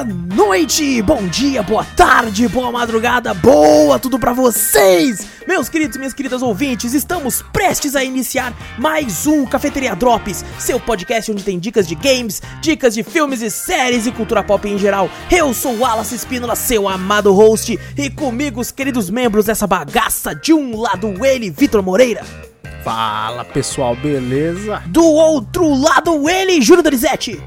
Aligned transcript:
boa 0.00 0.04
noite, 0.34 1.02
bom 1.02 1.26
dia, 1.26 1.62
boa 1.62 1.84
tarde, 1.84 2.48
boa 2.48 2.72
madrugada, 2.72 3.34
boa 3.34 3.98
tudo 3.98 4.18
pra 4.18 4.32
vocês! 4.32 5.26
Meus 5.46 5.68
queridos 5.68 5.96
e 5.96 5.98
minhas 5.98 6.14
queridas 6.14 6.40
ouvintes, 6.40 6.94
estamos 6.94 7.42
prestes 7.52 7.94
a 7.94 8.02
iniciar 8.02 8.54
mais 8.78 9.26
um 9.26 9.44
Cafeteria 9.44 9.94
Drops, 9.94 10.42
seu 10.58 10.80
podcast 10.80 11.30
onde 11.30 11.44
tem 11.44 11.58
dicas 11.58 11.86
de 11.86 11.94
games, 11.94 12.40
dicas 12.62 12.94
de 12.94 13.02
filmes 13.02 13.42
e 13.42 13.50
séries 13.50 14.06
e 14.06 14.12
cultura 14.12 14.42
pop 14.42 14.66
em 14.66 14.78
geral. 14.78 15.10
Eu 15.30 15.52
sou 15.52 15.74
o 15.74 15.80
Wallace 15.80 16.14
Espínola, 16.14 16.56
seu 16.56 16.88
amado 16.88 17.34
host, 17.34 17.78
e 17.94 18.08
comigo 18.08 18.58
os 18.58 18.70
queridos 18.70 19.10
membros 19.10 19.44
dessa 19.44 19.66
bagaça, 19.66 20.34
de 20.34 20.54
um 20.54 20.80
lado 20.80 21.26
ele, 21.26 21.50
Vitor 21.50 21.82
Moreira. 21.82 22.24
Fala 22.82 23.44
pessoal, 23.44 23.94
beleza? 23.94 24.82
Do 24.86 25.04
outro 25.04 25.74
lado 25.74 26.30
ele, 26.30 26.62
Júlio 26.62 26.82
Donizete. 26.82 27.38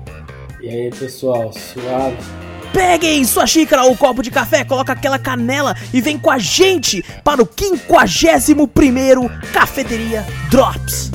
E 0.62 0.70
aí, 0.70 0.90
pessoal, 0.92 1.52
suave? 1.52 2.43
Peguem 2.74 3.24
sua 3.24 3.46
xícara 3.46 3.84
ou 3.84 3.96
copo 3.96 4.24
de 4.24 4.32
café, 4.32 4.66
coloca 4.66 4.92
aquela 4.92 5.20
canela 5.20 5.76
e 5.94 6.02
vem 6.02 6.18
com 6.18 6.32
a 6.32 6.40
gente 6.40 7.06
para 7.24 7.42
o 7.42 7.46
51º 7.46 9.30
Cafeteria 9.54 10.26
Drops. 10.50 11.12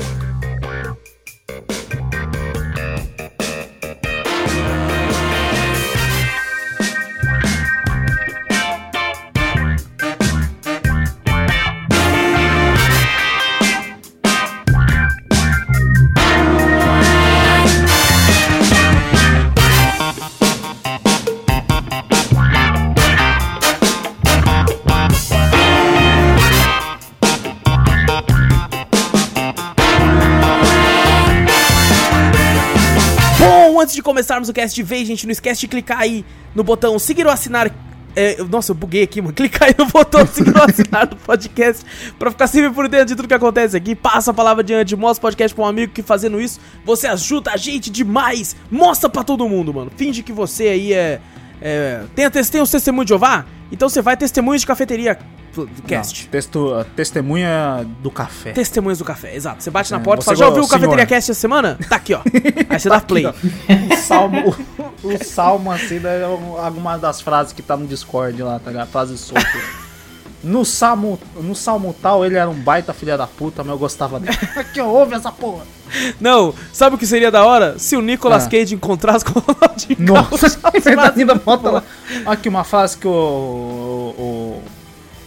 De 33.99 34.03
começarmos 34.03 34.49
o 34.49 34.53
cast 34.53 34.73
de 34.73 34.81
vez, 34.81 35.07
gente, 35.07 35.25
não 35.25 35.31
esquece 35.31 35.61
de 35.61 35.67
clicar 35.67 35.99
aí 35.99 36.25
no 36.55 36.63
botão 36.63 36.97
seguir 36.97 37.25
ou 37.25 37.31
assinar. 37.31 37.71
É, 38.15 38.41
nossa, 38.43 38.71
eu 38.71 38.75
buguei 38.75 39.03
aqui, 39.03 39.21
mano. 39.21 39.33
Clicar 39.35 39.67
aí 39.67 39.75
no 39.77 39.85
botão 39.85 40.25
seguir 40.25 40.55
ou 40.55 40.63
assinar 40.63 41.05
do 41.05 41.15
podcast 41.17 41.85
pra 42.17 42.31
ficar 42.31 42.47
sempre 42.47 42.71
por 42.71 42.87
dentro 42.87 43.07
de 43.07 43.15
tudo 43.15 43.27
que 43.27 43.33
acontece 43.33 43.77
aqui. 43.77 43.93
Passa 43.93 44.31
a 44.31 44.33
palavra 44.33 44.61
adiante, 44.61 44.95
mostra 44.95 45.19
o 45.19 45.21
podcast 45.21 45.53
pra 45.53 45.63
um 45.63 45.67
amigo 45.67 45.93
que 45.93 46.01
fazendo 46.01 46.41
isso, 46.41 46.59
você 46.83 47.07
ajuda 47.07 47.51
a 47.51 47.57
gente 47.57 47.89
demais. 47.89 48.55
Mostra 48.71 49.09
pra 49.09 49.23
todo 49.23 49.47
mundo, 49.47 49.73
mano. 49.73 49.91
Finge 49.95 50.23
que 50.23 50.31
você 50.31 50.69
aí 50.69 50.93
é. 50.93 51.21
É 51.61 52.03
tem, 52.15 52.29
tem 52.29 52.61
os 52.61 52.71
testemunhos 52.71 53.05
de 53.05 53.09
Jeová? 53.09 53.45
Então 53.71 53.87
você 53.89 54.01
vai 54.01 54.17
testemunhos 54.17 54.61
de 54.61 54.67
cafeteria 54.67 55.17
cast. 55.87 56.23
Não, 56.23 56.31
texto, 56.31 56.85
testemunha 56.95 57.85
do 58.01 58.11
café. 58.11 58.51
Testemunhas 58.51 58.99
do 58.99 59.05
café, 59.05 59.35
exato. 59.35 59.63
Você 59.63 59.71
bate 59.71 59.91
na 59.91 59.97
É, 59.97 60.01
porta 60.01 60.23
e 60.23 60.25
fala, 60.25 60.37
já 60.37 60.47
ouviu 60.47 60.63
o 60.63 60.67
Cafeteria. 60.67 61.05
Cast 61.05 61.31
essa 61.31 61.39
semana? 61.39 61.77
Tá 61.89 61.95
aqui, 61.95 62.13
ó. 62.13 62.21
Aí 62.69 62.79
você 62.79 62.89
dá 62.89 63.01
play. 63.01 63.25
O 63.25 63.97
salmo, 63.97 64.55
o, 65.03 65.07
o 65.07 65.23
salmo 65.23 65.71
assim, 65.71 65.99
é 66.03 66.23
alguma 66.23 66.97
das 66.97 67.21
frases 67.21 67.53
que 67.53 67.61
tá 67.61 67.75
no 67.75 67.87
Discord 67.87 68.41
lá, 68.41 68.59
tá 68.59 68.71
ligado? 68.71 68.89
Frases 68.89 69.19
soltas. 69.19 69.88
No 70.41 70.63
salmo, 70.63 71.19
no 71.35 71.53
salmo 71.53 71.93
tal, 72.01 72.25
ele 72.25 72.37
era 72.37 72.49
um 72.49 72.53
baita 72.53 72.93
filha 72.93 73.17
da 73.17 73.27
puta, 73.27 73.61
mas 73.63 73.73
eu 73.73 73.77
gostava 73.77 74.19
dele. 74.19 74.37
Aqui, 74.55 74.79
ó, 74.79 74.85
ouve 74.87 75.13
essa 75.15 75.31
porra. 75.31 75.63
Não, 76.19 76.53
sabe 76.71 76.95
o 76.95 76.99
que 76.99 77.05
seria 77.05 77.29
da 77.29 77.43
hora? 77.43 77.77
Se 77.77 77.97
o 77.97 78.01
Nicolas 78.01 78.45
Ah. 78.45 78.49
Cage 78.49 78.73
encontrasse 78.75 79.25
com 79.25 79.39
o 79.39 79.41
Ronaldinho 79.41 79.97
Nossa, 79.99 80.59
ainda 81.17 81.35
bota 81.35 81.69
lá. 81.71 81.83
Aqui 82.25 82.47
uma 82.47 82.63
frase 82.63 82.97
que 82.97 83.07
o, 83.07 83.11
o, 84.17 84.63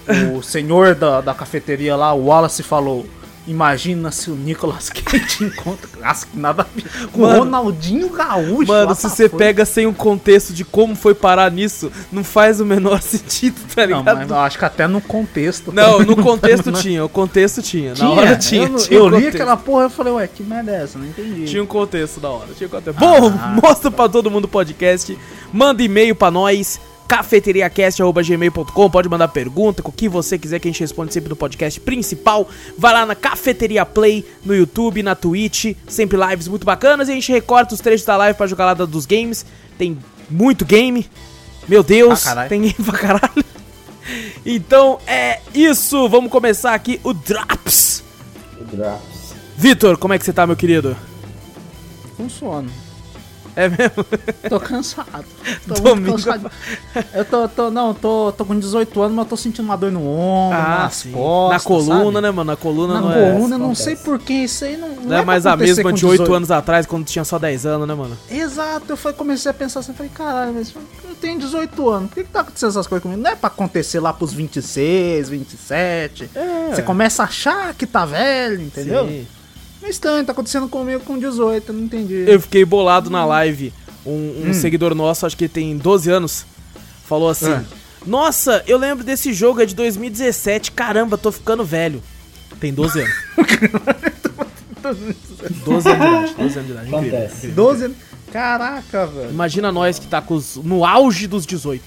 o, 0.09 0.39
o 0.39 0.43
senhor 0.43 0.95
da, 0.95 1.21
da 1.21 1.35
cafeteria 1.35 1.95
lá, 1.97 2.13
o 2.15 2.27
Wallace, 2.27 2.63
falou. 2.63 3.05
Imagina 3.45 4.13
se 4.13 4.31
o 4.31 4.35
Nicolas 4.37 4.89
Cage 4.95 5.45
encontra. 5.45 5.89
Nada. 6.35 6.65
Com 7.13 7.23
o. 7.23 7.39
Ronaldinho 7.39 8.09
Gaúcho. 8.09 8.69
Mano, 8.69 8.95
se 8.95 9.03
tá 9.03 9.09
você 9.09 9.29
pega 9.29 9.65
sem 9.65 9.85
o 9.87 9.93
contexto 9.93 10.53
de 10.53 10.65
como 10.65 10.95
foi 10.95 11.13
parar 11.15 11.51
nisso, 11.51 11.91
não 12.13 12.23
faz 12.23 12.61
o 12.61 12.65
menor 12.65 13.03
sentido, 13.03 13.57
tá 13.75 13.85
Não, 13.87 13.99
ligado? 13.99 14.17
mas 14.19 14.31
eu 14.31 14.39
acho 14.39 14.59
que 14.59 14.65
até 14.65 14.87
no 14.87 15.01
contexto. 15.01 15.73
Não, 15.73 15.99
também 15.99 16.07
no 16.17 16.23
contexto 16.23 16.71
não- 16.73 16.81
tinha, 16.81 17.05
o 17.05 17.09
contexto 17.09 17.61
tinha. 17.63 17.95
Tinha, 17.95 18.09
Na 18.09 18.15
hora 18.15 18.37
tinha. 18.37 18.63
Eu, 18.63 18.69
não- 18.69 18.79
tinha 18.79 18.99
eu 18.99 19.09
li 19.09 19.15
contexto. 19.17 19.35
aquela 19.35 19.57
porra 19.57 19.87
e 19.87 19.91
falei, 19.91 20.13
ué, 20.13 20.27
que 20.29 20.43
merda 20.45 20.71
é 20.71 20.83
essa? 20.85 20.97
Não 20.99 21.07
entendi. 21.07 21.45
Tinha 21.47 21.63
um 21.63 21.67
contexto 21.67 22.21
da 22.21 22.29
hora. 22.31 22.49
Tinha 22.57 22.69
um 22.69 22.71
contexto. 22.71 22.99
Bom, 23.01 23.27
Ah, 23.41 23.59
mostra 23.61 23.91
pra 23.91 24.09
todo 24.09 24.31
mundo 24.31 24.45
o 24.45 24.49
podcast. 24.49 25.19
Manda 25.53 25.83
e-mail 25.83 26.15
pra 26.15 26.31
nós. 26.31 26.81
cafeteriacast.gmail.com 27.13 28.91
Pode 28.91 29.07
mandar 29.07 29.29
pergunta, 29.29 29.83
com 29.83 29.91
o 29.91 29.93
que 29.93 30.09
você 30.09 30.39
quiser 30.39 30.59
que 30.59 30.67
a 30.67 30.71
gente 30.71 30.81
responde 30.81 31.13
sempre 31.13 31.29
no 31.29 31.37
podcast 31.37 31.79
principal. 31.79 32.49
Vai 32.79 32.95
lá 32.95 33.05
na 33.05 33.15
Cafeteria 33.15 33.85
Play, 33.85 34.25
no 34.43 34.55
YouTube, 34.55 35.03
na 35.03 35.15
Twitch. 35.15 35.77
Sempre 35.87 36.17
lives 36.17 36.49
muito 36.49 36.65
bacanas. 36.65 37.09
E 37.09 37.13
a 37.13 37.15
gente 37.15 37.31
recorta 37.31 37.75
os 37.75 37.81
trechos 37.81 38.07
da 38.07 38.17
live 38.17 38.35
pra 38.35 38.47
jogar 38.47 38.65
lá 38.65 38.73
dos 38.73 39.05
games. 39.05 39.45
Tem 39.77 39.99
muito 40.31 40.65
game. 40.65 41.07
Meu 41.69 41.83
Deus, 41.83 42.25
tem 42.49 42.63
game 42.63 42.75
pra 42.83 42.99
caralho. 42.99 43.45
Então 44.45 44.99
é 45.07 45.41
isso. 45.55 46.09
Vamos 46.09 46.33
começar 46.33 46.73
aqui 46.73 46.99
o 47.05 47.13
Drops. 47.13 48.03
O 48.59 48.65
Drops. 48.65 49.35
Vitor, 49.59 49.99
como 49.99 50.15
é 50.15 50.19
que 50.19 50.25
você 50.25 50.33
tá, 50.33 50.47
meu 50.47 50.57
querido? 50.57 50.97
Com 52.17 52.29
sono. 52.31 52.71
É 53.55 53.69
mesmo? 53.69 54.05
Tô 54.49 54.59
cansado. 54.59 55.25
Tô 55.69 55.75
Domingo. 55.75 56.13
cansado. 56.17 56.51
Eu 57.13 57.25
tô, 57.25 57.49
tô, 57.49 57.71
não, 57.71 57.93
tô, 57.93 58.33
tô 58.33 58.45
com 58.45 58.59
18 58.59 59.01
anos, 59.03 59.15
mas 59.17 59.25
eu 59.27 59.29
tô 59.31 59.37
sentindo 59.37 59.65
uma 59.67 59.77
dor 59.77 59.93
no 59.93 60.07
ombro, 60.09 60.59
nas 60.59 60.95
sim. 60.95 61.13
costas. 61.13 61.63
Na 61.63 61.69
coluna, 61.69 62.05
sabe? 62.05 62.21
né, 62.23 62.31
mano? 62.31 62.45
Na 62.51 62.57
coluna 62.57 62.95
Na 62.95 63.01
não 63.01 63.13
é. 63.13 63.15
coluna, 63.33 63.55
eu 63.55 63.59
não 63.59 63.67
acontece. 63.67 63.83
sei 63.85 63.97
porquê, 63.97 64.33
isso 64.45 64.65
aí 64.65 64.77
não, 64.77 64.89
não, 64.89 65.03
Não 65.05 65.17
é 65.17 65.21
é 65.21 65.25
mais 65.25 65.45
a 65.47 65.57
mesma 65.57 65.93
de 65.93 66.07
8 66.07 66.13
18 66.23 66.35
anos 66.35 66.51
atrás, 66.51 66.87
quando 66.87 67.05
tinha 67.05 67.25
só 67.25 67.39
10 67.39 67.67
anos, 67.67 67.87
né, 67.87 67.95
mano? 67.95 68.17
Exato, 68.31 68.85
eu 68.89 68.97
falei- 68.97 69.17
comecei 69.19 69.51
a 69.51 69.55
pensar 69.55 69.81
assim, 69.81 69.93
falei, 69.93 70.11
caralho, 70.15 70.55
mas 70.55 70.73
eu 70.75 71.15
tenho 71.21 71.39
18 71.39 71.91
anos, 71.91 72.09
por 72.09 72.15
que, 72.17 72.25
que 72.25 72.31
tá 72.31 72.41
acontecendo 72.41 72.71
essas 72.71 72.87
coisas 72.87 73.03
comigo? 73.03 73.21
Não 73.21 73.31
é 73.31 73.37
pra 73.37 73.49
acontecer 73.49 74.01
lá 74.01 74.13
pros 74.13 74.33
26, 74.33 75.29
27. 75.29 76.31
É. 76.35 76.75
Você 76.75 76.83
começa 76.83 77.23
a 77.23 77.27
achar 77.27 77.75
que 77.75 77.87
tá 77.87 78.05
velho, 78.07 78.63
entendeu? 78.63 79.07
Sim. 79.07 79.27
É 79.83 79.89
estranho, 79.91 80.25
tá 80.25 80.33
acontecendo 80.33 80.69
comigo 80.69 81.01
com 81.05 81.19
18, 81.19 81.69
eu 81.71 81.75
não 81.75 81.85
entendi. 81.85 82.25
Eu 82.27 82.41
fiquei 82.41 82.65
bolado 82.65 83.11
na 83.11 83.25
live. 83.25 83.73
Um, 84.05 84.11
um 84.47 84.51
Hum. 84.51 84.55
seguidor 84.55 84.95
nosso, 84.95 85.25
acho 85.27 85.37
que 85.37 85.45
ele 85.45 85.53
tem 85.53 85.77
12 85.77 86.11
anos, 86.11 86.45
falou 87.07 87.29
assim: 87.29 87.53
Ah. 87.53 87.63
Nossa, 88.05 88.65
eu 88.67 88.77
lembro 88.79 89.05
desse 89.05 89.33
jogo, 89.33 89.61
é 89.63 89.67
de 89.67 89.75
2017. 89.77 90.73
Caramba, 90.73 91.17
tô 91.17 91.31
ficando 91.31 91.65
velho. 91.65 92.03
Tem 92.59 92.73
12 92.75 93.01
anos. 93.01 93.15
12 95.65 95.89
anos 95.89 96.01
de 96.01 96.09
idade. 96.09 96.35
12 96.39 96.59
anos 96.59 96.67
de 96.67 96.73
idade. 96.73 96.89
Incrível. 96.89 97.19
Acontece. 97.19 97.47
12 97.49 97.85
anos. 97.85 97.97
Caraca, 98.33 99.07
velho. 99.07 99.31
Imagina 99.31 99.71
nós 99.71 99.99
que 99.99 100.07
tá 100.07 100.21
com 100.21 100.35
os, 100.35 100.57
no 100.57 100.85
auge 100.85 101.27
dos 101.27 101.47
18. 101.47 101.83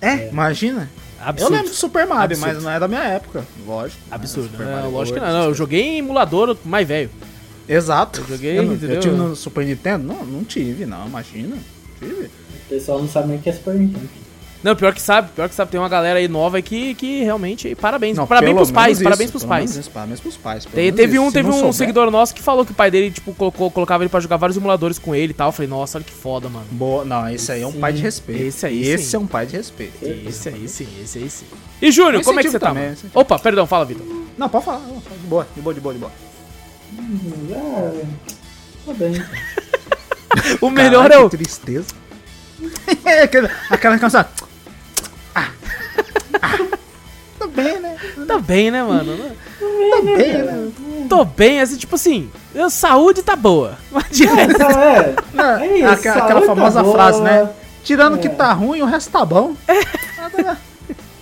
É, 0.00 0.28
imagina. 0.30 0.90
Absurdo. 1.24 1.52
Eu 1.52 1.56
lembro 1.56 1.70
do 1.72 1.76
Super 1.76 2.06
Mario, 2.06 2.36
Absurdo. 2.36 2.54
mas 2.54 2.62
não 2.64 2.70
é 2.70 2.78
da 2.80 2.88
minha 2.88 3.02
época. 3.04 3.44
Lógico. 3.66 4.00
Absurdo. 4.10 4.50
Super 4.50 4.66
né? 4.66 4.74
Mario 4.74 4.90
lógico 4.90 5.18
que 5.18 5.24
não, 5.24 5.32
não. 5.32 5.44
Eu 5.44 5.54
joguei 5.54 5.82
em 5.82 5.98
emulador 5.98 6.56
mais 6.64 6.86
velho. 6.86 7.10
Exato. 7.68 8.20
Eu 8.20 8.26
joguei, 8.28 8.58
eu, 8.58 8.62
não- 8.62 8.74
entendeu? 8.74 8.96
eu 8.96 9.00
tive 9.00 9.16
no 9.16 9.34
Super 9.34 9.64
Nintendo? 9.64 10.04
Não, 10.04 10.24
não 10.24 10.44
tive, 10.44 10.84
não, 10.86 11.06
imagina. 11.06 11.56
Tive. 11.98 12.24
O 12.26 12.68
pessoal 12.68 13.00
não 13.00 13.08
sabe 13.08 13.28
nem 13.28 13.38
o 13.38 13.40
que 13.40 13.48
é 13.48 13.52
Super 13.52 13.74
Nintendo. 13.74 14.08
Não, 14.64 14.74
pior 14.74 14.94
que 14.94 15.02
sabe, 15.02 15.28
pior 15.36 15.46
que 15.46 15.54
sabe, 15.54 15.70
tem 15.70 15.78
uma 15.78 15.90
galera 15.90 16.18
aí 16.18 16.26
nova 16.26 16.56
aí 16.56 16.62
que, 16.62 16.94
que 16.94 17.22
realmente, 17.22 17.74
parabéns. 17.74 18.16
Não, 18.16 18.26
parabéns 18.26 18.54
pros 18.56 18.70
pais, 18.70 18.96
isso, 18.96 19.04
parabéns 19.04 19.30
pros 19.30 19.44
pais. 19.44 19.70
menos 19.72 19.88
Parabéns 19.88 20.20
pros 20.20 20.36
pais. 20.38 20.64
teve 20.64 21.04
isso. 21.12 21.22
um, 21.22 21.30
teve 21.30 21.48
um 21.50 21.52
souber- 21.52 21.72
seguidor 21.74 22.10
nosso 22.10 22.34
que 22.34 22.40
falou 22.42 22.64
que 22.64 22.72
o 22.72 22.74
pai 22.74 22.90
dele, 22.90 23.10
tipo, 23.10 23.34
colocou, 23.34 23.70
colocava 23.70 24.02
ele 24.02 24.08
pra 24.08 24.20
jogar 24.20 24.38
vários 24.38 24.56
emuladores 24.56 24.98
com 24.98 25.14
ele 25.14 25.32
e 25.32 25.34
tal. 25.34 25.48
Eu 25.48 25.52
falei, 25.52 25.68
nossa, 25.68 25.98
olha 25.98 26.04
que 26.06 26.12
foda, 26.14 26.48
mano. 26.48 26.64
Boa, 26.70 27.04
não, 27.04 27.28
esse 27.28 27.52
aí 27.52 27.60
é 27.60 27.66
um 27.66 27.72
Sim. 27.72 27.78
pai 27.80 27.92
de 27.92 28.00
respeito. 28.00 28.42
Esse 28.42 28.64
aí 28.66 28.88
Esse 28.88 29.04
sim. 29.04 29.16
é 29.16 29.18
um 29.20 29.26
pai 29.26 29.44
de 29.44 29.54
respeito. 29.56 29.92
Esse 30.02 30.48
aí 30.48 30.66
sim, 30.66 30.88
esse 31.02 31.18
aí 31.18 31.28
sim. 31.28 31.44
E 31.82 31.92
Júnior, 31.92 32.24
como 32.24 32.40
é 32.40 32.42
que 32.42 32.50
você 32.50 32.58
tá, 32.58 32.68
também. 32.68 32.94
Opa, 33.12 33.38
perdão, 33.38 33.66
fala, 33.66 33.84
Vitor. 33.84 34.06
Não, 34.38 34.48
pode 34.48 34.64
falar. 34.64 34.80
De 34.80 35.26
boa, 35.28 35.46
de 35.54 35.60
boa, 35.60 35.74
de 35.74 35.80
boa, 35.80 35.92
de 35.94 36.00
boa. 36.00 36.12
Ah, 37.54 37.92
tá 38.86 38.92
bem. 38.94 39.12
O 40.60 40.68
melhor 40.70 41.02
Caralho, 41.04 41.22
é 41.22 41.24
o... 41.26 41.30
que 41.30 41.36
tristeza. 41.36 41.86
É, 43.04 43.22
aquela- 43.24 43.50
Aquela 43.70 43.98
canção. 43.98 44.24
Ah, 45.34 45.50
ah, 46.42 46.58
Tô 47.38 47.48
bem, 47.48 47.80
né? 47.80 47.96
Tá 48.26 48.38
bem, 48.38 48.70
né, 48.70 48.82
mano? 48.82 49.16
Tô 49.58 50.02
bem, 50.02 50.32
né? 50.42 50.68
Tô 51.08 51.24
bem, 51.24 51.60
assim, 51.60 51.76
tipo 51.76 51.94
assim, 51.96 52.30
eu, 52.54 52.70
saúde 52.70 53.22
tá 53.22 53.36
boa. 53.36 53.76
Mas 53.90 54.08
de 54.10 54.26
É, 54.26 54.32
resto- 54.34 54.52
então, 54.54 54.70
é. 54.70 55.14
Não, 55.32 55.44
É 55.58 55.78
isso, 55.78 55.88
aquela, 55.88 56.16
aquela 56.24 56.40
tá 56.40 56.46
famosa 56.46 56.82
boa. 56.82 56.94
frase, 56.94 57.20
né? 57.22 57.50
Tirando 57.82 58.18
que 58.18 58.28
É. 58.28 58.30
tá 58.30 58.52
ruim, 58.52 58.80
o 58.80 58.86
resto 58.86 59.10
tá 59.10 59.24
bom. 59.24 59.54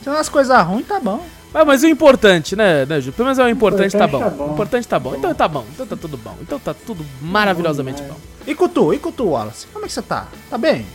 Tirando 0.03 0.19
as 0.19 0.29
coisas 0.29 0.63
ruins, 0.65 0.87
tá 0.87 1.01
bom. 1.01 1.25
Mas, 1.53 1.67
mas 1.67 1.83
o 1.83 1.87
importante, 1.89 2.55
né, 2.57 2.87
né, 2.87 3.01
Ju? 3.01 3.13
Pelo 3.13 3.27
menos 3.27 3.39
é 3.39 3.45
o 3.45 3.49
importante, 3.49 3.97
tá 3.97 4.07
bom. 4.07 4.19
Importante 4.19 4.29
tá 4.29 4.31
bom. 4.31 4.45
O 4.49 4.53
importante 4.53 4.89
tá 4.89 4.99
bom. 4.99 5.15
Então 5.17 5.35
tá 5.35 5.49
bom. 5.49 5.65
Então 5.75 5.87
tá 5.87 5.97
tudo 5.97 6.17
bom. 6.17 6.37
Então 6.41 6.59
tá 6.59 6.75
tudo 6.75 7.05
maravilhosamente 7.21 8.03
bom. 8.03 8.17
E 8.47 8.55
com 8.55 8.69
tu, 8.69 8.95
e 8.95 8.99
com 8.99 9.11
tu, 9.13 9.29
Wallace? 9.31 9.67
Como 9.73 9.85
é 9.85 9.89
que 9.89 9.95
você 9.95 10.03
tá? 10.03 10.27
Tá 10.49 10.57
bem? 10.57 10.87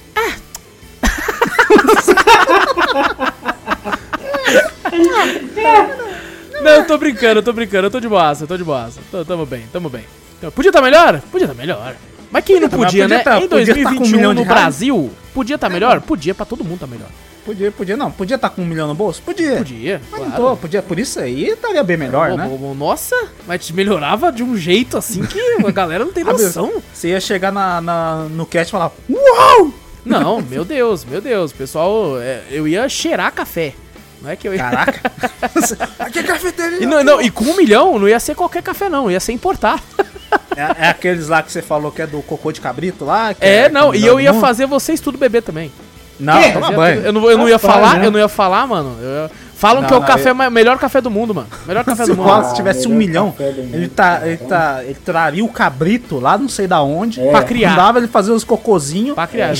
Não, 6.61 6.71
eu 6.71 6.85
tô 6.85 6.97
brincando, 6.97 7.39
eu 7.39 7.43
tô 7.43 7.53
brincando, 7.53 7.87
eu 7.87 7.91
tô 7.91 7.99
de 7.99 8.07
boaça, 8.07 8.43
eu 8.43 8.47
tô 8.47 8.57
de. 8.57 8.63
Tô, 9.11 9.23
tamo 9.25 9.45
bem, 9.45 9.63
tamo 9.71 9.89
bem. 9.89 10.03
Então, 10.37 10.51
Podia 10.51 10.69
estar 10.69 10.81
melhor? 10.81 11.21
Podia 11.31 11.45
estar 11.45 11.57
melhor. 11.57 11.95
Mas 12.31 12.43
quem 12.43 12.59
não 12.59 12.67
tá, 12.67 12.75
podia, 12.77 13.03
podia 13.03 13.07
né? 13.17 13.23
tá- 13.23 13.37
em 13.39 13.47
podia 13.47 13.73
tá 13.73 13.89
com 13.89 13.95
um 13.95 13.97
2021 13.99 14.33
no. 14.33 14.45
Brasil, 14.45 15.11
podia 15.33 15.55
estar 15.55 15.69
melhor? 15.69 16.01
Podia, 16.01 16.35
pra 16.35 16.45
todo 16.45 16.63
mundo 16.63 16.79
tá 16.79 16.87
melhor. 16.87 17.07
Podia, 17.45 17.71
podia 17.71 17.95
não. 17.95 18.11
Podia 18.11 18.35
estar 18.35 18.49
com 18.49 18.61
um 18.61 18.65
milhão 18.65 18.87
no 18.87 18.93
bolso? 18.95 19.21
Podia. 19.21 19.55
Podia, 19.57 20.01
Mas 20.11 20.19
não 20.19 20.27
claro. 20.31 20.43
tô, 20.43 20.57
podia. 20.57 20.81
Por 20.81 20.99
isso 20.99 21.19
aí 21.19 21.45
estaria 21.51 21.81
bem 21.83 21.95
melhor, 21.95 22.31
Pô, 22.31 22.37
né? 22.37 22.47
pô, 22.49 22.57
pô, 22.57 22.73
Nossa, 22.73 23.15
mas 23.47 23.65
te 23.65 23.73
melhorava 23.73 24.31
de 24.33 24.43
um 24.43 24.57
jeito 24.57 24.97
assim 24.97 25.23
que 25.23 25.39
a 25.65 25.71
galera 25.71 26.03
não 26.03 26.11
tem 26.11 26.25
noção. 26.25 26.81
Você 26.93 27.09
ia 27.09 27.21
chegar 27.21 27.53
na, 27.53 27.79
na- 27.79 28.27
no 28.29 28.45
cast 28.45 28.69
e 28.69 28.71
falar: 28.71 28.91
Uau! 29.09 29.71
Não, 30.07 30.41
meu 30.41 30.63
Deus, 30.63 31.05
meu 31.05 31.21
Deus. 31.21 31.51
Pessoal, 31.51 32.19
é, 32.19 32.41
eu 32.49 32.67
ia 32.67 32.87
cheirar 32.87 33.31
café. 33.31 33.73
Não 34.21 34.29
é 34.29 34.35
que 34.35 34.47
eu 34.47 34.53
ia. 34.53 34.59
Caraca! 34.59 35.11
Aqui 35.99 36.19
é 36.19 36.23
cafeteria! 36.23 36.83
E, 36.83 36.85
não, 36.85 37.03
não, 37.03 37.21
e 37.21 37.29
com 37.29 37.45
um 37.45 37.55
milhão 37.55 37.99
não 37.99 38.07
ia 38.07 38.19
ser 38.19 38.35
qualquer 38.35 38.63
café, 38.63 38.89
não. 38.89 39.11
Ia 39.11 39.19
ser 39.19 39.33
importar. 39.33 39.81
É, 40.55 40.85
é 40.85 40.89
aqueles 40.89 41.27
lá 41.27 41.43
que 41.43 41.51
você 41.51 41.61
falou 41.61 41.91
que 41.91 42.01
é 42.01 42.07
do 42.07 42.21
cocô 42.21 42.51
de 42.51 42.59
cabrito 42.59 43.05
lá? 43.05 43.35
É, 43.39 43.67
que 43.67 43.73
não, 43.73 43.93
e 43.93 44.05
eu 44.05 44.19
ia 44.19 44.33
mundo? 44.33 44.41
fazer 44.41 44.65
vocês 44.65 44.99
tudo 44.99 45.17
beber 45.17 45.43
também. 45.43 45.71
Não, 46.19 46.51
toma 46.51 46.71
banho. 46.71 47.01
Eu 47.01 47.13
não, 47.13 47.29
eu 47.29 47.37
não 47.37 47.47
ia 47.47 47.59
falar, 47.59 47.99
né? 47.99 48.07
eu 48.07 48.11
não 48.11 48.19
ia 48.19 48.27
falar, 48.27 48.65
mano. 48.65 48.97
Eu 48.99 49.29
Falam 49.57 49.81
Não, 49.81 49.87
que 49.87 49.93
é 49.93 49.97
o 49.97 49.99
não, 50.01 50.07
café, 50.07 50.29
eu- 50.29 50.51
melhor 50.51 50.77
café 50.77 51.01
do 51.01 51.09
mundo, 51.09 51.33
mano. 51.33 51.47
Melhor 51.65 51.83
café 51.85 52.05
Se 52.05 52.11
do 52.11 52.17
mundo. 52.17 52.27
Wallace 52.29 52.55
tivesse 52.55 52.87
um 52.87 52.93
milhão, 52.93 53.33
ele, 53.39 53.87
tá, 53.87 54.21
ele, 54.23 54.37
tá, 54.37 54.81
ele 54.83 54.97
traria 55.03 55.43
o 55.43 55.49
cabrito 55.49 56.19
lá, 56.19 56.37
não 56.37 56.47
sei 56.47 56.67
da 56.67 56.81
onde, 56.83 57.19
É. 57.19 57.31
Pra 57.31 57.41
criar. 57.41 57.71
mandava 57.71 57.97
ele 57.97 58.07
fazer 58.07 58.31
os 58.31 58.43
cocozinhos, 58.43 59.15
Pra 59.15 59.25
criar, 59.25 59.53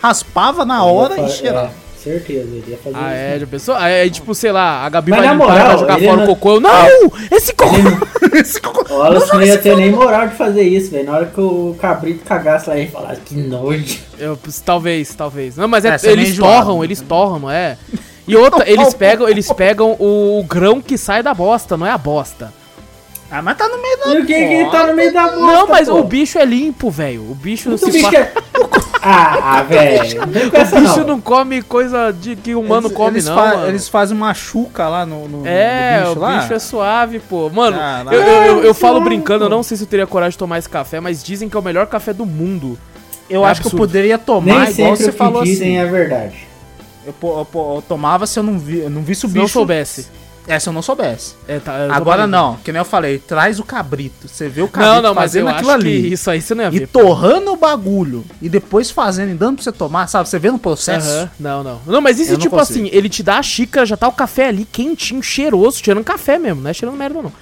raspava 0.00 0.64
na 0.64 0.82
hora 0.84 1.20
e 1.20 1.28
cheirava. 1.28 1.66
É, 1.66 1.84
certeza, 2.02 2.40
ele 2.40 2.64
ia 2.68 2.76
fazer 2.78 2.96
Ah, 2.96 3.08
isso. 3.12 3.16
é, 3.36 3.38
já 3.40 3.46
pensou? 3.46 3.74
Aí, 3.76 4.00
aí, 4.02 4.10
tipo, 4.10 4.34
sei 4.34 4.52
lá, 4.52 4.84
a 4.84 4.88
Gabi 4.88 5.10
Mas 5.10 5.20
vai 5.20 5.28
limpar, 5.32 5.46
moral, 5.48 5.66
vai 5.68 5.78
jogar 5.78 5.98
fora 6.00 6.16
não- 6.16 6.24
o 6.24 6.26
cocô. 6.26 6.54
Eu, 6.54 6.60
não! 6.60 7.12
Esse 7.30 7.52
cocô! 7.54 7.76
Esse 8.36 8.60
cocô- 8.60 8.94
O 8.94 8.98
Wallace 8.98 9.32
não 9.32 9.42
ia 9.42 9.58
ter 9.58 9.76
nem 9.76 9.90
moral 9.92 10.28
de 10.28 10.34
fazer 10.36 10.62
isso, 10.62 10.90
velho. 10.90 11.04
Na 11.06 11.12
hora 11.12 11.26
que 11.26 11.40
o 11.40 11.76
cabrito 11.80 12.24
cagasse 12.24 12.68
lá 12.68 12.76
e 12.76 12.88
falasse 12.88 13.20
que 13.22 13.34
nojo. 13.36 13.98
Eu, 14.18 14.38
talvez, 14.64 15.14
talvez. 15.14 15.56
Não, 15.56 15.68
mas 15.68 15.84
é, 15.84 15.90
É, 15.90 15.98
é 16.08 16.10
eles 16.12 16.36
torram, 16.36 16.82
eles 16.84 17.00
torram, 17.00 17.38
não 17.38 17.50
é? 17.50 17.76
E 18.26 18.36
outra, 18.36 18.64
eles 18.70 18.94
pegam, 18.94 19.28
eles 19.28 19.50
pegam 19.52 19.92
o, 19.98 20.44
grão 20.48 20.80
que 20.80 20.96
sai 20.98 21.22
da 21.22 21.34
bosta, 21.34 21.76
não 21.76 21.86
é 21.86 21.90
a 21.90 21.98
bosta. 21.98 22.52
Ah, 23.30 23.42
mas 23.42 23.56
tá 23.56 23.66
no 23.68 23.80
meio 23.82 23.98
da. 23.98 24.06
E 24.14 24.22
o 24.22 24.26
que 24.26 24.34
que 24.64 24.70
tá 24.70 24.86
no 24.86 24.94
meio 24.94 25.12
da 25.12 25.22
bosta, 25.24 25.40
não, 25.40 25.66
mas 25.66 25.88
pô? 25.88 25.98
o 25.98 26.04
bicho 26.04 26.38
é 26.38 26.44
limpo, 26.44 26.90
velho. 26.90 27.22
O 27.30 27.34
bicho 27.34 27.68
não 27.68 27.74
O 27.76 27.78
se 27.78 27.90
bicho 27.90 28.10
fa... 28.10 28.16
é... 28.16 28.32
Ah, 29.06 29.58
ah, 29.58 29.62
velho. 29.64 30.22
O 30.22 30.26
bicho 30.80 31.00
não. 31.00 31.06
não 31.08 31.20
come 31.20 31.60
coisa 31.60 32.10
de 32.10 32.36
que 32.36 32.54
humano 32.54 32.86
eles, 32.86 32.96
come, 32.96 33.10
eles 33.10 33.24
não, 33.26 33.34
fa- 33.34 33.48
mano. 33.56 33.66
Eles 33.66 33.86
fazem 33.86 34.16
uma 34.16 34.32
chuca 34.32 34.88
lá 34.88 35.04
no, 35.04 35.28
no- 35.28 35.46
É, 35.46 36.00
no 36.00 36.06
o 36.06 36.08
bicho 36.14 36.20
lá. 36.20 36.38
bicho 36.38 36.54
é 36.54 36.58
suave, 36.58 37.18
pô. 37.18 37.50
Mano, 37.50 37.76
Caralho. 37.76 38.14
eu, 38.16 38.22
eu, 38.22 38.42
eu, 38.58 38.64
eu 38.64 38.74
falo 38.74 39.02
brincando, 39.02 39.44
eu 39.44 39.50
não 39.50 39.62
sei 39.62 39.76
se 39.76 39.82
eu 39.82 39.86
teria 39.88 40.06
coragem 40.06 40.30
de 40.32 40.38
tomar 40.38 40.58
esse 40.58 40.70
café, 40.70 41.00
mas 41.00 41.22
dizem 41.22 41.50
que 41.50 41.56
é 41.56 41.60
o 41.60 41.62
melhor 41.62 41.86
café 41.86 42.14
do 42.14 42.24
mundo. 42.24 42.78
Eu 43.28 43.44
É 43.44 43.50
acho 43.50 43.60
que 43.60 43.66
eu 43.66 43.70
absurdo. 43.72 43.86
poderia 43.88 44.16
tomar 44.16 44.44
Nem 44.46 44.70
igual 44.70 44.72
sempre 44.96 44.96
você 45.04 45.10
o 45.10 45.12
falou 45.12 45.42
dizem 45.44 45.78
assim. 45.78 45.86
é 45.88 45.90
verdade. 45.90 46.48
Eu, 47.06 47.14
eu 47.38 47.44
po- 47.44 47.76
eu 47.76 47.82
tomava 47.82 48.26
se 48.26 48.38
eu 48.38 48.42
não, 48.42 48.58
vi, 48.58 48.78
eu 48.78 48.90
não 48.90 49.02
visse 49.02 49.24
o 49.26 49.28
Se 49.28 49.34
bicho. 49.34 49.42
não 49.42 49.48
soubesse. 49.48 50.06
É, 50.46 50.58
se 50.58 50.68
eu 50.68 50.74
não 50.74 50.82
soubesse. 50.82 51.34
É, 51.48 51.58
tá, 51.58 51.72
eu 51.78 51.92
Agora 51.92 52.26
não, 52.26 52.56
que 52.56 52.70
nem 52.70 52.78
eu 52.78 52.84
falei, 52.84 53.18
traz 53.18 53.58
o 53.58 53.64
cabrito. 53.64 54.28
Você 54.28 54.46
vê 54.46 54.60
o 54.60 54.68
cabrito 54.68 54.94
Não, 54.96 55.00
não, 55.02 55.14
mas 55.14 55.34
eu 55.34 55.42
fazendo 55.46 55.48
acho 55.58 55.70
aquilo 55.70 55.82
que 55.82 55.88
ali. 55.98 56.12
isso 56.12 56.30
aí 56.30 56.42
você 56.42 56.54
não 56.54 56.64
ia 56.64 56.68
E 56.68 56.78
ver. 56.80 56.88
torrando 56.88 57.50
o 57.52 57.56
bagulho. 57.56 58.22
E 58.42 58.48
depois 58.50 58.90
fazendo 58.90 59.30
e 59.30 59.34
dando 59.34 59.54
pra 59.56 59.64
você 59.64 59.72
tomar, 59.72 60.06
sabe? 60.06 60.28
Você 60.28 60.38
vê 60.38 60.50
no 60.50 60.58
processo. 60.58 61.30
Não, 61.40 61.64
não. 61.64 61.80
Não, 61.86 62.00
mas 62.02 62.20
e 62.20 62.24
se, 62.26 62.32
Eu 62.32 62.34
não 62.34 62.40
tipo 62.42 62.58
assim, 62.58 62.90
ele 62.92 63.08
te 63.08 63.22
dá 63.22 63.38
a 63.38 63.42
xícara, 63.42 63.86
já 63.86 63.96
tá 63.96 64.06
o 64.06 64.12
café 64.12 64.48
ali 64.48 64.66
quentinho, 64.70 65.22
cheiroso, 65.22 65.80
cheirando 65.82 66.04
café 66.04 66.38
mesmo, 66.38 66.60
não 66.60 66.68
é 66.70 66.74
cheirando 66.74 66.96
merda, 66.98 67.22
não. 67.22 67.32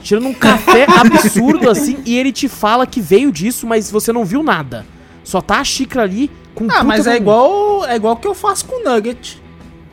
Cheirando 0.00 0.28
um 0.28 0.34
café 0.34 0.86
absurdo 0.96 1.68
assim, 1.68 2.02
e 2.06 2.16
ele 2.16 2.30
te 2.30 2.46
fala 2.46 2.86
que 2.86 3.00
veio 3.00 3.32
disso, 3.32 3.66
mas 3.66 3.90
você 3.90 4.12
não 4.12 4.24
viu 4.24 4.44
nada. 4.44 4.86
Só 5.24 5.40
tá 5.40 5.58
a 5.58 5.64
xícara 5.64 6.04
ali 6.04 6.30
com 6.54 6.66
Ah, 6.70 6.82
mas 6.84 7.06
é 7.06 7.16
igual 7.16 7.84
é 7.86 7.96
igual 7.96 8.16
que 8.16 8.26
eu 8.28 8.34
faço 8.34 8.64
com 8.66 8.82
nugget 8.84 9.42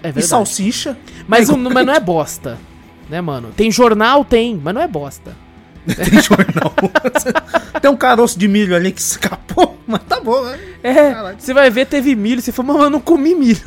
É 0.03 0.09
e 0.09 0.11
verdade. 0.11 0.27
salsicha. 0.27 0.97
Mas, 1.27 1.49
É 1.49 1.53
o- 1.53 1.57
mas 1.57 1.85
não 1.85 1.93
é 1.93 1.99
bosta. 1.99 2.57
Né, 3.09 3.19
mano? 3.21 3.49
Tem 3.55 3.69
jornal, 3.71 4.23
tem, 4.23 4.59
mas 4.63 4.73
não 4.73 4.81
é 4.81 4.87
bosta. 4.87 5.35
Tem 5.85 6.21
jornal. 6.21 6.73
Tem 7.81 7.89
um 7.89 7.95
caroço 7.97 8.37
de 8.37 8.47
milho 8.47 8.75
ali 8.75 8.91
que 8.91 9.01
escapou, 9.01 9.77
mas 9.87 10.01
tá 10.07 10.19
bom, 10.19 10.43
né? 10.45 10.59
É, 10.83 11.11
Caralho. 11.11 11.35
você 11.39 11.53
vai 11.55 11.69
ver, 11.71 11.87
teve 11.87 12.15
milho. 12.15 12.39
Você 12.41 12.51
fala, 12.51 12.73
mas 12.73 12.83
eu 12.83 12.89
não 12.91 12.99
comi 13.01 13.33
milho. 13.33 13.59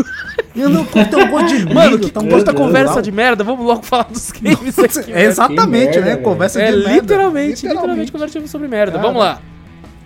Eu 0.55 0.69
não 0.69 0.85
tem 0.85 1.03
um 1.17 1.29
gosto 1.29 1.49
de 1.49 1.55
milho. 1.65 1.75
Mano, 1.75 1.99
que 1.99 2.11
tá 2.13 2.21
um 2.21 2.29
puta 2.29 2.53
Deus, 2.53 2.57
conversa 2.57 3.03
de 3.03 3.11
merda. 3.11 3.43
Vamos 3.43 3.67
logo 3.67 3.83
falar 3.83 4.05
dos 4.05 4.31
games 4.31 4.79
aqui. 4.79 5.13
É 5.13 5.25
exatamente, 5.25 5.99
merda, 5.99 6.01
né? 6.03 6.17
Conversa 6.19 6.63
É 6.63 6.71
de 6.71 6.77
merda. 6.79 6.93
literalmente, 6.93 7.67
literalmente, 7.67 8.13
conversa 8.13 8.47
sobre 8.47 8.69
merda. 8.69 8.93
Cara. 8.93 9.03
Vamos 9.05 9.21
lá. 9.21 9.41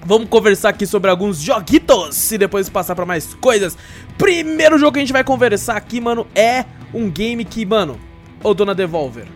Vamos 0.05 0.29
conversar 0.29 0.71
aqui 0.71 0.87
sobre 0.87 1.11
alguns 1.11 1.39
joguitos 1.41 2.33
e 2.33 2.39
depois 2.39 2.69
passar 2.69 2.95
pra 2.95 3.05
mais 3.05 3.35
coisas. 3.35 3.77
Primeiro 4.17 4.79
jogo 4.79 4.93
que 4.93 4.99
a 4.99 5.03
gente 5.03 5.13
vai 5.13 5.25
conversar 5.25 5.77
aqui, 5.77 6.01
mano, 6.01 6.27
é 6.35 6.65
um 6.95 7.11
game 7.11 7.45
que, 7.45 7.67
mano, 7.67 7.99
ô 8.43 8.55
Dona 8.55 8.75
Devolver. 8.75 9.27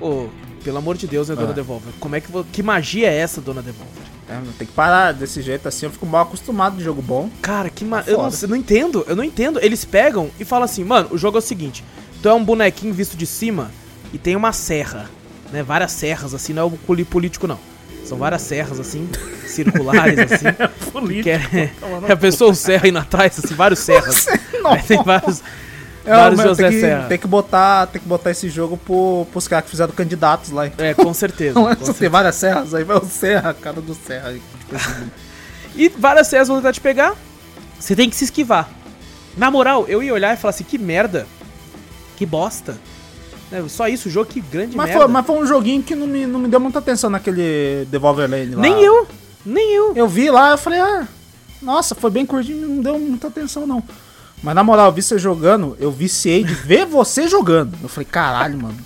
Ô, 0.00 0.28
pelo 0.64 0.78
amor 0.78 0.96
de 0.96 1.06
Deus, 1.06 1.28
né, 1.28 1.36
Dona 1.36 1.50
Ah. 1.50 1.54
Devolver? 1.54 1.92
Como 2.00 2.16
é 2.16 2.20
que 2.20 2.28
que 2.52 2.62
magia 2.62 3.08
é 3.08 3.16
essa, 3.16 3.40
Dona 3.40 3.62
Devolver? 3.62 4.02
É, 4.28 4.40
tem 4.58 4.66
que 4.66 4.72
parar 4.72 5.12
desse 5.12 5.40
jeito 5.40 5.68
assim, 5.68 5.86
eu 5.86 5.92
fico 5.92 6.04
mal 6.04 6.22
acostumado 6.22 6.76
de 6.76 6.82
jogo 6.82 7.00
bom. 7.00 7.30
Cara, 7.40 7.70
que 7.70 7.84
ma... 7.84 8.02
Tá 8.02 8.10
eu 8.10 8.18
não, 8.18 8.28
eu 8.42 8.48
não 8.48 8.56
entendo, 8.56 9.04
eu 9.06 9.14
não 9.14 9.22
entendo. 9.22 9.60
Eles 9.62 9.84
pegam 9.84 10.30
e 10.40 10.44
falam 10.44 10.64
assim, 10.64 10.82
mano, 10.82 11.10
o 11.12 11.18
jogo 11.18 11.38
é 11.38 11.40
o 11.40 11.42
seguinte: 11.42 11.84
tu 12.20 12.28
é 12.28 12.34
um 12.34 12.44
bonequinho 12.44 12.92
visto 12.92 13.16
de 13.16 13.24
cima 13.24 13.70
e 14.12 14.18
tem 14.18 14.34
uma 14.34 14.52
serra, 14.52 15.08
né? 15.52 15.62
Várias 15.62 15.92
serras, 15.92 16.34
assim, 16.34 16.52
não 16.52 16.62
é 16.62 16.64
o 16.64 17.04
político, 17.04 17.46
não. 17.46 17.58
São 18.06 18.16
várias 18.18 18.42
serras, 18.42 18.78
assim, 18.78 19.08
circulares, 19.46 20.18
assim. 20.18 21.22
que 21.22 21.30
é, 21.30 21.40
é 21.52 21.70
a 22.12 22.16
pessoa 22.16 22.54
serra 22.54 22.88
indo 22.88 22.98
atrás, 22.98 23.38
assim, 23.42 23.54
vários 23.54 23.80
serras. 23.80 24.26
É, 24.28 24.76
tem 24.86 25.02
vários. 25.02 25.42
É, 26.04 26.14
vários 26.14 26.38
mas 26.38 26.48
José 26.48 26.62
tem, 26.62 26.72
que, 26.72 26.80
Serra. 26.80 27.08
tem 27.08 27.18
que 27.18 27.26
botar, 27.26 27.86
tem 27.88 28.00
que 28.00 28.06
botar 28.06 28.30
esse 28.30 28.48
jogo 28.48 28.76
pro, 28.76 29.26
pros 29.32 29.48
caras 29.48 29.64
que 29.64 29.70
fizeram 29.72 29.92
candidatos 29.92 30.50
lá. 30.50 30.66
É, 30.78 30.94
com 30.94 31.12
certeza. 31.12 31.54
Com 31.58 31.68
é? 31.68 31.74
certeza. 31.74 31.94
Tem 31.94 32.08
várias 32.08 32.36
serras, 32.36 32.74
aí 32.74 32.84
vai 32.84 32.96
o 32.96 33.04
Serra, 33.04 33.52
cara 33.54 33.80
do 33.80 33.92
Serra. 33.92 34.28
aí, 34.28 34.40
tipo 34.60 34.76
assim. 34.76 35.10
E 35.74 35.88
várias 35.88 36.28
serras 36.28 36.46
vão 36.46 36.58
tentar 36.58 36.72
te 36.72 36.80
pegar. 36.80 37.14
Você 37.78 37.96
tem 37.96 38.08
que 38.08 38.14
se 38.14 38.24
esquivar. 38.24 38.70
Na 39.36 39.50
moral, 39.50 39.84
eu 39.88 40.02
ia 40.02 40.14
olhar 40.14 40.32
e 40.32 40.36
falar 40.36 40.50
assim, 40.50 40.64
que 40.64 40.78
merda. 40.78 41.26
Que 42.16 42.24
bosta. 42.24 42.78
É, 43.50 43.62
só 43.68 43.86
isso, 43.88 44.08
o 44.08 44.10
jogo, 44.10 44.30
que 44.30 44.40
grande 44.40 44.76
mas, 44.76 44.86
merda. 44.86 45.04
foi, 45.04 45.12
mas 45.12 45.26
foi 45.26 45.36
um 45.36 45.46
joguinho 45.46 45.82
que 45.82 45.94
não 45.94 46.06
me, 46.06 46.26
não 46.26 46.40
me 46.40 46.48
deu 46.48 46.58
muita 46.58 46.80
atenção 46.80 47.08
naquele 47.08 47.86
Devolver 47.90 48.28
Lane 48.28 48.54
lá. 48.54 48.60
Nem 48.60 48.82
eu, 48.82 49.06
nem 49.44 49.72
eu. 49.72 49.92
Eu 49.94 50.08
vi 50.08 50.30
lá, 50.30 50.50
eu 50.50 50.58
falei, 50.58 50.80
ah, 50.80 51.06
nossa, 51.62 51.94
foi 51.94 52.10
bem 52.10 52.26
curtinho, 52.26 52.68
não 52.68 52.82
deu 52.82 52.98
muita 52.98 53.28
atenção 53.28 53.66
não. 53.66 53.82
Mas 54.42 54.54
na 54.54 54.64
moral, 54.64 54.86
eu 54.86 54.92
vi 54.92 55.02
você 55.02 55.18
jogando, 55.18 55.76
eu 55.80 55.90
viciei 55.90 56.42
de 56.42 56.54
ver 56.54 56.86
você 56.86 57.28
jogando. 57.28 57.76
Eu 57.82 57.88
falei, 57.88 58.06
caralho, 58.10 58.60
mano. 58.60 58.76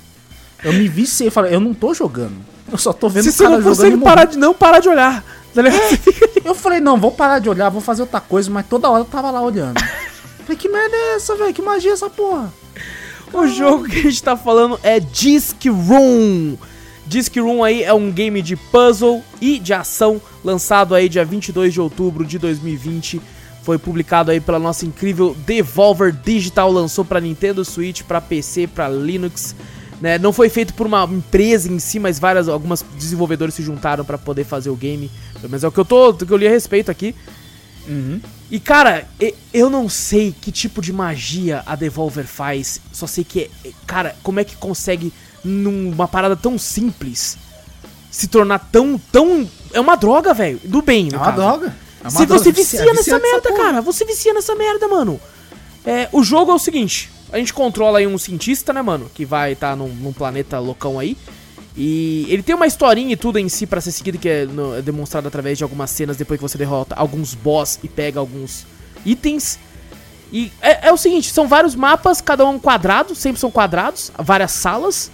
Eu 0.62 0.74
me 0.74 0.88
viciei, 0.88 1.30
falei, 1.30 1.54
eu 1.54 1.60
não 1.60 1.72
tô 1.72 1.94
jogando. 1.94 2.36
Eu 2.70 2.78
só 2.78 2.92
tô 2.92 3.08
vendo 3.08 3.24
Se 3.24 3.30
o 3.30 3.32
você 3.32 3.42
cara 3.44 3.56
não 3.56 3.62
jogando 3.62 3.76
consegue 3.76 3.96
e 3.96 4.00
parar 4.00 4.24
de, 4.26 4.38
não 4.38 4.54
parar 4.54 4.78
de 4.78 4.88
olhar. 4.88 5.22
Tá? 5.22 5.40
Você 5.52 5.60
ali. 5.60 6.42
Eu 6.44 6.54
falei, 6.54 6.80
não, 6.80 6.98
vou 6.98 7.10
parar 7.10 7.38
de 7.38 7.48
olhar, 7.48 7.68
vou 7.70 7.80
fazer 7.80 8.02
outra 8.02 8.20
coisa, 8.20 8.50
mas 8.50 8.66
toda 8.66 8.88
hora 8.88 9.00
eu 9.00 9.06
tava 9.06 9.30
lá 9.30 9.40
olhando. 9.40 9.80
falei, 10.44 10.56
que 10.56 10.68
merda 10.68 10.94
é 10.94 11.14
essa, 11.14 11.34
velho? 11.34 11.52
Que 11.52 11.62
magia 11.62 11.90
é 11.90 11.94
essa 11.94 12.10
porra? 12.10 12.52
O 13.32 13.46
jogo 13.46 13.88
que 13.88 13.98
a 13.98 14.02
gente 14.02 14.22
tá 14.22 14.36
falando 14.36 14.78
é 14.82 14.98
Disc 14.98 15.64
Room. 15.66 16.56
Disc 17.06 17.34
Room 17.36 17.62
aí 17.62 17.82
é 17.82 17.92
um 17.92 18.10
game 18.10 18.42
de 18.42 18.56
puzzle 18.56 19.22
e 19.40 19.58
de 19.58 19.72
ação 19.72 20.20
lançado 20.44 20.94
aí 20.94 21.08
dia 21.08 21.24
22 21.24 21.72
de 21.72 21.80
outubro 21.80 22.24
de 22.24 22.38
2020. 22.38 23.20
Foi 23.62 23.78
publicado 23.78 24.30
aí 24.30 24.40
pela 24.40 24.58
nossa 24.58 24.86
incrível 24.86 25.36
Devolver 25.46 26.12
Digital, 26.12 26.72
lançou 26.72 27.04
pra 27.04 27.20
Nintendo 27.20 27.64
Switch, 27.64 28.02
pra 28.02 28.20
PC, 28.20 28.66
pra 28.66 28.88
Linux. 28.88 29.54
Né? 30.00 30.18
Não 30.18 30.32
foi 30.32 30.48
feito 30.48 30.72
por 30.74 30.86
uma 30.86 31.04
empresa 31.04 31.70
em 31.70 31.78
si, 31.78 31.98
mas 31.98 32.18
várias 32.18 32.48
algumas 32.48 32.84
desenvolvedores 32.96 33.54
se 33.54 33.62
juntaram 33.62 34.04
pra 34.04 34.16
poder 34.16 34.44
fazer 34.44 34.70
o 34.70 34.76
game. 34.76 35.10
Mas 35.48 35.62
é 35.62 35.68
o 35.68 35.72
que 35.72 35.78
eu 35.78 35.84
tô, 35.84 36.10
o 36.10 36.14
que 36.14 36.30
eu 36.30 36.36
li 36.36 36.46
a 36.46 36.50
respeito 36.50 36.90
aqui. 36.90 37.14
E 38.50 38.58
cara, 38.58 39.08
eu 39.54 39.70
não 39.70 39.88
sei 39.88 40.34
que 40.38 40.50
tipo 40.50 40.82
de 40.82 40.92
magia 40.92 41.62
a 41.64 41.76
Devolver 41.76 42.26
faz. 42.26 42.80
Só 42.92 43.06
sei 43.06 43.22
que, 43.24 43.50
é- 43.64 43.70
cara, 43.86 44.16
como 44.22 44.40
é 44.40 44.44
que 44.44 44.56
consegue 44.56 45.12
numa 45.44 46.08
parada 46.08 46.34
tão 46.36 46.58
simples 46.58 47.38
se 48.10 48.26
tornar 48.26 48.58
tão, 48.58 49.00
tão, 49.12 49.48
é 49.72 49.78
uma 49.80 49.96
droga, 49.96 50.34
velho, 50.34 50.60
do 50.64 50.82
bem, 50.82 51.04
no 51.06 51.14
É 51.14 51.16
uma 51.18 51.24
caso. 51.26 51.36
droga. 51.36 51.66
É 52.00 52.04
uma 52.04 52.10
Se 52.10 52.26
droga, 52.26 52.42
você 52.42 52.50
vicia 52.52 52.80
vicia- 52.80 52.92
nessa 52.92 53.18
vicia 53.18 53.18
merda, 53.20 53.52
cara, 53.56 53.80
você 53.80 54.04
vicia 54.04 54.34
nessa 54.34 54.54
merda, 54.56 54.88
mano. 54.88 55.20
É, 55.86 56.08
o 56.12 56.22
jogo 56.24 56.50
é 56.50 56.54
o 56.54 56.58
seguinte: 56.58 57.08
a 57.32 57.38
gente 57.38 57.54
controla 57.54 57.98
aí 58.00 58.06
um 58.06 58.18
cientista, 58.18 58.72
né, 58.72 58.82
mano? 58.82 59.08
Que 59.14 59.24
vai 59.24 59.52
estar 59.52 59.76
num, 59.76 59.88
num 59.88 60.12
planeta 60.12 60.58
loucão 60.58 60.98
aí. 60.98 61.16
E 61.82 62.26
ele 62.28 62.42
tem 62.42 62.54
uma 62.54 62.66
historinha 62.66 63.10
e 63.10 63.16
tudo 63.16 63.38
em 63.38 63.48
si 63.48 63.66
pra 63.66 63.80
ser 63.80 63.90
seguido, 63.92 64.18
que 64.18 64.28
é, 64.28 64.44
no- 64.44 64.76
é 64.76 64.82
demonstrado 64.82 65.26
através 65.26 65.56
de 65.56 65.64
algumas 65.64 65.88
cenas 65.90 66.14
depois 66.14 66.38
que 66.38 66.42
você 66.46 66.58
derrota 66.58 66.94
alguns 66.94 67.32
boss 67.34 67.78
e 67.82 67.88
pega 67.88 68.20
alguns 68.20 68.66
itens. 69.06 69.58
E 70.30 70.52
é, 70.60 70.88
é 70.88 70.92
o 70.92 70.96
seguinte, 70.98 71.30
são 71.32 71.48
vários 71.48 71.74
mapas, 71.74 72.20
cada 72.20 72.44
um 72.44 72.58
quadrado, 72.58 73.14
sempre 73.14 73.40
são 73.40 73.50
quadrados, 73.50 74.12
várias 74.18 74.50
salas. 74.50 75.10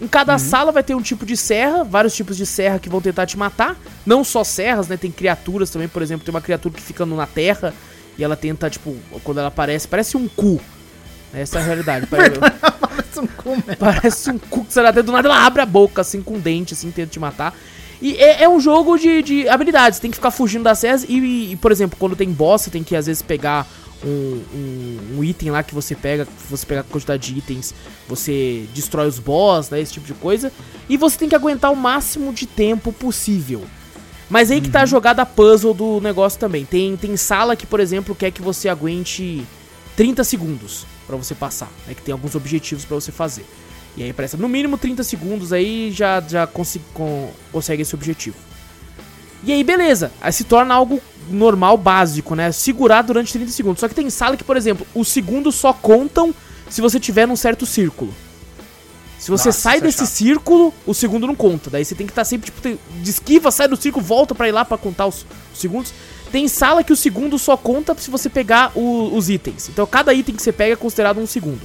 Em 0.00 0.06
cada 0.06 0.38
sala 0.38 0.70
vai 0.70 0.84
ter 0.84 0.94
um 0.94 1.02
tipo 1.02 1.26
de 1.26 1.36
serra, 1.36 1.82
vários 1.82 2.14
tipos 2.14 2.36
de 2.36 2.46
serra 2.46 2.78
que 2.78 2.88
vão 2.88 3.00
tentar 3.00 3.26
te 3.26 3.36
matar. 3.36 3.76
Não 4.06 4.22
só 4.22 4.44
serras, 4.44 4.86
né? 4.86 4.96
Tem 4.96 5.10
criaturas 5.10 5.68
também, 5.68 5.88
por 5.88 6.00
exemplo, 6.00 6.24
tem 6.24 6.32
uma 6.32 6.40
criatura 6.40 6.74
que 6.76 6.80
fica 6.82 7.04
na 7.04 7.26
terra 7.26 7.74
e 8.16 8.22
ela 8.22 8.36
tenta, 8.36 8.70
tipo, 8.70 8.96
quando 9.24 9.38
ela 9.38 9.48
aparece, 9.48 9.88
parece 9.88 10.16
um 10.16 10.28
cu. 10.28 10.60
Essa 11.32 11.58
é 11.58 11.62
a 11.62 11.64
realidade. 11.64 12.06
Parece, 13.14 13.20
um 13.20 13.26
cu 13.26 13.50
mesmo. 13.50 13.76
parece 13.78 14.30
um 14.30 14.38
cu 14.38 14.64
que 14.64 14.72
você 14.72 14.82
dá 14.82 14.90
do 14.90 15.12
nada, 15.12 15.28
ela 15.28 15.44
abre 15.44 15.62
a 15.62 15.66
boca, 15.66 16.00
assim, 16.00 16.22
com 16.22 16.38
dente, 16.38 16.74
assim, 16.74 16.90
tenta 16.90 17.10
te 17.10 17.20
matar. 17.20 17.54
E 18.02 18.16
é, 18.16 18.42
é 18.42 18.48
um 18.48 18.60
jogo 18.60 18.98
de, 18.98 19.22
de 19.22 19.48
habilidades, 19.48 19.98
tem 19.98 20.10
que 20.10 20.16
ficar 20.16 20.30
fugindo 20.30 20.64
das 20.64 20.78
serras 20.78 21.04
e, 21.08 21.52
e, 21.52 21.56
por 21.56 21.72
exemplo, 21.72 21.96
quando 21.98 22.16
tem 22.16 22.30
boss, 22.30 22.62
você 22.62 22.70
tem 22.70 22.82
que 22.82 22.94
às 22.94 23.06
vezes 23.06 23.22
pegar 23.22 23.66
um, 24.04 24.42
um, 24.54 24.98
um 25.16 25.24
item 25.24 25.50
lá 25.50 25.62
que 25.62 25.74
você 25.74 25.94
pega, 25.94 26.26
você 26.50 26.66
pega 26.66 26.80
a 26.82 26.84
quantidade 26.84 27.32
de 27.32 27.38
itens, 27.38 27.74
você 28.08 28.66
destrói 28.74 29.08
os 29.08 29.18
boss, 29.18 29.70
né, 29.70 29.80
esse 29.80 29.94
tipo 29.94 30.06
de 30.06 30.14
coisa. 30.14 30.52
E 30.88 30.96
você 30.96 31.16
tem 31.16 31.28
que 31.28 31.34
aguentar 31.34 31.72
o 31.72 31.76
máximo 31.76 32.32
de 32.32 32.46
tempo 32.46 32.92
possível. 32.92 33.64
Mas 34.28 34.50
aí 34.50 34.60
que 34.60 34.70
tá 34.70 34.82
a 34.82 34.86
jogada 34.86 35.24
puzzle 35.24 35.74
do 35.74 36.00
negócio 36.00 36.38
também. 36.38 36.64
Tem, 36.64 36.96
tem 36.96 37.16
sala 37.16 37.54
que, 37.54 37.66
por 37.66 37.78
exemplo, 37.78 38.14
quer 38.14 38.30
que 38.30 38.42
você 38.42 38.68
aguente 38.68 39.44
30 39.96 40.24
segundos 40.24 40.86
pra 41.06 41.16
você 41.16 41.34
passar, 41.34 41.70
né, 41.86 41.94
que 41.94 42.02
tem 42.02 42.12
alguns 42.12 42.34
objetivos 42.34 42.84
pra 42.84 42.94
você 42.96 43.12
fazer. 43.12 43.44
E 43.96 44.02
aí 44.02 44.12
parece, 44.12 44.36
no 44.36 44.48
mínimo 44.48 44.76
30 44.76 45.04
segundos 45.04 45.52
aí 45.52 45.92
já, 45.92 46.20
já 46.20 46.46
consi- 46.46 46.80
con- 46.92 47.30
consegue 47.52 47.82
esse 47.82 47.94
objetivo. 47.94 48.36
E 49.44 49.52
aí, 49.52 49.62
beleza. 49.62 50.10
Aí 50.20 50.32
se 50.32 50.42
torna 50.42 50.74
algo 50.74 51.00
normal, 51.30 51.76
básico, 51.76 52.34
né? 52.34 52.50
Segurar 52.50 53.02
durante 53.02 53.32
30 53.32 53.52
segundos. 53.52 53.78
Só 53.80 53.86
que 53.88 53.94
tem 53.94 54.08
sala 54.10 54.36
que, 54.36 54.42
por 54.42 54.56
exemplo, 54.56 54.86
os 54.94 55.06
segundos 55.08 55.54
só 55.54 55.72
contam 55.72 56.34
se 56.70 56.80
você 56.80 56.98
tiver 56.98 57.26
num 57.28 57.36
certo 57.36 57.66
círculo. 57.66 58.12
Se 59.18 59.30
você 59.30 59.48
Nossa, 59.48 59.60
sai 59.60 59.78
é 59.78 59.80
desse 59.82 59.98
chato. 59.98 60.08
círculo, 60.08 60.72
o 60.86 60.92
segundo 60.94 61.26
não 61.26 61.34
conta. 61.34 61.70
Daí 61.70 61.84
você 61.84 61.94
tem 61.94 62.06
que 62.06 62.12
estar 62.12 62.24
sempre, 62.24 62.50
tipo, 62.50 62.78
de 63.02 63.10
esquiva, 63.10 63.50
sai 63.50 63.68
do 63.68 63.76
círculo, 63.76 64.04
volta 64.04 64.34
pra 64.34 64.48
ir 64.48 64.52
lá 64.52 64.64
pra 64.64 64.76
contar 64.78 65.06
os, 65.06 65.26
os 65.52 65.60
segundos. 65.60 65.92
Tem 66.34 66.48
sala 66.48 66.82
que 66.82 66.92
o 66.92 66.96
segundo 66.96 67.38
só 67.38 67.56
conta 67.56 67.94
se 67.96 68.10
você 68.10 68.28
pegar 68.28 68.72
o- 68.76 69.16
os 69.16 69.30
itens. 69.30 69.68
Então 69.68 69.86
cada 69.86 70.12
item 70.12 70.34
que 70.34 70.42
você 70.42 70.50
pega 70.50 70.72
é 70.72 70.76
considerado 70.76 71.20
um 71.20 71.28
segundo. 71.28 71.62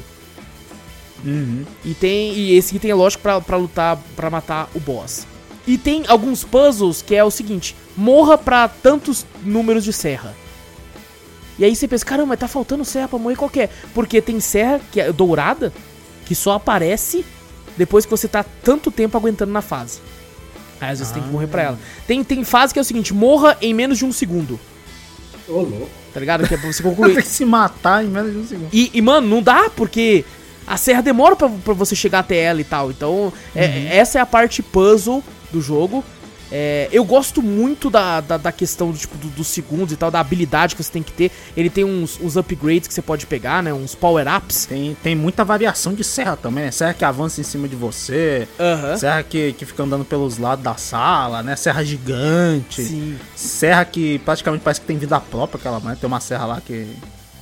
Uhum. 1.25 1.65
E 1.83 1.95
tem 1.95 2.35
e 2.35 2.55
esse 2.55 2.75
item 2.75 2.91
é 2.91 2.93
lógico 2.93 3.23
pra, 3.23 3.41
pra 3.41 3.57
lutar, 3.57 3.97
pra 4.15 4.29
matar 4.29 4.69
o 4.75 4.79
boss. 4.79 5.25
E 5.65 5.75
tem 5.75 6.03
alguns 6.07 6.43
puzzles 6.43 7.01
que 7.01 7.15
é 7.15 7.23
o 7.23 7.31
seguinte: 7.31 7.75
morra 7.97 8.37
pra 8.37 8.67
tantos 8.67 9.25
números 9.43 9.83
de 9.83 9.91
serra. 9.91 10.35
E 11.57 11.65
aí 11.65 11.75
você 11.75 11.87
pensa, 11.87 12.05
caramba, 12.05 12.27
mas 12.29 12.39
tá 12.39 12.47
faltando 12.47 12.85
serra 12.85 13.07
pra 13.07 13.17
morrer 13.17 13.37
qualquer. 13.37 13.71
Porque 13.95 14.21
tem 14.21 14.39
serra 14.39 14.79
que 14.91 15.01
é 15.01 15.11
dourada 15.11 15.73
que 16.27 16.35
só 16.35 16.51
aparece 16.53 17.25
depois 17.75 18.05
que 18.05 18.11
você 18.11 18.27
tá 18.27 18.45
tanto 18.63 18.91
tempo 18.91 19.17
aguentando 19.17 19.51
na 19.51 19.63
fase. 19.63 19.99
Aí 20.81 20.91
às 20.91 20.99
vezes 20.99 21.13
tem 21.13 21.21
que 21.21 21.29
morrer 21.29 21.47
pra 21.47 21.61
ela. 21.61 21.79
Tem, 22.07 22.23
tem 22.23 22.43
fase 22.43 22.71
que 22.73 22.79
é 22.79 22.81
o 22.81 22.85
seguinte: 22.85 23.13
morra 23.13 23.57
em 23.61 23.73
menos 23.73 23.97
de 23.97 24.05
um 24.05 24.11
segundo. 24.11 24.59
Ô, 25.47 25.61
louco. 25.61 25.89
Tá 26.13 26.19
ligado? 26.19 26.47
Que 26.47 26.53
é 26.53 26.57
pra 26.57 26.71
você 26.71 26.81
Tem 26.83 26.91
concluir. 26.95 27.15
que 27.21 27.27
se 27.27 27.45
matar 27.45 28.03
em 28.03 28.07
menos 28.07 28.31
de 28.31 28.37
um 28.37 28.45
segundo. 28.47 28.69
E, 28.71 28.89
e, 28.93 29.01
mano, 29.01 29.27
não 29.27 29.41
dá, 29.41 29.69
porque 29.75 30.23
a 30.65 30.77
serra 30.77 31.01
demora 31.01 31.35
pra, 31.35 31.49
pra 31.49 31.73
você 31.73 31.95
chegar 31.95 32.19
até 32.19 32.37
ela 32.37 32.61
e 32.61 32.63
tal. 32.63 32.91
Então, 32.91 33.31
é- 33.55 33.95
essa 33.97 34.19
é 34.19 34.21
a 34.21 34.25
parte 34.25 34.61
puzzle 34.63 35.23
do 35.51 35.61
jogo. 35.61 36.03
É, 36.51 36.89
eu 36.91 37.03
gosto 37.05 37.41
muito 37.41 37.89
da, 37.89 38.21
da, 38.21 38.37
da 38.37 38.51
questão 38.51 38.91
do, 38.91 38.97
tipo, 38.97 39.17
do- 39.17 39.27
dos 39.29 39.47
segundos 39.47 39.93
e 39.93 39.95
tal, 39.97 40.09
da 40.09 40.19
habilidade 40.19 40.75
que 40.75 40.83
você 40.83 40.91
tem 40.91 41.03
que 41.03 41.11
ter. 41.11 41.31
Ele 41.55 41.69
tem 41.69 41.83
uns, 41.83 42.19
uns 42.21 42.35
upgrades 42.37 42.87
que 42.87 42.93
você 42.93 43.01
pode 43.01 43.25
pegar, 43.27 43.61
né? 43.61 43.71
Uns 43.73 43.93
power-ups. 43.95 44.65
Tem, 44.65 44.97
tem 45.03 45.15
muita 45.15 45.43
variação 45.45 45.93
de 45.93 46.03
serra 46.03 46.35
também, 46.35 46.65
né? 46.65 46.71
Serra 46.71 46.93
que 46.93 47.05
avança 47.05 47.39
em 47.39 47.43
cima 47.43 47.67
de 47.67 47.75
você, 47.75 48.47
serra 48.97 49.21
que, 49.23 49.53
que 49.53 49.65
fica 49.65 49.83
andando 49.83 50.03
pelos 50.05 50.37
lados 50.37 50.63
da 50.63 50.75
sala, 50.75 51.43
né? 51.43 51.55
Serra 51.55 51.83
gigante, 51.83 52.83
Sim. 52.83 53.17
serra 53.35 53.85
que 53.85 54.19
praticamente 54.19 54.63
parece 54.63 54.81
que 54.81 54.87
tem 54.87 54.97
vida 54.97 55.19
própria, 55.19 55.59
aquela, 55.59 55.79
né? 55.79 55.97
Tem 55.99 56.07
uma 56.07 56.19
serra 56.19 56.45
lá 56.45 56.61
que 56.61 56.87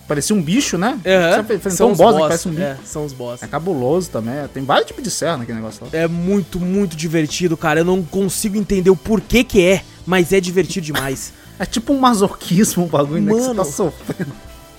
parecia 0.08 0.36
um 0.36 0.42
bicho, 0.42 0.78
né? 0.78 1.00
Você 1.04 1.54
enfrentou 1.56 1.72
São 1.72 1.90
um 1.90 1.92
os 1.92 1.98
boss, 1.98 2.14
que 2.14 2.18
boss. 2.20 2.28
parece 2.28 2.48
um 2.48 2.52
bicho. 2.52 2.64
É, 2.64 2.78
são 2.86 3.06
os 3.06 3.14
boss. 3.14 3.44
É 3.44 3.48
cabuloso 3.48 4.10
também, 4.10 4.36
tem 4.54 4.64
vários 4.64 4.88
tipos 4.88 5.04
de 5.04 5.12
serra 5.12 5.38
naquele 5.38 5.58
negócio 5.58 5.84
lá. 5.86 5.90
É 5.92 6.08
muito, 6.08 6.60
muito 6.60 6.96
divertido, 6.96 7.56
cara. 7.58 7.82
Eu 7.82 7.86
não 7.86 8.02
consigo 8.04 8.58
entender 8.58 8.90
o 8.90 8.96
porquê 8.96 9.44
que 9.44 9.64
é, 9.64 9.84
mas 10.06 10.32
é 10.34 10.40
divertido 10.40 10.86
demais. 10.86 11.34
É 11.60 11.66
tipo 11.66 11.92
um 11.92 11.98
masoquismo 12.00 12.84
o 12.86 12.88
bagulho, 12.88 13.20
né? 13.20 13.32
Que 13.34 13.40
você 13.40 13.48
Mano. 13.48 13.56
tá 13.56 13.66
sofrendo. 13.66 14.32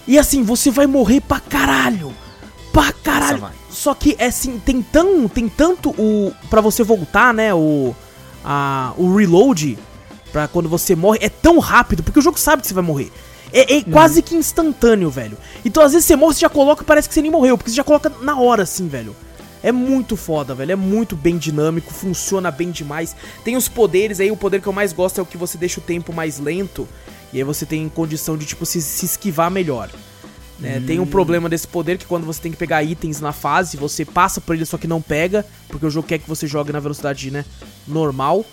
E 0.06 0.16
assim, 0.16 0.44
você 0.44 0.70
vai 0.70 0.86
morrer 0.86 1.20
pra 1.20 1.40
caralho. 1.40 2.14
Pra 2.72 2.92
caralho. 2.92 3.48
Só 3.68 3.94
que 3.94 4.14
é 4.16 4.26
assim, 4.26 4.60
tem 4.60 4.80
tão, 4.80 5.26
tem 5.26 5.48
tanto 5.48 5.90
o 5.90 6.32
para 6.48 6.60
você 6.60 6.84
voltar, 6.84 7.34
né, 7.34 7.52
o 7.52 7.96
a, 8.44 8.92
o 8.96 9.16
reload 9.16 9.76
pra 10.30 10.46
quando 10.46 10.68
você 10.68 10.94
morre 10.94 11.18
é 11.20 11.28
tão 11.28 11.58
rápido, 11.58 12.04
porque 12.04 12.20
o 12.20 12.22
jogo 12.22 12.38
sabe 12.38 12.62
que 12.62 12.68
você 12.68 12.74
vai 12.74 12.84
morrer. 12.84 13.10
É, 13.52 13.76
é 13.76 13.82
quase 13.82 14.22
que 14.22 14.34
instantâneo, 14.34 15.10
velho. 15.10 15.36
Então 15.64 15.82
às 15.82 15.92
vezes 15.92 16.06
você 16.06 16.16
morre, 16.16 16.34
você 16.34 16.40
já 16.40 16.48
coloca 16.48 16.82
e 16.82 16.86
parece 16.86 17.08
que 17.08 17.14
você 17.14 17.22
nem 17.22 17.30
morreu, 17.30 17.56
porque 17.56 17.70
você 17.70 17.76
já 17.76 17.84
coloca 17.84 18.10
na 18.22 18.38
hora 18.38 18.62
assim, 18.62 18.88
velho. 18.88 19.14
É 19.62 19.72
muito 19.72 20.16
foda, 20.16 20.54
velho. 20.54 20.72
É 20.72 20.76
muito 20.76 21.16
bem 21.16 21.36
dinâmico, 21.36 21.92
funciona 21.92 22.50
bem 22.50 22.70
demais. 22.70 23.16
Tem 23.44 23.56
os 23.56 23.68
poderes 23.68 24.20
aí, 24.20 24.30
o 24.30 24.36
poder 24.36 24.60
que 24.60 24.68
eu 24.68 24.72
mais 24.72 24.92
gosto 24.92 25.18
é 25.18 25.22
o 25.22 25.26
que 25.26 25.36
você 25.36 25.58
deixa 25.58 25.80
o 25.80 25.82
tempo 25.82 26.12
mais 26.12 26.38
lento. 26.38 26.86
E 27.32 27.38
aí 27.38 27.44
você 27.44 27.66
tem 27.66 27.88
condição 27.88 28.36
de, 28.38 28.46
tipo, 28.46 28.64
se, 28.64 28.80
se 28.80 29.04
esquivar 29.04 29.50
melhor. 29.50 29.90
né? 30.58 30.82
Tem 30.86 30.98
um 31.00 31.06
problema 31.06 31.48
desse 31.48 31.66
poder 31.66 31.98
que 31.98 32.06
quando 32.06 32.24
você 32.24 32.40
tem 32.40 32.52
que 32.52 32.56
pegar 32.56 32.82
itens 32.82 33.20
na 33.20 33.32
fase, 33.32 33.76
você 33.76 34.04
passa 34.04 34.40
por 34.40 34.54
ele 34.54 34.64
só 34.64 34.78
que 34.78 34.86
não 34.86 35.02
pega, 35.02 35.44
porque 35.68 35.84
o 35.84 35.90
jogo 35.90 36.06
quer 36.06 36.18
que 36.18 36.28
você 36.28 36.46
jogue 36.46 36.72
na 36.72 36.80
velocidade, 36.80 37.30
né, 37.30 37.44
normal. 37.86 38.44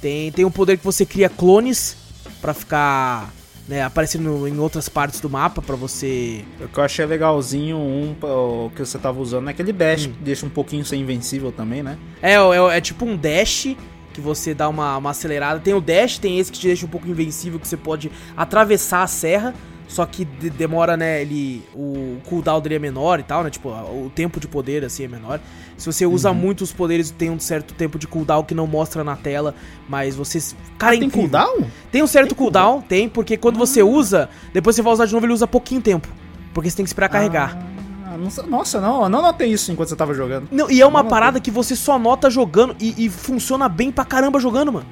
Tem, 0.00 0.30
tem 0.32 0.44
um 0.44 0.50
poder 0.50 0.78
que 0.78 0.84
você 0.84 1.04
cria 1.04 1.28
clones 1.28 1.96
pra 2.40 2.54
ficar, 2.54 3.32
né, 3.68 3.82
aparecendo 3.82 4.48
em 4.48 4.58
outras 4.58 4.88
partes 4.88 5.20
do 5.20 5.28
mapa 5.28 5.60
pra 5.60 5.76
você 5.76 6.42
O 6.58 6.68
que 6.68 6.78
eu 6.78 6.84
achei 6.84 7.04
legalzinho, 7.04 7.76
um 7.76 8.16
o 8.22 8.70
que 8.74 8.80
você 8.84 8.98
tava 8.98 9.20
usando, 9.20 9.46
é 9.48 9.50
aquele 9.50 9.72
dash, 9.72 10.06
Hum. 10.06 10.12
que 10.12 10.22
deixa 10.22 10.46
um 10.46 10.48
pouquinho 10.48 10.84
ser 10.84 10.96
invencível 10.96 11.52
também, 11.52 11.82
né? 11.82 11.98
É, 12.22 12.34
é, 12.34 12.76
é 12.76 12.80
tipo 12.80 13.04
um 13.04 13.14
dash 13.16 13.76
que 14.14 14.20
você 14.20 14.52
dá 14.54 14.68
uma, 14.68 14.96
uma 14.96 15.10
acelerada. 15.10 15.60
Tem 15.60 15.74
o 15.74 15.80
dash, 15.80 16.18
tem 16.18 16.38
esse 16.40 16.50
que 16.50 16.58
te 16.58 16.66
deixa 16.66 16.84
um 16.86 16.88
pouco 16.88 17.06
invencível, 17.06 17.60
que 17.60 17.68
você 17.68 17.76
pode 17.76 18.10
atravessar 18.36 19.02
a 19.02 19.06
serra. 19.06 19.54
Só 19.88 20.04
que 20.04 20.24
de- 20.24 20.50
demora, 20.50 20.96
né, 20.96 21.22
ele. 21.22 21.62
O 21.74 22.18
cooldown 22.28 22.60
dele 22.60 22.74
é 22.74 22.78
menor 22.78 23.18
e 23.18 23.22
tal, 23.22 23.42
né? 23.42 23.48
Tipo, 23.50 23.70
o 23.70 24.12
tempo 24.14 24.38
de 24.38 24.46
poder, 24.46 24.84
assim, 24.84 25.04
é 25.04 25.08
menor. 25.08 25.40
Se 25.78 25.86
você 25.86 26.04
usa 26.04 26.32
muito 26.32 26.62
os 26.62 26.72
poderes, 26.72 27.10
tem 27.10 27.30
um 27.30 27.40
certo 27.40 27.72
tempo 27.72 27.98
de 27.98 28.06
cooldown 28.06 28.44
que 28.44 28.54
não 28.54 28.66
mostra 28.66 29.02
na 29.02 29.16
tela, 29.16 29.54
mas 29.88 30.14
você. 30.14 30.38
Cara, 30.76 30.94
é 30.94 30.98
Tem 30.98 31.08
cooldown? 31.08 31.64
Tem 31.90 32.02
um 32.02 32.06
certo 32.06 32.28
Tem 32.28 32.36
cooldown, 32.36 32.82
tem, 32.82 33.08
porque 33.08 33.36
quando 33.38 33.56
você 33.58 33.82
usa, 33.82 34.28
depois 34.52 34.76
você 34.76 34.82
vai 34.82 34.92
usar 34.92 35.06
de 35.06 35.12
novo, 35.14 35.24
ele 35.24 35.32
usa 35.32 35.46
pouquinho 35.46 35.80
tempo. 35.80 36.06
Porque 36.52 36.68
você 36.68 36.76
tem 36.76 36.84
que 36.84 36.88
esperar 36.90 37.08
carregar. 37.08 37.56
Ah, 38.04 38.16
nossa, 38.48 38.80
não, 38.80 39.02
eu 39.04 39.08
não 39.08 39.22
notei 39.22 39.50
isso 39.52 39.70
enquanto 39.72 39.88
você 39.90 39.96
tava 39.96 40.12
jogando. 40.12 40.48
Não, 40.50 40.70
e 40.70 40.80
é 40.80 40.86
uma 40.86 41.02
Não, 41.02 41.08
parada 41.10 41.40
que 41.40 41.50
você 41.50 41.74
só 41.76 41.98
nota 41.98 42.28
jogando 42.28 42.74
e, 42.80 43.06
e 43.06 43.08
funciona 43.08 43.68
bem 43.68 43.90
pra 43.92 44.04
caramba 44.04 44.38
jogando, 44.40 44.72
mano. 44.72 44.86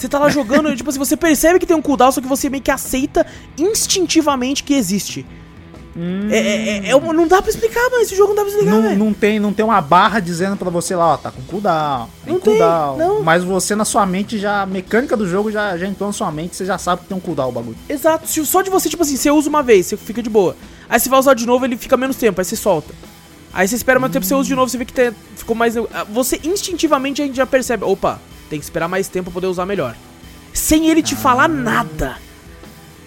Você 0.00 0.08
tá 0.08 0.18
lá 0.18 0.28
jogando, 0.30 0.74
tipo 0.76 0.88
assim, 0.90 0.98
você 0.98 1.16
percebe 1.16 1.58
que 1.58 1.66
tem 1.66 1.76
um 1.76 1.82
cooldown, 1.82 2.10
só 2.10 2.20
que 2.20 2.26
você 2.26 2.48
meio 2.48 2.62
que 2.62 2.70
aceita 2.70 3.26
instintivamente 3.58 4.62
que 4.64 4.74
existe. 4.74 5.26
É, 6.30 6.36
é, 6.38 6.68
é- 6.86 6.90
é 6.90 6.96
uma- 6.96 7.12
não 7.12 7.26
dá 7.26 7.42
pra 7.42 7.50
explicar, 7.50 7.82
mas 7.90 8.02
esse 8.02 8.14
jogo 8.16 8.28
não 8.28 8.36
dá 8.36 8.42
pra 8.42 8.50
explicar, 8.52 8.70
Não, 8.76 8.96
não, 8.96 9.12
tem, 9.12 9.40
não 9.40 9.52
tem 9.52 9.64
uma 9.64 9.80
barra 9.80 10.20
dizendo 10.20 10.56
pra 10.56 10.70
você 10.70 10.94
lá, 10.94 11.14
ó, 11.14 11.16
tá 11.16 11.32
com 11.32 11.42
cooldown, 11.42 12.08
tem 12.24 12.32
Não 12.32 12.40
tem, 12.40 12.56
cooldown. 12.58 12.96
não. 12.96 13.22
Mas 13.24 13.42
você 13.42 13.74
na 13.74 13.84
sua 13.84 14.06
mente 14.06 14.38
já, 14.38 14.62
a 14.62 14.66
mecânica 14.66 15.16
do 15.16 15.28
jogo 15.28 15.50
já, 15.50 15.76
já 15.76 15.86
entrou 15.88 16.08
na 16.08 16.12
sua 16.12 16.30
mente, 16.30 16.54
você 16.56 16.64
já 16.64 16.78
sabe 16.78 17.02
que 17.02 17.08
tem 17.08 17.16
um 17.16 17.20
cooldown 17.20 17.48
o 17.48 17.52
bagulho. 17.52 17.76
Exato, 17.88 18.28
se- 18.28 18.46
só 18.46 18.62
de 18.62 18.70
você, 18.70 18.88
tipo 18.88 19.02
assim, 19.02 19.16
você 19.16 19.30
usa 19.32 19.48
uma 19.48 19.62
vez, 19.64 19.86
você 19.86 19.96
fica 19.96 20.22
de 20.22 20.30
boa. 20.30 20.56
Aí 20.88 20.98
você 21.00 21.08
vai 21.08 21.18
usar 21.18 21.34
de 21.34 21.44
novo, 21.44 21.64
ele 21.64 21.76
fica 21.76 21.96
menos 21.96 22.16
tempo, 22.16 22.40
aí 22.40 22.44
você 22.44 22.56
solta. 22.56 22.94
Aí 23.52 23.66
você 23.66 23.74
espera 23.74 23.98
mais 23.98 24.12
tempo, 24.12 24.24
você 24.24 24.34
usa 24.34 24.46
de 24.46 24.54
novo, 24.54 24.70
você 24.70 24.78
vê 24.78 24.84
que 24.84 24.92
tem- 24.92 25.10
ficou 25.36 25.56
mais. 25.56 25.76
ah, 25.76 26.06
Você 26.12 26.40
instintivamente 26.44 27.20
a 27.20 27.26
gente 27.26 27.36
já 27.36 27.44
percebe, 27.46 27.84
opa, 27.84 28.20
tem 28.50 28.58
que 28.58 28.64
esperar 28.64 28.88
mais 28.88 29.08
tempo 29.08 29.30
pra 29.30 29.34
poder 29.34 29.46
usar 29.46 29.64
melhor. 29.64 29.94
Sem 30.52 30.88
ele 30.88 31.02
te 31.02 31.14
falar 31.16 31.48
nada. 31.48 32.16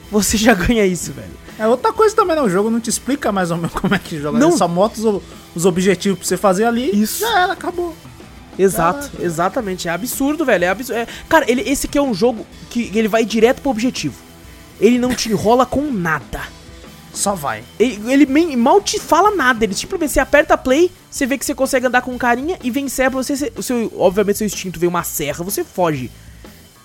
Você 0.09 0.37
já 0.37 0.53
ganha 0.53 0.85
isso, 0.85 1.11
velho. 1.11 1.43
É 1.59 1.67
outra 1.67 1.91
coisa 1.93 2.15
também, 2.15 2.35
né? 2.35 2.41
O 2.41 2.49
jogo 2.49 2.69
não 2.69 2.79
te 2.79 2.89
explica 2.89 3.31
mais 3.31 3.51
ou 3.51 3.57
menos 3.57 3.73
como 3.79 3.93
é 3.93 3.99
que 3.99 4.19
joga. 4.19 4.39
Não. 4.39 4.49
Ele 4.49 4.57
só 4.57 4.67
mostra 4.67 5.01
os, 5.09 5.21
os 5.53 5.65
objetivos 5.65 6.17
pra 6.19 6.27
você 6.27 6.37
fazer 6.37 6.63
ali 6.65 6.89
Isso. 6.99 7.19
já 7.19 7.41
era, 7.41 7.53
acabou. 7.53 7.93
Exato, 8.57 9.11
exatamente. 9.19 9.87
É 9.87 9.91
absurdo, 9.91 10.45
velho. 10.45 10.63
É 10.65 10.69
absurdo. 10.69 10.99
É- 10.99 11.07
Cara, 11.27 11.45
ele, 11.51 11.61
esse 11.61 11.87
aqui 11.87 11.97
é 11.97 12.01
um 12.01 12.13
jogo 12.13 12.45
que 12.69 12.91
ele 12.95 13.07
vai 13.07 13.25
direto 13.25 13.61
pro 13.61 13.71
objetivo. 13.71 14.15
Ele 14.79 14.97
não 14.97 15.13
te 15.13 15.29
enrola 15.29 15.65
com 15.65 15.91
nada. 15.91 16.41
Só 17.13 17.35
vai. 17.35 17.63
Ele, 17.79 18.11
ele 18.11 18.55
mal 18.55 18.81
te 18.81 18.99
fala 18.99 19.35
nada. 19.35 19.63
Ele 19.63 19.73
simplesmente 19.75 20.11
você 20.13 20.19
aperta 20.19 20.57
play, 20.57 20.91
você 21.11 21.25
vê 21.27 21.37
que 21.37 21.45
você 21.45 21.53
consegue 21.53 21.85
andar 21.85 22.01
com 22.01 22.17
carinha 22.17 22.57
e 22.63 22.71
vencer 22.71 23.09
pra 23.11 23.21
você. 23.21 23.53
O 23.55 23.61
seu, 23.61 23.91
obviamente, 23.97 24.39
seu 24.39 24.47
instinto 24.47 24.79
vem 24.79 24.89
uma 24.89 25.03
serra, 25.03 25.43
você 25.43 25.63
foge. 25.63 26.09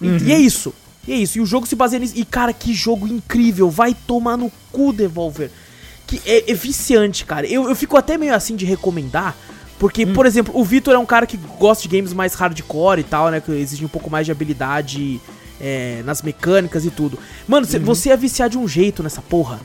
E, 0.00 0.06
e 0.24 0.32
é 0.32 0.38
isso. 0.38 0.74
E 1.06 1.12
é 1.12 1.16
isso. 1.16 1.38
E 1.38 1.40
o 1.40 1.46
jogo 1.46 1.66
se 1.66 1.74
baseia 1.74 2.00
nisso. 2.00 2.12
E, 2.14 2.24
cara, 2.26 2.52
que 2.52 2.74
jogo 2.74 3.06
incrível. 3.08 3.70
Vai 3.70 3.96
tomar 4.06 4.36
no 4.36 4.52
cu, 4.70 4.92
Devolver. 4.92 5.50
que 6.06 6.20
é, 6.26 6.50
é 6.50 6.54
viciante, 6.54 7.24
cara. 7.24 7.46
Eu, 7.46 7.66
eu 7.68 7.74
fico 7.74 7.96
até 7.96 8.18
meio 8.18 8.34
assim 8.34 8.54
de 8.54 8.66
recomendar, 8.66 9.34
porque, 9.78 10.04
por 10.04 10.26
exemplo, 10.26 10.52
o 10.54 10.62
Vitor 10.62 10.92
é 10.94 10.98
um 10.98 11.06
cara 11.06 11.26
que 11.26 11.38
gosta 11.58 11.88
de 11.88 11.96
games 11.96 12.12
mais 12.12 12.34
hardcore 12.34 13.00
e 13.00 13.04
tal, 13.04 13.30
né? 13.30 13.40
Que 13.40 13.50
exige 13.52 13.82
um 13.84 13.88
pouco 13.88 14.10
mais 14.10 14.26
de 14.26 14.32
habilidade 14.32 15.18
é, 15.58 16.02
nas 16.04 16.20
mecânicas 16.20 16.84
e 16.84 16.90
tudo. 16.90 17.18
Mano, 17.46 17.64
cê- 17.64 17.78
você 17.78 18.10
é 18.10 18.16
viciar 18.16 18.50
de 18.50 18.58
um 18.58 18.68
jeito 18.68 19.02
nessa 19.02 19.22
porra. 19.22 19.58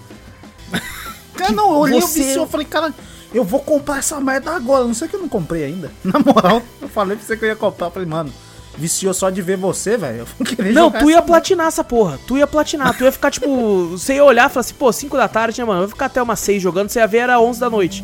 Cara, 1.35 1.51
não, 1.51 1.71
eu 1.71 1.77
olhei 1.79 1.99
você- 2.01 2.19
o 2.21 2.23
vício 2.23 2.41
eu 2.41 2.47
falei, 2.47 2.65
cara, 2.65 2.93
eu 3.33 3.43
vou 3.43 3.59
comprar 3.59 3.97
essa 3.97 4.19
merda 4.19 4.51
agora. 4.51 4.83
Não 4.85 4.93
sei 4.93 5.07
que 5.07 5.15
eu 5.15 5.19
não 5.21 5.27
comprei 5.29 5.63
ainda. 5.63 5.91
Na 6.03 6.19
moral, 6.19 6.61
eu 6.81 6.87
falei 6.87 7.17
pra 7.17 7.25
você 7.25 7.35
que 7.35 7.43
eu 7.45 7.49
ia 7.49 7.55
comprar. 7.55 7.87
Eu 7.87 7.91
falei, 7.91 8.07
mano, 8.07 8.31
viciou 8.77 9.13
só 9.13 9.29
de 9.31 9.41
ver 9.41 9.57
você, 9.57 9.97
velho. 9.97 10.25
Não, 10.73 10.91
tu 10.91 11.09
ia 11.09 11.17
essa 11.17 11.25
platinar 11.25 11.67
essa 11.67 11.83
porra. 11.83 12.19
Tu 12.27 12.37
ia 12.37 12.45
platinar. 12.47 12.95
Tu 12.97 13.03
ia 13.03 13.11
ficar, 13.11 13.31
tipo, 13.31 13.87
você 13.87 14.15
ia 14.15 14.23
olhar 14.23 14.47
e 14.49 14.53
falar 14.53 14.61
assim, 14.61 14.73
pô, 14.75 14.91
5 14.91 15.17
da 15.17 15.27
tarde, 15.27 15.59
né, 15.59 15.65
mano? 15.65 15.79
Eu 15.81 15.87
vou 15.87 15.89
ficar 15.89 16.05
até 16.05 16.21
umas 16.21 16.39
6 16.39 16.61
jogando, 16.61 16.89
você 16.89 16.99
ia 16.99 17.07
ver, 17.07 17.17
era 17.19 17.39
11 17.39 17.59
da 17.59 17.69
noite. 17.69 18.03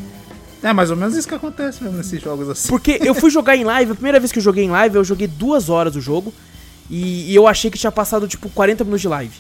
É 0.62 0.74
mais 0.74 0.92
ou 0.92 0.98
menos 0.98 1.16
isso 1.16 1.28
que 1.28 1.34
acontece 1.36 1.82
mesmo 1.84 1.98
nesses 1.98 2.22
jogos 2.22 2.50
assim. 2.50 2.68
Porque 2.68 3.00
eu 3.02 3.14
fui 3.16 3.30
jogar 3.30 3.56
em 3.56 3.64
live, 3.64 3.92
a 3.94 3.96
primeira 3.96 4.20
vez 4.20 4.32
que 4.32 4.40
eu 4.40 4.44
joguei 4.44 4.66
em 4.66 4.70
live, 4.70 4.96
eu 4.98 5.04
joguei 5.04 5.28
duas 5.28 5.70
horas 5.70 5.96
o 5.96 6.02
jogo. 6.02 6.34
E, 6.90 7.32
e 7.32 7.36
eu 7.36 7.48
achei 7.48 7.70
que 7.72 7.78
tinha 7.78 7.92
passado, 7.92 8.28
tipo, 8.28 8.50
40 8.50 8.84
minutos 8.84 9.02
de 9.02 9.08
live. 9.08 9.36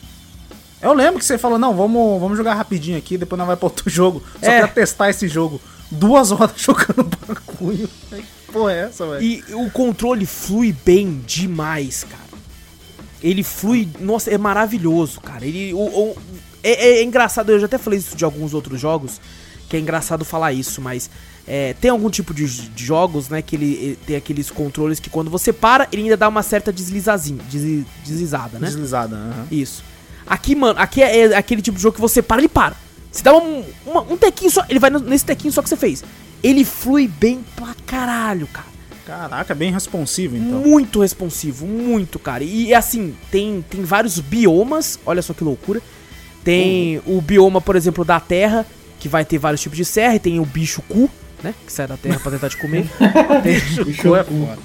Eu 0.81 0.93
lembro 0.93 1.19
que 1.19 1.25
você 1.25 1.37
falou, 1.37 1.59
não, 1.59 1.75
vamos, 1.75 2.19
vamos 2.21 2.37
jogar 2.37 2.53
rapidinho 2.53 2.97
aqui, 2.97 3.17
depois 3.17 3.37
nós 3.37 3.47
vai 3.47 3.57
pra 3.57 3.65
outro 3.65 3.87
jogo. 3.91 4.23
Só 4.41 4.49
É. 4.49 4.59
pra 4.59 4.67
testar 4.69 5.09
esse 5.09 5.27
jogo. 5.27 5.59
Duas 5.91 6.31
horas 6.31 6.51
jogando 6.57 7.09
bagulho. 7.27 7.89
Que 8.09 8.23
Porra, 8.51 8.71
é 8.73 8.79
essa, 8.85 9.05
velho? 9.07 9.21
E 9.21 9.43
o 9.53 9.69
controle 9.69 10.25
flui 10.25 10.75
bem 10.85 11.21
demais, 11.25 12.03
cara. 12.03 12.29
Ele 13.21 13.43
flui, 13.43 13.87
nossa, 13.99 14.29
é 14.31 14.37
maravilhoso, 14.37 15.19
cara. 15.19 15.45
Ele 15.45 15.73
o, 15.73 15.77
o- 15.79 16.17
é, 16.63 16.71
é- 16.71 16.99
é 16.99 17.03
engraçado, 17.03 17.51
eu 17.51 17.59
já 17.59 17.65
até 17.65 17.77
falei 17.77 17.99
isso 17.99 18.15
de 18.15 18.23
alguns 18.23 18.53
outros 18.53 18.79
jogos, 18.79 19.19
que 19.67 19.75
é 19.75 19.79
engraçado 19.79 20.23
falar 20.23 20.53
isso, 20.53 20.81
mas 20.81 21.09
é, 21.47 21.73
tem 21.81 21.91
algum 21.91 22.09
tipo 22.09 22.33
de, 22.33 22.45
de 22.47 22.85
jogos, 22.85 23.27
né, 23.29 23.41
que 23.41 23.55
ele, 23.55 23.99
tem 24.05 24.15
aqueles 24.15 24.49
controles 24.49 24.99
que 24.99 25.09
quando 25.09 25.29
você 25.29 25.51
para, 25.51 25.87
ele 25.91 26.03
ainda 26.03 26.17
dá 26.17 26.27
uma 26.29 26.41
certa 26.43 26.71
deslizazinha, 26.71 27.41
desli- 27.51 27.85
deslizada, 28.05 28.57
né? 28.57 28.67
Deslizada, 28.67 29.15
aham. 29.15 29.47
Isso. 29.51 29.83
Aqui, 30.29 30.55
mano, 30.55 30.79
aqui 30.79 31.01
é, 31.01 31.21
é 31.31 31.35
aquele 31.35 31.61
tipo 31.61 31.75
de 31.77 31.81
jogo 31.83 31.95
que 31.95 32.01
você 32.01 32.21
para, 32.21 32.39
ele 32.39 32.47
para. 32.47 32.75
Você 33.11 33.23
dá 33.23 33.35
um, 33.35 33.63
uma- 33.85 34.01
um 34.03 34.15
tequinho 34.15 34.51
só, 34.51 34.63
ele 34.69 34.77
vai 34.79 34.89
nesse 34.91 35.25
tequinho 35.25 35.51
só 35.51 35.61
que 35.63 35.67
você 35.69 35.75
fez. 35.75 36.03
Ele 36.43 36.63
flui 36.63 37.07
bem 37.07 37.43
pra 37.55 37.75
caralho, 37.85 38.45
cara. 38.47 38.67
Caraca, 39.05 39.55
bem 39.55 39.71
responsivo 39.71 40.37
então. 40.37 40.59
Muito 40.59 41.01
responsivo, 41.01 41.65
muito, 41.65 42.19
cara. 42.19 42.43
E 42.43 42.73
assim, 42.75 43.15
tem, 43.31 43.65
tem 43.67 43.81
vários 43.83 44.19
biomas, 44.19 44.99
olha 45.03 45.21
só 45.23 45.33
que 45.33 45.43
loucura. 45.43 45.81
Tem 46.43 47.01
o 47.05 47.19
bioma, 47.19 47.59
por 47.59 47.75
exemplo, 47.75 48.05
da 48.05 48.19
terra, 48.19 48.65
que 48.99 49.09
vai 49.09 49.25
ter 49.25 49.37
vários 49.39 49.61
tipos 49.61 49.77
de 49.77 49.83
serra, 49.85 50.15
e 50.15 50.19
tem 50.19 50.39
o 50.39 50.45
bicho 50.45 50.81
cu, 50.83 51.09
né? 51.43 51.53
Que 51.65 51.73
sai 51.73 51.87
da 51.87 51.97
terra 51.97 52.19
pra 52.19 52.31
tentar 52.31 52.49
te 52.49 52.57
comer. 52.57 52.87
tem, 53.43 53.59
Ficou 53.59 54.15
é 54.15 54.23
foda. 54.23 54.57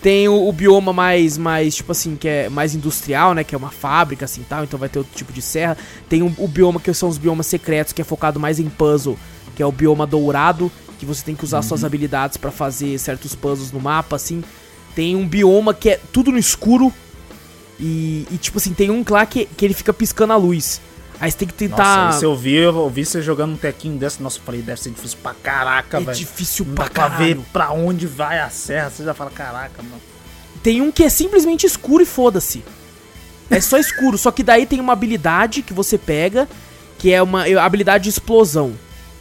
Tem 0.00 0.28
o, 0.28 0.48
o 0.48 0.52
bioma 0.52 0.92
mais, 0.92 1.36
mais, 1.36 1.74
tipo 1.74 1.92
assim, 1.92 2.16
que 2.16 2.28
é 2.28 2.48
mais 2.48 2.74
industrial, 2.74 3.34
né? 3.34 3.42
Que 3.42 3.54
é 3.54 3.58
uma 3.58 3.70
fábrica, 3.70 4.24
assim, 4.24 4.44
tal. 4.48 4.64
Então 4.64 4.78
vai 4.78 4.88
ter 4.88 4.98
outro 4.98 5.14
tipo 5.14 5.32
de 5.32 5.42
serra. 5.42 5.76
Tem 6.08 6.22
o, 6.22 6.32
o 6.38 6.46
bioma 6.46 6.80
que 6.80 6.92
são 6.94 7.08
os 7.08 7.18
biomas 7.18 7.46
secretos, 7.46 7.92
que 7.92 8.00
é 8.00 8.04
focado 8.04 8.38
mais 8.38 8.60
em 8.60 8.68
puzzle. 8.68 9.18
Que 9.56 9.62
é 9.62 9.66
o 9.66 9.72
bioma 9.72 10.06
dourado, 10.06 10.70
que 10.98 11.04
você 11.04 11.24
tem 11.24 11.34
que 11.34 11.44
usar 11.44 11.62
suas 11.62 11.82
habilidades 11.82 12.36
pra 12.36 12.52
fazer 12.52 12.96
certos 12.98 13.34
puzzles 13.34 13.72
no 13.72 13.80
mapa, 13.80 14.14
assim. 14.14 14.42
Tem 14.94 15.16
um 15.16 15.26
bioma 15.26 15.74
que 15.74 15.90
é 15.90 16.00
tudo 16.12 16.30
no 16.30 16.38
escuro. 16.38 16.92
E, 17.80 18.26
e, 18.30 18.38
tipo 18.38 18.58
assim, 18.58 18.72
tem 18.72 18.90
um 18.90 19.04
lá 19.08 19.26
que, 19.26 19.46
que 19.46 19.64
ele 19.64 19.74
fica 19.74 19.92
piscando 19.92 20.32
a 20.32 20.36
luz. 20.36 20.80
Aí 21.20 21.30
você 21.30 21.36
tem 21.38 21.48
que 21.48 21.54
tentar... 21.54 22.06
Nossa, 22.06 22.18
esse 22.18 22.24
eu 22.24 22.36
vi, 22.36 22.54
eu 22.54 22.88
vi 22.88 23.04
você 23.04 23.20
jogando 23.20 23.54
um 23.54 23.56
tequinho 23.56 23.98
desse. 23.98 24.22
Nossa, 24.22 24.38
eu 24.38 24.42
falei, 24.42 24.62
deve 24.62 24.80
ser 24.80 24.90
difícil 24.90 25.18
pra 25.22 25.34
caraca, 25.34 25.98
é 25.98 26.00
velho. 26.00 26.16
difícil 26.16 26.64
Não 26.64 26.74
pra 26.74 26.84
dá 26.84 26.90
pra 26.90 27.08
ver 27.08 27.16
caralho. 27.36 27.46
pra 27.52 27.72
onde 27.72 28.06
vai 28.06 28.38
a 28.38 28.48
serra. 28.50 28.90
Você 28.90 29.04
já 29.04 29.12
fala, 29.14 29.30
caraca, 29.30 29.82
mano. 29.82 30.00
Tem 30.62 30.80
um 30.80 30.92
que 30.92 31.02
é 31.04 31.08
simplesmente 31.08 31.66
escuro 31.66 32.02
e 32.02 32.06
foda-se. 32.06 32.62
É 33.50 33.60
só 33.60 33.78
escuro, 33.78 34.18
só 34.18 34.30
que 34.30 34.42
daí 34.42 34.66
tem 34.66 34.78
uma 34.78 34.92
habilidade 34.92 35.62
que 35.62 35.72
você 35.72 35.96
pega, 35.96 36.46
que 36.98 37.12
é 37.12 37.22
uma 37.22 37.44
habilidade 37.60 38.04
de 38.04 38.10
explosão. 38.10 38.74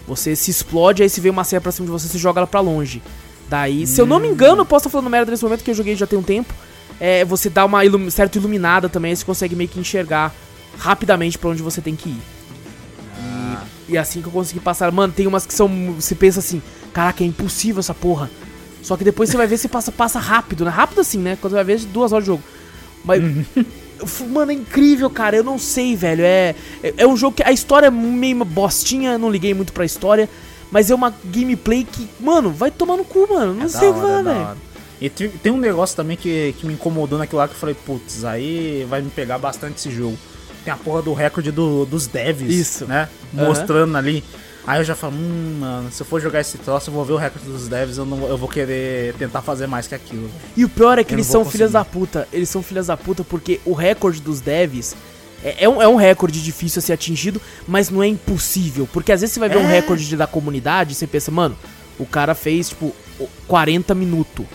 Você 0.05 0.35
se 0.35 0.51
explode, 0.51 1.01
aí 1.01 1.09
se 1.09 1.21
vê 1.21 1.29
uma 1.29 1.43
serra 1.43 1.61
pra 1.61 1.71
cima 1.71 1.85
de 1.85 1.91
você, 1.91 2.07
você 2.07 2.17
joga 2.17 2.39
ela 2.41 2.47
pra 2.47 2.59
longe. 2.59 3.01
Daí, 3.49 3.87
se 3.87 4.01
eu 4.01 4.05
não 4.05 4.19
me 4.19 4.27
engano, 4.27 4.61
eu 4.61 4.65
posso 4.65 4.87
estar 4.87 4.89
falando 4.89 5.09
merda 5.09 5.31
nesse 5.31 5.43
momento 5.43 5.63
que 5.63 5.71
eu 5.71 5.75
joguei 5.75 5.95
já 5.95 6.05
tem 6.05 6.19
um 6.19 6.23
tempo. 6.23 6.53
É, 6.99 7.23
você 7.23 7.49
dá 7.49 7.63
uma 7.63 7.85
ilum 7.85 8.09
certa 8.09 8.37
iluminada 8.37 8.89
também, 8.89 9.11
aí 9.11 9.15
você 9.15 9.23
consegue 9.23 9.55
meio 9.55 9.69
que 9.69 9.79
enxergar 9.79 10.33
rapidamente 10.77 11.37
pra 11.37 11.49
onde 11.49 11.61
você 11.61 11.81
tem 11.81 11.95
que 11.95 12.09
ir. 12.09 12.21
E, 13.87 13.93
e 13.93 13.97
assim 13.97 14.21
que 14.21 14.27
eu 14.27 14.31
consegui 14.31 14.59
passar. 14.59 14.91
Mano, 14.91 15.13
tem 15.13 15.27
umas 15.27 15.45
que 15.45 15.53
são. 15.53 15.93
Você 15.93 16.15
pensa 16.15 16.39
assim, 16.39 16.61
caraca, 16.93 17.23
é 17.23 17.27
impossível 17.27 17.79
essa 17.79 17.93
porra. 17.93 18.29
Só 18.81 18.95
que 18.95 19.03
depois 19.03 19.29
você 19.29 19.37
vai 19.37 19.47
ver 19.47 19.57
se 19.57 19.67
passa, 19.67 19.91
passa 19.91 20.19
rápido, 20.19 20.63
né? 20.63 20.71
Rápido 20.71 21.01
assim, 21.01 21.19
né? 21.19 21.37
Quando 21.39 21.51
você 21.51 21.63
vai 21.63 21.63
ver, 21.63 21.79
duas 21.85 22.11
horas 22.11 22.23
de 22.23 22.27
jogo. 22.27 22.43
Mas. 23.03 23.21
Mano, 24.29 24.51
é 24.51 24.53
incrível, 24.53 25.09
cara. 25.09 25.35
Eu 25.37 25.43
não 25.43 25.57
sei, 25.57 25.95
velho. 25.95 26.23
É, 26.23 26.53
é, 26.83 26.93
é 26.97 27.07
um 27.07 27.17
jogo 27.17 27.35
que 27.35 27.43
a 27.43 27.51
história 27.51 27.87
é 27.87 27.91
meio 27.91 28.45
bostinha, 28.45 29.17
não 29.17 29.29
liguei 29.29 29.55
muito 29.55 29.73
pra 29.73 29.83
história. 29.85 30.29
Mas 30.69 30.91
é 30.91 30.95
uma 30.95 31.13
gameplay 31.25 31.83
que, 31.83 32.07
mano, 32.19 32.51
vai 32.51 32.69
tomar 32.69 32.97
no 32.97 33.03
cu, 33.05 33.27
mano. 33.27 33.55
Não 33.55 33.65
É 33.65 33.69
sei 33.69 33.89
o 33.89 33.93
que 33.93 33.99
falar, 33.99 34.19
é 34.19 34.23
da 34.23 34.33
velho. 34.33 34.57
E 34.99 35.09
tem, 35.09 35.29
tem 35.29 35.51
um 35.51 35.57
negócio 35.57 35.95
também 35.95 36.17
que, 36.17 36.53
que 36.59 36.65
me 36.65 36.73
incomodou 36.73 37.17
naquilo 37.17 37.39
lá 37.39 37.47
que 37.47 37.53
eu 37.53 37.59
falei, 37.59 37.75
putz, 37.75 38.23
aí 38.25 38.85
vai 38.89 39.01
me 39.01 39.09
pegar 39.09 39.37
bastante 39.37 39.77
esse 39.77 39.91
jogo. 39.91 40.17
Tem 40.67 40.73
a 40.73 40.77
porra 40.77 41.01
do 41.01 41.13
recorde 41.13 41.49
do- 41.49 41.85
dos 41.85 42.07
devs, 42.07 42.51
Isso. 42.53 42.85
né? 42.85 43.07
Aham. 43.33 43.45
Mostrando 43.47 43.95
ali. 43.97 44.21
Aí 44.65 44.81
eu 44.81 44.83
já 44.83 44.95
falo, 44.95 45.13
hum, 45.15 45.59
mano, 45.61 45.89
se 45.89 46.01
eu 46.01 46.05
for 46.05 46.19
jogar 46.19 46.41
esse 46.41 46.57
troço, 46.57 46.89
eu 46.89 46.93
vou 46.93 47.05
ver 47.05 47.13
o 47.13 47.15
recorde 47.15 47.47
dos 47.47 47.69
devs, 47.69 47.97
eu, 47.97 48.05
não, 48.05 48.27
eu 48.27 48.37
vou 48.37 48.49
querer 48.49 49.13
tentar 49.13 49.41
fazer 49.41 49.65
mais 49.65 49.87
que 49.87 49.95
aquilo. 49.95 50.29
E 50.57 50.65
o 50.65 50.67
pior 50.67 50.99
é 50.99 51.05
que 51.05 51.13
Eu 51.13 51.15
eles 51.19 51.27
são 51.27 51.45
filhas 51.45 51.71
da 51.71 51.85
conseguir. 51.85 51.99
puta. 52.07 52.27
Eles 52.33 52.49
são 52.49 52.61
filhas 52.61 52.87
da 52.87 52.97
puta 52.97 53.23
porque 53.23 53.61
o 53.63 53.71
recorde 53.71 54.19
dos 54.19 54.41
devs 54.41 54.93
é, 55.41 55.63
é 55.63 55.69
um, 55.69 55.81
é 55.81 55.87
um 55.87 55.95
recorde 55.95 56.43
difícil 56.43 56.79
a 56.79 56.81
ser 56.81 56.91
atingido, 56.91 57.41
mas 57.65 57.89
não 57.89 58.03
é 58.03 58.07
impossível. 58.07 58.89
Porque 58.91 59.13
às 59.13 59.21
vezes 59.21 59.35
você 59.35 59.39
vai 59.39 59.47
ver 59.47 59.59
um 59.59 59.69
É. 59.69 59.71
recorde 59.79 60.05
de- 60.05 60.17
da 60.17 60.27
comunidade 60.27 60.91
e 60.91 60.95
você 60.95 61.07
pensa, 61.07 61.31
mano, 61.31 61.57
o 61.97 62.05
cara 62.05 62.35
fez, 62.35 62.67
tipo, 62.67 62.93
o- 63.17 63.29
40 63.47 63.95
minutos. 63.95 64.45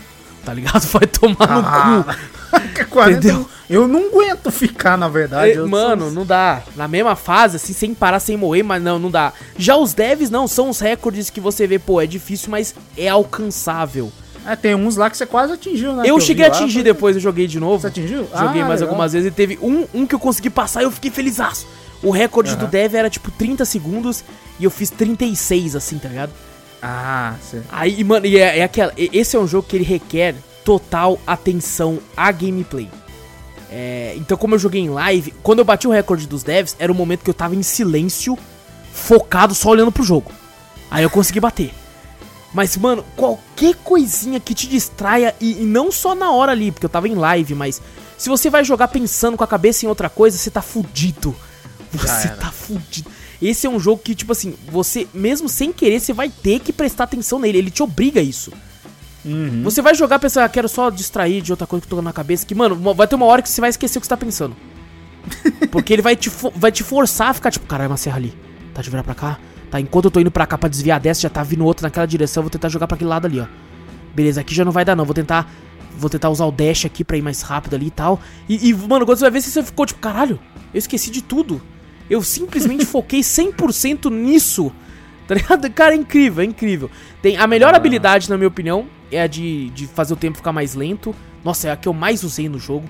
Tá 0.45 0.53
ligado? 0.55 0.83
Vai 0.91 1.07
tomar 1.07 1.49
no 1.49 2.05
cu. 2.05 2.11
Ah, 2.55 2.85
40, 2.85 3.19
Entendeu? 3.19 3.49
Eu 3.71 3.89
não 3.89 4.09
aguento 4.09 4.51
ficar, 4.51 4.99
na 4.99 5.09
verdade. 5.09 5.53
É, 5.53 5.57
eu 5.57 5.67
mano, 5.67 6.03
sou- 6.05 6.13
não 6.13 6.27
dá. 6.27 6.61
Na 6.77 6.87
mesma 6.87 7.17
fase, 7.17 7.57
assim, 7.57 7.73
sem 7.73 7.95
parar, 7.95 8.21
sem 8.21 8.37
morrer, 8.37 8.63
mas 8.63 8.83
não, 8.83 8.99
não 8.99 9.11
dá. 9.11 9.33
Já 9.57 9.75
os 9.75 9.95
devs, 9.95 10.29
não, 10.29 10.47
são 10.47 10.69
os 10.69 10.79
recordes 10.79 11.31
que 11.31 11.41
você 11.41 11.67
vê, 11.67 11.79
pô, 11.79 11.99
é 11.99 12.07
difícil, 12.07 12.51
mas 12.51 12.75
é 12.95 13.09
alcançável. 13.09 14.13
É, 14.45 14.55
tem 14.55 14.75
uns 14.75 14.97
lá 14.97 15.09
que 15.09 15.17
você 15.17 15.25
quase 15.25 15.55
atingiu, 15.55 15.95
né? 15.95 16.03
eu 16.05 16.21
cheguei 16.21 16.45
a 16.45 16.49
lá, 16.49 16.55
atingir 16.57 16.81
falei, 16.81 16.93
depois, 16.93 17.17
eu 17.17 17.23
joguei 17.23 17.47
de 17.47 17.59
novo. 17.59 17.81
Você 17.81 17.87
atingiu? 17.87 18.29
Joguei 18.37 18.61
Ah, 18.61 18.67
mais 18.67 18.81
legal. 18.81 18.89
algumas 18.89 19.15
vezes 19.15 19.29
e 19.29 19.31
teve 19.31 19.59
um, 19.63 19.87
um 19.95 20.07
que 20.07 20.15
eu 20.15 20.19
consegui 20.19 20.51
passar 20.51 20.83
e 20.83 20.85
eu 20.85 20.91
fiquei 20.91 21.11
felizaço. 21.11 21.67
O 22.03 22.11
recorde 22.11 22.55
do 22.57 22.65
Aham. 22.65 22.71
Dev 22.71 22.95
era 22.97 23.09
tipo 23.09 23.31
30 23.31 23.65
segundos 23.65 24.23
e 24.61 24.65
eu 24.65 24.71
fiz 24.71 24.91
36, 24.91 25.75
assim, 25.75 25.97
tá 25.97 26.09
ligado? 26.11 26.33
Ah, 26.83 27.37
você... 27.41 27.63
Aí, 27.71 28.03
mano, 28.03 28.27
e 28.27 28.37
é, 28.39 28.59
é 28.59 28.65
aquela. 28.65 28.93
Esse 28.97 29.37
é 29.37 29.39
um 29.39 29.47
jogo 29.47 29.69
que 29.69 29.77
ele 29.77 29.85
requer 29.85 30.35
total 30.65 31.19
atenção 31.27 32.01
à 32.17 32.33
gameplay. 32.33 32.91
É, 33.71 34.15
então, 34.17 34.37
como 34.37 34.55
eu 34.55 34.59
joguei 34.59 34.83
em 34.83 34.91
live, 34.91 35.33
quando 35.43 35.61
eu 35.61 35.65
bati 35.65 35.87
o 35.87 35.91
recorde 35.91 36.27
dos 36.27 36.43
devs, 36.43 36.77
era 36.79 36.91
o 36.91 36.95
momento 36.95 37.23
que 37.23 37.31
eu 37.31 37.35
tava 37.35 37.55
em 37.55 37.63
silêncio, 37.63 38.37
focado, 38.93 39.55
só 39.55 39.71
olhando 39.71 39.93
pro 39.93 40.03
jogo. 40.03 40.31
Aí 40.91 41.05
eu 41.05 41.11
consegui 41.11 41.41
bater. 41.41 41.73
Mas, 42.53 42.77
mano, 42.77 43.03
qualquer 43.17 43.75
coisinha 43.77 44.39
que 44.39 44.55
te 44.55 44.69
distraia, 44.69 45.35
e, 45.41 45.63
e 45.63 45.65
não 45.65 45.91
só 45.91 46.15
na 46.15 46.31
hora 46.33 46.53
ali, 46.53 46.71
porque 46.71 46.85
eu 46.85 46.91
tava 46.91 47.09
em 47.09 47.15
live, 47.15 47.55
mas 47.55 47.81
se 48.19 48.29
você 48.29 48.51
vai 48.51 48.63
jogar 48.63 48.89
pensando 48.89 49.39
com 49.39 49.45
a 49.45 49.49
cabeça 49.49 49.87
em 49.87 49.89
outra 49.89 50.11
coisa, 50.11 50.37
você 50.37 50.51
tá 50.51 50.61
fudido. 50.61 51.35
Você 51.93 52.29
tá 52.29 52.51
fudido. 52.51 53.11
Esse 53.43 53.67
é 53.67 53.71
um 53.71 53.81
jogo 53.81 54.01
que, 54.03 54.15
tipo 54.15 54.31
assim, 54.31 54.55
você, 54.71 55.09
mesmo 55.13 55.49
sem 55.49 55.73
querer, 55.73 55.99
você 55.99 56.13
vai 56.13 56.31
ter 56.31 56.61
que 56.61 56.73
prestar 56.73 57.05
atenção 57.05 57.41
nele. 57.41 57.59
Ele 57.59 57.71
te 57.73 57.83
obriga 57.83 58.21
a 58.21 58.23
isso. 58.23 58.53
Uhum. 59.25 59.63
Você 59.65 59.83
vai 59.83 59.97
jogar 59.97 60.21
pensando, 60.21 60.45
ah, 60.45 60.49
quero 60.49 60.69
só 60.69 60.91
distrair 60.91 61.43
de 61.43 61.51
outra 61.53 61.67
coisa 61.67 61.85
que 61.85 61.93
eu 61.93 61.97
tô 61.97 62.03
na 62.03 62.13
cabeça, 62.13 62.47
que, 62.47 62.55
mano, 62.55 62.77
vai 62.95 63.07
ter 63.09 63.17
uma 63.17 63.27
hora 63.27 63.43
que 63.43 63.49
você 63.49 63.61
vai 63.61 63.71
esquecer 63.71 63.99
o 63.99 64.01
que 64.01 64.07
você 64.07 64.11
tá 64.11 64.17
pensando. 64.17 64.57
Porque 65.73 65.93
ele 65.93 66.03
vai 66.03 66.15
te, 66.15 66.31
vai 66.55 66.71
te 66.71 66.85
forçar 66.85 67.31
a 67.31 67.35
ficar, 67.35 67.51
tipo, 67.51 67.67
caralho, 67.67 67.91
uma 67.91 67.97
serra 67.97 68.17
ali. 68.17 68.33
Tá 68.73 68.81
de 68.81 68.89
virar 68.89 69.03
pra 69.03 69.15
cá? 69.15 69.39
Tá, 69.71 69.81
enquanto 69.81 70.05
eu 70.05 70.11
tô 70.11 70.21
indo 70.21 70.31
pra 70.31 70.47
cá 70.47 70.57
pra 70.57 70.69
desviar 70.69 71.01
dessa, 71.01 71.23
já 71.23 71.31
tá 71.31 71.43
vindo 71.43 71.65
outra 71.65 71.87
naquela 71.87 72.07
direção, 72.07 72.43
eu 72.43 72.45
vou 72.45 72.51
tentar 72.51 72.69
jogar 72.69 72.87
pra 72.87 72.95
aquele 72.95 73.11
lado 73.11 73.27
ali, 73.27 73.41
ó. 73.41 73.47
Beleza, 74.15 74.41
aqui 74.41 74.55
já 74.55 74.65
não 74.65 74.73
vai 74.73 74.85
dar 74.85 74.95
não, 74.95 75.05
vou 75.05 75.15
tentar 75.15 75.51
vou 75.97 76.09
tentar 76.09 76.31
usar 76.31 76.47
o 76.47 76.53
dash 76.53 76.85
aqui 76.85 77.05
pra 77.05 77.17
ir 77.17 77.23
mais 77.23 77.43
rápido 77.43 77.75
ali 77.75 77.87
e 77.87 77.91
tal. 77.91 78.21
E, 78.49 78.69
e, 78.69 78.75
mano, 78.75 79.05
quando 79.05 79.19
você 79.19 79.25
vai 79.25 79.31
ver, 79.31 79.41
você 79.41 79.63
ficou 79.63 79.87
tipo, 79.87 80.01
caralho, 80.01 80.39
eu 80.73 80.79
esqueci 80.79 81.11
de 81.11 81.23
tudo. 81.23 81.61
Eu 82.13 82.23
simplesmente 82.23 82.85
foquei 82.85 83.21
100% 83.21 84.11
nisso. 84.11 84.73
Tá 85.27 85.37
ligado? 85.37 85.71
Cara, 85.71 85.95
é 85.95 85.97
incrível, 85.97 86.43
é 86.43 86.47
incrível. 86.47 86.91
Tem 87.23 87.37
a 87.37 87.47
melhor 87.47 87.73
Ah. 87.73 87.77
habilidade, 87.77 88.29
na 88.29 88.37
minha 88.37 88.49
opinião, 88.49 88.87
é 89.11 89.23
a 89.23 89.27
de, 89.29 89.71
de 89.71 89.87
fazer 89.87 90.13
o 90.13 90.17
tempo 90.17 90.37
ficar 90.37 90.53
mais 90.53 90.75
lento. 90.75 91.15
Nossa, 91.45 91.69
é 91.69 91.71
a 91.71 91.77
que 91.77 91.89
eu 91.89 91.93
mais 91.95 92.23
usei 92.25 92.49
no 92.49 92.59
jogo. 92.59 92.87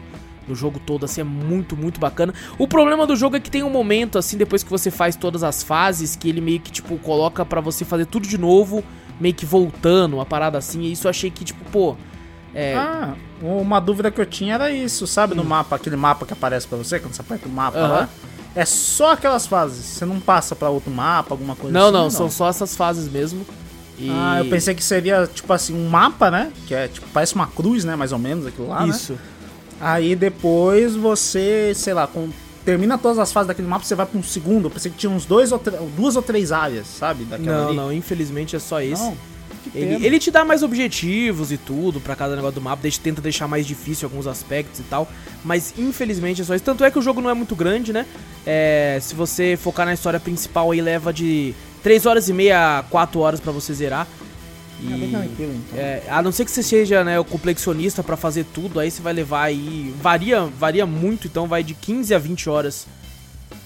no 0.49 0.57
jogo 0.57 0.81
todo, 0.85 1.05
assim, 1.05 1.21
é 1.21 1.25
muito, 1.25 1.77
muito 1.77 2.01
bacana. 2.01 2.35
O 2.59 2.67
problema 2.67 3.07
do 3.07 3.15
jogo 3.15 3.37
é 3.37 3.41
que 3.41 3.49
tem 3.51 3.63
um 3.63 3.71
momento, 3.71 4.19
assim, 4.19 4.37
depois 4.37 4.65
que 4.65 4.71
você 4.71 4.91
faz 4.91 5.15
todas 5.15 5.45
as 5.45 5.63
fases, 5.63 6.17
que 6.17 6.29
ele 6.29 6.41
meio 6.41 6.59
que, 6.59 6.73
tipo, 6.73 6.99
coloca 6.99 7.45
pra 7.45 7.61
você 7.61 7.85
fazer 7.85 8.07
tudo 8.07 8.27
de 8.27 8.37
novo, 8.39 8.83
meio 9.21 9.35
que 9.35 9.47
voltando, 9.47 10.15
uma 10.15 10.27
parada 10.27 10.59
assim, 10.59 10.81
e 10.83 10.93
isso 10.93 11.07
eu 11.07 11.11
achei 11.11 11.31
que, 11.31 11.45
tipo, 11.45 11.63
pô. 11.71 11.97
É, 12.53 12.75
Ah, 12.77 13.15
uma 13.41 13.79
dúvida 13.79 14.11
que 14.11 14.21
eu 14.21 14.27
tinha 14.27 14.55
era 14.55 14.69
isso, 14.71 15.07
sabe? 15.07 15.35
No 15.37 15.45
mapa, 15.45 15.77
aquele 15.77 15.95
mapa 15.97 16.27
que 16.27 16.33
aparece 16.33 16.67
pra 16.67 16.77
você, 16.79 16.99
quando 16.99 17.13
você 17.15 17.21
aperta 17.21 17.47
o 17.47 17.53
mapa 17.53 17.79
lá. 17.79 18.09
É 18.55 18.65
só 18.65 19.12
aquelas 19.12 19.47
fases, 19.47 19.85
você 19.85 20.05
não 20.05 20.21
passa 20.21 20.55
pra 20.55 20.69
outro 20.69 20.91
mapa, 20.91 21.33
alguma 21.33 21.57
coisa 21.57 21.73
não, 21.73 21.87
assim? 21.87 21.93
não, 21.97 22.11
são 22.11 22.31
só 22.31 22.49
essas 22.49 22.77
fases 22.77 23.11
mesmo. 23.11 23.47
E... 23.99 24.11
Ah, 24.11 24.38
eu 24.41 24.51
pensei 24.51 24.75
que 24.75 24.83
seria, 24.85 25.27
tipo 25.33 25.51
assim, 25.53 25.75
um 25.75 25.88
mapa, 25.88 26.31
né? 26.31 26.53
Que 26.67 26.75
é, 26.75 26.88
tipo, 26.88 27.07
parece 27.12 27.35
uma 27.35 27.47
cruz, 27.47 27.85
né? 27.85 27.97
Mais 27.97 28.12
ou 28.12 28.19
menos, 28.19 28.47
aquilo 28.47 28.69
lá, 28.69 28.83
né? 28.85 28.88
Isso. 28.88 29.19
Aí 29.81 30.15
depois 30.15 30.95
você, 30.95 31.73
sei 31.75 31.95
lá, 31.95 32.07
com- 32.07 32.29
termina 32.65 32.97
todas 32.99 33.19
as 33.19 33.33
fases 33.33 33.49
daquele 33.49 33.67
mapa, 33.69 33.85
você 33.85 33.95
vai 33.95 34.07
pra 34.07 34.19
um 34.19 34.23
segundo. 34.23 34.67
Eu 34.67 34.71
pensei 34.71 34.91
que 34.91 34.99
tinha 34.99 35.11
uns 35.11 35.25
dois 35.25 35.51
ou 35.51 35.59
tre- 35.59 35.77
duas 35.97 36.15
ou 36.17 36.23
três 36.23 36.53
áreas, 36.53 36.87
sabe? 36.87 37.25
Daquela 37.25 37.59
Não, 37.62 37.69
ali. 37.69 37.77
não, 37.77 37.93
infelizmente 37.93 38.55
é 38.55 38.59
só 38.59 38.81
esse. 38.81 39.03
Não, 39.03 39.17
Ele, 39.75 40.05
ele 40.05 40.18
te 40.18 40.31
dá 40.31 40.44
mais 40.44 40.62
objetivos 40.62 41.53
e 41.53 41.57
tudo 41.57 42.01
pra 42.01 42.16
cada 42.16 42.35
negócio 42.35 42.57
do 42.57 42.61
mapa, 42.61 42.83
deixa, 42.83 43.01
tenta 43.03 43.20
deixar 43.22 43.46
mais 43.48 43.66
difícil 43.66 44.07
alguns 44.09 44.27
aspectos 44.27 44.81
e 44.81 44.83
tal, 44.85 45.09
mas 45.44 45.72
infelizmente 45.79 46.42
é 46.42 46.44
só 46.44 46.55
isso. 46.55 46.64
Tanto 46.64 46.85
é 46.85 46.90
que 46.90 46.98
o 46.98 47.03
jogo 47.03 47.20
não 47.20 47.31
é 47.31 47.35
muito 47.35 47.55
grande, 47.55 47.92
né? 47.92 48.07
É, 48.46 48.98
se 49.01 49.14
você 49.14 49.57
focar 49.57 49.87
na 49.87 49.94
história 49.94 50.18
principal 50.18 50.70
aí 50.72 50.81
leva 50.81 51.12
de 51.12 51.55
3 51.83 52.07
horas 52.07 52.29
e 52.29 52.33
meia 52.33 52.79
a 52.81 52.83
4 52.83 53.20
horas 53.20 53.40
pra 53.40 53.53
você 53.53 53.72
zerar. 53.72 54.07
É 54.85 54.88
bem 54.88 55.09
E, 55.09 55.11
tranquilo, 55.12 55.55
então. 55.55 55.79
é, 55.79 56.03
a 56.09 56.20
não 56.20 56.33
ser 56.33 56.44
que 56.44 56.51
você 56.51 56.62
seja 56.62 57.05
né, 57.05 57.18
o 57.20 57.25
complexionista 57.25 58.03
pra 58.03 58.16
fazer 58.16 58.44
tudo, 58.53 58.81
aí 58.81 58.90
você 58.90 59.01
vai 59.01 59.12
levar 59.12 59.44
aí. 59.44 59.94
Varia, 60.03 60.42
varia 60.59 60.85
muito, 60.85 61.29
então 61.29 61.46
vai 61.46 61.62
de 61.62 61.72
15 61.72 62.12
a 62.12 62.18
20 62.18 62.51
horas 62.51 62.87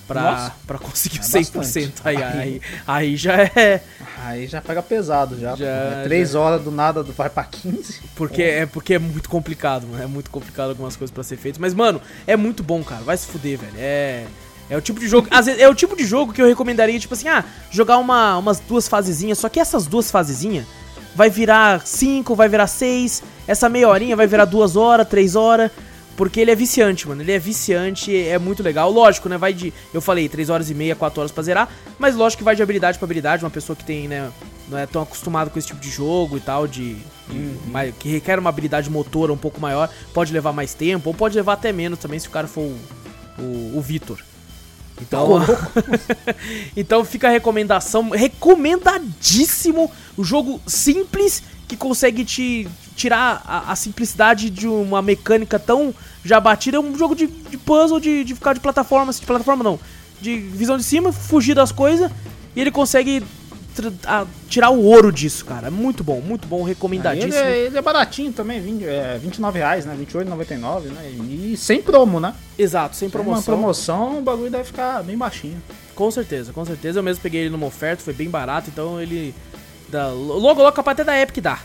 pra, 0.07 0.53
pra 0.67 0.79
conseguir 0.79 1.19
É 1.19 1.23
100%. 1.23 1.93
Aí, 2.05 2.17
bastante. 2.17 2.39
aí, 2.39 2.61
aí 2.87 3.17
já 3.17 3.35
é. 3.35 3.83
Aí 4.25 4.47
já 4.47 4.61
pega 4.61 4.83
pesado 4.83 5.39
já. 5.39 5.55
Já, 5.57 5.67
é 5.67 6.03
três 6.05 6.35
horas 6.35 6.63
do 6.63 6.71
nada 6.71 7.03
vai 7.03 7.29
pra 7.29 7.45
15. 7.45 8.01
Porque 8.15 8.43
é, 8.43 8.67
porque 8.67 8.95
é 8.95 8.99
muito 8.99 9.29
complicado, 9.29 9.87
mano. 9.87 10.03
É 10.03 10.07
muito 10.07 10.31
complicado 10.31 10.71
algumas 10.71 10.97
coisas 10.97 11.13
pra 11.13 11.23
ser 11.23 11.37
feitas. 11.37 11.59
Mas, 11.59 11.75
mano, 11.75 12.01
é 12.27 12.37
muito 12.37 12.63
bom, 12.63 12.83
cara. 12.83 13.03
Vai 13.03 13.17
se 13.17 13.27
fuder, 13.27 13.59
velho. 13.59 13.75
É. 13.77 14.25
É 14.69 14.77
o 14.77 14.81
tipo 14.81 14.99
de 14.99 15.07
jogo. 15.07 15.29
Às 15.31 15.47
vezes, 15.47 15.61
é 15.61 15.69
o 15.69 15.75
tipo 15.75 15.97
de 15.97 16.05
jogo 16.05 16.33
que 16.33 16.43
eu 16.43 16.47
recomendaria, 16.47 16.99
tipo 16.99 17.15
assim, 17.15 17.29
ah, 17.29 17.45
jogar 17.71 17.99
uma, 17.99 18.37
umas 18.37 18.59
duas 18.59 18.89
fasezinhas. 18.89 19.39
Só 19.39 19.49
que 19.49 19.61
essas 19.61 19.87
duas 19.87 20.11
fasezinhas 20.11 20.67
vai 21.15 21.31
virar 21.31 21.87
cinco, 21.87 22.35
vai 22.35 22.49
virar 22.49 22.67
seis. 22.67 23.23
Essa 23.47 23.69
meia 23.69 23.89
horinha 23.89 24.17
vai 24.17 24.27
virar 24.27 24.45
duas 24.45 24.75
horas, 24.75 25.09
três 25.09 25.37
horas. 25.37 25.71
Porque 26.17 26.41
ele 26.41 26.51
é 26.51 26.55
viciante, 26.55 27.07
mano. 27.07 27.21
Ele 27.23 27.33
é 27.33 27.39
viciante, 27.39 28.17
é 28.17 28.39
muito 28.39 28.63
legal. 28.63 28.91
Lógico, 28.91 29.29
né? 29.29 29.37
Vai 29.37 29.53
de. 29.53 29.73
Eu 29.93 30.01
falei, 30.01 30.29
3 30.29 30.49
horas 30.49 30.71
e 30.71 30.75
meia, 30.75 30.97
4 30.97 31.21
horas 31.21 31.31
pra 31.31 31.43
zerar. 31.43 31.69
Mas 31.99 32.17
lógico 32.17 32.39
que 32.39 32.45
vai 32.45 32.57
de 32.57 32.63
habilidade 32.63 32.97
pra 32.99 33.05
habilidade. 33.05 33.45
Uma 33.45 33.51
pessoa 33.51 33.77
que 33.77 33.85
tem, 33.85 34.09
né? 34.09 34.31
Não 34.69 34.79
é 34.79 34.87
tão 34.87 35.03
acostumado 35.03 35.51
com 35.51 35.59
esse 35.59 35.69
tipo 35.69 35.79
de 35.81 35.91
jogo 35.91 36.37
e 36.39 36.41
tal, 36.41 36.67
de. 36.67 36.95
de- 37.29 37.71
mais- 37.71 37.95
que 37.99 38.09
requer 38.09 38.39
uma 38.39 38.49
habilidade 38.49 38.89
motora 38.89 39.33
um 39.33 39.37
pouco 39.37 39.61
maior. 39.61 39.91
Pode 40.15 40.33
levar 40.33 40.53
mais 40.53 40.73
tempo, 40.75 41.11
ou 41.11 41.15
pode 41.15 41.37
levar 41.37 41.53
até 41.53 41.71
menos 41.71 41.99
também 41.99 42.19
se 42.19 42.29
o 42.29 42.31
cara 42.31 42.47
for 42.49 42.63
o, 42.63 43.43
o, 43.43 43.73
o 43.77 43.81
Vitor. 43.83 44.19
Então, 45.01 45.39
então 46.75 47.05
fica 47.05 47.29
a 47.29 47.31
recomendação, 47.31 48.09
recomendadíssimo, 48.11 49.91
o 50.17 50.25
jogo 50.25 50.61
simples 50.67 51.43
que 51.69 51.77
consegue 51.77 52.25
te 52.25 52.67
tirar 52.97 53.43
a, 53.47 53.71
a 53.73 53.77
simplicidade 53.77 54.49
de 54.51 54.67
uma 54.67 55.01
mecânica 55.03 55.59
tão 55.59 55.95
já 56.25 56.41
batida, 56.41 56.79
é 56.79 56.81
um 56.81 56.97
jogo 56.97 57.15
de, 57.15 57.27
de 57.27 57.57
puzzle, 57.59 58.01
de, 58.01 58.25
de 58.25 58.35
ficar 58.35 58.55
de 58.55 58.61
plataforma, 58.61 59.13
de 59.13 59.21
plataforma 59.25 59.63
não, 59.63 59.79
de 60.21 60.37
visão 60.39 60.77
de 60.77 60.83
cima, 60.83 61.13
fugir 61.13 61.55
das 61.55 61.71
coisas, 61.71 62.11
e 62.57 62.61
ele 62.61 62.71
consegue 62.71 63.23
a- 64.07 64.25
tirar 64.49 64.71
o 64.71 64.83
ouro 64.83 65.13
disso, 65.13 65.45
cara, 65.45 65.71
muito 65.71 66.03
bom, 66.03 66.21
muito 66.23 66.49
bom, 66.49 66.63
recomendadíssimo. 66.63 67.35
ele, 67.35 67.37
é, 67.47 67.59
ele 67.67 67.77
é 67.79 67.83
baratinho 67.83 68.33
também, 68.33 68.59
20, 68.61 68.85
é, 68.87 69.19
29 69.23 69.59
reais, 69.59 69.85
né? 69.85 69.95
28,99, 69.95 70.85
né? 70.87 71.11
E 71.11 71.55
sem 71.59 71.83
promo, 71.83 72.19
né? 72.19 72.33
Exato, 72.59 72.97
sem 72.97 73.11
Sem 73.11 73.19
uma 73.19 73.25
promoção. 73.25 73.55
promoção, 73.55 74.19
o 74.19 74.23
bagulho 74.23 74.51
deve 74.51 74.65
ficar 74.65 75.03
bem 75.05 75.17
baixinho. 75.19 75.63
Com 75.95 76.11
certeza, 76.11 76.53
com 76.55 76.65
certeza. 76.65 76.99
Eu 76.99 77.03
mesmo 77.03 77.23
peguei 77.23 77.43
ele 77.43 77.51
numa 77.51 77.67
oferta, 77.67 78.03
foi 78.03 78.15
bem 78.15 78.31
barato, 78.31 78.71
então 78.73 79.01
ele. 79.01 79.35
Logo, 79.93 80.63
logo 80.63 80.73
capaz 80.73 80.95
até 80.95 81.05
da 81.05 81.21
Epic 81.21 81.43
dá. 81.43 81.59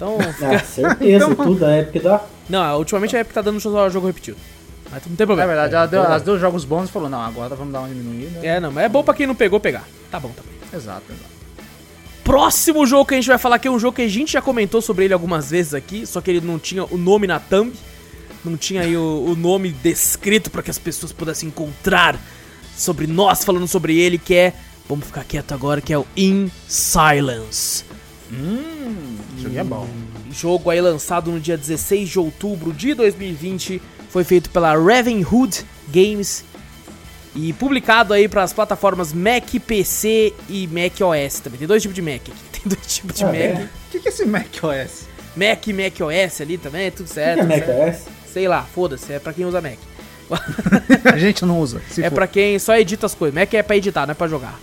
Então. 0.00 0.16
Ah, 0.42 0.58
certeza, 0.60 1.26
Então- 1.26 1.34
tudo 1.46 1.64
é 1.66 1.82
porque 1.82 2.00
dá. 2.00 2.22
não, 2.48 2.78
ultimamente 2.78 3.14
a 3.16 3.20
Epic 3.20 3.34
tá 3.34 3.42
dando 3.42 3.58
jogo 3.60 4.06
repetido. 4.06 4.38
Mas 4.90 5.02
não 5.06 5.14
tem 5.14 5.24
É 5.24 5.26
problema. 5.26 5.52
verdade, 5.52 5.74
ela 5.74 5.86
deu, 5.86 6.02
é 6.02 6.04
ela 6.06 6.18
deu 6.18 6.38
jogos 6.38 6.64
bons 6.64 6.88
e 6.88 6.92
falou, 6.92 7.08
não, 7.08 7.20
agora 7.20 7.54
vamos 7.54 7.72
dar 7.72 7.80
uma 7.80 7.88
diminuída. 7.88 8.40
É, 8.44 8.58
não, 8.58 8.72
mas 8.72 8.84
é 8.84 8.88
bom 8.88 9.04
pra 9.04 9.14
quem 9.14 9.26
não 9.26 9.34
pegou 9.36 9.60
pegar. 9.60 9.84
Tá 10.10 10.18
bom 10.18 10.30
também. 10.30 10.52
Exato, 10.72 11.02
exato. 11.08 11.30
Próximo 12.24 12.86
jogo 12.86 13.06
que 13.06 13.14
a 13.14 13.16
gente 13.16 13.28
vai 13.28 13.38
falar 13.38 13.56
aqui 13.56 13.68
é 13.68 13.70
um 13.70 13.78
jogo 13.78 13.96
que 13.96 14.02
a 14.02 14.08
gente 14.08 14.32
já 14.32 14.40
comentou 14.42 14.80
sobre 14.80 15.04
ele 15.04 15.14
algumas 15.14 15.50
vezes 15.50 15.74
aqui, 15.74 16.06
só 16.06 16.20
que 16.20 16.30
ele 16.30 16.40
não 16.40 16.58
tinha 16.58 16.84
o 16.84 16.96
nome 16.96 17.26
na 17.26 17.38
thumb, 17.40 17.72
não 18.44 18.56
tinha 18.56 18.82
aí 18.82 18.96
o, 18.96 19.24
o 19.28 19.36
nome 19.36 19.70
descrito 19.70 20.50
pra 20.50 20.62
que 20.62 20.70
as 20.70 20.78
pessoas 20.78 21.12
pudessem 21.12 21.48
encontrar 21.48 22.18
sobre 22.76 23.06
nós 23.06 23.44
falando 23.44 23.66
sobre 23.68 23.98
ele, 23.98 24.16
que 24.18 24.34
é, 24.34 24.52
vamos 24.88 25.06
ficar 25.06 25.24
quieto 25.24 25.52
agora, 25.52 25.80
que 25.80 25.92
é 25.92 25.98
o 25.98 26.06
In 26.16 26.50
Silence. 26.68 27.84
Hum, 28.32 29.16
jogo 29.38 29.58
é 29.58 29.64
bom. 29.64 29.88
Jogo 30.32 30.70
aí 30.70 30.80
lançado 30.80 31.30
no 31.30 31.40
dia 31.40 31.56
16 31.56 32.08
de 32.08 32.18
outubro 32.18 32.72
de 32.72 32.94
2020, 32.94 33.82
foi 34.08 34.22
feito 34.24 34.50
pela 34.50 34.72
Ravenhood 34.76 35.64
Games 35.88 36.44
e 37.34 37.52
publicado 37.52 38.12
aí 38.14 38.28
para 38.28 38.42
as 38.42 38.52
plataformas 38.52 39.12
Mac, 39.12 39.48
PC 39.66 40.32
e 40.48 40.66
Mac 40.68 41.00
OS 41.00 41.40
também. 41.40 41.58
Tem 41.58 41.66
dois 41.68 41.82
tipos 41.82 41.94
de 41.94 42.02
Mac 42.02 42.20
aqui. 42.20 42.32
Tem 42.60 42.62
dois 42.66 42.94
tipos 42.94 43.16
de 43.16 43.24
Ah, 43.24 43.28
Mac. 43.28 43.36
é? 43.36 43.64
O 43.86 43.90
que, 43.90 44.00
que 44.00 44.08
é 44.08 44.12
esse 44.12 44.24
Mac 44.24 44.46
OS? 44.62 45.08
Mac 45.36 45.66
e 45.66 45.72
Mac 45.72 45.94
OS 46.00 46.40
ali 46.40 46.58
também, 46.58 46.90
tudo 46.90 47.06
O 47.06 47.08
que 47.08 47.14
certo. 47.14 47.40
é 47.40 47.44
Mac 47.44 47.64
certo. 47.64 47.96
OS? 47.96 48.06
Sei 48.32 48.46
lá, 48.46 48.62
foda-se, 48.62 49.12
é 49.12 49.18
pra 49.18 49.32
quem 49.32 49.44
usa 49.44 49.60
Mac. 49.60 49.78
A 51.12 51.16
gente 51.18 51.44
não 51.44 51.58
usa. 51.60 51.80
é 52.00 52.08
pra 52.10 52.26
quem 52.28 52.56
só 52.60 52.76
edita 52.76 53.06
as 53.06 53.14
coisas. 53.14 53.34
Mac 53.34 53.52
é 53.54 53.62
pra 53.62 53.76
editar, 53.76 54.06
não 54.06 54.12
é 54.12 54.14
pra 54.14 54.28
jogar. 54.28 54.58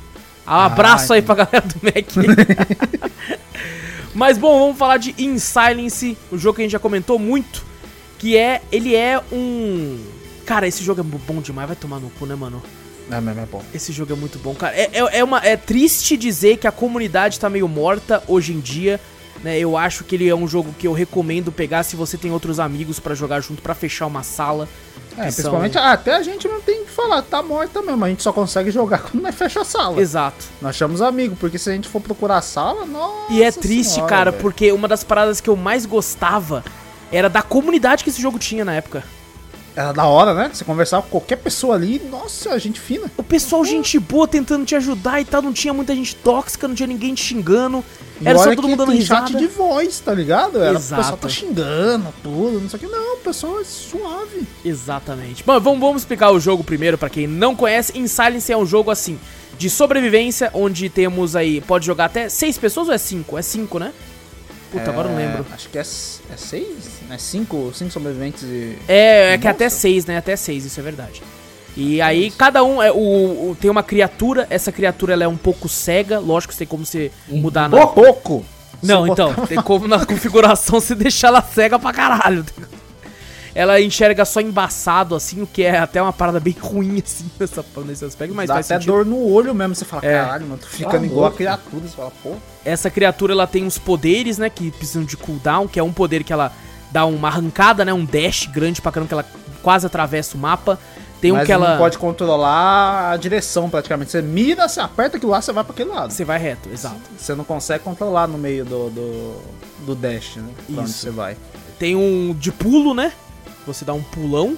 Um 0.47 0.51
abraço 0.51 1.13
aí 1.13 1.21
pra 1.21 1.35
galera 1.35 1.61
do 1.61 1.75
Mac. 1.83 3.11
Mas 4.15 4.37
bom, 4.37 4.59
vamos 4.59 4.77
falar 4.77 4.97
de 4.97 5.13
In 5.17 5.37
Silence, 5.37 6.17
o 6.31 6.37
jogo 6.37 6.55
que 6.55 6.61
a 6.61 6.65
gente 6.65 6.71
já 6.71 6.79
comentou 6.79 7.19
muito, 7.19 7.63
que 8.17 8.35
é, 8.37 8.61
ele 8.71 8.95
é 8.95 9.21
um... 9.31 9.99
Cara, 10.45 10.67
esse 10.67 10.83
jogo 10.83 11.01
é 11.01 11.03
bom 11.03 11.41
demais, 11.41 11.67
vai 11.67 11.75
tomar 11.75 11.99
no 11.99 12.09
cu, 12.11 12.25
né, 12.25 12.33
mano? 12.33 12.63
É, 13.11 13.19
mas 13.19 13.37
é 13.37 13.45
bom. 13.45 13.63
Esse 13.73 13.91
jogo 13.91 14.13
é 14.13 14.15
muito 14.15 14.39
bom, 14.39 14.55
cara. 14.55 14.75
É, 14.75 14.89
é, 14.93 15.19
é 15.19 15.23
uma, 15.23 15.39
é 15.39 15.55
triste 15.55 16.17
dizer 16.17 16.57
que 16.57 16.67
a 16.67 16.71
comunidade 16.71 17.39
tá 17.39 17.49
meio 17.49 17.67
morta 17.67 18.23
hoje 18.27 18.53
em 18.53 18.59
dia, 18.59 18.99
né? 19.43 19.57
Eu 19.59 19.77
acho 19.77 20.03
que 20.03 20.15
ele 20.15 20.27
é 20.27 20.35
um 20.35 20.47
jogo 20.47 20.73
que 20.77 20.87
eu 20.87 20.93
recomendo 20.93 21.51
pegar 21.51 21.83
se 21.83 21.95
você 21.95 22.17
tem 22.17 22.31
outros 22.31 22.59
amigos 22.59 22.99
pra 22.99 23.13
jogar 23.15 23.39
junto, 23.41 23.61
pra 23.61 23.73
fechar 23.75 24.05
uma 24.07 24.23
sala. 24.23 24.67
É, 25.17 25.23
principalmente, 25.23 25.73
são- 25.73 25.81
ah, 25.81 25.93
até 25.93 26.13
a 26.15 26.21
gente 26.21 26.47
não 26.47 26.61
tem 26.61 26.81
o 26.81 26.85
que 26.85 26.91
falar, 26.91 27.23
tá 27.23 27.41
morta 27.41 27.81
mesmo, 27.81 28.05
a 28.05 28.09
gente 28.09 28.21
só 28.21 28.31
consegue 28.31 28.69
jogar 28.69 28.99
quando 29.09 29.23
nós 29.23 29.33
fecha 29.33 29.61
a 29.61 29.65
sala. 29.65 29.99
Exato. 29.99 30.45
Nós 30.61 30.75
chamamos 30.75 31.01
amigo, 31.01 31.35
porque 31.35 31.57
se 31.57 31.69
a 31.69 31.73
gente 31.73 31.87
for 31.89 31.99
procurar 32.01 32.37
a 32.37 32.41
sala, 32.41 32.85
nossa 32.85 33.33
E 33.33 33.41
é 33.41 33.51
triste, 33.51 33.93
senhora, 33.93 34.09
cara, 34.09 34.31
velho. 34.31 34.41
porque 34.43 34.71
uma 34.71 34.87
das 34.87 35.03
paradas 35.03 35.41
que 35.41 35.49
eu 35.49 35.55
mais 35.55 35.85
gostava 35.87 36.63
era 37.11 37.29
da 37.29 37.41
comunidade 37.41 38.03
que 38.03 38.09
esse 38.11 38.21
jogo 38.21 38.37
tinha 38.37 38.63
na 38.63 38.75
época. 38.75 39.03
Era 39.77 39.91
da 39.91 40.05
hora, 40.05 40.33
né? 40.33 40.49
Você 40.51 40.65
conversar 40.65 41.03
com 41.03 41.09
qualquer 41.09 41.35
pessoa 41.35 41.75
ali, 41.75 42.01
nossa, 42.09 42.57
gente 42.57 42.79
fina. 42.79 43.11
O 43.15 43.21
pessoal, 43.21 43.63
gente 43.63 43.99
boa, 43.99 44.27
tentando 44.27 44.65
te 44.65 44.75
ajudar 44.75 45.21
e 45.21 45.25
tal, 45.25 45.39
não 45.39 45.53
tinha 45.53 45.71
muita 45.71 45.93
gente 45.93 46.15
tóxica, 46.15 46.67
não 46.67 46.73
tinha 46.73 46.87
ninguém 46.87 47.13
te 47.13 47.23
xingando. 47.23 47.85
E 48.19 48.27
Era 48.27 48.39
só 48.39 48.55
todo 48.55 48.67
mundo 48.67 48.79
dando 48.79 48.91
risada. 48.91 49.27
chat 49.27 49.37
de 49.37 49.45
voz, 49.45 49.99
tá 49.99 50.15
ligado? 50.15 50.59
Era, 50.59 50.71
o 50.71 50.81
pessoal 50.81 51.01
Exato. 51.01 51.17
tá 51.17 51.29
xingando 51.29 52.11
tudo, 52.23 52.59
não 52.59 52.67
sei 52.67 52.77
o 52.77 52.79
que. 52.79 52.87
Não, 52.87 53.17
o 53.17 53.19
pessoal 53.19 53.59
é 53.61 53.63
suave. 53.63 54.47
Exatamente. 54.65 55.43
Bom, 55.43 55.59
vamos, 55.59 55.79
vamos 55.79 56.01
explicar 56.01 56.31
o 56.31 56.39
jogo 56.39 56.63
primeiro 56.63 56.97
pra 56.97 57.07
quem 57.07 57.27
não 57.27 57.55
conhece. 57.55 57.95
In 57.95 58.07
Silence 58.07 58.51
é 58.51 58.57
um 58.57 58.65
jogo 58.65 58.89
assim 58.89 59.19
de 59.59 59.69
sobrevivência, 59.69 60.49
onde 60.55 60.89
temos 60.89 61.35
aí, 61.35 61.61
pode 61.61 61.85
jogar 61.85 62.05
até 62.05 62.29
seis 62.29 62.57
pessoas 62.57 62.87
ou 62.87 62.95
é 62.95 62.97
cinco? 62.97 63.37
É 63.37 63.43
cinco, 63.43 63.77
né? 63.77 63.93
Puta, 64.71 64.89
agora 64.89 65.07
eu 65.07 65.13
não 65.13 65.19
É, 65.19 65.25
lembro. 65.27 65.45
Acho 65.53 65.69
que 65.69 65.77
é, 65.77 65.81
é 65.81 65.83
seis, 66.37 67.01
né? 67.07 67.17
Cinco, 67.17 67.71
cinco 67.73 67.91
sobreviventes 67.91 68.43
e... 68.43 68.77
É, 68.87 69.33
é 69.33 69.37
que 69.37 69.45
Nossa. 69.45 69.49
até 69.55 69.69
seis, 69.69 70.05
né? 70.05 70.17
Até 70.17 70.35
seis, 70.35 70.65
isso 70.65 70.79
é 70.79 70.83
verdade. 70.83 71.21
E 71.75 72.01
aí, 72.01 72.31
cada 72.31 72.63
um 72.63 72.81
é 72.81 72.91
o, 72.91 72.95
o- 73.51 73.57
tem 73.59 73.69
uma 73.69 73.83
criatura, 73.83 74.47
essa 74.49 74.71
criatura 74.71 75.13
ela 75.13 75.23
é 75.23 75.27
um 75.27 75.37
pouco 75.37 75.69
cega, 75.69 76.19
lógico 76.19 76.51
que 76.53 76.57
tem 76.57 76.67
como 76.67 76.85
você 76.85 77.11
mudar 77.29 77.69
na. 77.69 77.77
Por 77.77 77.93
pouco! 77.93 78.45
Não, 78.81 79.07
então, 79.07 79.33
tem 79.47 79.61
como 79.61 79.87
na 79.87 80.03
configuração 80.05 80.79
você 80.79 80.93
deixar 80.95 81.27
ela 81.29 81.41
cega 81.41 81.77
pra 81.79 81.93
caralho. 81.93 82.43
Ela 83.59 83.81
enxerga 83.81 84.23
só 84.23 84.39
embaçado, 84.39 85.15
assim, 85.15 85.41
o 85.41 85.47
que 85.47 85.63
é 85.63 85.79
até 85.79 85.99
uma 85.99 86.13
parada 86.13 86.39
bem 86.39 86.55
ruim, 86.59 87.01
assim, 87.03 87.25
nessa, 87.39 87.65
nesse 87.85 88.05
aspecto, 88.05 88.35
mas 88.35 88.47
Dá 88.47 88.53
faz 88.53 88.67
até 88.67 88.75
sentido. 88.75 88.93
dor 88.93 89.03
no 89.05 89.19
olho 89.31 89.51
mesmo, 89.55 89.73
você 89.73 89.83
fala, 89.83 90.05
É. 90.05 90.13
caralho, 90.13 90.45
mano, 90.45 90.59
tô 90.61 90.67
ficando 90.67 90.99
Tá 90.99 91.05
igual 91.05 91.25
a 91.25 91.31
criatura. 91.31 91.87
Você 91.87 91.95
fala, 91.95 92.11
pô. 92.21 92.33
Essa 92.63 92.91
criatura 92.91 93.33
ela 93.33 93.47
tem 93.47 93.63
uns 93.65 93.79
poderes, 93.79 94.37
né, 94.37 94.47
que 94.47 94.69
precisam 94.69 95.03
de 95.03 95.17
cooldown, 95.17 95.67
que 95.67 95.79
é 95.79 95.83
um 95.83 95.91
poder 95.91 96.23
que 96.23 96.31
ela 96.31 96.51
dá 96.91 97.05
uma 97.07 97.29
arrancada, 97.29 97.83
né, 97.83 97.91
um 97.91 98.05
dash 98.05 98.45
grande 98.45 98.79
pra 98.79 98.91
caramba, 98.91 99.07
que 99.07 99.13
ela 99.15 99.25
quase 99.63 99.87
atravessa 99.87 100.37
o 100.37 100.39
mapa. 100.39 100.77
Tem 101.19 101.31
um 101.31 101.35
Mas 101.37 101.47
que 101.47 101.51
ela. 101.51 101.71
não 101.71 101.77
pode 101.79 101.97
controlar 101.97 103.11
a 103.11 103.17
direção 103.17 103.67
praticamente. 103.71 104.11
Você 104.11 104.21
mira, 104.21 104.69
você 104.69 104.79
aperta 104.79 105.17
aquilo 105.17 105.31
lá, 105.31 105.41
você 105.41 105.51
vai 105.51 105.63
pra 105.63 105.73
aquele 105.73 105.89
lado. 105.89 106.13
Você 106.13 106.23
vai 106.23 106.37
reto, 106.37 106.69
exato. 106.71 106.97
Você 107.17 107.33
não 107.33 107.43
consegue 107.43 107.83
controlar 107.83 108.27
no 108.27 108.37
meio 108.37 108.63
do, 108.63 108.91
do, 108.91 109.41
do 109.87 109.95
dash, 109.95 110.35
né? 110.35 110.49
Pra 110.71 110.83
Isso. 110.83 110.93
você 110.93 111.09
vai. 111.09 111.35
Tem 111.79 111.95
um 111.95 112.35
de 112.37 112.51
pulo, 112.51 112.93
né? 112.93 113.11
Você 113.67 113.85
dá 113.85 113.93
um 113.93 114.01
pulão. 114.01 114.57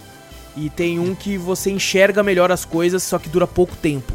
E 0.56 0.70
tem 0.70 1.00
um 1.00 1.14
que 1.14 1.38
você 1.38 1.70
enxerga 1.70 2.24
melhor 2.24 2.52
as 2.52 2.66
coisas, 2.66 3.04
só 3.04 3.20
que 3.20 3.30
dura 3.30 3.46
pouco 3.46 3.76
tempo. 3.76 4.14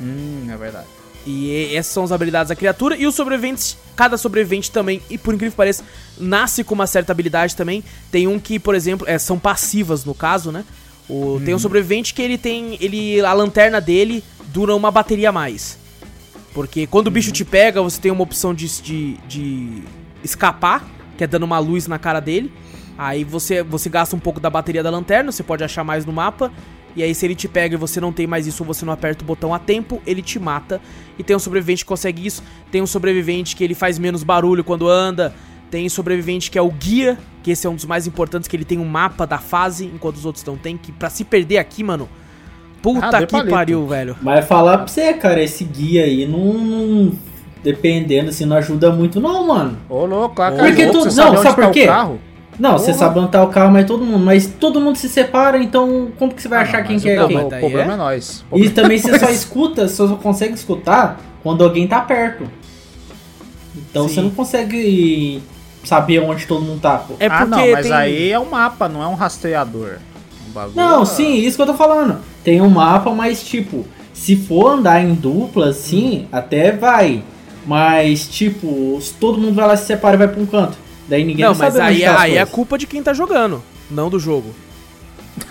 Hum, 0.00 0.46
é 0.50 0.56
verdade. 0.56 0.86
E 1.26 1.74
essas 1.74 1.92
são 1.92 2.04
as 2.04 2.12
habilidades 2.12 2.50
da 2.50 2.56
criatura. 2.56 2.96
E 2.96 3.06
os 3.06 3.14
sobreviventes, 3.14 3.76
cada 3.96 4.16
sobrevivente 4.16 4.70
também, 4.70 5.02
e 5.10 5.18
por 5.18 5.34
incrível 5.34 5.50
que 5.52 5.56
pareça, 5.56 5.82
nasce 6.16 6.62
com 6.62 6.74
uma 6.74 6.86
certa 6.86 7.10
habilidade 7.10 7.56
também. 7.56 7.82
Tem 8.12 8.28
um 8.28 8.38
que, 8.38 8.58
por 8.58 8.74
exemplo, 8.74 9.08
é, 9.08 9.18
são 9.18 9.38
passivas 9.38 10.04
no 10.04 10.14
caso, 10.14 10.52
né? 10.52 10.64
O, 11.08 11.40
Tem 11.44 11.54
um 11.54 11.58
sobrevivente 11.58 12.14
que 12.14 12.22
ele 12.22 12.36
tem. 12.36 12.76
ele 12.80 13.20
A 13.20 13.32
lanterna 13.32 13.80
dele 13.80 14.22
dura 14.48 14.74
uma 14.74 14.90
bateria 14.90 15.28
a 15.28 15.32
mais. 15.32 15.78
Porque 16.52 16.86
quando 16.86 17.08
o 17.08 17.10
bicho 17.10 17.30
te 17.32 17.44
pega, 17.44 17.82
você 17.82 18.00
tem 18.00 18.10
uma 18.10 18.22
opção 18.22 18.54
de, 18.54 18.66
de, 18.80 19.16
de 19.28 19.82
escapar, 20.24 20.84
que 21.16 21.22
é 21.22 21.26
dando 21.26 21.42
uma 21.42 21.58
luz 21.58 21.86
na 21.86 21.98
cara 21.98 22.18
dele. 22.18 22.52
Aí 22.98 23.24
você, 23.24 23.62
você 23.62 23.88
gasta 23.88 24.16
um 24.16 24.18
pouco 24.18 24.40
da 24.40 24.48
bateria 24.48 24.82
da 24.82 24.90
lanterna, 24.90 25.30
você 25.30 25.42
pode 25.42 25.62
achar 25.62 25.84
mais 25.84 26.04
no 26.06 26.12
mapa. 26.12 26.50
E 26.94 27.02
aí, 27.02 27.14
se 27.14 27.26
ele 27.26 27.34
te 27.34 27.46
pega 27.46 27.74
e 27.74 27.78
você 27.78 28.00
não 28.00 28.10
tem 28.10 28.26
mais 28.26 28.46
isso, 28.46 28.62
ou 28.62 28.66
você 28.66 28.82
não 28.86 28.92
aperta 28.92 29.22
o 29.22 29.26
botão 29.26 29.52
a 29.52 29.58
tempo, 29.58 30.00
ele 30.06 30.22
te 30.22 30.38
mata. 30.38 30.80
E 31.18 31.22
tem 31.22 31.36
um 31.36 31.38
sobrevivente 31.38 31.84
que 31.84 31.88
consegue 31.88 32.26
isso. 32.26 32.42
Tem 32.70 32.80
um 32.80 32.86
sobrevivente 32.86 33.54
que 33.54 33.62
ele 33.62 33.74
faz 33.74 33.98
menos 33.98 34.22
barulho 34.22 34.64
quando 34.64 34.88
anda. 34.88 35.34
Tem 35.70 35.86
sobrevivente 35.90 36.50
que 36.50 36.56
é 36.58 36.62
o 36.62 36.70
guia, 36.70 37.18
que 37.42 37.50
esse 37.50 37.66
é 37.66 37.70
um 37.70 37.74
dos 37.74 37.84
mais 37.84 38.06
importantes, 38.06 38.48
que 38.48 38.56
ele 38.56 38.64
tem 38.64 38.78
um 38.78 38.84
mapa 38.86 39.26
da 39.26 39.36
fase, 39.36 39.84
enquanto 39.84 40.16
os 40.16 40.24
outros 40.24 40.42
não 40.44 40.56
tem. 40.56 40.78
Que 40.78 40.90
pra 40.90 41.10
se 41.10 41.22
perder 41.22 41.58
aqui, 41.58 41.84
mano. 41.84 42.08
Puta 42.80 43.18
Ah, 43.18 43.20
que 43.26 43.26
palito. 43.32 43.50
pariu, 43.50 43.86
velho. 43.86 44.16
Mas 44.22 44.46
falar 44.46 44.78
pra 44.78 44.86
você, 44.86 45.12
cara, 45.12 45.42
esse 45.42 45.64
guia 45.64 46.04
aí 46.04 46.24
não. 46.26 47.12
dependendo, 47.62 48.28
assim, 48.30 48.44
não 48.44 48.56
ajuda 48.56 48.90
muito, 48.92 49.20
não, 49.20 49.48
mano. 49.48 49.76
Ô, 49.88 50.06
louco, 50.06 50.40
a 50.40 50.52
Porque 50.52 50.84
louco, 50.86 51.00
tu- 51.00 51.04
não, 51.16 51.36
sabe 51.42 51.54
por 51.56 51.64
tá 51.64 51.70
quê? 51.72 51.86
carro? 51.86 52.20
Não, 52.58 52.72
você 52.78 52.86
Porra. 52.86 52.98
sabe 52.98 53.18
onde 53.20 53.30
tá 53.32 53.42
o 53.42 53.48
carro, 53.48 53.70
mas 53.70 53.86
todo 53.86 54.04
mundo. 54.04 54.24
Mas 54.24 54.46
todo 54.46 54.80
mundo 54.80 54.96
se 54.96 55.08
separa, 55.08 55.58
então 55.58 56.08
como 56.18 56.32
que 56.32 56.40
você 56.40 56.48
vai 56.48 56.60
Ah, 56.60 56.62
achar 56.62 56.78
não, 56.78 56.86
quem 56.86 56.94
mas 56.96 57.02
que 57.02 57.10
é 57.10 57.22
o, 57.24 57.28
quem? 57.28 57.36
O 57.38 57.48
problema 57.48 57.92
é? 57.92 57.94
é, 57.94 57.96
nós. 57.96 58.44
E 58.54 58.70
também 58.70 58.98
você 58.98 59.18
só 59.18 59.28
escuta, 59.28 59.86
você 59.88 59.96
só 59.96 60.08
consegue 60.16 60.54
escutar 60.54 61.20
quando 61.42 61.62
alguém 61.62 61.86
tá 61.86 62.00
perto. 62.00 62.48
Então 63.76 64.08
Sim. 64.08 64.14
você 64.14 64.20
não 64.22 64.30
consegue 64.30 65.42
saber 65.84 66.20
onde 66.20 66.46
todo 66.46 66.62
mundo 66.62 66.80
tá, 66.80 66.98
pô. 66.98 67.14
É 67.18 67.28
porque 67.28 67.42
ah, 67.42 67.46
não, 67.46 67.72
mas 67.72 67.86
tem... 67.86 67.92
aí 67.94 68.32
é 68.32 68.38
um 68.38 68.48
mapa, 68.50 68.88
não 68.88 69.02
é 69.02 69.06
um 69.06 69.14
rastreador. 69.14 69.98
Um 70.48 70.52
bagulho 70.52 70.76
Não, 70.76 71.02
é- 71.02 71.06
sim, 71.06 71.34
isso 71.36 71.56
que 71.56 71.62
eu 71.62 71.66
tô 71.66 71.74
falando. 71.74 72.18
Tem 72.42 72.60
um 72.60 72.70
mapa, 72.70 73.10
mas 73.10 73.42
tipo, 73.42 73.84
se 74.12 74.34
for 74.34 74.72
andar 74.72 75.02
em 75.04 75.14
dupla, 75.14 75.72
sim, 75.72 76.26
até 76.32 76.72
vai. 76.72 77.22
Mas, 77.66 78.28
tipo, 78.28 78.96
se 79.00 79.12
todo 79.14 79.38
mundo 79.38 79.54
vai 79.56 79.66
lá 79.66 79.76
se 79.76 79.86
separa 79.86 80.14
e 80.14 80.18
vai 80.18 80.28
pra 80.28 80.40
um 80.40 80.46
canto. 80.46 80.78
Daí 81.08 81.24
ninguém 81.24 81.44
Não, 81.44 81.54
vai 81.54 81.68
mas 81.70 81.78
aí, 81.80 82.00
tá 82.02 82.14
as 82.14 82.20
aí 82.22 82.36
é 82.36 82.44
culpa 82.46 82.76
de 82.76 82.86
quem 82.86 83.02
tá 83.02 83.12
jogando, 83.14 83.62
não 83.90 84.10
do 84.10 84.18
jogo. 84.18 84.54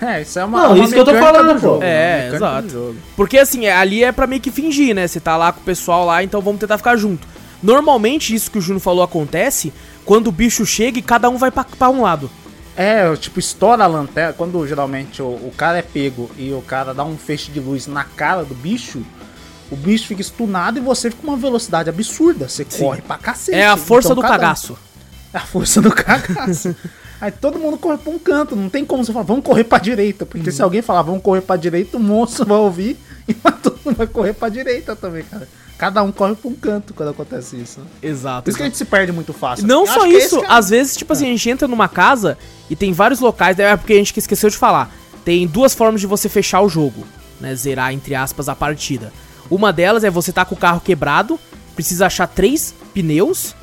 É, 0.02 0.22
isso 0.24 0.40
é 0.40 0.44
uma. 0.46 0.64
Não, 0.64 0.74
uma 0.76 0.84
isso 0.84 0.94
que 0.94 1.00
eu 1.00 1.06
tô 1.06 1.14
falando, 1.16 1.48
do 1.54 1.54
pô. 1.54 1.60
jogo, 1.60 1.84
É, 1.84 2.16
mecânica 2.24 2.36
exato. 2.36 2.68
do 2.68 2.74
jogo. 2.74 2.96
Porque 3.16 3.38
assim, 3.38 3.66
é- 3.66 3.76
ali 3.76 4.04
é 4.04 4.12
pra 4.12 4.26
meio 4.28 4.42
que 4.42 4.52
fingir, 4.52 4.96
né? 4.96 5.08
Você 5.08 5.20
tá 5.20 5.38
lá 5.38 5.52
com 5.52 5.62
o 5.62 5.64
pessoal 5.64 6.06
lá, 6.06 6.24
então 6.24 6.42
vamos 6.42 6.60
tentar 6.60 6.78
ficar 6.78 6.98
junto. 6.98 7.28
Normalmente, 7.62 8.34
isso 8.34 8.50
que 8.52 8.58
o 8.58 8.62
Juno 8.62 8.80
falou 8.80 9.04
acontece 9.04 9.72
quando 10.04 10.28
o 10.28 10.32
bicho 10.32 10.66
chega 10.66 11.00
e 11.00 11.02
cada 11.02 11.30
um 11.30 11.38
vai 11.38 11.52
pra, 11.52 11.64
pra 11.64 11.90
um 11.90 12.02
lado. 12.02 12.30
É, 12.76 13.16
tipo, 13.16 13.40
estoura 13.40 13.84
a 13.84 13.88
lanterna. 13.88 14.34
Quando 14.34 14.68
geralmente 14.68 15.22
o, 15.22 15.26
o 15.28 15.54
cara 15.56 15.78
é 15.78 15.82
pego 15.82 16.30
e 16.38 16.52
o 16.52 16.62
cara 16.62 16.94
dá 16.94 17.04
um 17.06 17.16
feixe 17.18 17.52
de 17.52 17.60
luz 17.60 17.88
na 17.88 18.04
cara 18.04 18.44
do 18.44 18.54
bicho, 18.56 19.02
o 19.72 19.76
bicho 19.76 20.08
fica 20.08 20.20
estunado 20.22 20.78
e 20.78 20.82
você 20.82 21.10
fica 21.10 21.22
com 21.22 21.30
uma 21.32 21.38
velocidade 21.38 21.90
absurda. 21.90 22.50
Você 22.50 22.66
Sim. 22.68 22.84
corre 22.84 23.02
pra 23.02 23.18
cacete. 23.18 23.58
É 23.58 23.66
a 23.68 23.78
força 23.78 24.10
Então, 24.12 24.22
do 24.24 24.28
cagaço. 24.28 24.74
É 24.74 24.95
a 25.38 25.42
força 25.42 25.82
do 25.82 25.92
cagaço. 25.92 26.76
Aí 27.20 27.32
todo 27.32 27.58
mundo 27.58 27.78
corre 27.78 27.98
pra 27.98 28.12
um 28.12 28.20
canto, 28.20 28.56
não 28.56 28.70
tem 28.70 28.84
como 28.84 29.04
você 29.04 29.14
falar, 29.14 29.26
vamos 29.26 29.44
correr 29.46 29.64
pra 29.64 29.78
direita. 29.78 30.26
Porque 30.26 30.52
se 30.52 30.62
alguém 30.62 30.82
falar, 30.82 31.02
vamos 31.02 31.24
correr 31.24 31.42
pra 31.42 31.56
direita, 31.56 31.98
o 31.98 32.00
monstro 32.00 32.46
vai 32.46 32.58
ouvir 32.58 32.98
e 33.28 33.34
todo 33.34 33.80
mundo 33.86 33.96
vai 33.96 34.08
correr 34.08 34.34
pra 34.34 34.50
direita 34.50 34.96
também, 34.96 35.24
cara. 35.24 35.48
Cada 35.78 36.04
um 36.04 36.12
corre 36.12 36.36
pra 36.36 36.50
um 36.50 36.54
canto 36.54 36.94
quando 36.94 37.10
acontece 37.10 37.58
isso. 37.58 37.80
Né? 37.80 37.86
Exato. 38.02 38.44
Por 38.44 38.50
isso 38.50 38.58
que 38.58 38.64
a 38.64 38.66
gente 38.66 38.78
se 38.78 38.86
perde 38.86 39.12
muito 39.12 39.34
fácil. 39.34 39.66
Não 39.66 39.82
Eu 39.82 39.88
só 39.88 40.02
que 40.02 40.10
isso, 40.10 40.40
é- 40.40 40.46
às 40.48 40.70
vezes, 40.70 40.96
tipo 40.96 41.12
assim, 41.12 41.26
a 41.26 41.30
gente 41.30 41.50
entra 41.50 41.68
numa 41.68 41.88
casa 41.88 42.38
e 42.70 42.76
tem 42.76 42.92
vários 42.94 43.20
locais, 43.20 43.58
é 43.60 43.76
porque 43.76 43.94
a 43.94 43.98
gente 43.98 44.18
esqueceu 44.18 44.50
de 44.50 44.58
falar. 44.58 44.94
Tem 45.24 45.48
duas 45.48 45.74
formas 45.74 46.00
de 46.02 46.08
você 46.08 46.30
fechar 46.30 46.62
o 46.62 46.70
jogo, 46.70 47.06
né? 47.42 47.56
Zerar, 47.56 47.94
entre 47.94 48.14
aspas, 48.16 48.48
a 48.48 48.56
partida. 48.56 49.12
Uma 49.50 49.72
delas 49.74 50.04
é 50.04 50.10
você 50.10 50.32
tá 50.32 50.46
com 50.46 50.56
o 50.56 50.58
carro 50.58 50.80
quebrado, 50.80 51.40
precisa 51.76 52.06
achar 52.08 52.28
três 52.28 52.74
pneus, 52.94 53.56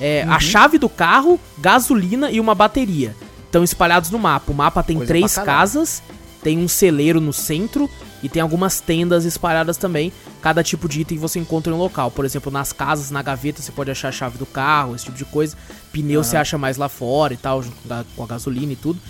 é, 0.00 0.24
Uhum. 0.26 0.32
a 0.32 0.40
chave 0.40 0.78
do 0.78 0.88
carro, 0.88 1.38
gasolina 1.58 2.30
e 2.30 2.40
uma 2.40 2.54
bateria. 2.54 3.14
Estão 3.46 3.64
espalhados 3.64 4.10
no 4.10 4.18
mapa. 4.18 4.52
O 4.52 4.54
mapa 4.54 4.82
tem 4.82 4.96
Coisa 4.96 5.08
três 5.08 5.34
casas, 5.36 6.02
tem 6.42 6.58
um 6.58 6.68
celeiro 6.68 7.20
no 7.20 7.32
centro 7.32 7.88
e 8.22 8.28
tem 8.28 8.42
algumas 8.42 8.80
tendas 8.80 9.24
espalhadas 9.24 9.76
também. 9.76 10.12
Cada 10.42 10.62
tipo 10.62 10.88
de 10.88 11.00
item 11.00 11.18
você 11.18 11.38
encontra 11.38 11.72
em 11.72 11.76
um 11.76 11.78
local. 11.78 12.10
Por 12.10 12.24
exemplo, 12.24 12.52
nas 12.52 12.72
casas, 12.72 13.10
na 13.10 13.22
gaveta, 13.22 13.60
você 13.62 13.72
pode 13.72 13.90
achar 13.90 14.08
a 14.08 14.12
chave 14.12 14.38
do 14.38 14.46
carro, 14.46 14.94
esse 14.94 15.06
tipo 15.06 15.16
de 15.16 15.24
coisa. 15.24 15.56
Pneu 15.92 16.22
você 16.22 16.36
acha 16.36 16.56
mais 16.58 16.76
lá 16.76 16.88
fora 16.88 17.32
e 17.34 17.36
tal, 17.36 17.62
junto 17.62 17.76
com 18.14 18.22
a- 18.22 18.26
gasolina 18.26 18.72
e 18.72 18.76
tudo. 18.76 19.00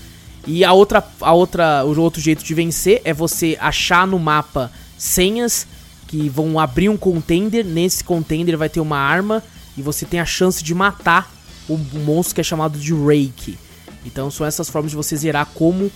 E 0.46 0.64
a 0.64 0.72
outra, 0.72 1.05
a 1.20 1.33
outra, 1.33 1.85
o 1.85 2.01
outro 2.01 2.20
jeito 2.20 2.42
de 2.44 2.55
vencer 2.55 3.03
é 3.05 3.12
você 3.12 3.59
achar 3.61 4.07
no 4.07 4.18
mapa 4.18 4.70
senhas 4.96 5.66
que 6.07 6.29
vão 6.29 6.59
abrir 6.59 6.88
um 6.88 6.96
container. 6.96 7.64
Nesse 7.64 8.03
container 8.05 8.57
vai 8.57 8.68
ter 8.68 8.81
uma 8.81 8.96
arma 8.98 9.42
e 9.78 9.82
você 9.82 10.04
tem 10.04 10.20
a 10.20 10.24
chance 10.26 10.62
de 10.62 10.74
matar 10.74 11.32
o 11.68 11.76
monstro 11.78 12.34
que 12.34 12.40
é 12.40 12.44
chamado 12.44 12.78
de 12.78 12.92
Rake. 12.92 13.58
Então 14.04 14.30
são 14.30 14.44
essas 14.46 14.68
formas 14.68 14.90
de 14.90 14.96
você 14.96 15.16
zerar 15.16 15.46
como 15.54 15.90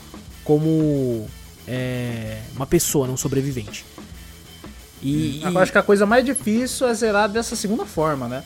como 0.44 1.26
é, 1.68 2.38
uma 2.56 2.66
pessoa, 2.66 3.06
não 3.06 3.16
sobrevivente. 3.16 3.84
E, 5.02 5.40
e- 5.40 5.42
Eu 5.44 5.58
acho 5.58 5.72
que 5.72 5.78
a 5.78 5.82
coisa 5.82 6.06
mais 6.06 6.24
difícil 6.24 6.86
é 6.86 6.94
zerar 6.94 7.28
dessa 7.28 7.56
segunda 7.56 7.84
forma, 7.84 8.28
né? 8.28 8.42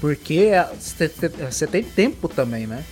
Porque 0.00 0.50
é, 0.52 0.68
você 0.78 1.08
te- 1.08 1.28
você 1.28 1.66
tem 1.66 1.82
tempo 1.82 2.28
também, 2.28 2.66
né? 2.66 2.84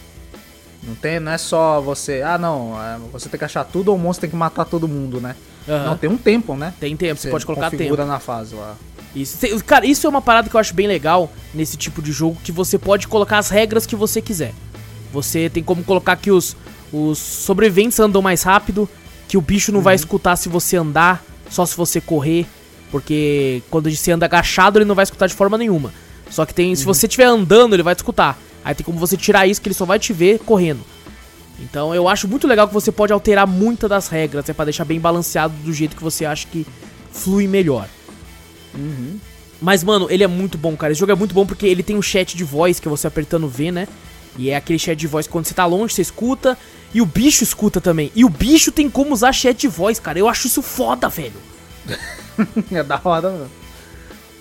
Não, 0.83 0.95
tem, 0.95 1.19
não 1.21 1.33
é 1.33 1.39
só 1.39 1.81
você. 1.81 2.23
Ah, 2.23 2.37
não, 2.39 2.75
é, 2.81 2.99
você 3.13 3.29
tem 3.29 3.39
que 3.39 3.45
achar 3.45 3.65
tudo 3.65 3.89
ou 3.91 3.97
o 3.97 3.99
monstro 3.99 4.23
tem 4.23 4.31
que 4.31 4.37
matar 4.37 4.65
todo 4.67 4.87
mundo, 4.87 5.21
né? 5.21 5.35
Aham. 5.69 5.85
Não, 5.87 5.97
tem 5.97 6.11
um 6.11 6.17
tempo, 6.19 6.55
né? 6.57 6.75
tem 6.79 6.95
tempo, 6.97 7.19
você 7.21 7.31
pode 7.31 7.47
colocar 7.47 7.71
tempo. 7.71 7.97
na 8.05 8.19
fase 8.21 8.55
lá. 8.55 8.77
Isso. 9.15 9.39
Cara, 9.65 9.87
isso 9.87 10.07
é 10.07 10.11
uma 10.11 10.21
parada 10.21 10.49
que 10.49 10.57
eu 10.57 10.61
acho 10.61 10.75
bem 10.75 10.87
legal 10.87 11.33
nesse 11.55 11.77
tipo 11.77 12.03
de 12.03 12.11
jogo, 12.11 12.37
que 12.43 12.51
você 12.51 12.79
pode 12.79 13.07
colocar 13.07 13.39
as 13.39 13.49
regras 13.49 13.87
que 13.87 13.95
você 13.95 14.21
quiser. 14.21 14.53
Você 15.13 15.49
tem 15.49 15.63
como 15.63 15.85
colocar 15.85 16.17
que 16.17 16.31
os, 16.31 16.57
os 16.93 17.19
sobreviventes 17.19 18.01
andam 18.01 18.21
mais 18.21 18.43
rápido, 18.43 18.89
que 19.29 19.37
o 19.37 19.41
bicho 19.41 19.71
não 19.71 19.81
vai 19.81 19.95
escutar 19.95 20.35
se 20.37 20.49
você 20.49 20.77
andar, 20.77 21.25
só 21.49 21.65
se 21.65 21.77
você 21.77 22.01
correr, 22.01 22.47
porque 22.91 23.63
quando 23.71 23.89
você 23.91 24.11
anda 24.11 24.27
agachado 24.27 24.79
ele 24.79 24.85
não 24.85 24.95
vai 24.95 25.05
escutar 25.05 25.29
de 25.29 25.35
forma 25.35 25.57
nenhuma. 25.57 25.93
Só 26.31 26.45
que 26.45 26.53
tem, 26.53 26.75
se 26.75 26.85
você 26.85 27.07
estiver 27.07 27.27
andando, 27.27 27.75
ele 27.75 27.83
vai 27.83 27.95
te 27.95 27.99
escutar. 27.99 28.37
Aí 28.65 28.75
tem 28.75 28.85
como 28.85 28.99
você 28.99 29.17
tirar 29.17 29.47
isso 29.47 29.61
que 29.61 29.69
ele 29.69 29.75
só 29.75 29.85
vai 29.85 29.99
te 29.99 30.13
ver 30.13 30.41
correndo. 30.41 30.81
Então 31.61 31.95
eu 31.95 32.09
acho 32.09 32.27
muito 32.27 32.47
legal 32.47 32.67
que 32.67 32.75
você 32.75 32.91
pode 32.91 33.13
alterar 33.13 33.47
muitas 33.47 33.89
das 33.89 34.09
regras, 34.09 34.49
é 34.49 34.53
pra 34.53 34.65
deixar 34.65 34.85
bem 34.85 34.99
balanceado 34.99 35.55
do 35.63 35.73
jeito 35.73 35.95
que 35.95 36.03
você 36.03 36.25
acha 36.25 36.47
que 36.49 36.67
flui 37.13 37.47
melhor. 37.47 37.89
Mas, 39.61 39.83
mano, 39.85 40.07
ele 40.11 40.23
é 40.25 40.27
muito 40.27 40.59
bom, 40.59 40.77
cara. 40.77 40.93
Esse 40.93 41.01
jogo 41.01 41.13
é 41.13 41.15
muito 41.15 41.35
bom 41.35 41.47
porque 41.47 41.67
ele 41.67 41.83
tem 41.83 41.97
um 41.97 42.03
chat 42.03 42.37
de 42.37 42.45
voz 42.45 42.79
que 42.81 42.89
você 42.89 43.07
apertando 43.07 43.49
V, 43.49 43.71
né? 43.73 43.89
E 44.37 44.51
é 44.51 44.57
aquele 44.57 44.79
chat 44.79 44.97
de 44.99 45.07
voz 45.07 45.27
que 45.27 45.33
quando 45.33 45.47
você 45.47 45.55
tá 45.55 45.65
longe, 45.65 45.95
você 45.95 46.03
escuta. 46.03 46.59
E 46.93 47.01
o 47.01 47.07
bicho 47.07 47.43
escuta 47.45 47.81
também. 47.81 48.11
E 48.15 48.25
o 48.25 48.29
bicho 48.29 48.71
tem 48.73 48.91
como 48.91 49.13
usar 49.13 49.33
chat 49.33 49.57
de 49.59 49.69
voz, 49.69 49.99
cara. 49.99 50.19
Eu 50.19 50.29
acho 50.29 50.47
isso 50.47 50.61
foda, 50.63 51.09
velho. 51.09 51.33
É 52.73 52.83
da 52.83 53.01
hora, 53.05 53.31
mano. 53.31 53.51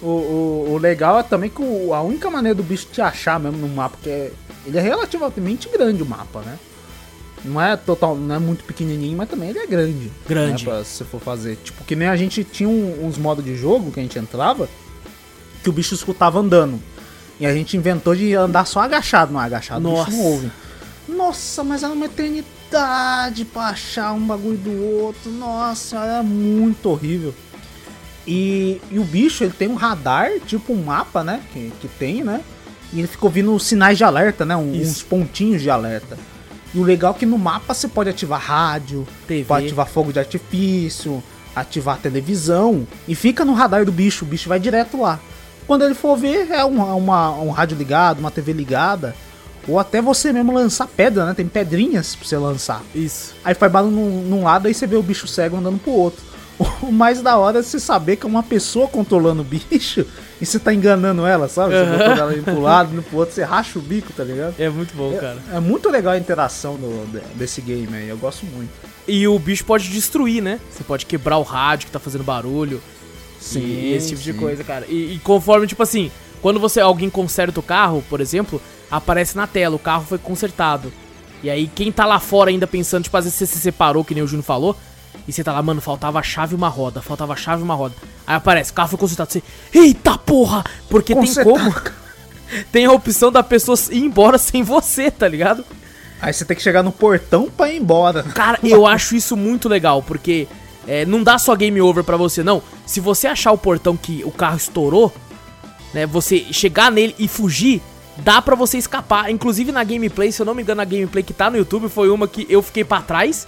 O, 0.02 0.08
o, 0.08 0.72
o 0.74 0.78
legal 0.78 1.20
é 1.20 1.24
também 1.24 1.50
que 1.50 1.62
o- 1.62 1.94
a 1.94 2.02
única 2.02 2.30
maneira 2.30 2.56
do 2.56 2.64
bicho 2.64 2.88
te 2.92 3.02
achar 3.02 3.40
mesmo 3.40 3.58
no 3.58 3.68
mapa, 3.70 3.96
porque 3.98 4.10
é- 4.10 4.32
ele 4.66 4.78
é 4.78 4.82
relativamente 4.82 5.70
grande 5.70 6.04
o 6.04 6.06
mapa, 6.06 6.42
né? 6.42 6.58
Não 7.46 7.62
é 7.62 7.76
total, 7.76 8.16
não 8.16 8.36
é 8.36 8.40
muito 8.40 8.64
pequenininho, 8.64 9.18
mas 9.18 9.30
também 9.30 9.50
ele 9.50 9.60
é 9.60 9.68
grande. 9.68 10.12
Grande. 10.28 10.66
Né, 10.66 10.72
pra, 10.72 10.84
se 10.84 11.04
for 11.04 11.20
fazer. 11.20 11.58
Tipo, 11.64 11.84
que 11.84 11.96
nem 11.96 12.08
a 12.08 12.16
gente 12.16 12.44
tinha 12.44 12.70
um- 12.70 13.06
uns 13.06 13.18
modos 13.18 13.44
de 13.44 13.56
jogo 13.58 13.92
que 13.92 14.00
a 14.00 14.04
gente 14.04 14.18
entrava, 14.18 14.70
que 15.62 15.70
o 15.70 15.74
bicho 15.74 15.94
escutava 15.94 16.40
andando. 16.40 16.80
E 17.40 17.46
a 17.46 17.54
gente 17.54 17.76
inventou 17.76 18.16
de 18.16 18.34
andar 18.34 18.66
só 18.66 18.80
agachado. 18.82 19.34
Não, 19.34 19.40
agachado 19.40 19.86
o 19.88 19.92
Nossa. 19.92 20.06
bicho 20.10 20.18
não 20.18 20.26
ouve. 20.26 20.52
Nossa, 21.10 21.64
mas 21.66 21.84
era 21.84 21.92
uma 21.92 22.06
eternidade 22.06 23.44
pra 23.46 23.64
achar 23.68 24.14
um 24.14 24.26
bagulho 24.26 24.58
do 24.58 24.72
outro. 25.02 25.30
Nossa, 25.32 25.98
era 25.98 26.24
muito 26.24 26.88
horrível. 26.90 27.34
E, 28.26 28.80
e 28.90 28.98
o 29.00 29.04
bicho, 29.04 29.44
ele 29.44 29.52
tem 29.52 29.68
um 29.68 29.76
radar, 29.76 30.32
tipo 30.48 30.72
um 30.72 30.82
mapa, 30.82 31.24
né? 31.26 31.42
Que, 31.52 31.74
que 31.82 31.88
tem, 31.90 32.24
né? 32.24 32.40
E 32.94 33.00
ele 33.00 33.08
fica 33.08 33.26
ouvindo 33.26 33.60
sinais 33.60 33.98
de 33.98 34.04
alerta, 34.06 34.46
né? 34.46 34.56
um- 34.56 34.80
uns 34.82 35.02
pontinhos 35.02 35.62
de 35.62 35.70
alerta. 35.70 36.18
E 36.74 36.80
o 36.80 36.84
legal 36.84 37.14
é 37.16 37.20
que 37.20 37.26
no 37.26 37.38
mapa 37.38 37.74
você 37.74 37.88
pode 37.88 38.10
ativar 38.10 38.42
rádio, 38.42 39.08
TV. 39.28 39.46
pode 39.46 39.66
ativar 39.66 39.88
fogo 39.88 40.12
de 40.12 40.20
artifício, 40.20 41.24
ativar 41.56 42.00
televisão 42.00 42.88
e 43.08 43.14
fica 43.14 43.46
no 43.46 43.54
radar 43.54 43.86
do 43.86 43.92
bicho, 43.92 44.26
o 44.26 44.28
bicho 44.28 44.50
vai 44.50 44.60
direto 44.60 45.00
lá. 45.00 45.20
Quando 45.68 45.86
ele 45.86 45.94
for 45.94 46.18
ver, 46.18 46.52
é 46.52 46.66
um, 46.66 46.82
uma, 46.98 47.32
um 47.32 47.52
rádio 47.52 47.78
ligado, 47.78 48.20
uma 48.20 48.32
TV 48.32 48.52
ligada, 48.54 49.16
ou 49.68 49.80
até 49.80 50.02
você 50.02 50.34
mesmo 50.34 50.52
lançar 50.52 50.88
pedra, 50.88 51.26
né? 51.26 51.34
Tem 51.34 51.48
pedrinhas 51.48 52.16
pra 52.16 52.28
você 52.28 52.38
lançar. 52.38 52.82
Isso. 52.94 53.34
Aí 53.46 53.54
faz 53.54 53.72
barulho 53.72 53.96
num, 53.96 54.22
num 54.24 54.44
lado, 54.44 54.68
aí 54.68 54.74
você 54.74 54.86
vê 54.86 54.96
o 54.96 55.04
bicho 55.04 55.28
cego 55.28 55.58
andando 55.58 55.80
pro 55.80 55.92
outro. 55.92 56.22
O 56.84 56.92
mais 56.92 57.22
da 57.22 57.38
hora 57.38 57.60
é 57.60 57.64
você 57.64 57.80
saber 57.80 58.16
que 58.16 58.26
é 58.26 58.30
uma 58.30 58.44
pessoa 58.44 58.88
controlando 58.88 59.42
o 59.42 59.46
bicho 59.46 60.06
e 60.44 60.46
você 60.46 60.60
tá 60.60 60.74
enganando 60.74 61.26
ela, 61.26 61.48
sabe? 61.48 61.74
Você 61.74 61.86
botando 61.86 62.18
ela 62.20 62.34
indo 62.36 62.44
pro 62.44 62.62
lado, 62.62 62.94
indo 62.94 63.02
pro 63.04 63.18
outro, 63.18 63.34
você 63.34 63.44
racha 63.44 63.80
o 63.80 63.82
bico, 63.82 64.14
tá 64.14 64.24
ligado? 64.24 64.56
É 64.60 64.70
muito 64.70 64.94
bom, 64.96 65.16
cara. 65.18 65.38
É, 65.52 65.58
é 65.58 65.60
muito 65.60 65.90
legal 65.90 66.14
a 66.14 66.18
interação 66.18 66.76
do- 66.76 67.06
de- 67.12 67.26
desse 67.36 67.62
game 67.62 67.96
aí, 67.96 68.08
eu 68.10 68.18
gosto 68.18 68.46
muito. 68.46 68.70
E 69.08 69.28
o 69.28 69.38
bicho 69.40 69.66
pode 69.66 69.90
destruir, 69.90 70.42
né? 70.42 70.60
Você 70.70 70.84
pode 70.84 71.06
quebrar 71.06 71.38
o 71.38 71.44
rádio 71.44 71.88
que 71.88 71.92
tá 71.92 72.00
fazendo 72.00 72.24
barulho. 72.24 72.82
Sim, 73.40 73.60
e 73.62 73.94
esse 73.94 74.10
tipo 74.10 74.22
de 74.22 74.32
sim. 74.34 74.38
coisa, 74.40 74.64
cara. 74.64 74.86
E, 74.88 75.16
e 75.16 75.20
conforme, 75.20 75.68
tipo 75.68 75.84
assim, 75.84 76.10
quando 76.42 76.60
você 76.60 76.80
alguém 76.80 77.10
conserta 77.10 77.60
o 77.60 77.64
carro, 77.64 78.04
por 78.10 78.22
exemplo, 78.22 78.62
aparece 78.90 79.36
na 79.36 79.48
tela, 79.48 79.76
o 79.76 79.80
carro 79.80 80.06
foi 80.08 80.18
consertado. 80.18 80.92
E 81.42 81.50
aí 81.50 81.68
quem 81.74 81.92
tá 81.92 82.06
lá 82.06 82.20
fora 82.20 82.50
ainda 82.50 82.66
pensando, 82.68 83.04
tipo, 83.04 83.18
às 83.18 83.26
vezes 83.26 83.38
você 83.40 83.46
se 83.46 83.60
separou, 83.60 84.04
que 84.06 84.14
nem 84.14 84.24
o 84.24 84.28
Júnior 84.28 84.46
falou, 84.46 84.78
e 85.28 85.32
você 85.32 85.44
tá 85.44 85.54
lá, 85.54 85.62
mano, 85.62 85.82
faltava 85.82 86.20
a 86.20 86.24
chave 86.24 86.54
e 86.54 86.58
uma 86.58 86.70
roda, 86.70 87.02
faltava 87.02 87.34
a 87.34 87.36
chave 87.36 87.62
e 87.62 87.64
uma 87.64 87.76
roda. 87.76 87.96
Aí 88.26 88.36
aparece, 88.36 88.72
o 88.72 88.74
carro 88.74 88.90
foi 88.90 89.00
consertado, 89.00 89.32
você, 89.32 89.44
eita 89.74 90.18
porra! 90.18 90.64
Porque 90.90 91.16
tem 91.16 91.34
como... 91.36 91.74
Tem 92.72 92.86
a 92.86 92.92
opção 92.92 93.32
da 93.32 93.42
pessoa 93.42 93.76
ir 93.90 94.04
embora 94.04 94.38
sem 94.38 94.62
você, 94.62 95.10
tá 95.10 95.28
ligado? 95.28 95.66
Aí 96.22 96.32
você 96.32 96.46
tem 96.46 96.56
que 96.56 96.64
chegar 96.64 96.84
no 96.84 96.92
portão 96.92 97.50
pra 97.50 97.70
ir 97.72 97.78
embora. 97.78 98.24
Cara, 98.24 98.60
eu 98.64 98.86
acho 98.88 99.16
isso 99.16 99.36
muito 99.36 99.68
legal, 99.68 100.02
porque 100.04 100.48
é, 100.88 101.06
não 101.06 101.24
dá 101.24 101.38
só 101.38 101.56
game 101.56 101.82
over 101.82 102.04
pra 102.04 102.16
você, 102.16 102.44
não. 102.44 102.62
Se 102.86 103.00
você 103.00 103.28
achar 103.28 103.52
o 103.52 103.58
portão 103.58 103.98
que 103.98 104.24
o 104.24 104.32
carro 104.32 104.58
estourou, 104.58 105.12
né, 105.94 106.06
você 106.06 106.46
chegar 106.52 106.92
nele 106.92 107.16
e 107.20 107.28
fugir, 107.28 107.82
dá 108.18 108.42
pra 108.42 108.56
você 108.56 108.78
escapar. 108.78 109.30
Inclusive 109.30 109.72
na 109.72 109.84
gameplay, 109.84 110.32
se 110.32 110.42
eu 110.42 110.46
não 110.46 110.56
me 110.56 110.62
engano, 110.62 110.82
a 110.82 110.86
gameplay 110.86 111.24
que 111.24 111.34
tá 111.34 111.50
no 111.50 111.58
YouTube 111.58 111.90
foi 111.90 112.10
uma 112.10 112.28
que 112.28 112.46
eu 112.50 112.62
fiquei 112.62 112.84
pra 112.84 113.02
trás, 113.02 113.48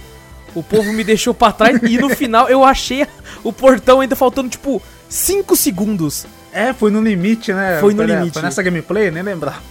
o 0.56 0.64
povo 0.64 0.92
me 0.94 1.04
deixou 1.04 1.34
pra 1.34 1.52
trás 1.52 1.80
e 1.84 1.98
no 1.98 2.10
final 2.10 2.48
eu 2.50 2.64
achei 2.64 3.06
o 3.44 3.52
portão 3.54 4.00
ainda 4.02 4.16
faltando 4.16 4.50
tipo 4.50 4.82
5 5.10 5.56
segundos. 5.56 6.26
É, 6.52 6.74
foi 6.74 6.90
no 6.90 7.02
limite, 7.02 7.54
né? 7.54 7.80
Foi 7.82 7.94
no 7.94 8.04
ne- 8.04 8.16
limite. 8.16 8.34
Foi 8.34 8.42
nessa 8.42 8.64
gameplay, 8.64 9.12
nem 9.12 9.22
lembrar. 9.22 9.62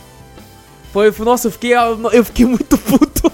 Foi, 0.92 1.11
foi- 1.11 1.25
nossa, 1.27 1.49
eu 1.49 1.53
fiquei, 1.53 1.73
eu 1.75 2.25
fiquei 2.25 2.44
muito 2.47 2.77
puto. 2.79 3.33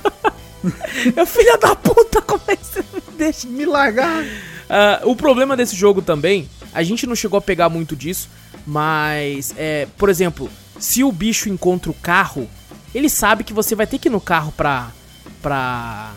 eu, 1.16 1.26
filha 1.26 1.58
da 1.58 1.74
puta, 1.74 2.22
como 2.22 2.42
é 2.46 2.56
que 2.56 2.64
você 2.64 2.80
me 2.94 3.02
deixa? 3.18 3.48
Me 3.48 3.66
largar. 3.66 4.24
Ah, 4.68 5.00
o 5.04 5.16
problema 5.16 5.56
desse 5.56 5.74
jogo 5.74 6.00
também, 6.00 6.48
a 6.72 6.82
gente 6.82 7.06
não 7.06 7.16
chegou 7.16 7.36
a 7.38 7.42
pegar 7.42 7.68
muito 7.68 7.96
disso, 7.96 8.28
mas, 8.66 9.52
é, 9.58 9.88
por 9.98 10.08
exemplo, 10.08 10.48
se 10.78 11.02
o 11.02 11.10
bicho 11.10 11.48
encontra 11.48 11.90
o 11.90 11.94
carro, 11.94 12.48
ele 12.94 13.08
sabe 13.10 13.42
que 13.42 13.52
você 13.52 13.74
vai 13.74 13.86
ter 13.86 13.98
que 13.98 14.08
ir 14.08 14.12
no 14.12 14.20
carro 14.20 14.52
pra, 14.56 14.90
pra 15.42 16.12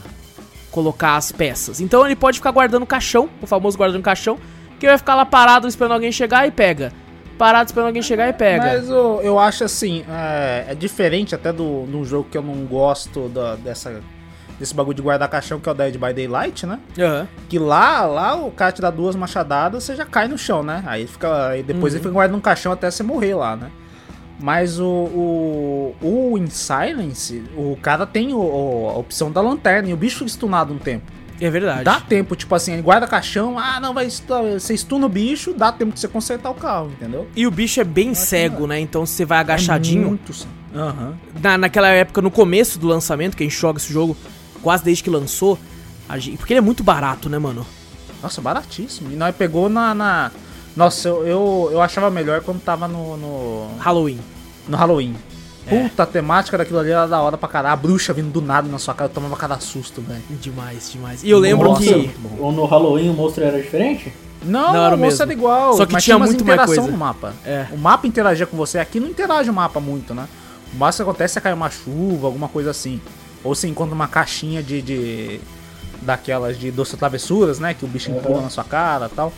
colocar 0.74 1.16
as 1.16 1.32
peças. 1.32 1.80
Então 1.80 2.06
ele 2.06 2.16
pode 2.16 2.40
ficar 2.40 2.52
guardando 2.52 2.84
o 2.84 2.88
caixão, 2.88 3.30
o 3.42 3.48
famoso 3.48 3.78
guardando 3.78 4.02
o 4.02 4.04
caixão, 4.04 4.38
que 4.80 4.88
vai 4.88 4.98
ficar 4.98 5.16
lá 5.16 5.26
parado 5.26 5.68
esperando 5.68 5.94
alguém 5.94 6.12
chegar 6.12 6.46
e 6.48 6.52
pega. 6.52 6.92
Parado 7.38 7.68
esperando 7.70 7.88
alguém 7.88 8.02
chegar 8.02 8.28
e 8.28 8.34
pega. 8.34 8.64
Mas 8.66 8.90
eu, 8.90 9.20
eu 9.24 9.40
acho 9.40 9.64
assim, 9.64 10.04
é, 10.10 10.66
é 10.70 10.76
diferente 10.76 11.34
até 11.34 11.54
do, 11.54 11.86
do 11.86 12.04
jogo 12.04 12.28
que 12.30 12.38
eu 12.38 12.42
não 12.42 12.66
gosto 12.66 13.28
da- 13.30 13.56
dessa, 13.56 14.02
desse 14.60 14.74
bagulho 14.74 14.96
de 14.96 15.02
guardar 15.02 15.28
caixão, 15.30 15.60
que 15.60 15.68
é 15.68 15.72
o 15.72 15.76
Dead 15.76 15.94
by 15.98 16.14
Daylight, 16.14 16.66
né? 16.66 16.80
Aham. 17.00 17.28
Que 17.50 17.58
lá, 17.60 18.02
lá 18.06 18.36
o 18.36 18.52
cara 18.52 18.72
te 18.72 18.82
dá 18.82 18.90
duas 18.92 19.16
machadadas, 19.16 19.84
você 19.84 19.96
já 19.96 20.06
cai 20.06 20.28
no 20.28 20.38
chão, 20.38 20.62
né? 20.64 20.84
Aí 20.86 21.08
fica. 21.08 21.48
Aí 21.50 21.64
depois 21.64 21.94
Uhum. 21.94 21.98
ele 21.98 22.04
fica 22.04 22.14
guardando 22.14 22.38
um 22.38 22.42
caixão 22.42 22.72
até 22.72 22.90
você 22.90 23.02
morrer 23.04 23.36
lá, 23.36 23.56
né? 23.56 23.70
Mas 24.44 24.78
o, 24.78 24.86
o, 24.86 25.96
o 26.02 26.38
In 26.38 26.48
Silence, 26.50 27.42
o 27.56 27.78
cara 27.82 28.06
tem 28.06 28.34
o- 28.34 28.38
o- 28.40 28.90
a 28.90 28.98
opção 28.98 29.32
da 29.32 29.40
lanterna 29.40 29.88
e 29.88 29.94
o 29.94 29.96
bicho 29.96 30.28
stunado 30.28 30.74
um 30.74 30.78
tempo. 30.78 31.10
É 31.40 31.50
verdade. 31.50 31.86
Dá 31.86 32.02
tempo, 32.02 32.36
tipo 32.36 32.54
assim, 32.54 32.74
ele 32.74 32.82
guarda 32.82 33.08
caixão, 33.08 33.58
ah, 33.58 33.80
não, 33.80 33.94
vai 33.94 34.06
você 34.10 34.76
stuna 34.76 35.06
o 35.06 35.10
bicho, 35.10 35.54
dá 35.54 35.72
tempo 35.72 35.94
de 35.94 36.00
você 36.02 36.10
consertar 36.10 36.50
o 36.50 36.56
carro, 36.56 36.92
entendeu? 36.92 37.26
E 37.34 37.48
o 37.48 37.52
bicho 37.52 37.80
é 37.80 37.86
bem 37.86 38.14
cego, 38.14 38.68
né? 38.68 38.78
Então 38.82 39.06
você 39.06 39.24
vai 39.24 39.38
agachadinho. 39.40 40.04
É 40.04 40.08
muito... 40.08 40.34
Aham. 40.76 41.14
na, 41.42 41.58
naquela 41.58 41.88
época, 41.88 42.22
no 42.22 42.30
começo 42.30 42.78
do 42.78 42.86
lançamento, 42.88 43.38
que 43.38 43.44
a 43.44 43.46
gente 43.48 43.58
joga 43.58 43.80
esse 43.80 43.94
jogo 43.94 44.18
quase 44.62 44.84
desde 44.84 45.04
que 45.04 45.10
lançou, 45.10 45.58
gente- 46.18 46.36
porque 46.38 46.52
ele 46.52 46.58
é 46.58 46.62
muito 46.62 46.84
barato, 46.84 47.30
né, 47.30 47.40
mano? 47.40 47.66
Nossa, 48.22 48.42
baratíssimo. 48.42 49.10
E 49.10 49.16
nós 49.16 49.34
pegou 49.34 49.70
na. 49.70 49.94
na- 49.96 50.32
Nossa, 50.76 51.08
eu, 51.08 51.26
eu, 51.28 51.70
eu 51.74 51.82
achava 51.82 52.10
melhor 52.10 52.42
quando 52.42 52.60
tava 52.62 52.88
no, 52.88 53.16
no, 53.18 53.68
Halloween. 53.80 54.20
no 54.68 54.76
Halloween. 54.78 55.16
É. 55.66 55.84
Puta, 55.88 56.04
a 56.04 56.06
temática 56.06 56.58
daquilo 56.58 56.80
ali 56.80 56.92
era 56.92 57.06
da 57.08 57.22
hora 57.22 57.38
pra 57.38 57.48
caralho. 57.48 57.74
A 57.74 57.78
bruxa 57.78 58.12
vindo 58.12 58.32
do 58.32 58.42
nada 58.42 58.68
na 58.68 58.78
sua 58.80 58.94
cara, 58.94 59.10
eu 59.10 59.14
tomava 59.14 59.36
cada 59.38 59.60
susto, 59.60 60.02
velho. 60.02 60.22
Demais, 60.30 60.92
demais. 60.92 61.24
E 61.24 61.30
eu 61.30 61.40
lembro 61.40 61.70
Nossa, 61.70 61.84
que. 61.84 62.12
bom. 62.18 62.38
Ou 62.40 62.52
no 62.52 62.66
Halloween 62.66 63.10
o 63.10 63.14
monstro 63.14 63.44
era 63.44 63.62
diferente? 63.62 64.12
Não, 64.44 64.74
Não, 64.74 64.84
era 64.86 64.96
o 64.96 64.98
o 64.98 65.00
moço 65.00 65.12
mesmo. 65.12 65.24
era 65.24 65.34
igual. 65.34 65.78
Só 65.78 65.86
que 65.86 65.94
mas 65.94 66.04
tinha 66.04 66.18
umas 66.18 66.30
muito 66.30 66.44
mais 66.44 66.60
interação 66.60 66.84
coisa. 66.84 66.92
no 66.92 66.98
mapa. 66.98 67.34
É. 67.46 67.68
O 67.72 67.78
mapa 67.78 68.06
interagia 68.08 68.46
com 68.46 68.58
você. 68.58 68.78
Aqui 68.78 69.00
não 69.00 69.08
interage 69.08 69.50
o 69.50 69.54
mapa 69.54 69.80
muito, 69.80 70.14
né? 70.14 70.28
O 70.74 70.78
máximo 70.78 71.06
que 71.06 71.10
acontece 71.12 71.38
é 71.38 71.42
cair 71.42 71.54
uma 71.54 71.70
chuva, 71.70 72.28
alguma 72.28 72.50
coisa 72.50 72.72
assim. 72.72 73.00
Ou 73.42 73.56
você 73.56 73.68
encontra 73.68 73.96
uma 73.96 74.08
caixinha 74.08 74.62
de. 74.62 74.82
de 74.82 75.40
daquelas 76.02 76.60
de 76.60 76.70
doce 76.72 76.98
travessuras, 76.98 77.60
né? 77.60 77.74
Que 77.74 77.86
o 77.86 77.88
bicho 77.88 78.12
empurra 78.12 78.42
na 78.42 78.50
sua 78.50 78.66
cara 78.66 79.10
e 79.10 79.16
tal. 79.16 79.32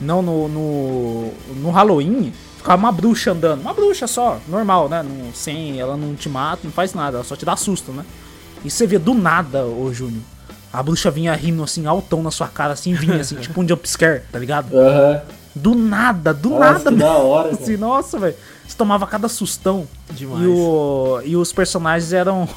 Não 0.00 0.22
no, 0.22 0.48
no. 0.48 1.32
no 1.56 1.70
Halloween. 1.70 2.32
Ficava 2.56 2.76
uma 2.76 2.92
bruxa 2.92 3.32
andando. 3.32 3.60
Uma 3.60 3.72
bruxa 3.72 4.06
só, 4.06 4.38
normal, 4.48 4.88
né? 4.88 5.02
Não, 5.02 5.32
sem, 5.32 5.78
ela 5.78 5.96
não 5.96 6.14
te 6.14 6.28
mata, 6.28 6.62
não 6.64 6.72
faz 6.72 6.92
nada, 6.92 7.18
ela 7.18 7.24
só 7.24 7.36
te 7.36 7.44
dá 7.44 7.56
susto, 7.56 7.92
né? 7.92 8.04
E 8.64 8.70
você 8.70 8.86
vê 8.86 8.98
do 8.98 9.14
nada, 9.14 9.64
ô 9.64 9.92
Júnior. 9.92 10.22
A 10.72 10.82
bruxa 10.82 11.10
vinha 11.10 11.32
rindo 11.34 11.62
assim, 11.62 11.86
altão 11.86 12.22
na 12.22 12.30
sua 12.30 12.48
cara, 12.48 12.72
assim, 12.72 12.94
vinha 12.94 13.20
assim, 13.20 13.36
tipo 13.40 13.60
um 13.60 13.66
jumpscare, 13.66 14.22
tá 14.30 14.38
ligado? 14.38 14.76
Aham. 14.76 15.22
Do 15.54 15.74
nada, 15.74 16.34
do 16.34 16.50
Nossa, 16.50 16.72
nada, 16.72 16.90
que 16.90 16.96
da 16.96 17.12
hora, 17.12 17.50
Assim, 17.54 17.76
nossa, 17.76 18.18
velho. 18.18 18.34
Você 18.66 18.76
tomava 18.76 19.06
cada 19.06 19.28
sustão. 19.28 19.88
Demais. 20.10 20.42
E, 20.42 20.46
o, 20.46 21.20
e 21.24 21.36
os 21.36 21.52
personagens 21.52 22.12
eram. 22.12 22.48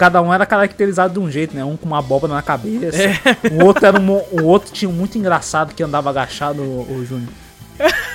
Cada 0.00 0.22
um 0.22 0.32
era 0.32 0.46
caracterizado 0.46 1.12
de 1.12 1.18
um 1.20 1.30
jeito, 1.30 1.54
né? 1.54 1.62
Um 1.62 1.76
com 1.76 1.84
uma 1.84 1.98
abóbora 1.98 2.32
na 2.32 2.40
cabeça. 2.40 2.96
O 3.52 3.66
outro 3.66 3.84
era 3.84 4.00
um. 4.00 4.10
O 4.32 4.44
outro 4.44 4.72
tinha 4.72 4.88
um 4.88 4.92
muito 4.94 5.18
engraçado 5.18 5.74
que 5.74 5.82
andava 5.82 6.08
agachado, 6.08 6.62
o, 6.62 6.80
o 6.90 7.04
Júnior. 7.04 7.28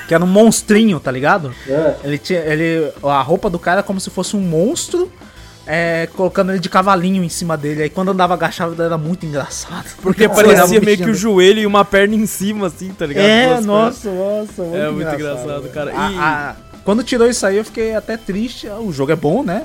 Que 0.08 0.16
era 0.16 0.24
um 0.24 0.28
monstrinho, 0.28 1.00
tá 1.00 1.12
ligado? 1.12 1.54
É. 1.68 1.96
Ele 2.04 2.18
tinha. 2.18 2.40
Ele, 2.40 2.92
a 3.04 3.22
roupa 3.22 3.52
do 3.52 3.60
cara 3.60 3.78
era 3.82 3.84
como 3.84 4.00
se 4.00 4.10
fosse 4.10 4.36
um 4.36 4.42
monstro. 4.42 5.12
é, 5.68 6.08
colocando 6.16 6.52
ele 6.52 6.60
de 6.60 6.70
cavalinho 6.70 7.24
em 7.24 7.30
cima 7.30 7.56
dele. 7.56 7.84
Aí 7.84 7.90
quando 7.90 8.10
andava 8.10 8.34
agachado 8.34 8.82
era 8.82 8.98
muito 8.98 9.26
engraçado. 9.28 9.86
Porque 10.02 10.28
parecia 10.28 10.80
meio 10.82 10.98
que 10.98 11.10
o 11.10 11.14
joelho 11.14 11.60
e 11.60 11.66
uma 11.68 11.86
perna 11.86 12.16
em 12.16 12.26
cima, 12.26 12.66
assim, 12.68 12.90
tá 12.90 13.06
ligado? 13.06 13.26
É, 13.26 13.62
nossa, 13.62 14.10
nossa, 14.12 14.62
muito 14.64 14.76
É 14.76 14.90
muito 14.90 15.14
engraçado, 15.14 15.70
cara. 15.70 15.92
A- 15.96 16.12
E- 16.12 16.18
a- 16.18 16.56
quando 16.84 17.04
tirou 17.04 17.28
isso 17.28 17.46
aí, 17.46 17.58
eu 17.58 17.66
fiquei 17.66 17.96
até 17.96 18.16
triste. 18.18 18.68
O 18.70 18.92
jogo 18.92 19.12
é 19.12 19.16
bom, 19.16 19.44
né? 19.44 19.64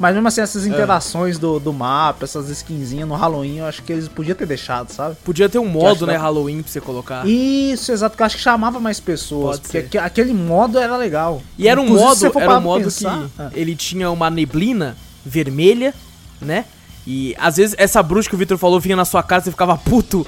Mas 0.00 0.14
mesmo 0.14 0.26
assim, 0.28 0.40
É. 0.40 0.44
essas 0.44 0.64
interações 0.66 1.38
do, 1.38 1.60
do 1.60 1.74
mapa, 1.74 2.24
essas 2.24 2.48
skinzinhas 2.48 3.06
no 3.06 3.14
Halloween, 3.14 3.58
eu 3.58 3.66
acho 3.66 3.82
que 3.82 3.92
eles 3.92 4.08
podiam 4.08 4.34
ter 4.34 4.46
deixado, 4.46 4.90
sabe? 4.90 5.14
Podia 5.22 5.46
ter 5.46 5.58
um 5.58 5.68
modo, 5.68 6.00
que 6.00 6.06
né, 6.06 6.14
dá- 6.14 6.20
Halloween 6.22 6.62
pra 6.62 6.72
você 6.72 6.80
colocar. 6.80 7.28
Isso, 7.28 7.92
exato, 7.92 8.16
que 8.16 8.22
eu 8.22 8.26
acho 8.26 8.36
que 8.38 8.42
chamava 8.42 8.80
mais 8.80 8.98
pessoas. 8.98 9.56
Pode 9.58 9.60
porque 9.68 9.78
ser. 9.78 9.84
aque- 9.86 9.98
aquele 9.98 10.32
modo 10.32 10.78
era 10.78 10.96
legal. 10.96 11.42
E 11.58 11.68
era 11.68 11.78
um 11.78 11.84
Inclusive, 11.84 12.32
modo, 12.32 12.40
era 12.40 12.58
um 12.58 12.60
modo 12.62 12.84
pensar- 12.84 13.18
que 13.36 13.42
Ah. 13.42 13.50
ele 13.52 13.76
tinha 13.76 14.10
uma 14.10 14.30
neblina 14.30 14.96
vermelha, 15.22 15.92
né? 16.40 16.64
E 17.06 17.36
às 17.38 17.58
vezes 17.58 17.74
essa 17.78 18.02
bruxa 18.02 18.28
que 18.30 18.34
o 18.34 18.38
Victor 18.38 18.56
falou 18.56 18.80
vinha 18.80 18.96
na 18.96 19.04
sua 19.04 19.22
cara, 19.22 19.42
você 19.42 19.50
ficava 19.50 19.76
puto, 19.76 20.26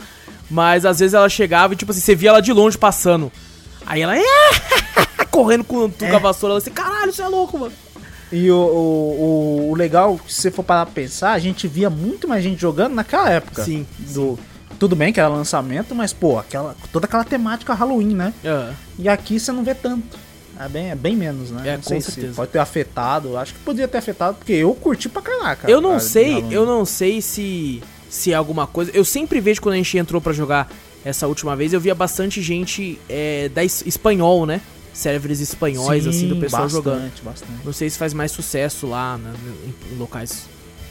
mas 0.50 0.84
às 0.84 0.98
vezes 0.98 1.14
ela 1.14 1.30
chegava 1.30 1.72
e 1.72 1.76
tipo 1.76 1.92
assim, 1.92 2.00
você 2.02 2.14
via 2.14 2.28
ela 2.28 2.42
de 2.42 2.52
longe 2.52 2.76
passando. 2.76 3.32
Aí 3.86 4.02
ela 4.02 4.14
correndo 5.30 5.64
com, 5.64 5.90
com 5.90 6.04
É. 6.04 6.14
a 6.14 6.18
vassoura, 6.18 6.52
ela 6.52 6.58
assim, 6.58 6.70
caralho, 6.70 7.10
você 7.12 7.22
é 7.22 7.28
louco, 7.28 7.58
mano. 7.58 7.72
E 8.32 8.50
o, 8.50 8.56
o, 8.56 9.70
o, 9.70 9.74
legal, 9.74 10.18
se 10.26 10.40
você 10.42 10.50
for 10.50 10.62
parar 10.62 10.86
pra 10.86 10.94
pensar, 10.94 11.32
a 11.32 11.38
gente 11.38 11.68
via 11.68 11.90
muito 11.90 12.26
mais 12.26 12.42
gente 12.42 12.60
jogando 12.60 12.94
naquela 12.94 13.28
época. 13.30 13.62
Sim, 13.64 13.86
Do, 13.98 14.38
tudo 14.78 14.96
bem 14.96 15.12
que 15.12 15.20
era 15.20 15.28
lançamento, 15.28 15.94
mas, 15.94 16.12
pô, 16.12 16.38
aquela, 16.38 16.74
toda 16.92 17.06
aquela 17.06 17.24
temática 17.24 17.74
Halloween, 17.74 18.14
né? 18.14 18.32
Ah, 18.44 18.72
E 18.98 19.08
aqui 19.08 19.38
você 19.38 19.52
não 19.52 19.62
vê 19.62 19.74
tanto. 19.74 20.16
É 20.58 20.68
bem, 20.68 20.90
é 20.90 20.94
bem 20.94 21.14
menos, 21.16 21.50
né? 21.50 21.62
É, 21.68 21.72
não 21.72 21.82
com 21.82 21.88
sei 21.88 22.00
certeza. 22.00 22.28
se 22.30 22.34
pode 22.34 22.50
ter 22.52 22.58
afetado. 22.58 23.36
Acho 23.36 23.52
que 23.54 23.60
poderia 23.60 23.88
ter 23.88 23.98
afetado, 23.98 24.36
porque 24.38 24.52
eu 24.52 24.72
curti 24.74 25.08
pra 25.08 25.20
caraca. 25.22 25.70
eu 25.70 25.80
não 25.80 25.98
sei, 26.00 26.44
eu 26.50 26.64
não 26.66 26.84
sei 26.84 27.20
se 27.20 27.82
se 28.08 28.30
é 28.32 28.34
alguma 28.34 28.66
coisa. 28.66 28.90
Eu 28.94 29.04
sempre 29.06 29.40
vejo 29.40 29.60
quando 29.62 29.74
a 29.74 29.78
gente 29.78 29.96
entrou 29.96 30.20
pra 30.20 30.32
jogar 30.34 30.70
essa 31.04 31.26
última 31.26 31.56
vez, 31.56 31.72
eu 31.72 31.80
via 31.80 31.94
bastante 31.94 32.42
gente 32.42 32.98
é, 33.08 33.48
da 33.48 33.64
es- 33.64 33.82
espanhol, 33.86 34.44
né? 34.46 34.60
Servers 34.92 35.40
espanhóis, 35.40 36.06
assim, 36.06 36.28
do 36.28 36.34
Sim, 36.34 36.40
pessoal 36.40 36.62
bastante, 36.64 36.84
jogando. 36.84 37.12
Bastante. 37.24 37.52
Não 37.64 37.72
sei 37.72 37.88
se 37.88 37.98
faz 37.98 38.12
mais 38.12 38.30
sucesso 38.30 38.86
lá 38.86 39.16
né, 39.18 39.32
em, 39.92 39.96
locais 39.96 40.44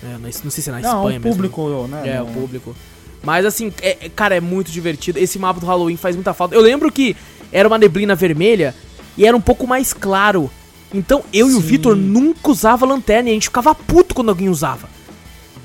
É, 0.04 0.18
não, 0.44 0.50
sei 0.50 0.64
se 0.64 0.70
é 0.70 0.74
na 0.74 0.80
Não, 0.80 0.98
Espanha 0.98 1.20
o 1.20 1.22
mesmo. 1.22 1.36
público, 1.36 1.88
né? 1.88 2.02
É, 2.10 2.18
não- 2.18 2.24
o 2.30 2.34
público. 2.34 2.76
Mas 3.24 3.46
assim, 3.46 3.72
é- 3.84 4.06
é- 4.06 4.10
cara, 4.10 4.36
é 4.36 4.42
muito 4.42 4.72
divertido. 4.72 5.20
Esse 5.20 5.38
mapa 5.38 5.60
do 5.60 5.66
Halloween 5.68 5.96
faz 5.98 6.16
muita 6.16 6.34
falta. 6.34 6.56
Eu 6.56 6.62
lembro 6.62 6.92
que 6.92 7.16
era 7.52 7.68
uma 7.68 7.78
neblina 7.78 8.16
vermelha 8.16 8.74
e 9.16 9.24
era 9.28 9.38
um 9.38 9.42
pouco 9.42 9.68
mais 9.68 9.94
claro. 9.94 10.50
Então 10.92 11.24
eu 11.32 11.48
e 11.48 11.54
o 11.54 11.62
Sim. 11.62 11.68
Vitor 11.68 11.96
nunca 11.96 12.50
usava 12.50 12.84
lanterna 12.86 13.30
e 13.30 13.32
a 13.32 13.36
gente 13.36 13.44
ficava 13.50 13.76
puto 13.76 14.16
quando 14.16 14.30
alguém 14.30 14.50
usava. 14.50 14.90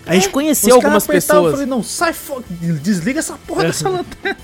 A 0.04 0.14
gente 0.14 0.28
conheceu 0.28 0.76
Os 0.76 0.82
caras 0.82 0.84
algumas 0.84 1.04
apertavam, 1.04 1.44
Eu 1.46 1.50
pessoas. 1.52 1.66
falei, 1.66 1.66
não, 1.78 1.82
sai 1.82 2.12
fora, 2.12 2.44
desliga 2.82 3.18
essa 3.20 3.38
porra 3.46 3.62
É. 3.64 3.66
dessa 3.68 3.88
lanterna. 3.90 4.36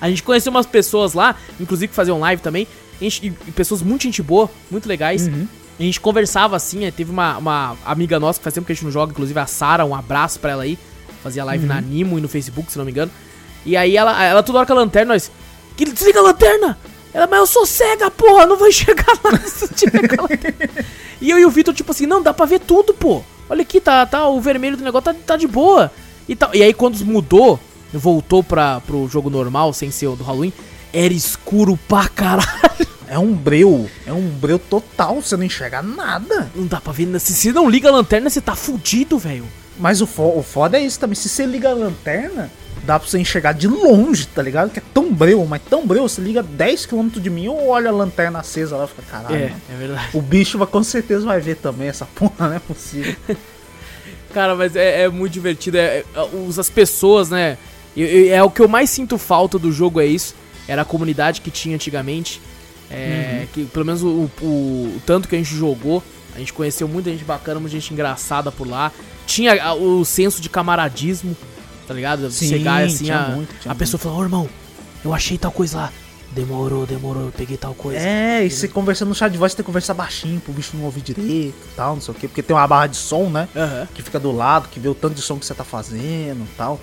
A 0.00 0.10
gente 0.10 0.22
conheceu 0.22 0.50
umas 0.50 0.66
pessoas 0.66 1.14
lá, 1.14 1.36
inclusive 1.58 1.88
que 1.88 1.94
faziam 1.94 2.18
live 2.20 2.42
também. 2.42 2.66
Gente- 3.00 3.26
e, 3.46 3.50
pessoas 3.52 3.82
muito 3.82 4.02
gente 4.04 4.22
boa, 4.22 4.50
muito 4.70 4.88
legais. 4.88 5.26
Uhum. 5.28 5.46
A 5.78 5.82
gente 5.82 6.00
conversava 6.00 6.56
assim, 6.56 6.84
é, 6.84 6.90
teve 6.90 7.10
uma, 7.10 7.36
uma 7.36 7.76
amiga 7.84 8.18
nossa 8.18 8.38
que 8.38 8.44
faz 8.44 8.54
tempo 8.54 8.66
que 8.66 8.72
a 8.72 8.74
gente 8.74 8.84
não 8.84 8.90
joga, 8.90 9.12
inclusive 9.12 9.38
a 9.38 9.46
Sara, 9.46 9.84
um 9.84 9.94
abraço 9.94 10.40
pra 10.40 10.52
ela 10.52 10.62
aí. 10.62 10.78
Fazia 11.22 11.44
live 11.44 11.64
Uhum. 11.66 11.74
na 11.74 11.80
Nimo 11.80 12.18
e 12.18 12.20
no 12.22 12.28
Facebook, 12.28 12.70
se 12.72 12.78
não 12.78 12.84
me 12.84 12.90
engano. 12.90 13.10
E 13.64 13.76
aí 13.76 13.96
ela, 13.96 14.22
ela 14.24 14.42
toda 14.42 14.58
hora 14.58 14.66
com 14.66 14.72
a 14.72 14.76
lanterna, 14.76 15.12
nós. 15.14 15.30
Que 15.76 15.84
desliga 15.84 16.20
a 16.20 16.22
lanterna! 16.22 16.78
Ela, 17.12 17.26
mas 17.26 17.40
eu 17.40 17.46
sou 17.46 17.66
cega, 17.66 18.10
porra, 18.10 18.46
não 18.46 18.56
vou 18.56 18.68
enxergar 18.68 19.18
lá 19.24 19.38
se 19.40 19.68
tiver 19.74 20.06
com 20.08 20.24
a 20.24 20.28
lanterna. 20.28 20.84
E 21.20 21.30
eu 21.30 21.38
e 21.38 21.44
o 21.44 21.50
Vitor, 21.50 21.74
tipo 21.74 21.90
assim, 21.90 22.06
não, 22.06 22.22
dá 22.22 22.32
pra 22.32 22.46
ver 22.46 22.60
tudo, 22.60 22.94
pô. 22.94 23.22
Olha 23.48 23.62
aqui, 23.62 23.80
tá, 23.80 24.04
tá, 24.06 24.28
o 24.28 24.40
vermelho 24.40 24.76
do 24.76 24.84
negócio 24.84 25.12
tá, 25.12 25.14
tá 25.26 25.36
de 25.36 25.46
boa. 25.46 25.90
E, 26.28 26.34
tal. 26.36 26.54
e 26.54 26.62
aí 26.62 26.72
quando 26.74 26.98
mudou, 27.04 27.58
voltou 27.92 28.42
pra, 28.42 28.80
pro 28.80 29.08
jogo 29.08 29.28
normal, 29.30 29.72
sem 29.72 29.90
ser 29.90 30.06
o 30.08 30.16
do 30.16 30.24
Halloween, 30.24 30.52
era 30.92 31.12
escuro 31.14 31.78
pra 31.88 32.08
caralho. 32.08 32.86
É 33.08 33.18
um 33.18 33.32
breu, 33.32 33.88
é 34.04 34.12
um 34.12 34.28
breu 34.28 34.58
total, 34.58 35.22
você 35.22 35.36
não 35.36 35.44
enxerga 35.44 35.80
nada. 35.82 36.50
Não 36.54 36.66
dá 36.66 36.80
pra 36.80 36.92
ver, 36.92 37.20
se 37.20 37.32
você 37.34 37.52
não 37.52 37.70
liga 37.70 37.88
a 37.88 37.92
lanterna, 37.92 38.28
você 38.28 38.40
tá 38.40 38.56
fudido, 38.56 39.16
velho. 39.18 39.44
Mas 39.78 40.00
o, 40.00 40.06
fo 40.06 40.36
o 40.38 40.42
foda 40.42 40.76
é 40.76 40.80
isso 40.80 40.98
também, 40.98 41.14
se 41.14 41.28
você 41.28 41.46
liga 41.46 41.68
a 41.70 41.74
lanterna, 41.74 42.50
dá 42.84 42.98
pra 42.98 43.08
você 43.08 43.18
enxergar 43.18 43.52
de 43.52 43.68
longe, 43.68 44.26
tá 44.26 44.42
ligado? 44.42 44.70
Que 44.70 44.80
é 44.80 44.82
tão 44.92 45.12
breu, 45.12 45.44
mas 45.46 45.60
tão 45.68 45.86
breu, 45.86 46.08
você 46.08 46.20
liga 46.20 46.42
10km 46.42 47.20
de 47.20 47.30
mim, 47.30 47.44
eu 47.44 47.66
olho 47.68 47.88
a 47.88 47.92
lanterna 47.92 48.40
acesa 48.40 48.76
lá 48.76 48.86
e 48.86 48.88
fica, 48.88 49.02
caralho, 49.02 49.36
É, 49.36 49.40
mano, 49.50 49.60
é 49.72 49.76
verdade. 49.76 50.08
o 50.14 50.20
bicho 50.22 50.58
vai, 50.58 50.66
com 50.66 50.82
certeza 50.82 51.24
vai 51.26 51.40
ver 51.40 51.56
também 51.56 51.88
essa 51.88 52.06
porra, 52.06 52.48
não 52.48 52.54
é 52.54 52.58
possível. 52.58 53.14
Cara, 54.34 54.54
mas 54.54 54.74
é, 54.76 55.02
é 55.02 55.08
muito 55.08 55.32
divertido. 55.32 55.76
É, 55.78 55.98
é, 55.98 56.04
as 56.58 56.68
pessoas, 56.70 57.30
né? 57.30 57.56
eu- 57.96 58.06
eu- 58.06 58.34
é 58.34 58.42
o 58.42 58.50
que 58.50 58.60
eu 58.60 58.68
mais 58.68 58.90
sinto 58.90 59.16
falta 59.16 59.58
do 59.58 59.70
jogo, 59.72 60.00
é 60.00 60.06
isso. 60.06 60.34
Era 60.68 60.82
a 60.82 60.84
comunidade 60.84 61.40
que 61.40 61.50
tinha 61.50 61.74
antigamente. 61.74 62.40
É, 62.90 63.46
que 63.52 63.64
pelo 63.64 63.84
menos 63.84 64.02
o, 64.02 64.30
o- 64.40 64.44
o 64.96 65.02
tanto 65.04 65.28
que 65.28 65.34
a 65.34 65.38
gente 65.38 65.54
jogou, 65.54 66.02
a 66.34 66.38
gente 66.38 66.52
conheceu 66.52 66.86
muita 66.86 67.10
gente 67.10 67.24
bacana, 67.24 67.58
muita 67.58 67.74
gente 67.74 67.92
engraçada 67.92 68.52
por 68.52 68.66
lá. 68.68 68.92
Tinha 69.26 69.60
a- 69.62 69.74
o 69.74 70.04
senso 70.04 70.40
de 70.40 70.48
camaradismo, 70.48 71.36
tá 71.88 71.92
ligado? 71.94 72.30
Sim, 72.30 72.48
Chegar 72.48 72.84
assim, 72.84 73.04
tinha 73.06 73.18
a, 73.18 73.28
muito, 73.30 73.54
a 73.68 73.74
pessoa 73.74 73.98
falar, 73.98 74.16
ô 74.16 74.22
irmão, 74.22 74.48
eu 75.04 75.12
achei 75.12 75.36
tal 75.36 75.50
coisa 75.50 75.78
lá. 75.78 75.92
Demorou, 76.30 76.86
demorou, 76.86 77.24
eu 77.26 77.32
peguei 77.32 77.56
tal 77.56 77.74
coisa. 77.74 77.98
É, 77.98 78.44
e 78.44 78.50
você 78.50 78.68
conversando 78.68 79.08
no 79.08 79.14
chat 79.14 79.32
de 79.32 79.38
voz, 79.38 79.52
você 79.52 79.56
tem 79.56 79.62
que 79.64 79.66
conversar 79.66 79.94
baixinho 79.94 80.38
pro 80.40 80.52
bicho 80.52 80.76
não 80.76 80.84
ouvir 80.84 81.00
direito 81.00 81.28
e 81.56 81.74
tal, 81.74 81.94
não 81.94 82.00
sei 82.02 82.12
o 82.12 82.16
quê, 82.16 82.28
porque 82.28 82.42
tem 82.42 82.54
uma 82.54 82.66
barra 82.68 82.86
de 82.88 82.96
som, 82.96 83.28
né? 83.30 83.48
Aham. 83.56 83.88
que 83.94 84.02
fica 84.02 84.20
do 84.20 84.30
lado, 84.32 84.68
que 84.68 84.78
vê 84.78 84.88
o 84.88 84.94
tanto 84.94 85.14
de 85.14 85.22
som 85.22 85.38
que 85.38 85.46
você 85.46 85.54
tá 85.54 85.64
fazendo 85.64 86.42
e 86.44 86.56
tal. 86.56 86.78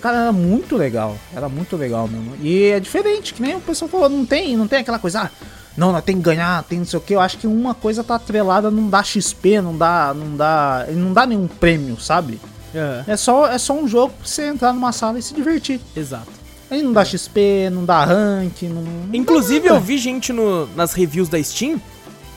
Cara, 0.00 0.16
era 0.18 0.32
muito 0.32 0.76
legal. 0.76 1.16
Era 1.34 1.48
muito 1.48 1.76
legal 1.76 2.06
mesmo. 2.08 2.34
E 2.42 2.64
é 2.66 2.80
diferente, 2.80 3.34
que 3.34 3.42
nem 3.42 3.56
o 3.56 3.60
pessoal 3.60 3.88
falou, 3.88 4.08
não 4.08 4.24
tem, 4.24 4.56
não 4.56 4.66
tem 4.68 4.78
aquela 4.80 4.98
coisa, 4.98 5.22
ah, 5.22 5.30
não, 5.76 5.92
nós 5.92 6.02
tem 6.04 6.16
que 6.16 6.22
ganhar, 6.22 6.62
tem 6.64 6.78
não 6.78 6.86
sei 6.86 6.98
o 6.98 7.02
que. 7.02 7.14
Eu 7.14 7.20
acho 7.20 7.38
que 7.38 7.46
uma 7.46 7.74
coisa 7.74 8.02
tá 8.04 8.14
atrelada, 8.16 8.70
não 8.70 8.88
dá 8.88 9.02
XP, 9.02 9.60
não 9.60 9.76
dá, 9.76 10.12
não 10.14 10.36
dá, 10.36 10.86
não 10.90 11.12
dá 11.12 11.26
nenhum 11.26 11.46
prêmio, 11.46 11.98
sabe? 12.00 12.40
aham. 12.74 13.04
É 13.06 13.16
só, 13.16 13.46
é 13.50 13.58
só 13.58 13.74
um 13.74 13.88
jogo 13.88 14.12
pra 14.18 14.26
você 14.26 14.46
entrar 14.48 14.72
numa 14.72 14.92
sala 14.92 15.18
e 15.18 15.22
se 15.22 15.34
divertir. 15.34 15.80
Exato. 15.96 16.38
Aí 16.70 16.82
não 16.82 16.92
dá 16.92 17.02
XP, 17.04 17.70
não 17.72 17.82
dá 17.84 18.04
rank, 18.04 18.62
não. 18.64 18.82
não 18.82 19.08
Inclusive, 19.14 19.68
dá 19.68 19.74
eu 19.76 19.80
vi 19.80 19.96
gente 19.96 20.32
no- 20.34 20.66
nas 20.76 20.92
reviews 20.92 21.28
da 21.28 21.42
Steam 21.42 21.80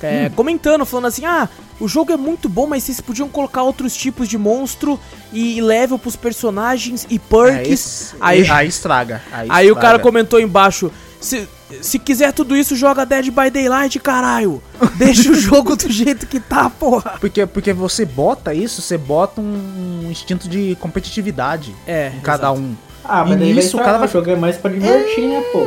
é, 0.04 0.30
comentando, 0.30 0.86
falando 0.86 1.06
assim: 1.08 1.26
ah, 1.26 1.48
o 1.80 1.88
jogo 1.88 2.12
é 2.12 2.18
muito 2.18 2.48
bom, 2.50 2.68
mas 2.68 2.84
vocês 2.84 3.00
podiam 3.02 3.28
colocar 3.30 3.64
outros 3.64 3.96
tipos 3.96 4.28
de 4.28 4.38
monstro 4.38 5.00
e 5.34 5.62
level 5.62 5.98
pros 6.00 6.16
personagens 6.16 7.06
e 7.10 7.16
É, 7.16 7.20
perks. 7.20 7.70
esse- 7.72 8.16
aí, 8.20 8.50
aí 8.50 8.68
estraga. 8.68 9.22
Aí, 9.32 9.48
aí 9.50 9.72
o 9.72 9.76
cara 9.76 9.88
estraga. 9.98 10.04
comentou 10.04 10.40
embaixo: 10.40 10.92
se, 11.20 11.48
se 11.82 11.98
quiser 12.00 12.34
tudo 12.34 12.56
isso, 12.56 12.76
joga 12.76 13.06
Dead 13.06 13.26
by 13.32 13.50
Daylight, 13.50 14.00
caralho. 14.00 14.62
Deixa 14.96 15.32
o 15.32 15.36
jogo 15.36 15.76
do 15.76 15.90
jeito 15.92 16.26
que 16.28 16.40
tá, 16.40 16.70
porra. 16.70 17.18
Porque, 17.20 17.46
porque 17.46 17.74
você 17.74 18.06
bota 18.06 18.54
isso, 18.54 18.82
você 18.82 18.98
bota 18.98 19.40
um, 19.42 20.08
instinto 20.10 20.50
de 20.50 20.76
competitividade 20.80 21.74
É, 21.88 22.12
em 22.16 22.20
cada 22.22 22.48
exato. 22.48 22.60
um. 22.60 22.76
Ah, 23.04 23.24
E 23.26 23.30
mas 23.30 23.40
daí 23.40 23.54
vai 23.54 23.64
nisso 23.64 23.78
o 23.78 23.80
cara 23.84 23.98
vai 23.98 24.08
o 24.08 24.12
jogo 24.12 24.30
é 24.30 24.36
mais 24.36 24.58
pra 24.58 24.70
divertir, 24.72 25.28
né, 25.28 25.42
pô? 25.52 25.66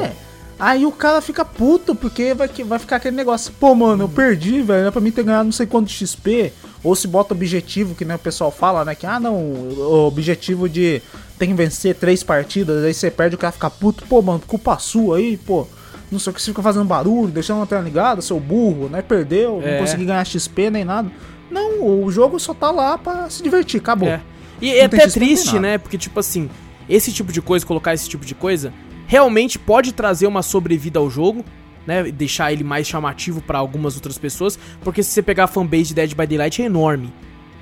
É. 0.58 0.62
Aí 0.62 0.86
o 0.86 0.92
cara 0.92 1.20
fica 1.20 1.44
puto, 1.44 1.94
porque 1.94 2.34
vai, 2.34 2.48
que- 2.48 2.64
vai 2.64 2.78
ficar 2.78 2.96
aquele 2.96 3.16
negócio, 3.16 3.52
pô, 3.58 3.74
mano, 3.74 4.04
eu 4.04 4.08
perdi, 4.08 4.62
velho, 4.62 4.80
era 4.82 4.92
pra 4.92 5.00
mim 5.00 5.10
ter 5.10 5.22
ganhado 5.24 5.44
não 5.44 5.52
sei 5.52 5.66
quanto 5.66 5.86
de 5.88 5.94
XP. 5.94 6.52
Ou 6.82 6.94
se 6.94 7.08
bota 7.08 7.32
objetivo, 7.32 7.94
que 7.94 8.04
nem 8.04 8.14
o 8.14 8.18
pessoal 8.18 8.50
fala, 8.50 8.84
né? 8.84 8.94
Que, 8.94 9.06
ah, 9.06 9.18
não, 9.18 9.34
o 9.34 10.06
objetivo 10.06 10.68
de 10.68 11.00
tem 11.38 11.48
que 11.48 11.54
vencer 11.54 11.94
três 11.94 12.22
partidas, 12.22 12.84
aí 12.84 12.92
você 12.92 13.10
perde, 13.10 13.36
o 13.36 13.38
cara 13.38 13.52
fica 13.52 13.70
puto, 13.70 14.04
pô, 14.06 14.20
mano, 14.20 14.42
culpa 14.46 14.78
sua 14.78 15.16
aí, 15.16 15.36
pô. 15.38 15.66
Não 16.12 16.18
sei 16.18 16.30
o 16.30 16.34
que, 16.34 16.42
você 16.42 16.50
fica 16.50 16.62
fazendo 16.62 16.84
barulho, 16.84 17.28
deixando 17.32 17.56
a 17.56 17.60
lanterna 17.60 17.84
ligada, 17.84 18.20
seu 18.20 18.38
burro, 18.38 18.88
né? 18.90 19.00
Perdeu, 19.00 19.60
É. 19.64 19.72
não 19.72 19.78
consegui 19.80 20.04
ganhar 20.04 20.24
XP 20.26 20.68
nem 20.70 20.84
nada. 20.84 21.10
Não, 21.50 22.02
o 22.04 22.10
jogo 22.12 22.38
só 22.38 22.52
tá 22.52 22.70
lá 22.70 22.98
pra 22.98 23.30
se 23.30 23.42
divertir, 23.42 23.80
acabou. 23.80 24.08
É. 24.08 24.20
E 24.60 24.70
é 24.70 24.80
Não 24.80 24.84
até 24.86 25.06
triste, 25.08 25.58
né? 25.58 25.78
Porque, 25.78 25.96
tipo 25.96 26.20
assim, 26.20 26.50
esse 26.88 27.10
tipo 27.12 27.32
de 27.32 27.40
coisa, 27.40 27.64
colocar 27.64 27.94
esse 27.94 28.08
tipo 28.08 28.24
de 28.26 28.34
coisa, 28.34 28.72
realmente 29.06 29.58
pode 29.58 29.92
trazer 29.92 30.26
uma 30.26 30.42
sobrevida 30.42 30.98
ao 30.98 31.10
jogo, 31.10 31.44
né? 31.86 32.04
Deixar 32.04 32.52
ele 32.52 32.64
mais 32.64 32.86
chamativo 32.86 33.40
pra 33.42 33.58
algumas 33.58 33.94
outras 33.94 34.18
pessoas. 34.18 34.58
Porque 34.82 35.02
se 35.02 35.10
você 35.10 35.22
pegar 35.22 35.44
a 35.44 35.48
fanbase 35.48 35.84
de 35.84 35.94
Dead 35.94 36.14
by 36.14 36.26
Daylight 36.26 36.62
é 36.62 36.66
enorme. 36.66 37.12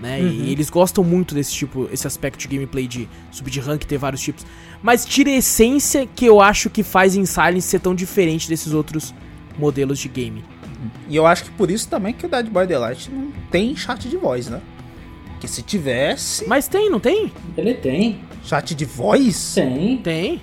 Né? 0.00 0.20
Uhum. 0.20 0.28
E 0.28 0.50
eles 0.52 0.68
gostam 0.68 1.04
muito 1.04 1.32
desse 1.32 1.52
tipo, 1.52 1.88
esse 1.92 2.08
aspecto 2.08 2.40
de 2.40 2.48
gameplay 2.48 2.88
de 2.88 3.08
subir 3.30 3.52
de 3.52 3.60
rank, 3.60 3.84
ter 3.84 3.98
vários 3.98 4.20
tipos. 4.20 4.44
Mas 4.82 5.04
tira 5.04 5.30
a 5.30 5.34
essência 5.34 6.08
que 6.12 6.24
eu 6.26 6.40
acho 6.40 6.68
que 6.68 6.82
faz 6.82 7.14
em 7.14 7.24
Silence 7.24 7.68
ser 7.68 7.78
tão 7.78 7.94
diferente 7.94 8.48
desses 8.48 8.72
outros 8.72 9.14
modelos 9.56 10.00
de 10.00 10.08
game. 10.08 10.44
E 11.08 11.14
eu 11.14 11.24
acho 11.24 11.44
que 11.44 11.50
por 11.52 11.70
isso 11.70 11.88
também 11.88 12.12
que 12.12 12.26
o 12.26 12.28
Dead 12.28 12.46
by 12.46 12.66
Daylight 12.66 13.08
não 13.12 13.30
tem 13.48 13.76
chat 13.76 14.08
de 14.08 14.16
voz, 14.16 14.48
né? 14.48 14.60
Porque 15.34 15.46
se 15.46 15.62
tivesse 15.62 16.46
Mas 16.48 16.66
tem, 16.66 16.90
não 16.90 16.98
tem? 16.98 17.32
Ele 17.56 17.74
tem. 17.74 18.20
chat 18.44 18.74
de 18.74 18.84
voz, 18.84 19.54
Tem. 19.54 19.98
Tem. 19.98 20.40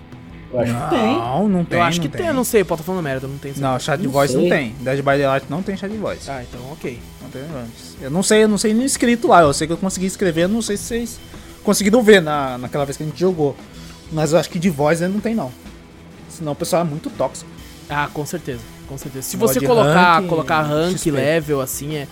Eu 0.51 0.59
acho 0.59 0.73
que 0.73 0.89
tem. 0.89 1.15
Não, 1.17 1.49
não 1.49 1.65
tem. 1.65 1.77
eu 1.77 1.83
acho 1.83 1.97
não 1.99 2.07
que 2.09 2.17
tem. 2.17 2.27
eu 2.27 2.33
não 2.33 2.43
sei, 2.43 2.63
pode 2.63 2.81
estar 2.81 2.91
falando 2.91 3.03
merda, 3.03 3.27
não 3.27 3.37
tem. 3.37 3.53
Não, 3.57 3.79
chat 3.79 3.99
de 3.99 4.05
Não 4.05 4.11
voz 4.11 4.33
não 4.33 4.49
tem. 4.49 4.75
Dead 4.79 4.97
by 4.97 5.03
Daylight 5.03 5.45
não 5.49 5.61
tem 5.61 5.77
chat 5.77 5.91
de 5.91 5.97
voz. 5.97 6.27
Ah, 6.27 6.43
então 6.43 6.59
ok. 6.71 6.99
Não 7.21 7.29
tem 7.29 7.41
voz. 7.43 7.95
Eu 8.01 8.09
não 8.09 8.23
sei, 8.23 8.43
eu 8.43 8.47
não 8.47 8.57
sei 8.57 8.73
nem 8.73 8.85
escrito 8.85 9.27
lá. 9.27 9.41
Eu 9.41 9.53
sei 9.53 9.67
que 9.67 9.73
eu 9.73 9.77
consegui 9.77 10.07
escrever, 10.07 10.47
não 10.47 10.61
sei 10.61 10.75
se 10.77 10.83
vocês 10.83 11.19
conseguiram 11.63 12.01
ver 12.01 12.21
na, 12.21 12.57
naquela 12.57 12.85
vez 12.85 12.97
que 12.97 13.03
a 13.03 13.05
gente 13.05 13.19
jogou. 13.19 13.55
Mas 14.11 14.33
eu 14.33 14.39
acho 14.39 14.49
que 14.49 14.57
de 14.57 14.69
voz 14.69 15.01
ele 15.01 15.13
não 15.13 15.19
tem 15.19 15.35
não. 15.35 15.51
Senão 16.29 16.53
o 16.53 16.55
pessoal 16.55 16.81
é 16.81 16.85
muito 16.85 17.09
tóxico. 17.11 17.49
Ah, 17.89 18.09
com 18.11 18.25
certeza, 18.25 18.61
com 18.87 18.97
certeza. 18.97 19.27
Se 19.27 19.37
você 19.37 19.59
colocar 19.59 20.19
rank, 20.19 20.27
colocar 20.29 20.61
rank, 20.61 20.97
XP. 20.97 21.11
level, 21.11 21.61
assim, 21.61 21.95
é. 21.95 22.07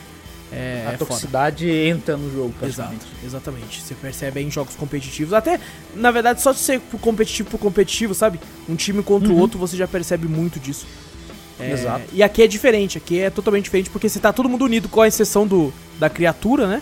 É, 0.52 0.86
a 0.88 0.92
é 0.94 0.98
foda. 0.98 1.06
toxicidade 1.06 1.70
entra 1.70 2.16
no 2.16 2.32
jogo, 2.32 2.54
Exato, 2.64 2.96
exatamente. 3.26 3.82
Você 3.82 3.94
percebe 3.94 4.40
aí 4.40 4.46
em 4.46 4.52
jogos 4.52 4.76
competitivos. 4.76 5.34
Até, 5.34 5.60
na 5.94 6.10
verdade, 6.10 6.42
só 6.42 6.52
de 6.54 6.60
ser 6.60 6.80
competitivo 7.02 7.50
pro 7.50 7.58
competitivo, 7.58 8.14
sabe? 8.14 8.40
Um 8.70 8.76
time 8.76 9.04
contra 9.04 9.28
o 9.30 9.34
Uhum. 9.34 9.40
outro, 9.40 9.60
você 9.60 9.76
já 9.76 9.88
percebe 9.88 10.26
muito 10.28 10.58
disso. 10.60 10.86
É, 11.60 11.72
Exato. 11.72 12.04
E 12.14 12.22
aqui 12.24 12.44
é 12.44 12.48
diferente, 12.48 12.98
aqui 12.98 13.20
é 13.20 13.30
totalmente 13.30 13.66
diferente, 13.66 13.90
porque 13.90 14.08
você 14.08 14.20
tá 14.20 14.32
todo 14.32 14.48
mundo 14.48 14.64
unido 14.64 14.88
com 14.88 15.02
a 15.02 15.08
exceção 15.08 15.46
do, 15.46 15.74
da 16.00 16.10
criatura, 16.10 16.68
né? 16.68 16.82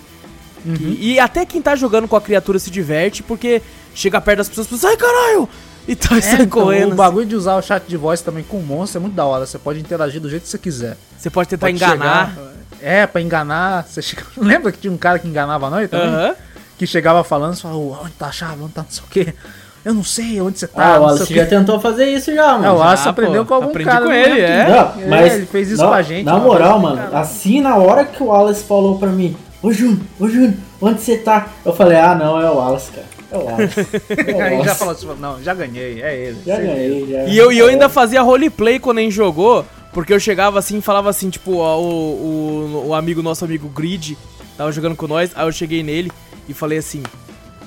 Uhum. 0.66 0.76
E, 1.00 1.14
e 1.14 1.20
até 1.20 1.46
quem 1.46 1.62
tá 1.62 1.76
jogando 1.76 2.08
com 2.08 2.16
a 2.16 2.22
criatura 2.22 2.60
se 2.60 2.70
diverte, 2.70 3.24
porque 3.24 3.62
chega 3.96 4.20
perto 4.22 4.40
das 4.40 4.50
pessoas 4.50 4.68
e 4.68 4.78
fala, 4.78 4.92
ai 4.94 4.98
caralho! 4.98 5.50
E 5.88 5.96
tá 5.96 6.16
É, 6.18 6.34
então, 6.34 6.48
correndo. 6.48 6.84
o 6.84 6.88
assim. 6.90 6.96
bagulho 6.98 7.26
de 7.26 7.36
usar 7.36 7.56
o 7.56 7.62
chat 7.62 7.84
de 7.88 7.96
voz 7.96 8.20
também 8.22 8.44
com 8.44 8.58
o 8.58 8.64
monstro 8.64 8.98
é 8.98 9.02
muito 9.02 9.14
da 9.14 9.24
hora. 9.26 9.46
Você 9.46 9.58
pode 9.60 9.80
interagir 9.80 10.20
do 10.20 10.30
jeito 10.30 10.44
que 10.44 10.50
você 10.50 10.58
quiser. 10.58 10.98
Você 11.18 11.30
pode 11.30 11.48
tentar 11.50 11.68
Pode 11.68 11.76
enganar. 11.78 12.30
chegar- 12.36 12.55
é, 12.82 13.06
pra 13.08 13.22
enganar. 13.22 13.84
Você 13.88 14.02
chega- 14.02 14.24
Lembra 14.38 14.72
que 14.72 14.78
tinha 14.80 14.92
um 14.94 14.98
cara 14.98 15.20
que 15.20 15.28
enganava 15.28 15.70
nós 15.70 15.90
também? 15.90 16.34
Que 16.78 16.86
chegava 16.86 17.24
falando, 17.24 17.56
você 17.56 17.62
falava, 17.62 17.80
onde 18.04 18.12
tá 18.14 18.28
a 18.28 18.32
chave, 18.32 18.62
onde 18.62 18.74
tá 18.74 18.82
não 18.84 18.90
sei 18.92 19.04
o 19.04 19.08
quê. 19.10 19.34
Eu 19.84 19.94
não 19.94 20.04
sei 20.04 20.42
onde 20.42 20.58
você 20.60 20.68
tá. 20.68 20.96
Ah, 20.96 21.00
o 21.14 21.26
quê. 21.26 21.36
já 21.36 21.46
tentou 21.46 21.80
fazer 21.80 22.06
isso 22.08 22.34
já, 22.34 22.54
mano. 22.54 22.66
É, 22.66 22.72
o 22.72 22.76
Wallace 22.78 23.04
Já, 23.04 23.10
aprendeu 23.12 23.44
pô. 23.46 23.50
com 23.50 23.54
algum 23.54 23.68
Aprendi 23.70 23.90
cara. 23.90 24.06
com 24.06 24.12
ele, 24.12 24.42
é. 24.42 24.66
quem. 24.66 24.74
Não, 25.04 25.10
mas 25.10 25.34
ele 25.36 25.46
fez 25.46 25.70
isso 25.70 25.82
não, 25.82 25.90
com 25.90 25.94
a 25.94 26.02
gente. 26.02 26.26
Na 26.26 26.38
moral, 26.38 26.80
mano, 26.80 26.98
cara. 26.98 27.20
assim 27.20 27.62
na 27.62 27.76
hora 27.78 28.04
que 28.04 28.22
o 28.22 28.26
Wallace 28.28 28.64
falou 28.64 28.98
pra 28.98 29.10
mim, 29.10 29.38
ô 29.62 29.72
Júnior, 29.72 30.00
ô 30.20 30.28
Júnior, 30.28 30.54
onde 30.82 31.02
você 31.02 31.18
tá? 31.18 31.50
Eu 31.64 31.72
falei, 31.74 32.00
ah 32.00 32.16
não, 32.16 32.42
é 32.42 32.50
o 32.50 32.56
Wallace, 32.56 32.92
cara. 32.92 33.06
É 33.32 33.38
o 33.38 33.44
Wallace. 33.46 33.80
É 34.10 34.60
o 34.60 34.64
já 34.66 34.74
falou 34.76 34.94
assim, 34.96 35.08
não, 35.20 35.44
já 35.44 35.54
ganhei, 35.54 36.02
é 36.02 36.16
ele. 36.18 36.38
Já 36.46 36.58
ganhei, 36.58 37.08
já. 37.12 37.24
E 37.26 37.38
eu, 37.38 37.52
e 37.52 37.58
eu 37.60 37.68
É. 37.68 37.72
ainda 37.72 37.88
fazia 37.88 38.24
roleplay 38.24 38.80
quando 38.80 38.98
a 38.98 39.02
gente 39.02 39.14
jogou, 39.14 39.64
porque 39.96 40.12
eu 40.12 40.20
chegava 40.20 40.60
assim 40.60 40.80
e 40.80 40.82
falava 40.82 41.10
assim, 41.10 41.30
tipo, 41.30 41.56
ó, 41.56 41.80
o, 41.80 41.86
o, 41.86 42.88
o 42.88 42.94
amigo, 42.94 43.24
nosso 43.24 43.46
amigo 43.46 43.70
Grid, 43.70 44.18
tava 44.58 44.70
jogando 44.70 44.94
com 44.94 45.08
nós, 45.08 45.32
aí 45.34 45.48
eu 45.48 45.52
cheguei 45.54 45.82
nele, 45.84 46.12
e 46.50 46.54
falei 46.54 46.78
assim. 46.78 47.02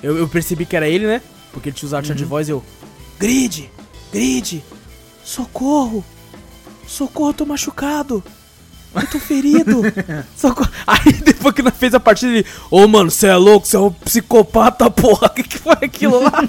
Eu, 0.02 0.18
eu 0.18 0.28
percebi 0.28 0.66
que 0.66 0.76
era 0.76 0.86
ele, 0.86 1.06
né? 1.06 1.22
Porque 1.54 1.70
ele 1.70 1.76
tinha 1.76 1.86
usado 1.86 2.06
chat 2.06 2.14
de 2.14 2.26
voz 2.26 2.46
e 2.46 2.52
eu. 2.52 2.62
Grid! 3.18 3.70
Grid! 4.12 4.62
Socorro! 5.24 6.04
Socorro, 6.86 7.30
eu 7.30 7.34
tô 7.34 7.46
machucado! 7.46 8.22
Eu 8.94 9.06
tô 9.06 9.18
ferido! 9.18 9.80
Socorro! 10.36 10.70
Aí 10.86 11.14
depois 11.24 11.54
que 11.54 11.62
nós 11.62 11.74
fez 11.78 11.94
a 11.94 12.00
partida, 12.00 12.30
ele. 12.30 12.46
Ô 12.70 12.86
mano, 12.86 13.10
você 13.10 13.28
é 13.28 13.36
louco, 13.36 13.66
você 13.66 13.76
é 13.76 13.80
um 13.80 13.90
psicopata, 13.90 14.88
porra! 14.92 15.28
O 15.28 15.30
que, 15.30 15.44
que 15.44 15.58
foi 15.58 15.76
aquilo 15.80 16.22
lá? 16.22 16.46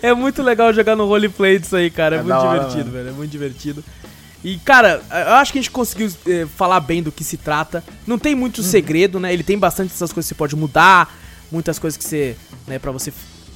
é 0.00 0.14
muito 0.14 0.40
legal 0.40 0.72
jogar 0.72 0.94
no 0.94 1.06
roleplay 1.06 1.58
disso 1.58 1.74
aí, 1.74 1.90
cara. 1.90 2.14
É, 2.14 2.18
É 2.20 2.22
muito 2.22 2.36
hora, 2.36 2.60
divertido, 2.60 2.90
velho. 2.92 3.08
É 3.08 3.12
muito 3.12 3.30
divertido. 3.32 3.84
E, 4.44 4.58
cara, 4.58 5.00
eu 5.10 5.34
acho 5.34 5.52
que 5.52 5.58
a 5.58 5.62
gente 5.62 5.70
conseguiu 5.70 6.10
eh, 6.26 6.46
falar 6.56 6.80
bem 6.80 7.02
do 7.02 7.12
que 7.12 7.22
se 7.22 7.36
trata. 7.36 7.82
Não 8.06 8.18
tem 8.18 8.34
muito 8.34 8.58
Uhum. 8.58 8.64
segredo, 8.66 9.20
né? 9.20 9.32
Ele 9.32 9.44
tem 9.44 9.56
bastante 9.56 9.92
essas 9.92 10.12
coisas 10.12 10.28
que 10.28 10.34
você 10.34 10.38
pode 10.38 10.56
mudar, 10.56 11.14
muitas 11.50 11.78
coisas 11.78 11.96
que 11.96 12.02
você, 12.04 12.36
né, 12.66 12.78
pra 12.78 12.90
você 12.90 13.12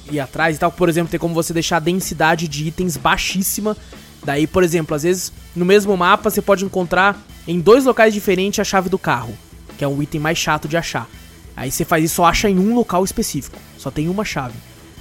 ir 0.09 0.19
atrás 0.19 0.55
e 0.55 0.59
tal. 0.59 0.71
Por 0.71 0.87
exemplo, 0.87 1.11
tem 1.11 1.19
como 1.19 1.33
você 1.33 1.51
deixar 1.53 1.77
a 1.77 1.79
densidade 1.81 2.47
de 2.47 2.67
itens 2.67 2.95
baixíssima. 2.95 3.75
Daí, 4.23 4.47
por 4.47 4.63
exemplo, 4.63 4.95
às 4.95 5.03
vezes 5.03 5.31
no 5.55 5.65
mesmo 5.65 5.95
mapa 5.97 6.29
você 6.29 6.41
pode 6.41 6.63
encontrar 6.63 7.21
em 7.47 7.59
dois 7.59 7.83
locais 7.85 8.13
diferentes 8.13 8.59
a 8.59 8.63
chave 8.63 8.87
do 8.89 8.97
carro, 8.97 9.37
que 9.77 9.83
é 9.83 9.87
o 9.87 10.01
item 10.01 10.21
mais 10.21 10.37
chato 10.37 10.67
de 10.69 10.77
achar. 10.77 11.07
Aí 11.55 11.69
você 11.69 11.83
faz 11.83 12.03
isso, 12.05 12.15
só 12.15 12.25
acha 12.25 12.49
em 12.49 12.57
um 12.57 12.73
local 12.75 13.03
específico. 13.03 13.57
Só 13.77 13.91
tem 13.91 14.07
uma 14.07 14.23
chave. 14.23 14.53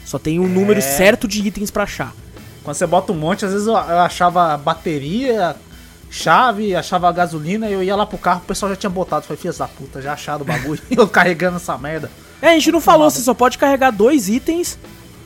Só 0.05 0.19
tem 0.19 0.41
um 0.41 0.49
número 0.49 0.81
certo 0.83 1.29
de 1.29 1.47
itens 1.47 1.71
pra 1.71 1.85
achar. 1.85 2.13
Quando 2.65 2.77
você 2.77 2.87
bota 2.87 3.13
um 3.13 3.17
monte, 3.17 3.45
às 3.45 3.53
vezes 3.53 3.67
eu 3.69 3.77
achava 3.77 4.57
bateria, 4.57 5.55
chave, 6.17 6.75
achava 6.75 7.13
gasolina, 7.13 7.69
eu 7.69 7.83
ia 7.83 7.95
lá 7.95 8.07
pro 8.07 8.19
carro, 8.19 8.41
o 8.43 8.47
pessoal 8.47 8.71
já 8.71 8.77
tinha 8.77 8.91
botado. 8.91 9.27
Falei, 9.27 9.41
filhas 9.41 9.59
da 9.59 9.69
puta, 9.69 10.01
já 10.01 10.15
acharam 10.15 10.43
o 10.43 10.45
bagulho. 10.45 10.81
e 10.91 10.97
eu 10.97 11.07
carregando 11.07 11.57
essa 11.57 11.77
merda. 11.77 12.11
É, 12.41 12.49
a 12.49 12.53
gente 12.55 12.73
não 12.73 12.81
falou, 12.81 13.11
você 13.11 13.21
só 13.21 13.35
pode 13.35 13.59
carregar 13.59 13.91
dois 13.91 14.29
itens 14.29 14.79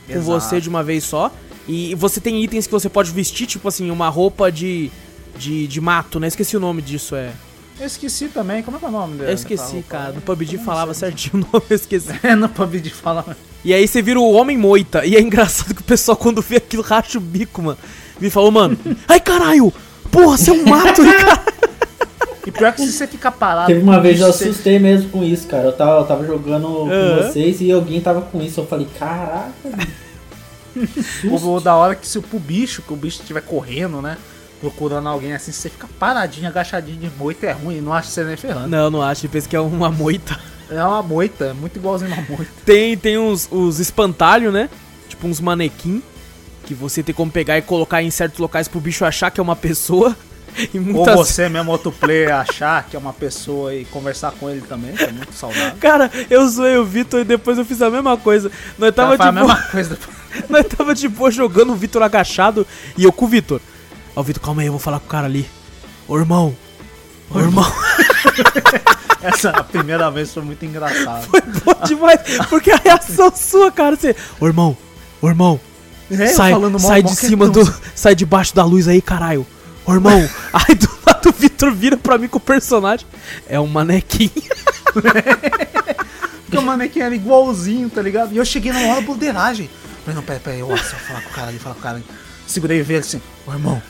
com 0.07 0.13
Exato. 0.13 0.25
você 0.25 0.61
de 0.61 0.69
uma 0.69 0.83
vez 0.83 1.03
só. 1.03 1.31
E 1.67 1.95
você 1.95 2.19
tem 2.19 2.43
itens 2.43 2.65
que 2.65 2.71
você 2.73 2.89
pode 2.89 3.11
vestir, 3.11 3.47
tipo 3.47 3.67
assim, 3.67 3.89
uma 3.89 4.09
roupa 4.09 4.51
de, 4.51 4.91
de, 5.37 5.67
de 5.67 5.81
mato, 5.81 6.19
né? 6.19 6.27
Esqueci 6.27 6.57
o 6.57 6.59
nome 6.59 6.81
disso, 6.81 7.15
é. 7.15 7.31
Eu 7.79 7.87
esqueci 7.87 8.27
também, 8.27 8.61
como 8.61 8.77
é 8.77 8.79
que 8.79 8.85
é 8.85 8.89
o 8.89 8.91
nome 8.91 9.17
dele? 9.17 9.31
Eu 9.31 9.33
esqueci, 9.33 9.83
cara. 9.87 10.11
No 10.11 10.21
PUBG 10.21 10.57
falava 10.59 10.93
certinho 10.93 11.35
o 11.35 11.37
nome, 11.37 11.65
eu 11.69 11.75
esqueci. 11.75 12.09
É, 12.21 12.35
no 12.35 12.49
PUBG 12.49 12.89
fala. 12.89 13.35
E 13.63 13.73
aí 13.73 13.87
você 13.87 14.01
vira 14.01 14.19
o 14.19 14.31
Homem 14.33 14.57
Moita. 14.57 15.05
E 15.05 15.15
é 15.15 15.21
engraçado 15.21 15.73
que 15.73 15.81
o 15.81 15.85
pessoal, 15.85 16.17
quando 16.17 16.41
vê 16.41 16.57
aquilo, 16.57 16.83
racha 16.83 17.17
o 17.17 17.21
bico, 17.21 17.61
mano. 17.61 17.77
Me 18.19 18.29
falou, 18.29 18.51
mano, 18.51 18.77
ai 19.07 19.19
caralho! 19.19 19.73
Porra, 20.11 20.37
você 20.37 20.51
é 20.51 20.53
um 20.53 20.65
mato, 20.65 21.01
cara? 21.03 21.41
E 22.45 22.51
pior 22.51 22.73
que 22.73 22.81
se 22.85 22.91
você 22.91 23.07
ficar 23.07 23.31
parado. 23.31 23.67
Teve 23.67 23.81
uma 23.81 23.99
vez 24.01 24.19
eu 24.19 24.27
você- 24.31 24.45
assustei 24.49 24.79
mesmo 24.79 25.09
com 25.09 25.23
isso, 25.23 25.47
cara. 25.47 25.63
Eu 25.65 25.73
tava, 25.73 25.99
eu 26.01 26.05
tava 26.05 26.25
jogando 26.25 26.67
com 26.67 26.89
Aham. 26.91 27.21
vocês 27.31 27.61
e 27.61 27.71
alguém 27.71 28.01
tava 28.01 28.21
com 28.21 28.41
isso. 28.41 28.59
Eu 28.59 28.65
falei, 28.67 28.87
caraca, 28.97 29.51
O, 31.29 31.35
o 31.55 31.59
da 31.59 31.75
hora 31.75 31.95
que 31.95 32.07
se 32.07 32.17
o 32.17 32.21
pro 32.21 32.39
bicho, 32.39 32.81
que 32.81 32.93
o 32.93 32.95
bicho 32.95 33.19
estiver 33.21 33.41
correndo, 33.41 34.01
né? 34.01 34.17
Procurando 34.61 35.09
alguém 35.09 35.33
assim, 35.33 35.51
você 35.51 35.69
fica 35.69 35.87
paradinho, 35.99 36.47
agachadinho 36.47 36.97
de 36.97 37.11
moita, 37.17 37.45
é 37.47 37.51
ruim, 37.51 37.81
não 37.81 37.91
acha 37.93 38.07
que 38.07 38.13
você 38.13 38.23
nem 38.23 38.37
ferrando. 38.37 38.67
Não, 38.69 38.89
não 38.89 39.01
acho. 39.01 39.27
Pensa 39.27 39.49
que 39.49 39.55
é 39.55 39.59
uma 39.59 39.89
moita. 39.91 40.39
É 40.69 40.81
uma 40.83 41.03
moita, 41.03 41.45
é 41.45 41.53
muito 41.53 41.75
igualzinho 41.77 42.11
uma 42.13 42.21
moita. 42.21 42.51
Tem, 42.65 42.95
tem 42.97 43.17
uns 43.17 43.47
os 43.51 43.79
espantalhos, 43.81 44.53
né? 44.53 44.69
Tipo 45.09 45.27
uns 45.27 45.41
manequim. 45.41 46.01
Que 46.71 46.75
você 46.75 47.03
tem 47.03 47.13
como 47.13 47.29
pegar 47.29 47.57
e 47.57 47.61
colocar 47.61 48.01
em 48.01 48.09
certos 48.09 48.39
locais 48.39 48.69
pro 48.69 48.79
bicho 48.79 49.03
achar 49.03 49.29
que 49.29 49.41
é 49.41 49.43
uma 49.43 49.57
pessoa. 49.57 50.15
E 50.73 50.77
Ou 50.77 50.83
muitas 50.83 51.15
você 51.15 51.47
mesmo, 51.47 51.71
outro 51.71 51.93
player, 51.93 52.35
achar 52.35 52.83
que 52.83 52.93
é 52.93 52.99
uma 52.99 53.13
pessoa 53.13 53.73
e 53.73 53.85
conversar 53.85 54.31
com 54.31 54.49
ele 54.49 54.59
também, 54.59 54.93
que 54.93 55.03
é 55.05 55.11
muito 55.11 55.33
saudável. 55.33 55.77
Cara, 55.79 56.11
eu 56.29 56.45
zoei 56.45 56.75
o 56.75 56.83
Vitor 56.83 57.21
e 57.21 57.23
depois 57.23 57.57
eu 57.57 57.63
fiz 57.63 57.81
a 57.81 57.89
mesma 57.89 58.17
coisa. 58.17 58.51
Nós 58.77 58.93
tava, 58.93 59.15
Ela 59.15 59.17
faz 59.17 59.29
tipo, 59.29 59.39
a 59.39 59.47
mesma 59.47 59.71
coisa. 59.71 59.97
nós 60.49 60.65
tava 60.65 60.93
de 60.93 61.07
boa 61.07 61.31
jogando 61.31 61.71
o 61.71 61.75
Vitor 61.75 62.03
agachado 62.03 62.67
e 62.97 63.05
eu 63.05 63.13
com 63.13 63.23
o 63.23 63.27
Vitor. 63.29 63.61
Ó, 64.13 64.19
o 64.19 64.23
Vitor, 64.23 64.43
calma 64.43 64.61
aí, 64.61 64.67
eu 64.67 64.73
vou 64.73 64.79
falar 64.79 64.99
com 64.99 65.05
o 65.05 65.09
cara 65.09 65.25
ali. 65.25 65.49
Ô 66.05 66.17
irmão. 66.17 66.53
Ô 67.29 67.39
irmão. 67.39 67.73
Essa 69.23 69.51
a 69.51 69.63
primeira 69.63 70.11
vez 70.11 70.33
foi 70.33 70.43
muito 70.43 70.65
engraçado. 70.65 71.29
Bom 71.63 71.85
demais. 71.85 72.19
Porque 72.49 72.71
a 72.71 72.75
reação 72.75 73.31
sua, 73.33 73.71
cara, 73.71 73.95
você. 73.95 74.17
Ô 74.37 74.47
irmão. 74.47 74.75
Ô 75.21 75.29
irmão. 75.29 75.61
É, 76.11 76.27
sai 76.27 76.51
falando 76.51 76.79
mal, 76.79 76.81
sai 76.81 77.01
mal 77.01 77.11
de 77.11 77.17
cima 77.17 77.49
do. 77.49 77.73
Sai 77.95 78.15
debaixo 78.15 78.53
da 78.53 78.65
luz 78.65 78.87
aí, 78.87 79.01
caralho. 79.01 79.45
Ô 79.85 79.93
irmão. 79.93 80.29
aí 80.51 80.75
do 80.75 80.89
lado 81.05 81.29
o 81.29 81.31
Vitor 81.31 81.71
vira 81.73 81.95
pra 81.95 82.17
mim 82.17 82.27
com 82.27 82.37
o 82.37 82.41
personagem. 82.41 83.05
É 83.47 83.59
um 83.59 83.67
manequim. 83.67 84.29
Porque 86.43 86.57
o 86.57 86.61
manequim 86.61 86.99
era 86.99 87.15
igualzinho, 87.15 87.89
tá 87.89 88.01
ligado? 88.01 88.33
E 88.33 88.37
eu 88.37 88.45
cheguei 88.45 88.73
na 88.73 88.79
hora 88.79 89.01
broderagem. 89.01 89.69
Falei, 90.03 90.15
não, 90.15 90.23
pera, 90.23 90.39
pera, 90.39 90.57
eu 90.57 90.67
só 90.77 90.95
falar 90.95 91.21
com 91.21 91.29
o 91.29 91.33
cara 91.33 91.47
ali, 91.47 91.59
falar 91.59 91.75
com 91.75 91.79
o 91.79 91.83
cara 91.83 91.95
ali. 91.97 92.05
Segurei 92.47 92.79
e 92.79 92.83
vi 92.83 92.95
assim, 92.95 93.21
ô 93.47 93.53
irmão, 93.53 93.81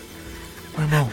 ô 0.78 0.82
irmão. 0.82 1.09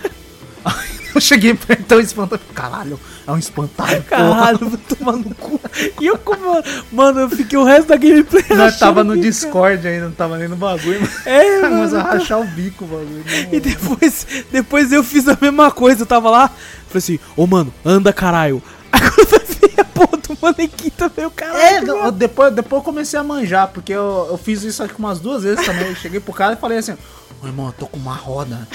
Eu 1.14 1.20
cheguei 1.20 1.50
ele 1.68 1.76
tão 1.84 1.98
espantado. 2.00 2.42
Caralho, 2.54 2.98
é 3.26 3.32
um 3.32 3.38
espantalho, 3.38 4.02
porra. 4.02 4.22
Caralho, 4.34 4.58
vou 4.68 4.78
tomar 4.78 5.12
no 5.12 5.34
cu. 5.34 5.60
E 6.00 6.06
eu 6.06 6.18
como. 6.18 6.62
Mano, 6.92 7.20
eu 7.20 7.30
fiquei 7.30 7.58
o 7.58 7.64
resto 7.64 7.88
da 7.88 7.96
gameplay. 7.96 8.44
Nós 8.50 8.78
tava 8.78 9.02
no 9.02 9.16
Discord 9.16 9.86
ainda, 9.86 10.06
não 10.06 10.12
tava 10.12 10.36
nem 10.38 10.48
no 10.48 10.56
bagulho. 10.56 11.00
É, 11.24 11.60
Mas 11.62 11.94
a 11.94 11.98
mano. 12.04 12.10
rachar 12.10 12.40
o 12.40 12.44
bico 12.46 12.84
o 12.84 12.88
bagulho. 12.88 13.24
não. 13.26 13.54
E 13.54 13.60
depois, 13.60 14.26
depois 14.52 14.92
eu 14.92 15.02
fiz 15.02 15.26
a 15.28 15.36
mesma 15.40 15.70
coisa, 15.70 16.02
eu 16.02 16.06
tava 16.06 16.30
lá, 16.30 16.48
falei 16.48 16.98
assim, 16.98 17.18
ô 17.36 17.46
mano, 17.46 17.72
anda 17.84 18.12
caralho. 18.12 18.62
Aí 18.92 19.00
quando 19.00 19.32
eu 19.34 19.40
vi 19.46 19.80
a 19.80 19.84
porra 19.84 20.16
do 20.16 20.38
manequim 20.40 20.90
também, 20.90 21.26
o 21.26 21.30
caralho. 21.30 21.58
É, 21.60 22.06
eu- 22.06 22.12
depois, 22.12 22.54
depois 22.54 22.80
eu 22.80 22.84
comecei 22.84 23.18
a 23.18 23.22
manjar, 23.22 23.68
porque 23.68 23.92
eu, 23.92 24.28
eu 24.30 24.38
fiz 24.38 24.62
isso 24.62 24.86
que 24.88 24.98
umas 24.98 25.18
duas 25.20 25.42
vezes 25.42 25.64
também. 25.64 25.88
Eu 25.88 25.94
cheguei 25.96 26.20
pro 26.20 26.32
cara 26.32 26.54
e 26.54 26.56
falei 26.56 26.78
assim, 26.78 26.96
ô 27.42 27.46
irmão, 27.46 27.66
eu 27.66 27.72
tô 27.72 27.86
com 27.86 27.96
uma 27.98 28.14
roda. 28.14 28.66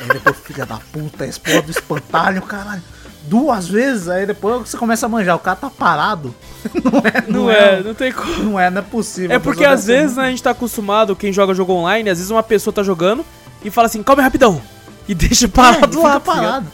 Aí 0.00 0.08
depois, 0.08 0.36
filha 0.38 0.64
da 0.66 0.76
puta, 0.92 1.26
esse 1.26 1.40
porra 1.40 1.62
do 1.62 1.70
espantalho, 1.70 2.42
caralho. 2.42 2.82
Duas 3.24 3.68
vezes, 3.68 4.08
aí 4.08 4.24
depois 4.24 4.68
você 4.68 4.76
começa 4.78 5.04
a 5.04 5.08
manjar, 5.08 5.36
o 5.36 5.40
cara 5.40 5.56
tá 5.56 5.68
parado. 5.68 6.34
Não 6.82 6.98
é, 7.00 7.24
não, 7.28 7.50
é, 7.50 7.82
não 7.82 7.94
tem 7.94 8.10
como. 8.12 8.42
Não 8.42 8.60
é, 8.60 8.68
não 8.70 8.78
é 8.80 8.82
possível. 8.82 9.34
É 9.36 9.38
porque 9.38 9.64
às 9.64 9.86
vezes 9.86 10.16
né, 10.16 10.24
a 10.26 10.30
gente 10.30 10.42
tá 10.42 10.50
acostumado, 10.50 11.14
quem 11.14 11.32
joga 11.32 11.54
jogo 11.54 11.72
online, 11.72 12.10
às 12.10 12.18
vezes 12.18 12.30
uma 12.30 12.42
pessoa 12.42 12.72
tá 12.74 12.82
jogando 12.82 13.24
e 13.62 13.70
fala 13.70 13.86
assim, 13.86 14.02
calma 14.02 14.22
rapidão. 14.22 14.60
E 15.06 15.14
deixa 15.14 15.46
muito- 15.46 15.54
parado 15.54 15.98
É, 15.98 16.02
lá. 16.02 16.12
tá 16.14 16.20
parado. 16.20 16.66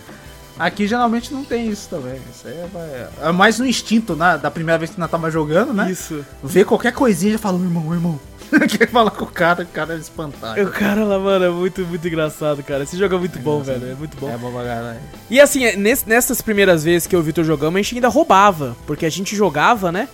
Aqui 0.59 0.87
geralmente 0.87 1.35
não 1.35 1.45
tem 1.45 1.69
isso 1.69 1.89
também. 1.89 2.21
Isso 2.33 2.47
aí 2.47 2.55
é, 2.55 3.09
é 3.29 3.33
mais 3.33 3.59
no 3.59 3.67
instinto, 3.67 4.15
né? 4.15 4.39
Da 4.39 4.51
primeira 4.51 4.79
vez 4.79 4.91
que 4.93 5.01
nós 5.01 5.11
tava 5.11 5.31
jogando, 5.31 5.75
né? 5.75 5.91
Isso. 5.91 6.25
Vê 6.43 6.65
qualquer 6.65 6.93
coisinha 6.93 7.31
e 7.31 7.33
já 7.33 7.39
fala, 7.39 7.59
irmão, 7.59 7.93
irmão. 7.93 8.19
Quer 8.79 8.89
falar 8.89 9.11
com 9.11 9.25
o 9.25 9.29
cara, 9.29 9.63
o 9.65 9.67
cara 9.67 9.95
é 9.95 9.99
espantalho. 9.99 10.67
O 10.69 10.71
cara 10.71 11.05
lá, 11.05 11.19
mano, 11.19 11.45
é 11.45 11.51
muito, 11.51 11.81
muito 11.83 12.07
engraçado, 12.07 12.63
cara. 12.63 12.83
Esse 12.85 12.97
jogo 12.97 13.15
é 13.15 13.19
muito 13.19 13.39
bom, 13.39 13.61
velho. 13.63 13.91
É 13.93 13.95
muito 13.95 14.17
bom. 14.17 14.31
É 14.31 14.37
bom 14.37 14.53
pra 14.53 14.63
caralho. 14.65 15.01
E 15.31 15.41
assim, 15.41 15.65
é, 15.65 15.77
ness- 15.77 16.05
nessas 16.05 16.41
primeiras 16.41 16.85
vezes 16.85 17.07
que 17.07 17.15
eu 17.17 17.21
e 17.21 17.23
o 17.23 17.25
Vitor 17.25 17.45
jogamos, 17.45 17.79
a 17.79 17.83
gente 17.83 17.95
ainda 17.97 18.09
roubava. 18.09 18.77
Porque 18.87 19.05
a 19.07 19.11
gente 19.11 19.35
jogava, 19.35 19.91
né? 19.91 20.09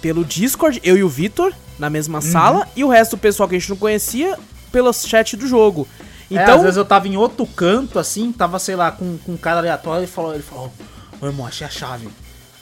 Pelo 0.00 0.24
Discord, 0.24 0.80
eu 0.84 0.96
e 0.96 1.02
o 1.02 1.08
Vitor, 1.08 1.52
na 1.78 1.90
mesma 1.90 2.20
sala, 2.20 2.66
e 2.76 2.82
o 2.84 2.88
resto 2.88 3.16
do 3.16 3.20
pessoal 3.20 3.48
que 3.48 3.56
a 3.56 3.58
gente 3.58 3.68
não 3.70 3.76
conhecia, 3.76 4.38
pelo 4.72 4.92
chat 4.92 5.36
do 5.36 5.46
jogo. 5.46 5.86
Então, 6.30 6.42
Então, 6.44 6.54
às 6.56 6.62
vezes 6.62 6.76
eu 6.76 6.84
tava 6.84 7.08
em 7.08 7.16
outro 7.16 7.44
canto, 7.44 7.98
assim, 7.98 8.30
tava, 8.32 8.58
sei 8.58 8.76
lá, 8.76 8.92
com, 8.92 9.18
com 9.18 9.32
um 9.32 9.36
cara 9.36 9.58
aleatório, 9.58 10.00
ele 10.00 10.06
falou, 10.06 10.32
ele 10.32 10.42
falou, 10.44 10.72
ô 11.20 11.26
irmão, 11.26 11.44
achei 11.46 11.66
a 11.66 11.70
chave. 11.70 12.08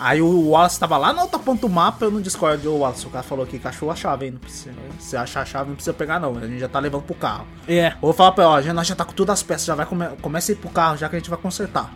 Aí 0.01 0.22
o 0.22 0.51
Wallace 0.51 0.78
tava 0.78 0.96
lá 0.96 1.12
na 1.12 1.22
outra 1.22 1.38
ponta 1.40 1.62
do 1.66 1.68
mapa, 1.68 2.05
eu 2.05 2.11
no 2.11 2.22
Discord, 2.22 2.66
ô 2.68 2.76
Wallace, 2.78 3.05
o 3.07 3.11
cara 3.11 3.24
falou 3.24 3.44
aqui 3.44 3.59
que 3.59 3.66
achou 3.66 3.90
a 3.90 3.96
chave, 3.96 4.26
hein? 4.26 4.32
Não 4.32 4.38
precisa, 4.38 4.72
se 5.01 5.16
achar 5.16 5.40
a 5.42 5.44
chave, 5.44 5.68
não 5.70 5.74
precisa 5.74 5.92
pegar 5.92 6.20
não, 6.20 6.36
a 6.38 6.46
gente 6.46 6.61
já 6.61 6.68
tá 6.68 6.78
levando 6.78 7.03
pro 7.03 7.16
carro. 7.16 7.46
é. 7.66 7.88
Eu 7.88 7.94
vou 8.01 8.12
falar 8.12 8.30
pra 8.32 8.61
ele, 8.61 8.70
ó, 8.70 8.72
nós 8.74 8.86
já 8.86 8.94
tá 8.94 9.05
com 9.05 9.12
todas 9.12 9.32
as 9.34 9.42
peças, 9.42 9.66
já 9.66 9.74
vai, 9.74 9.86
come, 9.86 10.07
começa 10.22 10.51
a 10.51 10.55
ir 10.55 10.57
pro 10.57 10.70
carro, 10.70 10.96
já 10.96 11.09
que 11.09 11.16
a 11.16 11.18
gente 11.18 11.28
vai 11.30 11.38
consertar. 11.38 11.92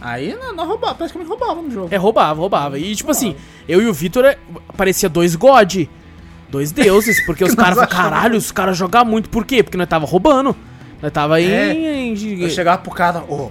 Aí 0.00 0.34
nós, 0.36 0.54
nós 0.54 0.68
roubava, 0.68 0.94
praticamente 0.94 1.28
roubava 1.28 1.60
no 1.62 1.70
jogo. 1.70 1.88
É, 1.90 1.96
roubava, 1.96 2.38
roubava. 2.40 2.78
E 2.78 2.94
tipo 2.94 3.10
assim, 3.10 3.34
eu 3.66 3.80
e 3.82 3.86
o 3.88 3.92
Vitor 3.92 4.24
é, 4.26 4.38
parecia 4.76 5.08
dois 5.08 5.34
God. 5.34 5.86
Dois 6.50 6.70
deuses, 6.70 7.24
porque 7.26 7.42
os 7.42 7.54
caras, 7.54 7.84
caralho, 7.88 8.36
os 8.36 8.52
caras 8.52 8.76
jogam 8.76 9.04
muito. 9.04 9.28
Por 9.30 9.44
quê? 9.46 9.62
Porque 9.62 9.76
nós 9.78 9.88
tava 9.88 10.04
roubando. 10.06 10.54
Nós 11.02 11.10
tava 11.10 11.40
em. 11.40 11.50
É, 11.50 11.72
em- 11.74 12.42
Eu 12.42 12.50
chegava 12.50 12.78
pro 12.78 12.90
cara, 12.92 13.24
ô, 13.28 13.50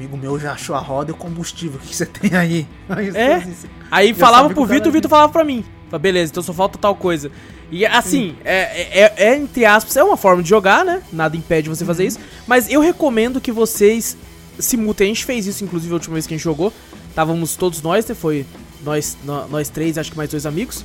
amigo 0.00 0.16
meu 0.16 0.38
já 0.38 0.52
achou 0.52 0.74
a 0.74 0.78
roda 0.78 1.10
e 1.10 1.12
o 1.12 1.16
combustível, 1.16 1.78
o 1.82 1.86
que 1.86 1.94
você 1.94 2.06
tem 2.06 2.34
aí? 2.36 2.66
Aí 2.88 3.08
É. 3.08 3.10
você 3.40 3.48
assim, 3.50 3.68
Aí 3.90 4.14
falava 4.14 4.48
pro 4.50 4.64
Vitor, 4.64 4.86
o 4.86 4.88
era 4.88 4.90
Vitor 4.92 5.10
falava 5.10 5.30
pra 5.32 5.44
mim. 5.44 5.64
Falei, 5.90 6.02
beleza, 6.02 6.30
então 6.30 6.42
só 6.42 6.52
falta 6.52 6.78
tal 6.78 6.94
coisa. 6.94 7.30
E 7.70 7.84
assim, 7.86 8.34
é, 8.44 9.02
é- 9.04 9.14
é, 9.16 9.36
entre 9.36 9.64
aspas, 9.64 9.96
é 9.96 10.02
uma 10.02 10.16
forma 10.16 10.42
de 10.42 10.48
jogar, 10.48 10.84
né? 10.84 11.02
Nada 11.12 11.36
impede 11.36 11.68
você 11.68 11.82
Uhum. 11.84 11.86
fazer 11.88 12.04
isso. 12.06 12.18
Mas 12.46 12.70
eu 12.70 12.80
recomendo 12.80 13.40
que 13.40 13.52
vocês 13.52 14.16
se 14.58 14.76
mutem. 14.76 15.04
A 15.06 15.08
gente 15.08 15.24
fez 15.24 15.46
isso, 15.46 15.62
inclusive, 15.64 15.92
a 15.92 15.94
última 15.96 16.14
vez 16.14 16.26
que 16.26 16.34
a 16.34 16.36
gente 16.36 16.44
jogou. 16.44 16.72
Estávamos 17.08 17.54
todos 17.56 17.80
nós, 17.82 18.06
né? 18.06 18.14
Foi 18.14 18.44
nós, 18.84 19.16
nó- 19.24 19.46
nós 19.48 19.68
três, 19.68 19.98
acho 19.98 20.10
que 20.10 20.16
mais 20.16 20.30
dois 20.30 20.46
amigos. 20.46 20.84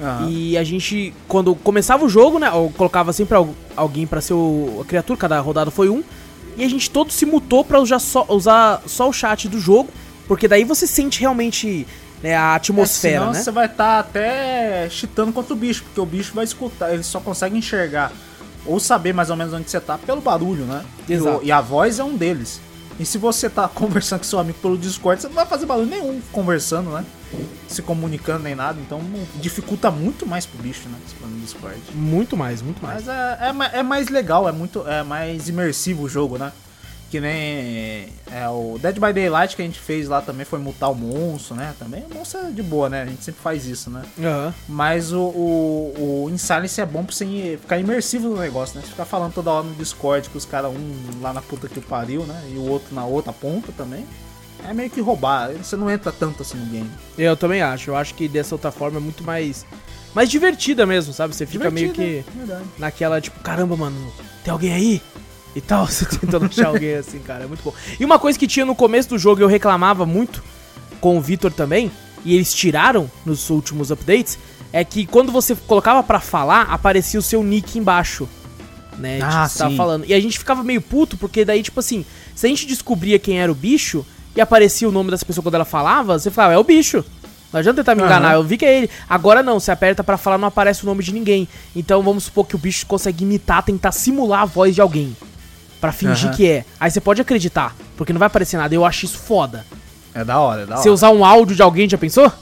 aham. 0.00 0.28
E 0.30 0.58
a 0.58 0.64
gente, 0.64 1.14
quando 1.28 1.54
começava 1.54 2.04
o 2.04 2.08
jogo, 2.08 2.38
né? 2.38 2.48
Eu 2.48 2.72
colocava 2.76 3.12
sempre 3.12 3.36
al- 3.36 3.54
alguém 3.76 4.06
pra 4.06 4.20
ser 4.20 4.34
o, 4.34 4.80
a 4.82 4.84
criatura, 4.84 5.16
cada 5.18 5.40
rodada 5.40 5.70
foi 5.70 5.88
um. 5.88 6.02
E 6.56 6.64
a 6.64 6.68
gente 6.68 6.90
todo 6.90 7.12
se 7.12 7.26
mutou 7.26 7.64
pra 7.64 7.80
usar 7.80 7.98
só, 7.98 8.24
usar 8.28 8.82
só 8.86 9.08
o 9.08 9.12
chat 9.12 9.48
do 9.48 9.58
jogo. 9.60 9.88
Porque 10.28 10.48
daí 10.48 10.64
você 10.64 10.86
sente 10.86 11.20
realmente 11.20 11.86
né, 12.22 12.34
a 12.34 12.54
atmosfera, 12.54 13.14
É, 13.14 13.18
senão 13.18 13.32
né? 13.32 13.38
você 13.42 13.50
vai 13.50 13.66
estar 13.66 13.98
até 13.98 14.88
chitando 14.90 15.32
contra 15.32 15.52
o 15.52 15.56
bicho, 15.56 15.82
porque 15.84 16.00
o 16.00 16.06
bicho 16.06 16.32
vai 16.34 16.44
escutar, 16.44 16.94
ele 16.94 17.02
só 17.02 17.20
consegue 17.20 17.58
enxergar 17.58 18.10
ou 18.64 18.80
saber 18.80 19.12
mais 19.12 19.28
ou 19.28 19.36
menos 19.36 19.52
onde 19.52 19.68
você 19.70 19.78
tá 19.78 19.98
pelo 19.98 20.22
barulho, 20.22 20.64
né? 20.64 20.82
E, 21.06 21.12
Exato. 21.12 21.38
o- 21.38 21.44
e 21.44 21.52
a 21.52 21.60
voz 21.60 21.98
é 21.98 22.04
um 22.04 22.16
deles. 22.16 22.58
E 22.98 23.04
se 23.04 23.18
você 23.18 23.50
tá 23.50 23.68
conversando 23.74 24.20
com 24.20 24.24
seu 24.24 24.38
amigo 24.38 24.56
pelo 24.62 24.78
Discord, 24.78 25.20
você 25.20 25.28
não 25.28 25.34
vai 25.34 25.44
fazer 25.44 25.66
barulho 25.66 25.86
nenhum 25.88 26.18
conversando, 26.32 26.88
né? 26.90 27.04
Se 27.68 27.82
comunicando 27.82 28.44
nem 28.44 28.54
nada, 28.54 28.78
então 28.80 29.00
dificulta 29.36 29.90
muito 29.90 30.26
mais 30.26 30.46
pro 30.46 30.62
bicho, 30.62 30.88
né? 30.88 30.98
Se 31.06 31.14
for 31.14 31.28
no 31.28 31.40
Discord. 31.40 31.78
Muito 31.94 32.36
mais, 32.36 32.62
muito 32.62 32.82
mais. 32.82 33.04
Mas 33.04 33.08
é, 33.08 33.74
é, 33.74 33.78
é 33.80 33.82
mais 33.82 34.08
legal, 34.08 34.48
é 34.48 34.52
muito 34.52 34.86
é 34.86 35.02
mais 35.02 35.48
imersivo 35.48 36.04
o 36.04 36.08
jogo, 36.08 36.38
né? 36.38 36.52
Que 37.10 37.20
nem 37.20 38.08
é, 38.28 38.48
o 38.48 38.76
Dead 38.80 38.94
by 38.94 39.12
Daylight 39.12 39.54
que 39.54 39.62
a 39.62 39.64
gente 39.64 39.78
fez 39.78 40.08
lá 40.08 40.20
também 40.20 40.44
foi 40.44 40.58
mutar 40.58 40.90
o 40.90 40.94
monstro, 40.96 41.54
né? 41.54 41.72
Também 41.78 42.04
o 42.10 42.12
monstro 42.12 42.40
é 42.40 42.50
de 42.50 42.62
boa, 42.62 42.88
né? 42.88 43.02
A 43.02 43.06
gente 43.06 43.22
sempre 43.22 43.40
faz 43.40 43.66
isso, 43.66 43.88
né? 43.88 44.02
Aham. 44.18 44.54
Mas 44.68 45.12
o, 45.12 45.20
o, 45.20 46.24
o 46.24 46.30
In 46.30 46.36
Silence 46.36 46.80
é 46.80 46.84
bom 46.84 47.04
pra 47.04 47.14
você 47.14 47.56
ficar 47.60 47.78
imersivo 47.78 48.30
no 48.30 48.36
negócio, 48.36 48.76
né? 48.76 48.82
Você 48.84 48.90
ficar 48.90 49.04
falando 49.04 49.32
toda 49.32 49.50
hora 49.50 49.64
no 49.64 49.74
Discord 49.74 50.28
que 50.28 50.36
os 50.36 50.44
caras, 50.44 50.72
um 50.72 51.20
lá 51.20 51.32
na 51.32 51.40
puta 51.40 51.68
que 51.68 51.80
pariu, 51.80 52.24
né? 52.26 52.50
E 52.52 52.56
o 52.56 52.68
outro 52.68 52.92
na 52.92 53.04
outra 53.04 53.32
ponta 53.32 53.70
também. 53.76 54.04
É 54.68 54.72
meio 54.72 54.88
que 54.88 55.00
roubar, 55.00 55.50
você 55.52 55.76
não 55.76 55.90
entra 55.90 56.10
tanto 56.10 56.42
assim 56.42 56.56
no 56.56 56.66
game. 56.66 56.90
Eu 57.18 57.36
também 57.36 57.60
acho. 57.60 57.90
Eu 57.90 57.96
acho 57.96 58.14
que 58.14 58.26
dessa 58.26 58.54
outra 58.54 58.72
forma 58.72 58.96
é 58.96 59.00
muito 59.00 59.22
mais. 59.22 59.66
Mais 60.14 60.30
divertida 60.30 60.86
mesmo, 60.86 61.12
sabe? 61.12 61.34
Você 61.34 61.44
fica 61.44 61.70
meio 61.70 61.92
que? 61.92 62.24
Verdade. 62.34 62.64
naquela, 62.78 63.20
tipo, 63.20 63.38
caramba, 63.40 63.76
mano, 63.76 63.96
tem 64.42 64.52
alguém 64.52 64.72
aí? 64.72 65.02
E 65.56 65.60
tal, 65.60 65.86
você 65.88 66.06
tentando 66.06 66.46
achar 66.46 66.68
alguém 66.68 66.94
assim, 66.94 67.18
cara, 67.18 67.44
é 67.44 67.46
muito 67.46 67.62
bom. 67.62 67.74
E 67.98 68.04
uma 68.04 68.18
coisa 68.18 68.38
que 68.38 68.46
tinha 68.46 68.64
no 68.64 68.74
começo 68.74 69.08
do 69.08 69.18
jogo, 69.18 69.40
eu 69.40 69.48
reclamava 69.48 70.06
muito, 70.06 70.42
com 71.00 71.18
o 71.18 71.20
Vitor 71.20 71.52
também, 71.52 71.90
e 72.24 72.34
eles 72.34 72.54
tiraram 72.54 73.10
nos 73.26 73.50
últimos 73.50 73.90
updates, 73.90 74.38
é 74.72 74.84
que 74.84 75.04
quando 75.04 75.30
você 75.30 75.54
colocava 75.54 76.02
pra 76.02 76.20
falar, 76.20 76.62
aparecia 76.62 77.18
o 77.18 77.22
seu 77.22 77.42
nick 77.42 77.78
embaixo. 77.78 78.28
Né? 78.98 79.18
Ah, 79.20 79.46
tipo, 79.46 79.58
tava 79.58 79.76
falando. 79.76 80.04
E 80.06 80.14
a 80.14 80.20
gente 80.20 80.38
ficava 80.38 80.62
meio 80.62 80.80
puto, 80.80 81.16
porque 81.16 81.44
daí, 81.44 81.62
tipo 81.62 81.80
assim, 81.80 82.04
se 82.34 82.46
a 82.46 82.48
gente 82.48 82.66
descobria 82.66 83.18
quem 83.18 83.40
era 83.40 83.50
o 83.50 83.54
bicho 83.54 84.06
e 84.36 84.40
aparecia 84.40 84.88
o 84.88 84.92
nome 84.92 85.10
dessa 85.10 85.24
pessoa 85.24 85.42
quando 85.42 85.54
ela 85.54 85.64
falava, 85.64 86.18
você 86.18 86.30
falava, 86.30 86.54
é 86.54 86.58
o 86.58 86.64
bicho. 86.64 87.04
Não 87.52 87.60
adianta 87.60 87.84
tentar 87.84 87.94
me 87.94 88.02
enganar, 88.02 88.34
eu 88.34 88.42
vi 88.42 88.56
que 88.56 88.64
é 88.64 88.78
ele. 88.78 88.90
Agora 89.08 89.40
não, 89.42 89.60
você 89.60 89.70
aperta 89.70 90.02
pra 90.02 90.16
falar, 90.16 90.38
não 90.38 90.48
aparece 90.48 90.82
o 90.82 90.86
nome 90.86 91.04
de 91.04 91.12
ninguém. 91.12 91.46
Então 91.74 92.02
vamos 92.02 92.24
supor 92.24 92.46
que 92.46 92.56
o 92.56 92.58
bicho 92.58 92.84
consegue 92.84 93.22
imitar, 93.22 93.62
tentar 93.62 93.92
simular 93.92 94.40
a 94.40 94.44
voz 94.44 94.74
de 94.74 94.80
alguém. 94.80 95.16
Pra 95.80 95.92
fingir 95.92 96.28
Aham. 96.28 96.36
que 96.36 96.48
é. 96.48 96.64
Aí 96.80 96.90
você 96.90 97.00
pode 97.00 97.20
acreditar, 97.20 97.76
porque 97.96 98.12
não 98.12 98.18
vai 98.18 98.26
aparecer 98.26 98.56
nada. 98.56 98.74
Eu 98.74 98.84
acho 98.84 99.04
isso 99.04 99.18
foda. 99.18 99.64
É 100.12 100.24
da 100.24 100.38
hora, 100.40 100.62
é 100.62 100.66
da 100.66 100.76
Você 100.76 100.88
hora. 100.88 100.94
usar 100.94 101.10
um 101.10 101.24
áudio 101.24 101.54
de 101.54 101.62
alguém, 101.62 101.88
já 101.88 101.98
pensou? 101.98 102.32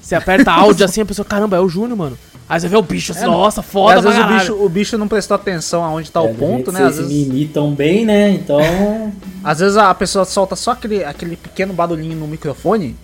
Você 0.00 0.14
aperta 0.14 0.52
áudio 0.52 0.84
assim, 0.86 1.00
a 1.02 1.04
pessoa, 1.06 1.24
caramba, 1.26 1.56
é 1.56 1.60
o 1.60 1.68
Júnior, 1.68 1.98
mano. 1.98 2.18
Aí 2.48 2.60
você 2.60 2.68
vê 2.68 2.76
o 2.76 2.82
bicho 2.82 3.10
assim, 3.12 3.24
É, 3.24 3.26
nossa, 3.26 3.60
E 3.60 3.64
foda 3.64 3.96
às 3.98 4.02
pra 4.02 4.10
vezes 4.12 4.24
o 4.24 4.38
bicho, 4.54 4.64
o 4.64 4.68
bicho 4.68 4.98
não 4.98 5.08
prestou 5.08 5.34
atenção 5.34 5.82
aonde 5.82 6.10
tá 6.12 6.20
É, 6.20 6.22
o 6.30 6.34
ponto, 6.34 6.70
né? 6.70 6.78
que 6.80 6.86
Às 6.86 6.94
Vocês 6.96 7.08
vezes, 7.08 7.26
me 7.28 7.34
imitam 7.36 7.74
bem, 7.74 8.04
né? 8.04 8.30
Então. 8.30 8.60
às 9.42 9.58
vezes 9.58 9.76
a 9.76 9.92
pessoa 9.94 10.24
solta 10.24 10.54
só 10.54 10.70
aquele, 10.72 11.02
aquele 11.04 11.36
pequeno 11.36 11.72
barulhinho 11.72 12.16
no 12.16 12.26
microfone 12.28 12.94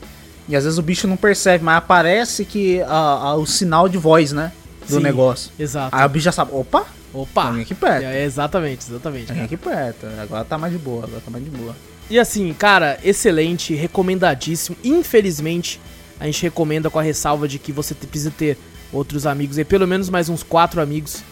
e 0.49 0.55
às 0.55 0.62
vezes 0.64 0.78
o 0.78 0.82
bicho 0.82 1.09
não 1.09 1.16
percebe, 1.16 1.64
mas 1.64 1.76
aparece 1.78 2.45
que 2.45 2.80
a- 2.82 2.88
a- 2.88 3.34
o 3.36 3.45
sinal 3.47 3.88
de 3.88 3.99
voz, 3.99 4.30
né? 4.32 4.53
Do 4.88 4.97
Sim, 4.97 5.01
negócio. 5.03 5.51
Exato. 5.59 5.95
Aí 5.97 6.05
o 6.07 6.09
bicho 6.09 6.24
já 6.24 6.32
sabe, 6.32 6.51
opa, 6.55 6.84
Opa. 7.12 7.45
alguém 7.45 7.62
aqui 7.62 7.74
perto. 7.74 8.05
É, 8.05 8.24
exatamente, 8.24 8.84
exatamente. 8.88 9.28
Alguém 9.30 9.45
aqui 9.45 9.57
perto. 9.57 10.07
Agora 10.20 10.45
tá 10.45 10.57
mais 10.59 10.72
de 10.72 10.78
boa, 10.78 11.05
agora 11.05 11.20
tá 11.24 11.30
mais 11.30 11.45
de 11.45 11.51
boa. 11.51 11.74
E 12.11 12.18
assim, 12.18 12.53
cara, 12.53 12.99
excelente, 13.05 13.74
recomendadíssimo. 13.74 14.76
Infelizmente, 14.84 15.80
a 16.20 16.26
gente 16.26 16.43
recomenda 16.43 16.90
com 16.90 16.99
a 16.99 17.03
ressalva 17.03 17.47
de 17.49 17.59
que 17.59 17.72
você 17.72 17.95
precisa 17.95 18.30
ter 18.30 18.59
outros 18.93 19.26
amigos 19.26 19.59
aí, 19.59 19.64
pelo 19.64 19.86
menos 19.86 20.09
mais 20.11 20.28
uns 20.28 20.43
quatro 20.43 20.80
amigos 20.80 21.22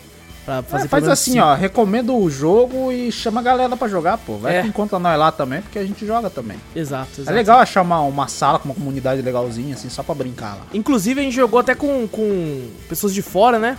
pra 0.45 0.63
fazer 0.63 0.87
É, 0.87 0.89
faz 0.89 1.07
assim, 1.09 1.33
cinco. 1.33 1.45
ó, 1.45 1.55
recomenda 1.55 2.13
o 2.13 2.31
jogo 2.31 2.91
e 2.91 3.13
chama 3.13 3.41
a 3.41 3.43
galera 3.45 3.77
pra 3.77 3.87
jogar, 3.89 4.17
pô. 4.19 4.37
Vai 4.39 4.57
É. 4.59 4.63
que 4.63 4.69
encontra 4.69 4.99
nós 4.99 5.19
lá 5.19 5.31
também, 5.31 5.61
porque 5.61 5.79
a 5.79 5.85
gente 5.85 6.07
joga 6.07 6.31
também. 6.31 6.57
Exato, 6.75 7.11
exato. 7.21 7.31
É 7.31 7.33
legal 7.35 7.59
achar 7.59 7.83
uma, 7.83 8.01
uma 8.01 8.27
sala 8.29 8.59
com 8.59 8.67
uma 8.67 8.75
comunidade 8.75 9.21
legalzinha, 9.23 9.75
assim, 9.75 9.89
só 9.91 10.03
pra 10.03 10.15
brincar 10.15 10.55
lá. 10.55 10.67
Inclusive, 10.73 11.21
a 11.21 11.25
gente 11.25 11.35
jogou 11.37 11.61
até 11.61 11.75
com, 11.75 12.09
com 12.09 12.69
pessoas 12.89 13.13
de 13.13 13.21
fora, 13.23 13.59
né? 13.59 13.77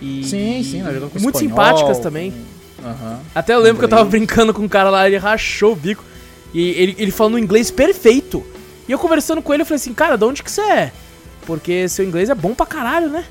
E, 0.00 0.24
Sim, 0.24 0.62
sim, 0.62 0.82
nós 0.82 0.94
jogamos 0.94 1.12
com 1.12 1.20
Muito 1.20 1.34
espanhol, 1.42 1.66
simpáticas 1.66 1.98
também. 1.98 2.30
com-. 2.32 3.18
Até 3.34 3.54
eu 3.54 3.58
lembro 3.60 3.78
que 3.80 3.84
eu 3.84 3.88
tava 3.88 4.02
Inglês. 4.06 4.24
brincando 4.24 4.54
com 4.54 4.62
um 4.62 4.68
cara 4.68 4.88
lá, 4.90 5.06
ele 5.06 5.16
rachou 5.18 5.72
o 5.72 5.76
bico. 5.76 6.04
E 6.54 6.70
ele, 6.70 6.94
ele 6.98 7.10
falando 7.10 7.38
inglês 7.38 7.70
perfeito. 7.70 8.42
E 8.88 8.92
eu 8.92 8.98
conversando 8.98 9.42
com 9.42 9.52
ele, 9.52 9.62
eu 9.62 9.66
falei 9.66 9.76
assim, 9.76 9.92
cara, 9.92 10.16
de 10.16 10.24
onde 10.24 10.42
que 10.42 10.50
você 10.50 10.62
é? 10.62 10.92
Porque 11.48 11.88
seu 11.88 12.04
inglês 12.04 12.28
é 12.28 12.34
bom 12.34 12.52
pra 12.54 12.66
caralho, 12.66 13.08
né? 13.08 13.24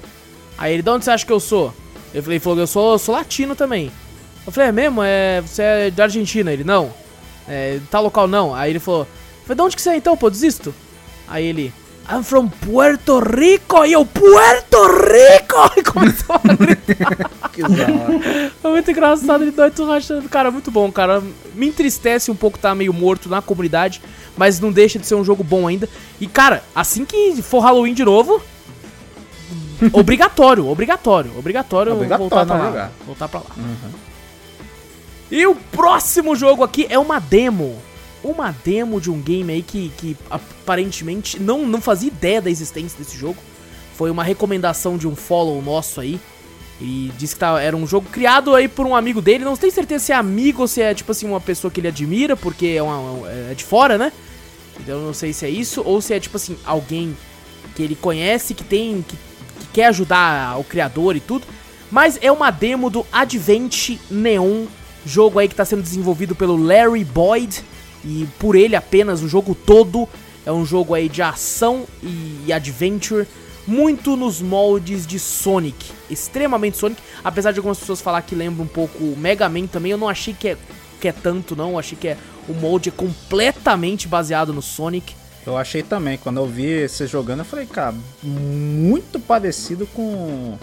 Aí 0.58 0.74
ele, 0.74 0.82
de 0.82 0.90
onde 0.90 1.06
você 1.06 1.12
acha 1.12 1.24
que 1.24 1.32
eu 1.32 1.40
sou? 1.40 1.72
Eu 2.12 2.24
falei, 2.24 2.38
ele 2.38 2.44
falou, 2.44 2.58
eu 2.58 2.66
sou, 2.66 2.98
sou 2.98 3.14
latino 3.14 3.56
também. 3.56 3.92
Eu 4.44 4.52
falei, 4.52 4.70
é 4.70 4.72
mesmo? 4.72 5.04
É, 5.04 5.40
você 5.40 5.62
é 5.62 5.92
da 5.92 6.06
Argentina? 6.06 6.52
Ele, 6.52 6.64
não. 6.64 6.92
É, 7.48 7.80
tá 7.92 8.00
local 8.00 8.28
não. 8.28 8.56
Aí 8.56 8.72
ele 8.72 8.80
falou, 8.80 9.08
de 9.48 9.62
onde 9.62 9.76
que 9.76 9.82
você 9.84 9.92
é 9.92 9.98
então, 9.98 10.18
pô, 10.18 10.32
desisto? 10.32 10.74
Aí 11.28 11.46
ele, 11.46 11.72
I'm 12.10 12.24
from 12.24 12.48
Puerto 12.48 13.20
Rico. 13.20 13.84
E 13.86 13.92
eu, 13.94 14.06
Puerto 14.06 14.78
Rico! 14.88 15.72
E 15.76 15.84
começou 15.92 16.36
a 16.36 16.54
gritar. 16.54 17.32
Que. 17.58 17.62
É 17.64 18.68
muito 18.70 18.92
engraçado, 18.92 19.44
ele 19.44 19.52
dói 19.52 19.72
tudo 19.72 19.90
rachando. 19.92 20.30
Cara, 20.30 20.52
muito 20.52 20.70
bom, 20.70 20.92
cara. 20.92 21.24
Me 21.56 21.68
entristece 21.68 22.30
um 22.30 22.36
pouco 22.36 22.58
estar 22.58 22.76
meio 22.76 22.94
morto 22.94 23.28
na 23.28 23.42
comunidade, 23.42 24.00
mas 24.38 24.60
não 24.60 24.72
deixa 24.72 25.00
de 25.00 25.08
ser 25.08 25.16
um 25.16 25.24
jogo 25.24 25.44
bom 25.44 25.68
ainda. 25.68 25.90
E, 26.22 26.28
cara, 26.28 26.64
assim 26.76 27.04
que 27.04 27.42
for 27.42 27.60
Halloween 27.62 27.96
de 27.96 28.06
novo. 28.06 28.40
obrigatório, 29.92 30.68
obrigatório, 30.68 31.32
obrigatório, 31.38 31.94
Obrigatório 31.94 32.30
voltar 32.30 32.46
pra 32.46 32.70
lá. 32.70 32.92
Voltar 33.08 33.28
pra 33.28 33.40
lá. 33.40 33.46
E 35.32 35.46
o 35.48 35.56
próximo 35.56 36.36
jogo 36.36 36.64
aqui 36.64 36.86
é 36.90 37.00
uma 37.00 37.20
demo. 37.20 37.82
Uma 38.24 38.52
demo 38.66 39.00
de 39.00 39.10
um 39.12 39.22
game 39.22 39.52
aí 39.54 39.62
que, 39.62 39.92
que 39.98 40.18
aparentemente 40.30 41.40
não, 41.40 41.66
não 41.66 41.80
fazia 41.82 42.08
ideia 42.10 42.42
da 42.42 42.50
existência 42.50 42.98
desse 42.98 43.16
jogo. 43.18 43.38
Foi 43.96 44.10
uma 44.12 44.24
recomendação 44.24 44.98
de 44.98 45.08
um 45.08 45.16
follow 45.16 45.62
nosso 45.62 46.02
aí. 46.02 46.20
Ele 46.80 47.12
disse 47.18 47.34
que 47.34 47.40
tá- 47.40 47.60
era 47.62 47.76
um 47.76 47.88
jogo 47.88 48.08
criado 48.12 48.54
aí 48.54 48.68
por 48.68 48.86
um 48.86 48.96
amigo 48.96 49.22
dele. 49.22 49.44
Não 49.44 49.56
tem 49.58 49.72
certeza 49.72 50.06
se 50.06 50.12
é 50.12 50.16
amigo 50.16 50.62
ou 50.62 50.68
se 50.68 50.82
é 50.82 50.94
tipo 50.94 51.12
assim 51.12 51.28
uma 51.28 51.42
pessoa 51.42 51.72
que 51.72 51.80
ele 51.80 51.88
admira, 51.88 52.36
porque 52.36 52.68
é, 52.78 52.84
uma- 52.84 53.28
é 53.30 53.54
de 53.56 53.64
fora, 53.64 53.98
né? 53.98 54.12
Então 54.80 55.02
não 55.02 55.14
sei 55.14 55.34
se 55.34 55.46
é 55.46 55.50
isso 55.50 55.82
ou 55.84 56.00
se 56.02 56.14
é 56.14 56.20
tipo 56.20 56.38
assim 56.38 56.56
alguém 56.66 57.16
que 57.76 57.82
ele 57.82 57.96
conhece 57.96 58.54
que 58.54 58.64
tem 58.64 59.04
que, 59.08 59.16
que 59.16 59.68
quer 59.74 59.86
ajudar 59.88 60.60
o 60.60 60.64
criador 60.64 61.16
e 61.16 61.20
tudo. 61.20 61.48
Mas 61.90 62.20
é 62.22 62.32
uma 62.32 62.52
demo 62.52 62.90
do 62.90 63.06
Advent 63.12 63.98
Neon, 64.12 64.66
jogo 65.06 65.40
aí 65.40 65.48
que 65.48 65.54
está 65.54 65.66
sendo 65.66 65.82
desenvolvido 65.82 66.36
pelo 66.36 66.58
Larry 66.62 67.04
Boyd 67.04 67.64
e 68.08 68.26
por 68.40 68.56
ele 68.56 68.76
apenas 68.76 69.22
o 69.22 69.28
jogo 69.28 69.54
todo 69.54 70.08
é 70.46 70.52
um 70.52 70.66
jogo 70.66 70.94
aí 70.94 71.10
de 71.10 71.22
ação 71.22 71.86
e, 72.02 72.54
adventure 72.54 73.28
muito 73.68 74.16
nos 74.16 74.42
moldes 74.42 75.06
de 75.06 75.20
Sonic, 75.20 75.92
extremamente 76.10 76.78
Sonic, 76.78 77.02
apesar 77.22 77.52
de 77.52 77.60
algumas 77.60 77.78
pessoas 77.78 78.00
falar 78.00 78.22
que 78.22 78.34
lembra 78.34 78.64
um 78.64 78.68
pouco 78.68 79.04
o 79.04 79.18
Mega 79.18 79.50
Man 79.50 79.68
também, 79.68 79.92
eu 79.92 79.98
não 79.98 80.08
achei 80.08 80.34
que 80.34 80.48
é 80.48 80.58
que 81.02 81.08
é 81.10 81.12
tanto 81.12 81.54
não, 81.54 81.72
eu 81.72 81.80
achei 81.80 81.98
que 81.98 82.08
é 82.08 82.18
o 82.48 82.54
molde 82.54 82.88
é 82.88 82.92
completamente 82.94 84.08
baseado 84.08 84.54
no 84.54 84.62
Sonic. 84.62 85.14
Eu 85.46 85.58
achei 85.58 85.84
também, 85.84 86.18
quando 86.18 86.38
eu 86.38 86.48
vi 86.48 86.88
você 86.88 87.06
jogando, 87.06 87.40
eu 87.40 87.46
falei, 87.46 87.66
cara, 87.66 87.94
muito 88.24 89.20
parecido 89.20 89.86
com. 89.88 90.58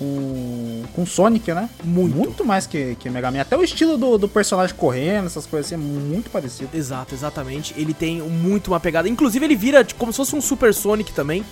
Com. 0.00 0.82
com 0.94 1.04
Sonic, 1.04 1.52
né? 1.52 1.68
Muito. 1.84 2.16
Muito 2.16 2.44
mais 2.44 2.66
que, 2.66 2.96
que 2.96 3.10
Mega 3.10 3.30
Man. 3.30 3.42
Até 3.42 3.56
o 3.56 3.62
estilo 3.62 3.98
do, 3.98 4.16
do 4.16 4.28
personagem 4.28 4.74
correndo, 4.74 5.26
essas 5.26 5.44
coisas 5.44 5.70
assim, 5.70 5.74
é 5.74 5.86
muito 5.86 6.30
parecido. 6.30 6.70
Exato, 6.74 7.14
exatamente. 7.14 7.74
Ele 7.76 7.92
tem 7.92 8.20
muito 8.22 8.68
uma 8.68 8.80
pegada. 8.80 9.08
Inclusive, 9.08 9.44
ele 9.44 9.54
vira 9.54 9.84
tipo, 9.84 10.00
como 10.00 10.10
se 10.10 10.16
fosse 10.16 10.34
um 10.34 10.40
Super 10.40 10.72
Sonic 10.72 11.12
também. 11.12 11.44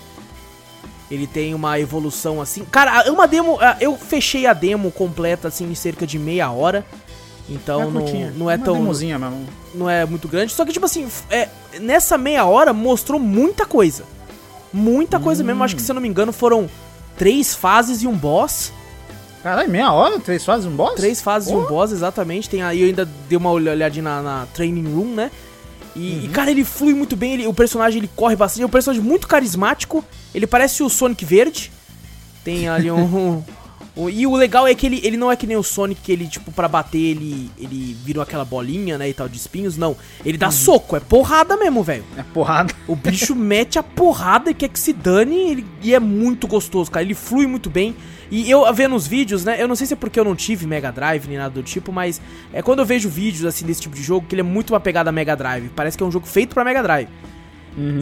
Ele 1.11 1.27
tem 1.27 1.55
uma 1.55 1.79
evolução 1.79 2.41
assim. 2.41 2.65
Cara, 2.65 3.03
é 3.03 3.11
uma 3.11 3.29
demo. 3.29 3.59
Eu 3.81 3.97
fechei 3.97 4.47
a 4.47 4.55
demo 4.55 4.91
completa 4.91 5.49
assim 5.49 5.71
em 5.71 5.75
cerca 5.75 6.07
de 6.07 6.19
meia 6.19 6.51
hora. 6.51 6.85
Então 7.51 7.91
não, 7.91 8.03
curtinha. 8.03 8.33
não 8.37 8.51
é 8.51 8.57
Uma 8.57 8.65
tão. 8.65 8.75
demozinha 8.75 9.19
mesmo. 9.19 9.47
Não 9.75 9.89
é 9.89 10.05
muito 10.05 10.27
grande. 10.29 10.53
Só 10.53 10.65
que, 10.67 10.73
tipo 10.73 10.85
assim, 10.85 11.09
é, 11.31 11.49
nessa 11.81 12.19
meia 12.19 12.45
hora 12.45 12.73
mostrou 12.73 13.19
muita 13.19 13.65
coisa. 13.65 14.05
Muita 14.71 15.19
coisa 15.19 15.43
mesmo. 15.43 15.65
Acho 15.65 15.75
que, 15.75 15.81
se 15.81 15.91
eu 15.91 15.95
não 15.95 16.03
me 16.03 16.09
engano, 16.09 16.31
foram 16.31 16.69
três 17.19 17.55
fases 17.55 18.03
e 18.03 18.07
um 18.07 18.17
boss. 18.17 18.73
Caralho, 19.43 19.71
meia 19.71 19.93
hora? 19.93 20.19
Três 20.19 20.45
fases 20.45 20.67
um 20.67 20.75
boss? 20.75 20.95
Três 20.95 21.21
fases 21.21 21.51
e 21.51 21.55
um 21.55 21.65
boss, 21.67 21.93
exatamente. 21.93 22.49
Tem 22.51 22.63
aí, 22.63 22.81
eu 22.81 22.87
ainda 22.89 23.09
dei 23.29 23.37
uma 23.39 23.51
olh- 23.51 23.69
olhadinha 23.71 24.03
na, 24.03 24.23
na 24.23 24.47
training 24.53 24.85
room, 24.93 25.15
né? 25.15 25.31
E, 25.95 26.25
e, 26.27 26.29
cara, 26.29 26.51
ele 26.51 26.65
flui 26.65 26.95
muito 26.95 27.17
bem, 27.17 27.35
ele- 27.35 27.47
o 27.47 27.55
personagem 27.55 27.99
ele 27.99 28.11
corre 28.15 28.37
bastante, 28.37 28.63
é 28.63 28.67
um 28.67 28.71
personagem 28.71 29.03
muito 29.03 29.27
carismático. 29.29 30.05
Ele 30.35 30.47
parece 30.47 30.83
o 30.83 30.89
Sonic 30.89 31.25
Verde. 31.25 31.73
Tem 32.45 32.69
ali 32.69 32.91
um, 32.91 33.43
E 34.07 34.27
o 34.27 34.37
legal 34.37 34.67
é 34.67 34.75
que 34.75 34.87
ele, 34.87 35.01
ele 35.03 35.17
não 35.17 35.33
é 35.33 35.35
que 35.37 35.47
nem 35.47 35.57
o 35.57 35.63
Sonic, 35.63 36.01
que 36.03 36.13
ele, 36.13 36.29
tipo, 36.29 36.53
pra 36.53 36.69
bater, 36.69 36.99
ele, 36.99 37.51
ele 37.59 37.97
vira 38.05 38.23
aquela 38.23 38.45
bolinha, 38.45 38.99
né, 38.99 39.09
e 39.09 39.15
tal, 39.15 39.29
de 39.29 39.37
espinhos. 39.39 39.77
Não. 39.77 39.97
Ele 40.25 40.37
dá 40.39 40.51
soco, 40.51 40.95
é 40.95 41.01
porrada 41.01 41.57
mesmo, 41.57 41.83
velho. 41.83 42.05
É 42.17 42.23
porrada. 42.23 42.73
O 42.87 42.95
bicho 42.95 43.35
mete 43.35 43.79
a 43.79 43.83
porrada 43.83 44.51
e 44.51 44.55
quer 44.55 44.69
que 44.69 44.79
se 44.79 44.93
dane 44.93 45.37
ele- 45.51 45.67
e 45.83 45.95
é 45.95 45.99
muito 46.01 46.47
gostoso, 46.47 46.91
cara. 46.91 47.05
Ele 47.05 47.15
flui 47.15 47.47
muito 47.47 47.69
bem. 47.71 47.97
E 48.31 48.51
eu 48.51 48.71
vendo 48.75 48.95
os 48.95 49.07
vídeos, 49.07 49.43
né? 49.43 49.57
Eu 49.61 49.67
não 49.67 49.75
sei 49.75 49.87
se 49.87 49.95
é 49.95 49.97
porque 49.97 50.21
eu 50.21 50.25
não 50.25 50.37
tive 50.37 50.67
Mega 50.67 50.93
Drive 50.93 51.27
nem 51.27 51.39
nada 51.39 51.55
do 51.55 51.63
tipo, 51.63 51.91
mas 51.91 52.21
é 52.53 52.61
quando 52.61 52.81
eu 52.81 52.85
vejo 52.85 53.09
vídeos 53.09 53.47
assim 53.47 53.65
desse 53.65 53.81
tipo 53.81 53.97
de 53.97 54.03
jogo 54.03 54.27
que 54.29 54.35
ele 54.35 54.41
é 54.41 54.45
muito 54.45 54.75
uma 54.75 54.81
pegada 54.81 55.11
Mega 55.11 55.35
Drive. 55.35 55.71
Parece 55.75 55.97
que 55.97 56.05
é 56.05 56.07
um 56.07 56.11
jogo 56.13 56.27
feito 56.27 56.53
pra 56.53 56.63
Mega 56.63 56.83
Drive. 56.83 57.09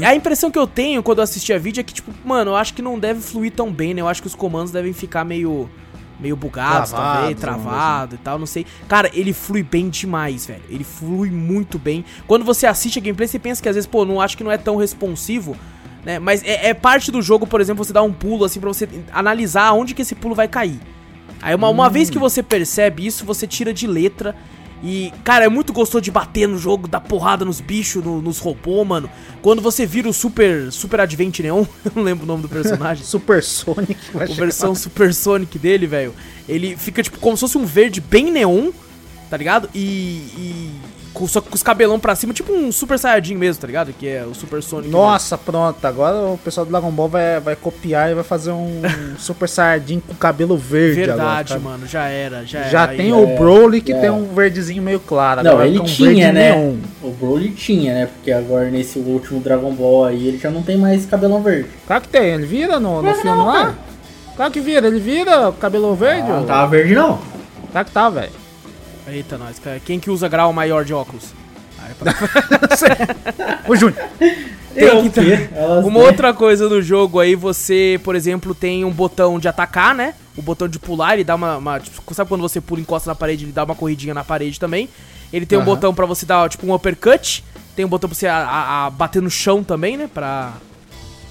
A 0.07 0.15
impressão 0.15 0.51
que 0.51 0.59
eu 0.59 0.67
tenho 0.67 1.03
quando 1.03 1.19
eu 1.19 1.25
assisti 1.25 1.53
a 1.53 1.59
vídeo 1.59 1.81
é 1.81 1.85
que, 1.85 1.93
tipo, 1.93 2.11
mano, 2.25 2.53
eu 2.53 2.57
acho 2.57 2.73
que 2.73 2.81
não 2.81 2.99
deve 2.99 3.21
fluir 3.21 3.53
tão 3.53 3.71
bem, 3.71 3.93
né? 3.93 4.01
Eu 4.01 4.09
acho 4.09 4.23
que 4.23 4.27
os 4.27 4.35
comandos 4.35 4.73
devem 4.73 4.93
ficar 4.93 5.23
meio. 5.25 5.69
Meio 6.19 6.37
bugados, 6.37 6.91
talvez, 6.91 7.25
vamos 7.25 7.41
travado 7.41 8.15
e 8.15 8.19
tal, 8.19 8.39
não 8.39 8.47
sei. 8.47 8.67
Cara, 8.89 9.11
ele 9.13 9.33
flui 9.33 9.63
bem 9.63 9.89
demais, 9.89 10.47
velho. 10.47 10.63
Ele 10.69 10.85
flui 10.85 11.31
muito 11.31 11.79
bem. 11.79 12.05
Quando 12.27 12.45
você 12.45 12.67
assiste 12.67 12.99
a 12.99 13.03
gameplay, 13.03 13.29
você 13.29 13.39
pensa 13.39 13.63
que 13.63 13.69
às 13.69 13.75
vezes, 13.75 13.87
pô, 13.87 14.05
não 14.05 14.21
acho 14.21 14.37
que 14.37 14.45
não 14.45 14.51
é 14.51 14.59
tão 14.59 14.77
responsivo, 14.77 15.57
né? 16.05 16.19
Mas 16.19 16.43
é, 16.43 16.69
é 16.69 16.75
parte 16.75 17.11
do 17.11 17.21
jogo, 17.21 17.47
por 17.47 17.61
exemplo, 17.61 17.85
você 17.85 17.93
dar 17.93 18.03
um 18.03 18.13
pulo 18.13 18.45
assim 18.45 18.61
pra 18.61 18.69
você 18.69 18.89
analisar 19.13 19.73
onde 19.73 19.95
que 19.95 20.03
esse 20.03 20.15
pulo 20.15 20.35
vai 20.35 20.49
cair. 20.49 20.81
Aí 21.43 21.55
uma, 21.55 21.69
uma 21.69 21.91
vez 21.91 22.09
que 22.09 22.19
você 22.19 22.43
percebe 22.43 23.07
isso, 23.07 23.25
você 23.25 23.47
tira 23.47 23.73
de 23.73 23.87
letra. 23.87 24.35
E, 24.83 25.13
cara, 25.25 25.45
é 25.47 25.49
muito 25.49 25.73
gostoso 25.73 26.03
de 26.03 26.11
bater 26.11 26.47
no 26.47 26.59
jogo, 26.59 26.87
dar 26.87 27.01
porrada 27.01 27.45
nos 27.45 27.61
bichos, 27.61 28.05
no- 28.05 28.21
nos 28.21 28.39
robôs, 28.39 28.87
mano. 28.87 29.09
Quando 29.41 29.63
você 29.63 29.87
vira 29.87 30.09
o 30.09 30.13
Super 30.13 30.71
Super 30.71 31.01
Advent 31.01 31.39
Neon, 31.41 31.65
eu 31.85 31.93
não 31.95 32.03
lembro 32.03 32.25
o 32.25 32.27
nome 32.27 32.43
do 32.43 32.49
personagem. 32.49 33.03
Super 33.07 33.43
Sonic 33.43 33.97
a 34.15 34.25
versão 34.27 34.75
Super 34.75 35.15
Sonic 35.15 35.59
dele, 35.59 35.87
velho. 35.87 36.15
Ele 36.49 36.77
fica, 36.77 37.03
tipo, 37.03 37.19
como 37.19 37.37
se 37.37 37.41
fosse 37.41 37.57
um 37.59 37.65
verde 37.65 38.01
bem 38.01 38.31
neon, 38.31 38.71
tá 39.31 39.37
ligado? 39.37 39.69
E. 39.75 39.81
e 40.37 40.71
só 41.29 41.41
com 41.41 41.55
os 41.55 41.63
cabelão 41.63 41.99
pra 42.01 42.15
cima, 42.15 42.33
tipo 42.33 42.53
um 42.53 42.73
Super 42.73 42.99
Saiyajin 42.99 43.37
mesmo, 43.37 43.61
tá 43.61 43.67
ligado? 43.67 43.93
Que 43.93 44.09
é 44.09 44.25
o 44.25 44.35
Super 44.35 44.63
Sonic. 44.63 44.91
Nossa, 44.91 45.39
pronto. 45.39 45.85
Agora 45.85 46.17
o 46.33 46.39
pessoal 46.39 46.67
do 46.67 46.71
Dragon 46.71 46.91
Ball 46.91 47.09
vai, 47.09 47.41
vai 47.41 47.55
copiar 47.57 48.11
e 48.11 48.15
vai 48.15 48.25
fazer 48.25 48.51
um 48.51 48.83
Super 49.19 49.49
Saiyajin 49.49 50.01
com 50.01 50.15
cabelo 50.15 50.57
verde 50.57 51.01
Verdade, 51.01 51.21
agora. 51.23 51.45
cara. 51.45 51.61
mano, 51.61 51.87
já 51.87 52.09
era, 52.09 52.45
já 52.45 52.59
era. 52.59 52.69
Já 52.69 52.89
Aí, 52.89 52.97
tem 52.97 53.13
o 53.13 53.27
Broly 53.37 53.81
que 53.81 53.93
é. 53.93 54.01
tem 54.01 54.11
um 54.11 54.35
verdezinho 54.35 54.83
meio 54.83 55.01
claro. 55.01 55.43
Não, 55.43 55.63
ele 55.65 55.79
um 55.79 55.85
tinha, 55.85 56.33
né? 56.33 56.53
neon. 56.53 56.77
O 57.03 57.11
Broly 57.11 57.51
tinha, 57.51 57.95
né? 57.95 58.07
Porque 58.07 58.33
agora 58.33 58.69
nesse 58.71 58.99
último 58.99 59.41
Dragon 59.41 59.73
Ball 59.73 60.07
aí 60.07 60.27
ele 60.29 60.39
já 60.39 60.51
não 60.51 60.63
tem 60.63 60.77
mais 60.77 61.07
cabelão 61.07 61.43
verde. 61.43 61.69
Claro 61.87 62.03
que 62.03 62.09
tem, 62.09 62.31
ele 62.31 62.47
vira 62.47 62.81
no, 62.81 63.01
no 63.01 63.15
filme 63.15 63.45
lá? 63.45 63.75
Claro 64.37 64.53
que 64.53 64.61
vira, 64.61 64.87
ele 64.87 65.01
vira 65.01 65.49
o 65.49 65.53
cabelo 65.55 65.95
verde? 65.95 66.29
Não 66.29 66.43
ô. 66.43 66.47
tava 66.47 66.67
verde 66.69 66.95
não. 66.95 67.19
Claro 67.73 67.87
que 67.87 67.93
tá, 67.93 68.11
velho. 68.11 68.46
Eita, 69.07 69.39
nós, 69.39 69.59
cara. 69.59 69.81
Quem 69.81 70.01
que 70.01 70.11
usa 70.11 70.29
grau 70.29 70.53
maior 70.53 70.85
de 70.85 70.93
óculos? 70.93 71.25
Aí, 71.83 71.95
pra- 71.95 72.15
Ô, 73.69 73.77
Júnior. 73.77 74.05
Eu 74.75 75.11
que 75.11 75.21
Uma 75.87 76.01
outra 76.01 76.35
coisa 76.35 76.69
do 76.69 76.83
jogo 76.83 77.19
aí, 77.19 77.35
você, 77.35 77.99
por 78.05 78.15
exemplo, 78.15 78.55
tem 78.55 78.85
um 78.85 78.91
botão 78.91 79.39
de 79.39 79.49
atacar, 79.49 79.95
né? 79.95 80.15
O 80.37 80.43
botão 80.43 80.69
de 80.69 80.79
pular, 80.79 81.15
ele 81.15 81.25
dá 81.25 81.35
uma. 81.35 81.57
uma- 81.57 81.81
tipo, 81.81 82.13
sabe 82.15 82.29
quando 82.29 82.43
você 82.43 82.61
pula 82.61 82.81
e 82.81 82.83
encosta 82.83 83.09
na 83.09 83.15
parede, 83.15 83.45
ele 83.47 83.53
dá 83.53 83.65
uma 83.65 83.75
corridinha 83.75 84.13
na 84.13 84.23
parede 84.25 84.61
também. 84.61 84.89
Ele 85.33 85.47
tem 85.47 85.57
um 85.59 85.63
Aham. 85.63 85.71
botão 85.75 85.95
pra 85.95 86.05
você 86.05 86.27
dar, 86.27 86.49
tipo, 86.51 86.67
um 86.67 86.75
uppercut. 86.75 87.43
Tem 87.75 87.85
um 87.85 87.89
botão 87.89 88.09
pra 88.09 88.17
você 88.19 88.27
a- 88.27 88.37
a- 88.47 88.87
a 88.87 88.91
bater 88.91 89.23
no 89.23 89.31
chão 89.31 89.63
também, 89.65 89.97
né? 89.97 90.11
Pra. 90.13 90.53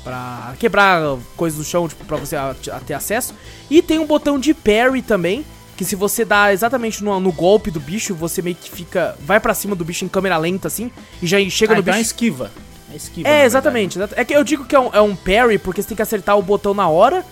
Pra 0.04 0.54
quebrar 0.60 1.18
coisas 1.36 1.58
do 1.58 1.66
chão, 1.66 1.88
tipo, 1.88 2.06
pra 2.06 2.18
você 2.18 2.36
a 2.36 2.54
ter 2.86 2.94
acesso. 2.94 3.34
E 3.72 3.82
tem 3.82 3.98
um 3.98 4.06
botão 4.06 4.40
de 4.40 4.54
parry 4.54 5.02
também. 5.02 5.44
Que 5.78 5.84
se 5.84 5.96
você 5.96 6.24
dá 6.24 6.54
exatamente 6.54 7.04
no, 7.04 7.20
no 7.20 7.32
golpe 7.32 7.70
do 7.70 7.80
bicho, 7.80 8.16
você 8.16 8.42
meio 8.42 8.56
que 8.56 8.70
fica. 8.70 9.16
Vai 9.20 9.40
pra 9.40 9.54
cima 9.54 9.76
do 9.76 9.84
bicho 9.84 10.06
em 10.06 10.08
câmera 10.08 10.38
lenta, 10.38 10.68
assim. 10.70 10.90
E 11.22 11.28
já 11.28 11.38
chega 11.50 11.74
Ah, 11.74 11.76
no 11.76 11.82
então 11.82 11.94
é 11.94 11.98
bicho. 11.98 12.08
esquiva. 12.08 12.52
É 12.92 12.96
esquiva. 12.96 13.28
É, 13.28 13.32
verdade. 13.32 13.46
exatamente. 13.48 13.98
exata- 13.98 14.16
É 14.18 14.24
que 14.24 14.34
eu 14.34 14.44
digo 14.44 14.64
que 14.66 14.76
é 14.76 14.80
um, 14.80 14.90
é 14.94 15.02
um 15.02 15.16
parry 15.16 15.58
porque 15.58 15.82
você 15.82 15.88
tem 15.90 15.96
que 15.96 16.02
acertar 16.02 16.38
o 16.38 16.42
botão 16.42 16.74
na 16.74 16.88
hora 16.88 17.26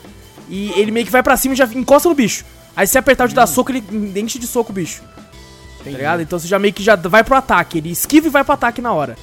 e 0.49 0.71
ele 0.75 0.91
meio 0.91 1.05
que 1.05 1.11
vai 1.11 1.23
pra 1.23 1.37
cima 1.37 1.53
e 1.53 1.57
já 1.57 1.65
encosta 1.65 2.09
no 2.09 2.15
bicho. 2.15 2.43
Aí 2.75 2.85
se 2.85 2.97
apertar 2.97 3.25
o 3.25 3.27
de 3.29 3.35
dar 3.35 3.47
soco, 3.47 3.71
ele 3.71 3.83
enche 4.19 4.37
de 4.37 4.47
soco 4.47 4.71
o 4.71 4.75
bicho. 4.75 5.01
Tá 5.83 5.89
ligado? 5.89 6.21
Então 6.21 6.37
você 6.39 6.47
já 6.47 6.57
meio 6.59 6.73
que 6.73 6.83
já 6.83 6.95
vai 6.97 7.23
pro 7.23 7.35
ataque. 7.35 7.77
Ele 7.77 7.91
esquiva 7.91 8.27
e 8.27 8.29
vai 8.29 8.43
pro 8.43 8.53
ataque 8.53 8.81
na 8.81 8.91
hora. 8.91 9.15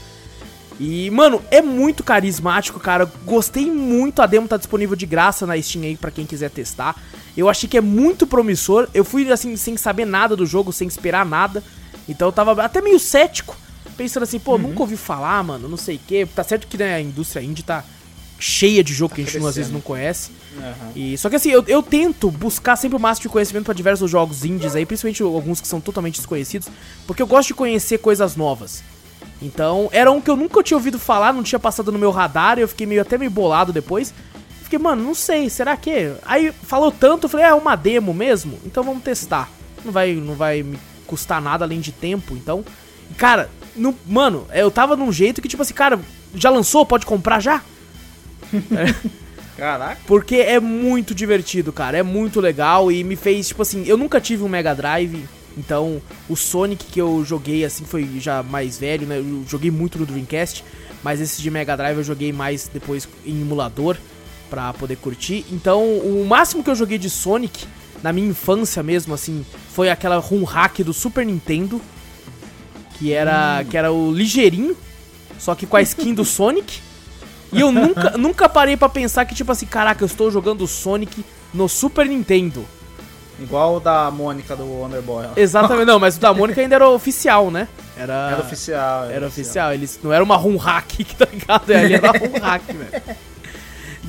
E, 0.78 1.10
mano, 1.10 1.42
é 1.50 1.60
muito 1.60 2.02
carismático, 2.02 2.80
cara. 2.80 3.10
Gostei 3.26 3.70
muito. 3.70 4.22
A 4.22 4.26
demo 4.26 4.48
tá 4.48 4.56
disponível 4.56 4.96
de 4.96 5.04
graça 5.04 5.46
na 5.46 5.60
Steam 5.60 5.84
aí 5.84 5.96
pra 5.96 6.10
quem 6.10 6.24
quiser 6.24 6.48
testar. 6.50 6.96
Eu 7.36 7.48
achei 7.48 7.68
que 7.68 7.76
é 7.76 7.80
muito 7.80 8.26
promissor. 8.26 8.88
Eu 8.92 9.04
fui 9.04 9.30
assim, 9.30 9.56
sem 9.56 9.76
saber 9.76 10.04
nada 10.04 10.36
do 10.36 10.46
jogo, 10.46 10.72
sem 10.72 10.88
esperar 10.88 11.24
nada. 11.24 11.62
Então 12.08 12.28
eu 12.28 12.32
tava 12.32 12.62
até 12.62 12.80
meio 12.80 12.98
cético. 12.98 13.56
Pensando 13.96 14.22
assim, 14.22 14.38
pô, 14.38 14.56
nunca 14.56 14.80
ouvi 14.80 14.96
falar, 14.96 15.42
mano, 15.44 15.68
não 15.68 15.76
sei 15.76 15.96
o 15.96 16.00
quê. 16.06 16.26
Tá 16.34 16.42
certo 16.42 16.66
que 16.66 16.76
né, 16.76 16.94
a 16.94 17.00
indústria 17.00 17.42
indie 17.42 17.62
tá 17.62 17.84
cheia 18.38 18.82
de 18.82 18.94
jogo 18.94 19.14
que 19.14 19.20
a 19.20 19.24
gente 19.24 19.46
às 19.46 19.56
vezes 19.56 19.70
não 19.70 19.80
conhece. 19.80 20.30
Aham. 20.58 20.92
E, 20.96 21.16
só 21.18 21.28
que 21.28 21.36
assim, 21.36 21.50
eu, 21.50 21.62
eu 21.68 21.82
tento 21.82 22.30
buscar 22.30 22.74
sempre 22.76 22.96
o 22.96 23.00
máximo 23.00 23.24
de 23.24 23.28
conhecimento 23.28 23.66
pra 23.66 23.74
diversos 23.74 24.10
jogos 24.10 24.44
indies 24.44 24.74
aí, 24.74 24.86
principalmente 24.86 25.22
alguns 25.22 25.60
que 25.60 25.68
são 25.68 25.80
totalmente 25.80 26.16
desconhecidos, 26.16 26.68
porque 27.06 27.22
eu 27.22 27.26
gosto 27.26 27.48
de 27.48 27.54
conhecer 27.54 27.98
coisas 27.98 28.34
novas. 28.34 28.82
Então, 29.42 29.88
era 29.92 30.10
um 30.10 30.20
que 30.20 30.30
eu 30.30 30.36
nunca 30.36 30.62
tinha 30.62 30.76
ouvido 30.76 30.98
falar, 30.98 31.32
não 31.32 31.42
tinha 31.42 31.58
passado 31.58 31.92
no 31.92 31.98
meu 31.98 32.10
radar, 32.10 32.58
e 32.58 32.62
eu 32.62 32.68
fiquei 32.68 32.86
meio 32.86 33.02
até 33.02 33.16
meio 33.16 33.30
bolado 33.30 33.72
depois. 33.72 34.12
Fiquei, 34.70 34.84
mano, 34.84 35.02
não 35.02 35.16
sei, 35.16 35.50
será 35.50 35.76
que? 35.76 36.12
Aí 36.24 36.52
falou 36.52 36.92
tanto, 36.92 37.24
eu 37.24 37.28
falei, 37.28 37.44
é 37.44 37.52
uma 37.52 37.74
demo 37.74 38.14
mesmo? 38.14 38.56
Então 38.64 38.84
vamos 38.84 39.02
testar. 39.02 39.50
Não 39.84 39.90
vai, 39.90 40.14
não 40.14 40.34
vai 40.34 40.62
me 40.62 40.78
custar 41.08 41.42
nada 41.42 41.64
além 41.64 41.80
de 41.80 41.90
tempo, 41.90 42.36
então. 42.36 42.64
Cara, 43.16 43.50
no, 43.74 43.92
mano, 44.06 44.46
eu 44.54 44.70
tava 44.70 44.94
num 44.94 45.10
jeito 45.10 45.42
que, 45.42 45.48
tipo 45.48 45.60
assim, 45.60 45.74
cara, 45.74 45.98
já 46.36 46.50
lançou? 46.50 46.86
Pode 46.86 47.04
comprar 47.04 47.40
já? 47.40 47.64
Caraca. 49.58 50.00
Porque 50.06 50.36
é 50.36 50.60
muito 50.60 51.16
divertido, 51.16 51.72
cara. 51.72 51.98
É 51.98 52.02
muito 52.04 52.40
legal 52.40 52.92
e 52.92 53.02
me 53.02 53.16
fez, 53.16 53.48
tipo 53.48 53.62
assim, 53.62 53.84
eu 53.88 53.96
nunca 53.96 54.20
tive 54.20 54.44
um 54.44 54.48
Mega 54.48 54.72
Drive. 54.72 55.26
Então, 55.58 56.00
o 56.28 56.36
Sonic 56.36 56.84
que 56.84 57.00
eu 57.00 57.24
joguei, 57.24 57.64
assim, 57.64 57.84
foi 57.84 58.08
já 58.20 58.40
mais 58.40 58.78
velho, 58.78 59.04
né? 59.04 59.18
Eu 59.18 59.44
joguei 59.48 59.72
muito 59.72 59.98
no 59.98 60.06
Dreamcast. 60.06 60.64
Mas 61.02 61.20
esse 61.20 61.42
de 61.42 61.50
Mega 61.50 61.76
Drive 61.76 61.96
eu 61.96 62.04
joguei 62.04 62.32
mais 62.32 62.70
depois 62.72 63.08
em 63.26 63.40
emulador 63.40 63.96
pra 64.50 64.72
poder 64.74 64.96
curtir. 64.96 65.46
Então, 65.52 65.82
o 65.82 66.26
máximo 66.28 66.62
que 66.64 66.68
eu 66.68 66.74
joguei 66.74 66.98
de 66.98 67.08
Sonic, 67.08 67.66
na 68.02 68.12
minha 68.12 68.28
infância 68.28 68.82
mesmo, 68.82 69.14
assim, 69.14 69.46
foi 69.72 69.88
aquela 69.88 70.18
ROM 70.18 70.42
hack 70.44 70.80
do 70.80 70.92
Super 70.92 71.24
Nintendo. 71.24 71.80
Que 72.98 73.12
era, 73.14 73.64
que 73.70 73.78
era 73.78 73.90
o 73.90 74.12
ligeirinho, 74.12 74.76
só 75.38 75.54
que 75.54 75.64
com 75.64 75.76
a 75.76 75.80
skin 75.80 76.12
do 76.12 76.24
Sonic. 76.24 76.80
E 77.50 77.60
eu 77.60 77.72
nunca, 77.72 78.10
nunca 78.18 78.46
parei 78.46 78.76
pra 78.76 78.90
pensar 78.90 79.24
que, 79.24 79.34
tipo 79.34 79.50
assim, 79.50 79.64
caraca, 79.64 80.02
eu 80.02 80.06
estou 80.06 80.30
jogando 80.30 80.66
Sonic 80.66 81.24
no 81.54 81.66
Super 81.66 82.06
Nintendo. 82.06 82.66
Igual 83.40 83.76
o 83.76 83.80
da 83.80 84.10
Mônica 84.10 84.54
do 84.54 84.64
Wonder 84.66 85.00
Boy. 85.00 85.24
ó. 85.24 85.30
Exatamente, 85.34 85.86
não, 85.86 85.98
mas 85.98 86.18
o 86.18 86.20
da 86.20 86.34
Mônica 86.34 86.60
ainda 86.60 86.74
era 86.74 86.88
oficial, 86.90 87.50
né? 87.50 87.68
Era, 87.96 88.32
Era 88.32 88.40
oficial. 88.42 89.04
Era 89.10 89.26
oficial, 89.26 89.72
eles 89.72 89.98
não 90.02 90.12
era 90.12 90.22
uma 90.22 90.36
ROM 90.36 90.58
hack, 90.58 90.92
tá 91.16 91.26
ligado? 91.32 91.70
Ali 91.72 91.94
era 91.94 92.10
ROM 92.10 92.38
hack, 92.38 92.62
velho. 92.66 93.02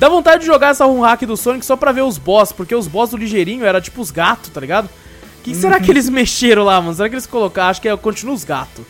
Dá 0.02 0.08
vontade 0.08 0.40
de 0.40 0.46
jogar 0.46 0.70
essa 0.70 0.84
ROM 0.84 1.00
hack 1.02 1.22
do 1.22 1.36
Sonic 1.36 1.64
só 1.64 1.76
pra 1.76 1.92
ver 1.92 2.02
os 2.02 2.18
boss, 2.18 2.50
porque 2.50 2.74
os 2.74 2.88
boss 2.88 3.10
do 3.10 3.16
ligeirinho 3.16 3.64
era 3.64 3.80
tipo 3.80 4.00
os 4.00 4.10
gatos, 4.10 4.50
tá 4.50 4.60
ligado? 4.60 4.90
que 5.44 5.54
será 5.54 5.78
que 5.78 5.88
eles 5.92 6.08
mexeram 6.08 6.64
lá, 6.64 6.80
mano? 6.80 6.92
Será 6.92 7.08
que 7.08 7.14
eles 7.14 7.24
colocaram? 7.24 7.70
Acho 7.70 7.80
que 7.80 7.88
é, 7.88 7.96
continua 7.96 8.34
os 8.34 8.42
gatos. 8.42 8.84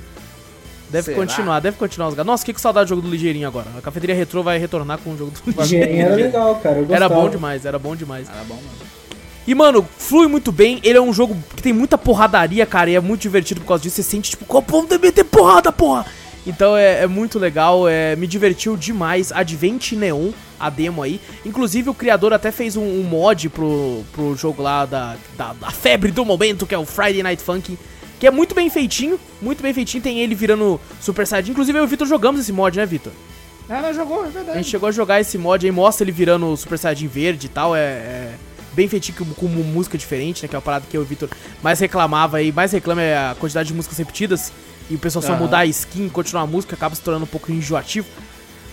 Deve 0.89 1.05
Será? 1.05 1.17
continuar, 1.19 1.61
deve 1.61 1.77
continuar 1.77 2.09
os 2.09 2.15
gatos. 2.15 2.27
Nossa, 2.27 2.47
que, 2.47 2.55
que 2.55 2.61
saudade 2.63 2.87
do 2.87 2.89
jogo 2.89 3.03
do 3.03 3.11
ligeirinho 3.11 3.47
agora. 3.47 3.67
A 3.77 3.83
cafeteria 3.83 4.15
retrô 4.15 4.43
vai 4.43 4.57
retornar 4.57 5.01
com 5.01 5.13
o 5.13 5.19
jogo 5.19 5.33
do 5.33 5.51
ligeirinho. 5.51 5.85
Ligeirinho 5.85 6.07
era 6.07 6.15
legal, 6.15 6.55
cara. 6.63 6.79
Eu 6.79 6.95
Era 6.95 7.11
bom 7.11 7.29
demais, 7.29 7.67
era 7.67 7.79
bom 7.79 7.95
demais. 7.95 8.27
Era 8.31 8.45
bom, 8.45 8.55
mano. 8.55 8.69
E, 9.47 9.55
mano, 9.55 9.87
flui 9.99 10.29
muito 10.29 10.51
bem. 10.51 10.81
Ele 10.83 10.97
é 10.97 11.03
um 11.03 11.13
jogo 11.13 11.37
que 11.55 11.63
tem 11.63 11.75
muita 11.75 11.99
porradaria, 11.99 12.65
cara. 12.65 12.89
E 12.89 12.95
é 12.95 13.01
muito 13.01 13.21
divertido 13.21 13.61
por 13.61 13.67
causa 13.67 13.83
disso. 13.83 13.97
Você 13.97 14.03
sente, 14.03 14.31
tipo, 14.31 14.47
qual 14.47 14.63
ponto 14.63 14.89
de 14.89 14.99
meter 14.99 15.25
porrada, 15.25 15.71
porra? 15.71 16.07
Então 16.47 16.75
é, 16.75 17.03
é 17.03 17.07
muito 17.07 17.39
legal. 17.39 17.87
É, 17.87 18.17
me 18.17 18.27
divertiu 18.27 18.79
demais. 18.79 19.31
Advent 19.31 19.93
Neon, 19.93 20.31
a 20.63 20.71
demo 20.71 21.03
aí. 21.03 21.21
Inclusive, 21.45 21.91
o 21.91 21.95
criador 21.95 22.33
até 22.33 22.51
fez 22.51 22.77
um, 22.77 22.83
um 22.83 23.03
mod 23.03 23.49
pro, 23.49 24.03
pro 24.13 24.35
jogo 24.37 24.63
lá 24.63 24.87
da, 24.87 25.17
da, 25.37 25.53
da 25.53 25.71
febre 25.71 26.11
do 26.11 26.25
momento, 26.25 26.67
que 26.67 26.75
é 26.75 26.79
o 26.79 26.87
Friday 26.87 27.23
Night 27.23 27.43
Funkin'. 27.43 27.77
Que 28.19 28.27
é 28.29 28.31
muito 28.31 28.55
bem 28.55 28.71
feitinho. 28.71 29.19
Muito 29.41 29.63
bem 29.63 29.75
feitinho. 29.75 30.03
Tem 30.03 30.21
ele 30.21 30.35
virando 30.35 30.81
Super 31.01 31.27
Saiyajin. 31.27 31.51
Inclusive, 31.51 31.77
eu 31.79 31.83
e 31.83 31.87
o 31.87 31.89
Vitor 31.89 32.07
jogamos 32.07 32.41
esse 32.41 32.53
mod, 32.53 32.77
né, 32.77 32.87
Vitor? 32.87 33.13
Ela 33.69 33.93
jogou, 33.93 34.25
é 34.25 34.29
A 34.29 34.31
verdade. 34.31 34.59
gente 34.59 34.71
chegou 34.71 34.89
a 34.89 34.93
jogar 34.93 35.21
esse 35.21 35.39
mod 35.39 35.65
aí, 35.65 35.73
mostra 35.73 36.05
ele 36.05 36.13
virando 36.13 36.47
o 36.47 36.57
Super 36.57 36.79
Saiyajin 36.79 37.07
verde 37.07 37.47
e 37.47 37.49
tal, 37.49 37.75
é, 37.75 37.81
é 37.81 38.35
bem 38.75 38.89
feitinho 38.89 39.19
com, 39.19 39.25
com 39.35 39.47
música 39.47 39.97
diferente, 39.97 40.43
né, 40.43 40.49
que 40.49 40.55
é 40.55 40.59
a 40.59 40.63
parada 40.63 40.85
que 40.91 40.97
eu 40.97 41.01
e 41.01 41.05
o 41.05 41.07
Victor 41.07 41.29
mais 41.63 41.79
reclamava 41.81 42.39
aí, 42.39 42.53
mais 42.53 42.73
reclama 42.73 43.01
é 43.01 43.17
a 43.17 43.37
quantidade 43.39 43.69
de 43.69 43.75
músicas 43.75 43.97
repetidas, 43.99 44.53
e 44.91 44.95
o 44.95 44.99
pessoal 44.99 45.23
só 45.23 45.33
Aham. 45.33 45.43
mudar 45.43 45.59
a 45.61 45.67
skin 45.67 46.09
continuar 46.09 46.43
a 46.43 46.47
música, 46.47 46.75
acaba 46.75 46.95
se 46.95 47.01
tornando 47.01 47.25
um 47.25 47.29
pouco 47.29 47.51
enjoativo. 47.53 48.07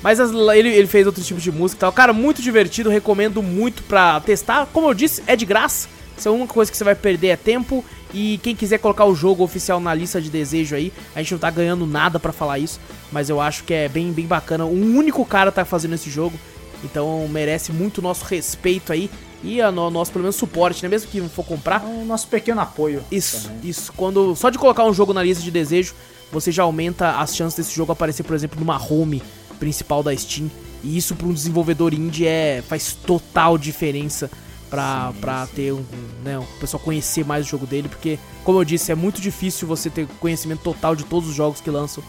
Mas 0.01 0.19
as- 0.19 0.31
ele, 0.55 0.69
ele 0.69 0.87
fez 0.87 1.05
outros 1.05 1.25
tipos 1.27 1.43
de 1.43 1.51
música 1.51 1.79
e 1.79 1.81
tal. 1.81 1.91
Cara, 1.91 2.13
muito 2.13 2.41
divertido, 2.41 2.89
recomendo 2.89 3.41
muito 3.43 3.83
pra 3.83 4.19
testar. 4.21 4.65
Como 4.71 4.87
eu 4.89 4.93
disse, 4.93 5.21
é 5.27 5.35
de 5.35 5.45
graça. 5.45 5.87
Se 6.17 6.27
a 6.27 6.31
única 6.31 6.53
coisa 6.53 6.69
que 6.71 6.77
você 6.77 6.83
vai 6.83 6.95
perder 6.95 7.27
é 7.29 7.35
tempo. 7.35 7.83
E 8.11 8.39
quem 8.41 8.55
quiser 8.55 8.79
colocar 8.79 9.05
o 9.05 9.13
jogo 9.13 9.43
oficial 9.43 9.79
na 9.79 9.93
lista 9.93 10.19
de 10.19 10.31
desejo 10.31 10.75
aí, 10.75 10.91
a 11.15 11.19
gente 11.21 11.33
não 11.33 11.39
tá 11.39 11.51
ganhando 11.51 11.85
nada 11.85 12.19
pra 12.19 12.31
falar 12.31 12.57
isso. 12.57 12.79
Mas 13.11 13.29
eu 13.29 13.39
acho 13.39 13.63
que 13.63 13.73
é 13.73 13.87
bem, 13.87 14.11
bem 14.11 14.25
bacana. 14.25 14.65
Um 14.65 14.97
único 14.97 15.23
cara 15.25 15.51
tá 15.51 15.63
fazendo 15.63 15.93
esse 15.93 16.09
jogo. 16.09 16.37
Então 16.83 17.27
merece 17.29 17.71
muito 17.71 18.01
nosso 18.01 18.25
respeito 18.25 18.91
aí. 18.91 19.09
E 19.43 19.61
a 19.61 19.71
no, 19.71 19.89
nosso, 19.91 20.11
pelo 20.11 20.23
menos, 20.23 20.35
suporte, 20.37 20.81
né? 20.83 20.89
Mesmo 20.89 21.09
que 21.11 21.21
não 21.21 21.29
for 21.29 21.45
comprar. 21.45 21.83
É 21.83 22.01
o 22.01 22.05
nosso 22.05 22.27
pequeno 22.27 22.59
apoio. 22.61 23.03
Isso, 23.11 23.47
também. 23.47 23.69
isso. 23.69 23.93
Quando, 23.95 24.35
só 24.35 24.49
de 24.49 24.57
colocar 24.57 24.83
um 24.85 24.93
jogo 24.93 25.13
na 25.13 25.21
lista 25.21 25.43
de 25.43 25.51
desejo, 25.51 25.93
você 26.31 26.51
já 26.51 26.63
aumenta 26.63 27.11
as 27.19 27.35
chances 27.35 27.57
desse 27.57 27.75
jogo 27.75 27.91
aparecer, 27.91 28.23
por 28.23 28.35
exemplo, 28.35 28.59
numa 28.59 28.81
home 28.81 29.21
principal 29.59 30.01
da 30.01 30.15
Steam. 30.15 30.49
E 30.83 30.97
isso 30.97 31.15
para 31.15 31.27
um 31.27 31.33
desenvolvedor 31.33 31.93
indie 31.93 32.25
é, 32.25 32.63
faz 32.67 32.93
total 32.93 33.57
diferença 33.57 34.29
pra, 34.69 35.11
pra 35.19 35.47
ter 35.47 35.73
um, 35.73 35.83
né, 36.23 36.37
o 36.37 36.45
pessoal 36.59 36.81
conhecer 36.81 37.25
mais 37.25 37.45
o 37.45 37.49
jogo 37.49 37.65
dele, 37.65 37.89
porque, 37.89 38.17
como 38.43 38.59
eu 38.59 38.63
disse, 38.63 38.91
é 38.91 38.95
muito 38.95 39.19
difícil 39.19 39.67
você 39.67 39.89
ter 39.89 40.07
conhecimento 40.19 40.61
total 40.61 40.95
de 40.95 41.03
todos 41.03 41.27
os 41.27 41.35
jogos 41.35 41.59
que 41.59 41.69
lançam, 41.69 42.03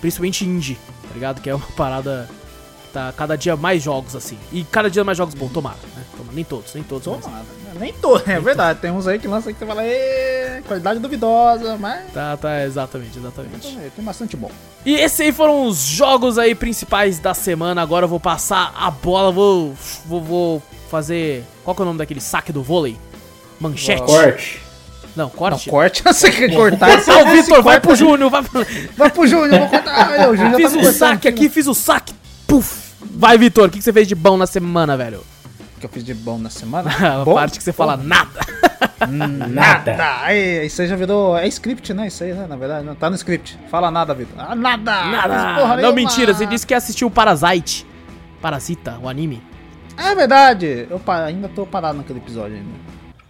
principalmente 0.00 0.44
indie, 0.44 0.78
tá 1.08 1.14
ligado? 1.14 1.40
Que 1.40 1.50
é 1.50 1.54
uma 1.54 1.66
parada 1.76 2.28
que 2.84 2.92
tá 2.92 3.12
cada 3.16 3.36
dia 3.36 3.56
mais 3.56 3.82
jogos 3.82 4.14
assim. 4.14 4.38
E 4.52 4.62
cada 4.64 4.90
dia 4.90 5.02
mais 5.02 5.18
jogos 5.18 5.34
bom, 5.34 5.48
tomara, 5.48 5.78
né? 5.96 6.04
Tomara. 6.16 6.34
Nem 6.34 6.44
todos, 6.44 6.74
nem 6.74 6.84
todos. 6.84 7.06
mas 7.06 7.24
Tomara. 7.24 7.61
Nem 7.78 7.92
tô, 7.92 8.18
é 8.26 8.38
verdade. 8.40 8.80
Tem 8.80 8.90
uns 8.90 9.06
aí 9.06 9.18
que 9.18 9.26
lançam 9.28 9.48
aí 9.48 9.54
que 9.54 9.58
você 9.60 9.66
fala, 9.66 9.84
"Ê, 9.84 10.62
qualidade 10.66 11.00
duvidosa, 11.00 11.76
mas. 11.78 12.12
Tá, 12.12 12.36
tá, 12.36 12.64
exatamente, 12.64 13.18
exatamente. 13.18 13.68
Tem 13.76 13.90
tem 13.90 14.04
bastante 14.04 14.36
bom. 14.36 14.50
E 14.84 14.94
esses 14.94 15.20
aí 15.20 15.32
foram 15.32 15.66
os 15.66 15.78
jogos 15.78 16.38
aí 16.38 16.54
principais 16.54 17.18
da 17.18 17.34
semana. 17.34 17.82
Agora 17.82 18.04
eu 18.04 18.08
vou 18.08 18.20
passar 18.20 18.72
a 18.76 18.90
bola, 18.90 19.30
vou, 19.32 19.74
vou, 20.06 20.20
vou 20.20 20.62
fazer. 20.90 21.44
Qual 21.64 21.74
que 21.74 21.82
é 21.82 21.84
o 21.84 21.86
nome 21.86 21.98
daquele 21.98 22.20
saque 22.20 22.52
do 22.52 22.62
vôlei? 22.62 22.96
Manchete? 23.60 24.02
Corte. 24.02 24.60
Não, 25.14 25.24
Não, 25.24 25.30
corte. 25.30 25.68
corte, 25.70 26.02
você 26.04 26.30
quer 26.30 26.54
cortar 26.54 26.98
esse 26.98 27.10
Ah, 27.10 27.18
o 27.22 27.26
Vitor, 27.30 27.62
vai 27.62 27.78
pro. 27.78 27.94
Júnior, 27.94 28.30
vai 28.30 28.42
pro... 28.42 28.66
Vai 28.96 29.10
pro 29.10 29.26
Júnior, 29.26 29.60
vou 29.60 29.68
cortar. 29.68 30.10
Ai, 30.10 30.28
o 30.28 30.34
Júnior 30.36 30.56
Fiz 30.56 30.72
tá 30.72 30.78
o 30.78 30.80
cortando 30.80 30.98
saque 30.98 31.28
aqui, 31.28 31.48
fiz 31.50 31.66
o 31.66 31.74
saque. 31.74 32.14
Puf. 32.46 32.92
Vai, 33.00 33.36
Vitor, 33.36 33.68
o 33.68 33.70
que 33.70 33.78
que 33.78 33.84
você 33.84 33.92
fez 33.92 34.08
de 34.08 34.14
bom 34.14 34.36
na 34.36 34.46
semana, 34.46 34.96
velho? 34.96 35.22
Que 35.82 35.86
eu 35.86 35.90
fiz 35.90 36.04
de 36.04 36.14
bom 36.14 36.38
na 36.38 36.48
semana? 36.48 36.88
a 37.22 37.24
bom? 37.24 37.34
parte 37.34 37.58
que 37.58 37.64
você 37.64 37.72
fala 37.72 37.96
nada. 37.96 38.38
Nada. 39.48 39.96
Aí, 40.22 40.64
isso 40.64 40.80
aí 40.80 40.86
já 40.86 40.94
virou. 40.94 41.36
É 41.36 41.48
script, 41.48 41.92
né? 41.92 42.06
Isso 42.06 42.22
aí, 42.22 42.32
né? 42.32 42.46
Na 42.48 42.54
verdade, 42.54 42.86
não 42.86 42.94
tá 42.94 43.10
no 43.10 43.16
script. 43.16 43.58
Fala 43.68 43.90
nada, 43.90 44.14
Vitor. 44.14 44.36
Ah, 44.38 44.54
nada! 44.54 45.04
Nada. 45.06 45.54
Porra 45.56 45.68
Não, 45.70 45.76
nenhuma. 45.76 45.92
mentira, 45.92 46.32
você 46.32 46.46
disse 46.46 46.64
que 46.64 46.72
assistiu 46.72 47.08
o 47.08 47.10
Parasite. 47.10 47.84
Parasita, 48.40 48.96
o 49.02 49.08
anime. 49.08 49.42
É 49.96 50.14
verdade. 50.14 50.86
Eu 50.88 51.02
ainda 51.08 51.48
tô 51.48 51.66
parado 51.66 51.98
naquele 51.98 52.20
episódio 52.20 52.58
ainda. 52.58 52.70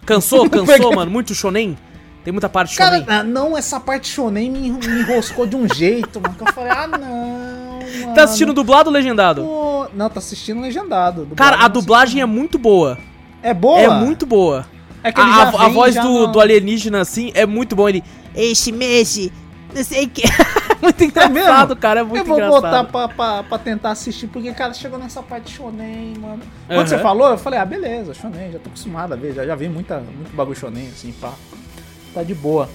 Cansou, 0.05 0.45
cansou, 0.51 0.95
mano? 0.95 1.11
Muito 1.11 1.35
shonen? 1.35 1.79
Tem 2.25 2.33
muita 2.33 2.49
parte 2.49 2.77
Cara, 2.77 2.99
shonen. 3.01 3.07
ah, 3.19 3.23
não, 3.25 3.57
essa 3.59 3.81
parte 3.81 4.09
shonen 4.09 4.51
me, 4.51 4.71
me 4.71 5.01
enroscou 5.01 5.47
de 5.47 5.57
um 5.57 5.67
jeito, 5.73 6.21
mano. 6.21 6.35
Que 6.37 6.43
eu 6.49 6.53
falei, 6.53 6.71
ah, 6.71 6.87
não. 6.87 7.81
Mano. 8.03 8.15
Tá 8.15 8.25
assistindo 8.25 8.53
dublado 8.53 8.89
ou 8.89 8.95
legendado? 8.95 9.43
Pô, 9.43 9.87
Não, 9.95 10.09
tá 10.09 10.19
assistindo 10.19 10.61
legendado. 10.61 11.25
Dublado 11.25 11.35
Cara, 11.37 11.57
a 11.57 11.69
não 11.69 11.73
dublagem 11.73 12.23
é 12.23 12.27
muito 12.27 12.59
boa. 12.59 12.97
é 13.43 13.53
boa. 13.53 13.81
É 13.81 13.89
muito 13.89 14.25
boa. 14.25 14.65
É 15.03 15.11
que 15.11 15.21
A, 15.21 15.25
a- 15.25 15.65
a 15.67 15.69
voz 15.69 15.95
do, 15.97 16.27
na- 16.27 16.33
do 16.33 16.41
alienígena, 16.41 17.01
assim, 17.01 17.33
é 17.35 17.45
muito 17.45 17.75
bom. 17.75 17.89
Ele. 17.89 18.05
Este 18.35 18.71
mês, 18.73 19.29
não 19.75 19.83
sei 19.85 20.05
o 20.05 20.09
que. 20.09 20.23
muito 20.81 21.03
engraçado, 21.05 21.33
mesmo? 21.69 21.77
cara. 21.77 22.01
É 22.01 22.03
muito 22.05 22.19
eu 22.19 22.25
vou 22.25 22.37
engraçado. 22.37 22.63
botar 22.63 22.85
pra, 22.85 23.09
pra, 23.09 23.43
pra 23.43 23.59
tentar 23.59 23.91
assistir, 23.91 24.29
porque, 24.29 24.53
cara, 24.53 24.73
chegou 24.73 24.99
nessa 24.99 25.23
parte 25.23 25.53
shonen, 25.57 26.15
mano. 26.21 26.41
Quando 26.69 26.79
Aham. 26.79 26.87
você 26.87 26.99
falou, 26.99 27.31
eu 27.31 27.37
falei, 27.39 27.59
ah, 27.59 27.65
beleza, 27.65 28.15
shonen, 28.15 28.53
já 28.53 28.59
tô 28.61 28.69
acostumado 28.69 29.13
a 29.13 29.17
ver, 29.17 29.35
já, 29.35 29.45
já 29.45 29.55
vi 29.57 29.69
muita, 29.69 29.99
muito 29.99 30.35
bagulho 30.37 30.57
shonen, 30.57 30.89
assim, 30.89 31.13
pá. 31.21 31.33
Tá 32.15 32.23
de 32.23 32.35
boa. 32.35 32.69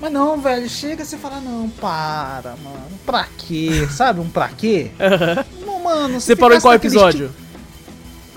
Mas 0.00 0.12
não, 0.12 0.40
velho, 0.40 0.68
chega 0.68 1.02
e 1.02 1.06
você 1.06 1.16
fala, 1.16 1.40
não, 1.40 1.68
para, 1.70 2.54
mano, 2.62 2.98
pra 3.06 3.26
quê? 3.38 3.86
Sabe 3.90 4.20
um 4.20 4.28
pra 4.28 4.48
quê? 4.48 4.90
Não, 5.64 5.82
mano, 5.82 6.20
Você 6.20 6.36
parou 6.36 6.56
em 6.56 6.60
qual 6.60 6.74
episódio? 6.74 7.26
esti- 7.26 7.36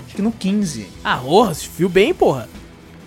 Acho 0.06 0.14
que 0.16 0.22
no 0.22 0.32
15. 0.32 0.88
Ah, 1.04 1.18
porra, 1.18 1.52
viu 1.76 1.88
bem, 1.88 2.14
porra. 2.14 2.48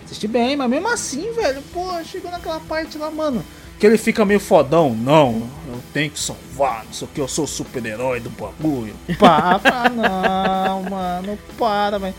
Assisti 0.04 0.28
bem, 0.28 0.56
mas 0.56 0.68
mesmo 0.70 0.88
assim, 0.88 1.32
velho, 1.32 1.62
pô, 1.72 1.88
chegou 2.04 2.30
naquela 2.30 2.60
parte 2.60 2.98
lá, 2.98 3.10
mano. 3.10 3.42
Que 3.80 3.86
ele 3.86 3.98
fica 3.98 4.24
meio 4.24 4.38
fodão, 4.38 4.94
não, 4.94 5.42
eu 5.66 5.80
tenho 5.92 6.10
que 6.10 6.20
salvar, 6.20 6.84
não 6.84 6.92
sei 6.92 7.08
o 7.08 7.10
que, 7.10 7.20
eu 7.20 7.26
sou 7.26 7.46
o 7.46 7.48
super-herói 7.48 8.20
do 8.20 8.30
bagulho. 8.30 8.94
Pá, 9.18 9.58
pá, 9.58 9.88
não, 9.88 10.82
mano, 10.84 11.36
para, 11.58 11.98
velho. 11.98 12.14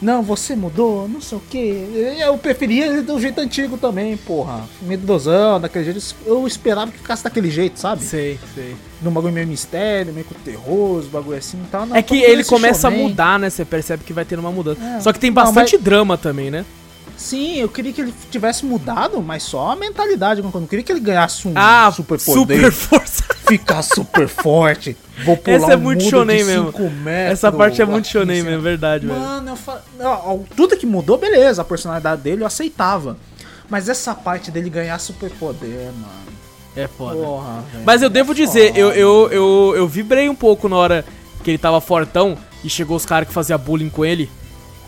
Não, 0.00 0.22
você 0.22 0.54
mudou, 0.54 1.08
não 1.08 1.20
sei 1.22 1.38
o 1.38 1.40
que. 1.40 1.58
Eu 2.18 2.36
preferia 2.36 2.86
ele 2.86 3.00
do 3.02 3.18
jeito 3.18 3.40
antigo 3.40 3.78
também, 3.78 4.16
porra. 4.16 4.64
Medrosão, 4.82 5.58
daquele 5.60 5.84
jeito. 5.86 6.14
Eu 6.26 6.46
esperava 6.46 6.90
que 6.90 6.98
ficasse 6.98 7.24
daquele 7.24 7.50
jeito, 7.50 7.80
sabe? 7.80 8.02
Sei, 8.04 8.38
sei. 8.54 8.76
Num 9.00 9.10
bagulho 9.10 9.32
meio 9.32 9.46
mistério, 9.46 10.12
meio 10.12 10.26
com 10.26 10.34
terror, 10.34 10.98
os 10.98 11.06
bagulho 11.06 11.38
assim 11.38 11.58
e 11.58 11.66
tal. 11.70 11.86
Não, 11.86 11.96
É 11.96 12.02
que 12.02 12.16
ele 12.22 12.44
começa 12.44 12.88
a 12.88 12.90
shonen. 12.90 13.08
mudar, 13.08 13.38
né? 13.38 13.48
Você 13.48 13.64
percebe 13.64 14.04
que 14.04 14.12
vai 14.12 14.24
tendo 14.24 14.40
uma 14.40 14.52
mudança. 14.52 14.82
É. 14.82 15.00
Só 15.00 15.12
que 15.12 15.18
tem 15.18 15.30
Não, 15.30 15.34
bastante 15.34 15.78
drama 15.78 16.18
também, 16.18 16.50
né? 16.50 16.64
Sim, 17.16 17.56
eu 17.56 17.68
queria 17.68 17.92
que 17.92 18.00
ele 18.00 18.14
tivesse 18.30 18.64
mudado, 18.66 19.22
mas 19.22 19.42
só 19.42 19.70
a 19.70 19.76
mentalidade. 19.76 20.40
Eu 20.42 20.50
não 20.52 20.66
queria 20.66 20.84
que 20.84 20.92
ele 20.92 21.00
ganhasse 21.00 21.48
um 21.48 21.52
Ah, 21.54 21.90
super 21.94 22.20
super 22.20 22.34
poder, 22.40 22.70
força. 22.72 23.24
ficar 23.48 23.82
super 23.82 24.28
forte. 24.28 24.96
Vou 25.24 25.36
pular 25.36 25.56
Essa 25.56 25.72
é 25.72 25.76
muito 25.76 26.00
muro 26.04 26.10
shonen 26.10 26.44
mesmo. 26.44 26.64
metros, 26.90 27.32
Essa 27.32 27.50
parte 27.50 27.80
é 27.80 27.86
muito 27.86 28.04
assim, 28.04 28.12
shonen 28.12 28.40
assim. 28.40 28.48
mesmo, 28.50 28.60
é 28.60 28.62
verdade, 28.62 29.06
velho. 29.06 29.18
Mano, 29.18 29.50
eu 29.50 29.56
falo, 29.56 29.80
tudo 30.54 30.76
que 30.76 30.84
mudou, 30.84 31.16
beleza, 31.16 31.62
a 31.62 31.64
personalidade 31.64 32.20
dele 32.20 32.42
eu 32.42 32.46
aceitava. 32.46 33.16
Mas 33.68 33.88
essa 33.88 34.14
parte 34.14 34.50
dele 34.50 34.68
ganhar 34.70 34.98
super 34.98 35.30
poder, 35.30 35.86
mano. 35.92 36.26
É 36.76 36.86
foda. 36.86 37.16
Porra. 37.16 37.64
Mas 37.84 38.02
eu 38.02 38.10
devo 38.10 38.34
dizer, 38.34 38.76
eu, 38.76 38.92
eu, 38.92 39.28
eu, 39.32 39.72
eu 39.74 39.88
vibrei 39.88 40.28
um 40.28 40.34
pouco 40.34 40.68
na 40.68 40.76
hora 40.76 41.04
que 41.42 41.50
ele 41.50 41.58
tava 41.58 41.80
fortão 41.80 42.36
e 42.62 42.68
chegou 42.68 42.94
os 42.96 43.06
caras 43.06 43.26
que 43.26 43.32
faziam 43.32 43.58
bullying 43.58 43.88
com 43.88 44.04
ele. 44.04 44.30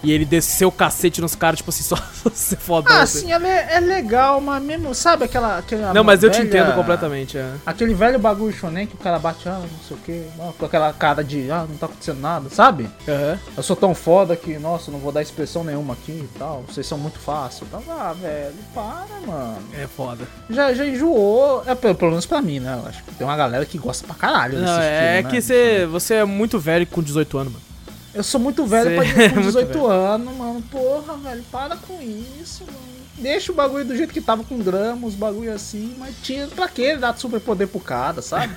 E 0.02 0.12
ele 0.12 0.24
desceu 0.24 0.68
o 0.68 0.72
cacete 0.72 1.20
nos 1.20 1.34
caras, 1.34 1.58
tipo 1.58 1.70
assim, 1.70 1.82
só 1.84 1.96
ser 2.32 2.56
fodão. 2.56 2.94
Ah, 2.94 3.02
assim. 3.02 3.26
sim, 3.26 3.32
é, 3.32 3.76
é 3.76 3.80
legal, 3.80 4.40
mas 4.40 4.62
mesmo, 4.62 4.94
sabe 4.94 5.24
aquela. 5.24 5.58
aquela 5.58 5.92
Não, 5.92 6.04
mas 6.04 6.22
eu 6.22 6.30
te 6.30 6.38
velha- 6.38 6.48
entendo 6.48 6.74
completamente. 6.74 7.36
É. 7.38 7.52
Aquele 7.66 7.94
velho 7.94 8.18
bagulho 8.18 8.52
shonen 8.52 8.86
que 8.86 8.94
o 8.94 8.98
cara 8.98 9.18
bate, 9.18 9.48
ah, 9.48 9.60
não 9.60 9.68
sei 9.86 9.96
o 9.96 10.00
que, 10.00 10.24
com 10.58 10.64
aquela 10.66 10.92
cara 10.92 11.22
de, 11.24 11.50
ah, 11.50 11.66
não 11.68 11.76
tá 11.76 11.86
acontecendo 11.86 12.20
nada, 12.20 12.48
sabe? 12.50 12.88
Aham. 13.08 13.38
Eu 13.56 13.62
sou 13.62 13.76
tão 13.76 13.94
foda 13.94 14.36
que, 14.36 14.58
nossa, 14.58 14.90
não 14.90 14.98
vou 14.98 15.12
dar 15.12 15.22
expressão 15.22 15.64
nenhuma 15.64 15.94
aqui 15.94 16.12
e 16.12 16.38
tal. 16.38 16.64
Vocês 16.68 16.86
são 16.86 16.98
muito 16.98 17.18
fáceis. 17.18 17.70
Tá, 17.70 17.78
ah, 17.88 18.14
velho, 18.18 18.54
para, 18.74 19.06
mano. 19.26 19.58
É 19.76 19.86
foda. 19.86 20.26
Já, 20.48 20.72
já 20.72 20.86
enjoou. 20.86 21.62
É, 21.66 21.74
pelo, 21.74 22.10
menos 22.10 22.26
pra 22.26 22.40
mim, 22.40 22.60
né? 22.60 22.78
Eu 22.82 22.88
acho 22.88 23.02
que 23.04 23.14
tem 23.14 23.26
uma 23.26 23.36
galera 23.36 23.64
que 23.66 23.78
gosta 23.78 24.06
pra 24.06 24.14
caralho 24.14 24.54
desse 24.58 24.64
Não, 24.64 24.80
é 24.80 25.16
estilo, 25.16 25.28
que 25.30 25.36
né? 25.36 25.40
você, 25.40 25.86
você 25.86 26.14
é 26.14 26.24
muito 26.24 26.58
velho 26.58 26.86
com 26.86 27.02
18 27.02 27.38
anos, 27.38 27.52
mano. 27.52 27.67
Eu 28.18 28.24
sou 28.24 28.40
muito 28.40 28.66
velho 28.66 28.90
Cê 28.90 28.94
pra 28.96 29.04
dizer 29.04 29.28
com 29.30 29.34
muito 29.36 29.46
18 29.46 29.66
velho. 29.72 29.86
anos, 29.86 30.34
mano. 30.36 30.62
Porra, 30.70 31.14
velho, 31.16 31.44
para 31.50 31.76
com 31.76 31.98
isso, 32.40 32.64
mano. 32.66 32.98
Deixa 33.16 33.50
o 33.50 33.54
bagulho 33.54 33.84
do 33.84 33.96
jeito 33.96 34.12
que 34.12 34.20
tava 34.20 34.44
com 34.44 34.58
grama, 34.58 35.06
os 35.06 35.14
bagulho 35.14 35.52
assim, 35.52 35.94
mas 35.98 36.14
tinha. 36.22 36.46
Pra 36.46 36.68
que 36.68 36.96
dar 36.96 37.16
super 37.18 37.40
poder 37.40 37.66
pro 37.66 37.80
cara, 37.80 38.22
sabe? 38.22 38.54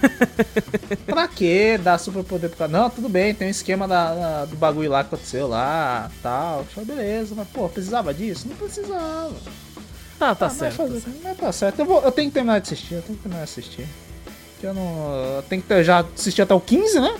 pra 1.07 1.27
que 1.27 1.79
dar 1.79 1.97
super 1.97 2.23
poder 2.23 2.49
pro 2.49 2.57
cara? 2.59 2.71
Não, 2.71 2.89
tudo 2.89 3.09
bem, 3.09 3.33
tem 3.33 3.47
um 3.47 3.51
esquema 3.51 3.87
da, 3.87 4.13
da- 4.13 4.45
do 4.45 4.55
bagulho 4.55 4.89
lá 4.91 5.03
que 5.03 5.07
aconteceu 5.15 5.47
lá, 5.47 6.11
tal. 6.21 6.63
Show, 6.73 6.85
beleza, 6.85 7.33
mas 7.35 7.47
pô, 7.47 7.67
precisava 7.69 8.13
disso? 8.13 8.47
Não 8.47 8.55
precisava. 8.55 9.33
Tá, 10.19 10.35
tá 10.35 10.45
Ah, 10.45 10.49
mas 10.49 10.53
certo. 10.57 10.75
fazer- 10.75 10.93
tá 10.93 10.99
certo. 11.05 11.19
Mas 11.23 11.37
tá 11.37 11.51
certo. 11.51 11.79
Eu, 11.79 11.85
vou- 11.85 12.01
eu 12.03 12.11
tenho 12.11 12.29
que 12.29 12.33
terminar 12.35 12.59
de 12.61 12.67
assistir, 12.67 12.93
eu 12.93 13.01
tenho 13.01 13.17
que 13.17 13.23
terminar 13.23 13.43
de 13.45 13.51
assistir. 13.51 13.87
Porque 14.53 14.67
eu 14.67 14.73
não. 14.75 15.35
Eu 15.37 15.43
tenho 15.49 15.59
que 15.61 15.67
ter, 15.67 15.83
já 15.83 16.01
assistir 16.15 16.43
até 16.43 16.53
o 16.53 16.59
15, 16.59 16.99
né? 16.99 17.15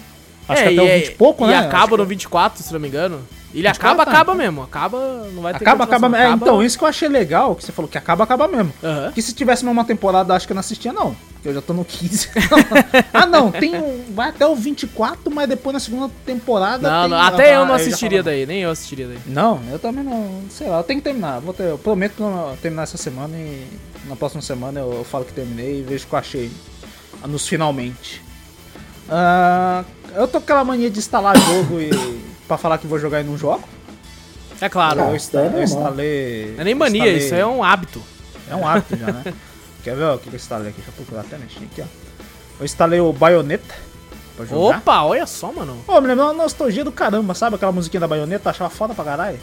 Acho 0.52 0.62
É, 0.62 0.68
que 0.68 0.80
até 0.80 0.82
o 0.82 0.86
e 0.86 0.99
20 0.99 1.08
e 1.08 1.12
pouco, 1.16 1.43
e 1.45 1.47
né? 1.47 1.58
acaba 1.58 1.84
Acho 1.86 1.97
no 1.97 2.04
que- 2.04 2.10
24, 2.10 2.64
se 2.64 2.72
não 2.74 2.80
me 2.80 2.88
engano. 2.88 3.22
Ele 3.54 3.64
24, 3.68 3.86
acaba, 3.89 4.06
tá. 4.06 4.12
acaba 4.12 4.34
mesmo. 4.34 4.62
Acaba, 4.64 5.28
não 5.34 5.41
vai 5.41 5.52
ter 5.54 5.58
Acaba, 5.64 5.84
acaba, 5.84 6.08
continuação. 6.08 6.32
é, 6.32 6.36
então, 6.36 6.64
isso 6.64 6.78
que 6.78 6.84
eu 6.86 6.88
achei 6.88 7.10
legal, 7.10 7.54
que 7.54 7.66
você 7.66 7.72
falou 7.74 7.89
que 7.91 7.97
acaba, 7.97 8.24
acaba 8.24 8.47
mesmo. 8.47 8.74
Que 9.14 9.22
se 9.22 9.34
tivesse 9.34 9.66
mais 9.66 9.76
uma 9.76 9.84
temporada, 9.84 10.34
acho 10.34 10.47
que 10.47 10.54
eu 10.54 10.56
não 10.56 10.62
assistia, 10.62 10.93
não. 10.93 11.14
Porque 11.34 11.49
eu 11.49 11.54
já 11.56 11.62
tô 11.62 11.74
no 11.74 11.84
15. 11.84 12.30
ah, 13.14 13.26
não, 13.26 13.52
tem 13.52 13.76
um, 13.76 14.06
vai 14.16 14.30
até 14.30 14.45
o 14.45 14.56
24, 14.56 15.30
mas 15.34 15.49
depois 15.49 15.74
na 15.74 15.80
segunda 15.82 16.10
temporada. 16.26 16.89
Não, 16.89 17.02
tem- 17.02 17.10
não, 17.10 17.18
até 17.18 17.52
Ah, 17.52 17.60
eu 17.60 17.66
não 17.66 17.74
assistiria 17.76 18.24
falava. 18.24 18.38
daí, 18.38 18.45
nem 18.45 18.60
eu 18.62 18.70
assistiria 18.70 19.08
daí. 19.08 19.18
Não, 19.26 19.60
eu 19.70 19.80
também 19.80 20.04
não. 20.04 20.43
Sei 20.49 20.68
lá, 20.68 20.78
eu 20.78 20.84
tenho 20.84 20.99
que 21.02 21.04
terminar. 21.04 21.39
Vou 21.41 21.54
ter, 21.54 21.64
eu 21.64 21.78
prometo 21.78 22.14
que 22.16 22.22
eu 22.22 22.58
terminar 22.62 22.84
essa 22.84 22.97
semana 22.97 23.36
e 23.36 23.68
na 24.08 24.16
próxima 24.16 24.41
semana 24.41 24.80
eu, 24.80 24.93
eu 24.93 25.04
falo 25.04 25.26
que 25.26 25.34
terminei 25.34 25.80
e 25.80 25.84
vejo 25.84 26.06
o 26.06 26.08
que 26.08 26.14
eu 26.16 26.20
achei 26.20 26.49
nos 27.28 27.45
finalmente. 27.47 28.22
Ah, 29.12 29.84
eu 30.16 30.26
tô 30.28 30.39
com 30.39 30.45
aquela 30.45 30.64
mania 30.64 30.89
de 30.89 30.97
instalar 30.99 31.38
jogo 31.38 31.80
e 31.82 31.89
pra 32.47 32.57
falar 32.57 32.78
que 32.78 32.88
vou 32.88 32.97
jogar 32.97 33.20
e 33.22 33.24
não 33.24 33.38
jogo. 33.38 33.62
É 34.62 34.70
claro. 34.70 34.99
eu, 35.01 35.07
Ah, 35.09 35.16
insta- 35.16 35.45
isso 35.45 35.55
é 35.55 35.59
eu 35.59 35.64
instalei. 35.64 36.53
Não 36.55 36.62
é 36.62 36.64
nem 36.64 36.76
mania, 36.76 36.99
instalei- 37.01 37.26
isso 37.26 37.36
é 37.36 37.45
um 37.45 37.64
hábito. 37.64 38.01
É 38.49 38.55
um 38.55 38.66
hábito 38.68 38.95
já, 38.97 39.07
né? 39.12 39.34
Quer 39.84 39.95
ver 39.95 40.05
o 40.05 40.18
que 40.18 40.30
eu 40.30 40.36
instalei 40.36 40.70
aqui? 40.70 40.78
Deixa 40.78 40.91
eu 40.91 40.95
procurar 40.95 41.22
até 41.22 41.38
mexer 41.38 41.64
aqui, 41.64 41.82
ó. 41.82 41.86
Eu 42.59 42.66
instalei 42.66 43.01
o 43.01 43.12
Bayonetta 43.12 43.74
pra 44.38 44.45
jogar. 44.45 44.78
Opa, 44.78 45.01
olha 45.03 45.26
só, 45.26 45.51
mano. 45.51 45.78
Pô, 45.86 45.99
me 45.99 46.07
lembrou 46.07 46.28
uma 46.28 46.43
nostalgia 46.43 46.84
do 46.84 46.91
caramba, 46.91 47.34
sabe? 47.34 47.55
Aquela 47.55 47.72
musiquinha 47.72 47.99
da 48.01 48.07
baioneta, 48.07 48.49
achava 48.51 48.70
foda 48.70 48.93
pra 48.93 49.03
caralho. 49.03 49.39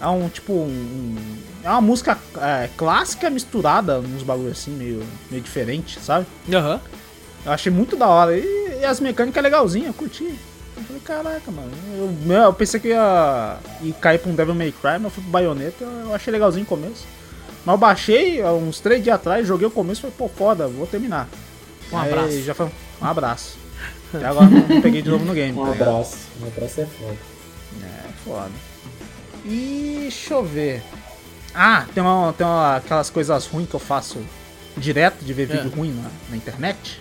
É 0.00 0.06
um 0.06 0.28
tipo 0.28 0.52
um. 0.52 0.66
um- 0.68 1.38
é 1.64 1.68
uma 1.70 1.80
música 1.80 2.16
é, 2.40 2.68
clássica 2.76 3.28
misturada, 3.28 3.98
uns 3.98 4.22
bagulho 4.22 4.52
assim, 4.52 4.70
meio, 4.70 5.04
meio 5.28 5.42
diferente, 5.42 5.98
sabe? 6.00 6.24
Aham. 6.52 6.80
Eu 7.48 7.52
achei 7.54 7.72
muito 7.72 7.96
da 7.96 8.06
hora. 8.06 8.36
E, 8.36 8.78
e 8.80 8.84
as 8.84 9.00
mecânicas 9.00 9.42
legalzinhas, 9.42 9.88
eu 9.88 9.94
curti. 9.94 10.38
Eu 10.76 10.82
falei, 10.82 11.02
caraca, 11.02 11.50
mano. 11.50 11.70
Eu, 11.96 12.32
eu 12.34 12.52
pensei 12.52 12.78
que 12.78 12.88
ia, 12.88 13.56
ia 13.82 13.94
cair 13.94 14.18
pra 14.18 14.30
um 14.30 14.34
Devil 14.34 14.54
May 14.54 14.70
Cry, 14.70 14.92
mas 14.92 15.04
eu 15.04 15.10
fui 15.10 15.22
pro 15.22 15.32
Bayonetta, 15.32 15.82
eu, 15.84 16.14
achei 16.14 16.30
legalzinho 16.30 16.64
no 16.64 16.68
começo. 16.68 17.06
Mas 17.64 17.72
eu 17.72 17.78
baixei 17.78 18.44
uns 18.44 18.80
três 18.80 19.02
dias 19.02 19.16
atrás, 19.16 19.46
joguei 19.46 19.66
o 19.66 19.70
começo 19.70 20.00
e 20.00 20.02
falei, 20.02 20.16
pô, 20.16 20.28
foda, 20.28 20.68
vou 20.68 20.86
terminar. 20.86 21.26
Um 21.90 21.98
Aí 21.98 22.12
abraço. 22.12 22.42
já 22.42 22.54
foi 22.54 22.66
um 23.00 23.04
abraço. 23.04 23.56
E 24.12 24.24
agora 24.24 24.46
não, 24.46 24.80
peguei 24.82 25.02
de 25.02 25.08
novo 25.08 25.24
no 25.24 25.32
game. 25.34 25.58
Um 25.58 25.64
tá 25.64 25.72
ligado? 25.72 25.88
abraço. 25.88 26.16
Um 26.42 26.46
abraço 26.46 26.80
é 26.82 26.86
foda. 26.86 27.16
É, 27.82 28.08
foda. 28.24 28.50
E 29.44 29.98
deixa 30.02 30.34
eu 30.34 30.44
ver. 30.44 30.82
Ah, 31.54 31.86
tem, 31.94 32.02
uma, 32.02 32.32
tem 32.32 32.46
uma, 32.46 32.76
aquelas 32.76 33.10
coisas 33.10 33.46
ruins 33.46 33.68
que 33.68 33.74
eu 33.74 33.80
faço 33.80 34.18
direto 34.76 35.24
de 35.24 35.32
ver 35.32 35.46
vídeo 35.46 35.70
É. 35.72 35.76
ruim 35.76 35.92
na, 35.92 36.10
na 36.30 36.36
internet. 36.36 37.00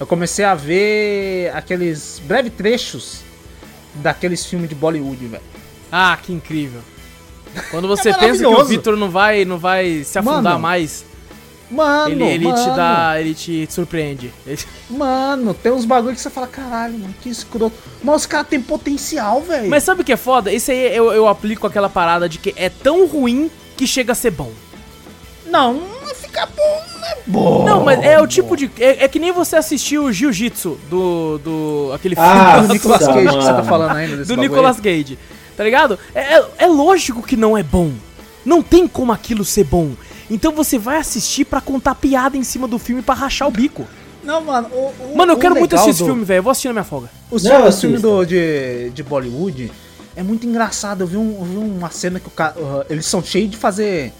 Eu 0.00 0.06
comecei 0.06 0.46
a 0.46 0.54
ver 0.54 1.52
aqueles 1.54 2.20
breves 2.24 2.52
trechos 2.56 3.20
daqueles 3.96 4.46
filmes 4.46 4.68
de 4.68 4.74
Bollywood, 4.74 5.26
velho. 5.26 5.42
Ah, 5.92 6.16
que 6.20 6.32
incrível. 6.32 6.80
Quando 7.70 7.86
você 7.86 8.08
É 8.10 8.14
pensa 8.14 8.38
que 8.42 8.46
o. 8.46 8.64
Vitor 8.64 8.96
não 8.96 9.10
vai, 9.10 9.44
não 9.44 9.58
vai 9.58 10.02
se 10.02 10.18
afundar 10.18 10.42
Mano, 10.42 10.58
mais, 10.58 11.04
Mano, 11.70 12.10
ele, 12.12 12.24
ele 12.24 12.44
te 12.46 12.48
mano, 12.48 12.76
dá. 12.76 13.20
Ele 13.20 13.34
te 13.34 13.68
surpreende. 13.70 14.32
Ele- 14.46 14.58
Mano, 14.88 15.52
tem 15.52 15.70
uns 15.70 15.84
bagulho 15.84 16.14
que 16.14 16.20
você 16.20 16.30
fala, 16.30 16.46
caralho, 16.46 16.98
mano, 16.98 17.14
que 17.20 17.28
escroto. 17.28 17.76
Mas 18.02 18.22
os 18.22 18.26
caras 18.26 18.48
têm 18.48 18.60
potencial, 18.60 19.42
velho. 19.42 19.68
Mas 19.68 19.84
sabe 19.84 20.00
o 20.00 20.04
que 20.04 20.12
é 20.12 20.16
foda? 20.16 20.50
Isso 20.50 20.70
aí 20.70 20.96
eu, 20.96 21.12
eu 21.12 21.28
aplico 21.28 21.66
aquela 21.66 21.90
parada 21.90 22.28
de 22.28 22.38
que 22.38 22.54
é 22.56 22.70
tão 22.70 23.06
ruim 23.06 23.50
que 23.76 23.86
chega 23.86 24.12
a 24.12 24.14
ser 24.16 24.30
bom. 24.30 24.50
Não, 25.46 25.82
não 26.10 26.14
fica 26.14 26.46
bom, 26.46 26.82
não 27.00 27.08
é 27.08 27.16
bom. 27.26 27.64
Não, 27.64 27.84
mas 27.84 28.00
é 28.02 28.20
o 28.20 28.26
tipo 28.26 28.56
de. 28.56 28.70
É, 28.78 29.04
é 29.04 29.08
que 29.08 29.18
nem 29.18 29.32
você 29.32 29.56
assistiu 29.56 30.04
o 30.04 30.12
Jiu-Jitsu 30.12 30.78
do. 30.90 31.38
do. 31.38 31.92
aquele 31.94 32.14
filme 32.14 32.30
Ah, 32.30 32.60
Do 32.60 32.68
Nicolas 32.72 33.00
Nossa, 33.00 33.12
Cage 33.12 33.26
que 33.28 33.34
você 33.34 33.46
tá 33.48 33.52
mano. 33.54 33.64
falando 33.68 33.96
ainda 33.96 34.16
desse 34.18 34.28
do 34.28 34.36
bagulho 34.36 34.50
Nicolas. 34.50 34.80
Cage. 34.80 35.18
Tá 35.56 35.64
ligado? 35.64 35.98
É, 36.14 36.34
é- 36.36 36.44
é 36.58 36.66
lógico 36.66 37.22
que 37.22 37.36
não 37.36 37.56
é 37.56 37.62
bom. 37.62 37.92
Não 38.44 38.62
tem 38.62 38.86
como 38.88 39.12
aquilo 39.12 39.44
ser 39.44 39.64
bom. 39.64 39.90
Então 40.30 40.52
você 40.52 40.78
vai 40.78 40.96
assistir 40.98 41.44
pra 41.44 41.60
contar 41.60 41.94
piada 41.94 42.36
em 42.36 42.42
cima 42.44 42.66
do 42.68 42.78
filme 42.78 43.02
pra 43.02 43.14
rachar 43.14 43.48
o 43.48 43.50
bico. 43.50 43.86
Não, 44.24 44.40
mano, 44.42 44.68
o, 44.72 44.92
o- 45.12 45.16
Mano, 45.16 45.32
eu 45.32 45.36
o 45.36 45.40
quero 45.40 45.54
muito 45.56 45.74
assistir 45.74 45.90
esse 45.90 45.98
do- 46.00 46.06
filme, 46.06 46.24
velho. 46.24 46.38
Eu 46.38 46.42
vou 46.42 46.50
assistir 46.50 46.68
na 46.68 46.74
minha 46.74 46.84
folga. 46.84 47.10
Os 47.30 47.44
assista. 47.46 47.80
filmes 47.80 48.00
do, 48.02 48.24
de, 48.24 48.90
de 48.90 49.02
Bollywood 49.02 49.70
é 50.16 50.22
muito 50.22 50.46
engraçado. 50.46 51.02
Eu 51.02 51.06
vi, 51.06 51.16
um- 51.16 51.36
eu 51.38 51.44
vi 51.44 51.56
uma 51.56 51.90
cena 51.90 52.18
que 52.20 52.28
o 52.28 52.30
cara. 52.30 52.54
uh, 52.58 52.84
eles 52.88 53.06
são 53.06 53.22
cheios 53.22 53.50
de 53.50 53.56
fazer. 53.56 54.12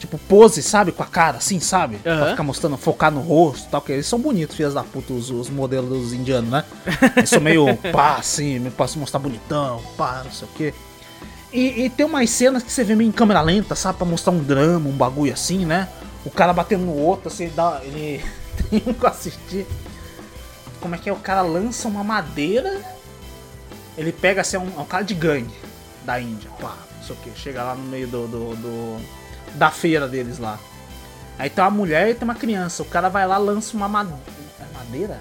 Tipo, 0.00 0.16
pose, 0.16 0.62
sabe? 0.62 0.90
Com 0.92 1.02
a 1.02 1.06
cara, 1.06 1.36
assim, 1.36 1.60
sabe? 1.60 1.98
Pra 1.98 2.30
ficar 2.30 2.42
mostrando, 2.42 2.76
focar 2.78 3.12
no 3.12 3.20
rosto 3.20 3.66
e 3.66 3.70
tal. 3.70 3.80
Porque 3.82 3.92
eles 3.92 4.06
são 4.06 4.18
bonitos, 4.18 4.56
filhas 4.56 4.74
da 4.74 4.82
puta, 4.82 5.12
os, 5.12 5.30
os 5.30 5.48
modelos 5.50 5.88
dos 5.90 6.12
indianos, 6.14 6.50
né? 6.50 6.64
Eles 7.16 7.28
são 7.28 7.40
meio 7.40 7.76
pá, 7.92 8.16
assim, 8.16 8.58
meio 8.58 8.72
pra 8.72 8.88
se 8.88 8.98
mostrar 8.98 9.20
bonitão, 9.20 9.80
pá, 9.98 10.22
não 10.24 10.32
sei 10.32 10.48
o 10.48 10.50
quê. 10.56 10.74
E, 11.52 11.84
e 11.84 11.90
tem 11.90 12.06
umas 12.06 12.30
cenas 12.30 12.62
que 12.62 12.72
você 12.72 12.82
vê 12.82 12.94
meio 12.94 13.08
em 13.08 13.12
câmera 13.12 13.40
lenta, 13.42 13.74
sabe? 13.74 13.98
Pra 13.98 14.06
mostrar 14.06 14.32
um 14.32 14.42
drama, 14.42 14.88
um 14.88 14.92
bagulho 14.92 15.32
assim, 15.32 15.66
né? 15.66 15.86
O 16.24 16.30
cara 16.30 16.52
batendo 16.52 16.84
no 16.86 16.94
outro, 16.96 17.28
assim, 17.28 17.44
ele 17.44 17.52
dá. 17.54 17.80
Ele. 17.84 18.24
Tem 18.70 18.82
um 18.86 18.92
que 18.94 19.04
eu 19.04 19.08
assisti. 19.08 19.66
Como 20.80 20.94
é 20.94 20.98
que 20.98 21.08
é? 21.10 21.12
O 21.12 21.16
cara 21.16 21.42
lança 21.42 21.86
uma 21.88 22.02
madeira. 22.02 22.80
Ele 23.98 24.12
pega 24.12 24.40
assim, 24.40 24.56
é 24.56 24.60
um, 24.60 24.68
é 24.78 24.80
um 24.80 24.84
cara 24.86 25.02
de 25.04 25.12
gangue 25.14 25.54
da 26.06 26.18
Índia, 26.20 26.48
pá, 26.60 26.74
não 26.98 27.04
sei 27.06 27.14
o 27.16 27.18
que. 27.18 27.30
Chega 27.38 27.62
lá 27.62 27.74
no 27.74 27.82
meio 27.84 28.06
do, 28.06 28.26
do, 28.26 28.56
do- 28.56 29.19
da 29.54 29.70
feira 29.70 30.06
deles 30.08 30.38
lá. 30.38 30.58
Aí 31.38 31.48
tem 31.48 31.64
uma 31.64 31.70
mulher 31.70 32.08
e 32.10 32.14
tem 32.14 32.24
uma 32.24 32.34
criança. 32.34 32.82
O 32.82 32.86
cara 32.86 33.08
vai 33.08 33.26
lá 33.26 33.38
lança 33.38 33.76
uma 33.76 33.88
madeira. 33.88 34.20
É 34.60 34.76
madeira? 34.78 35.20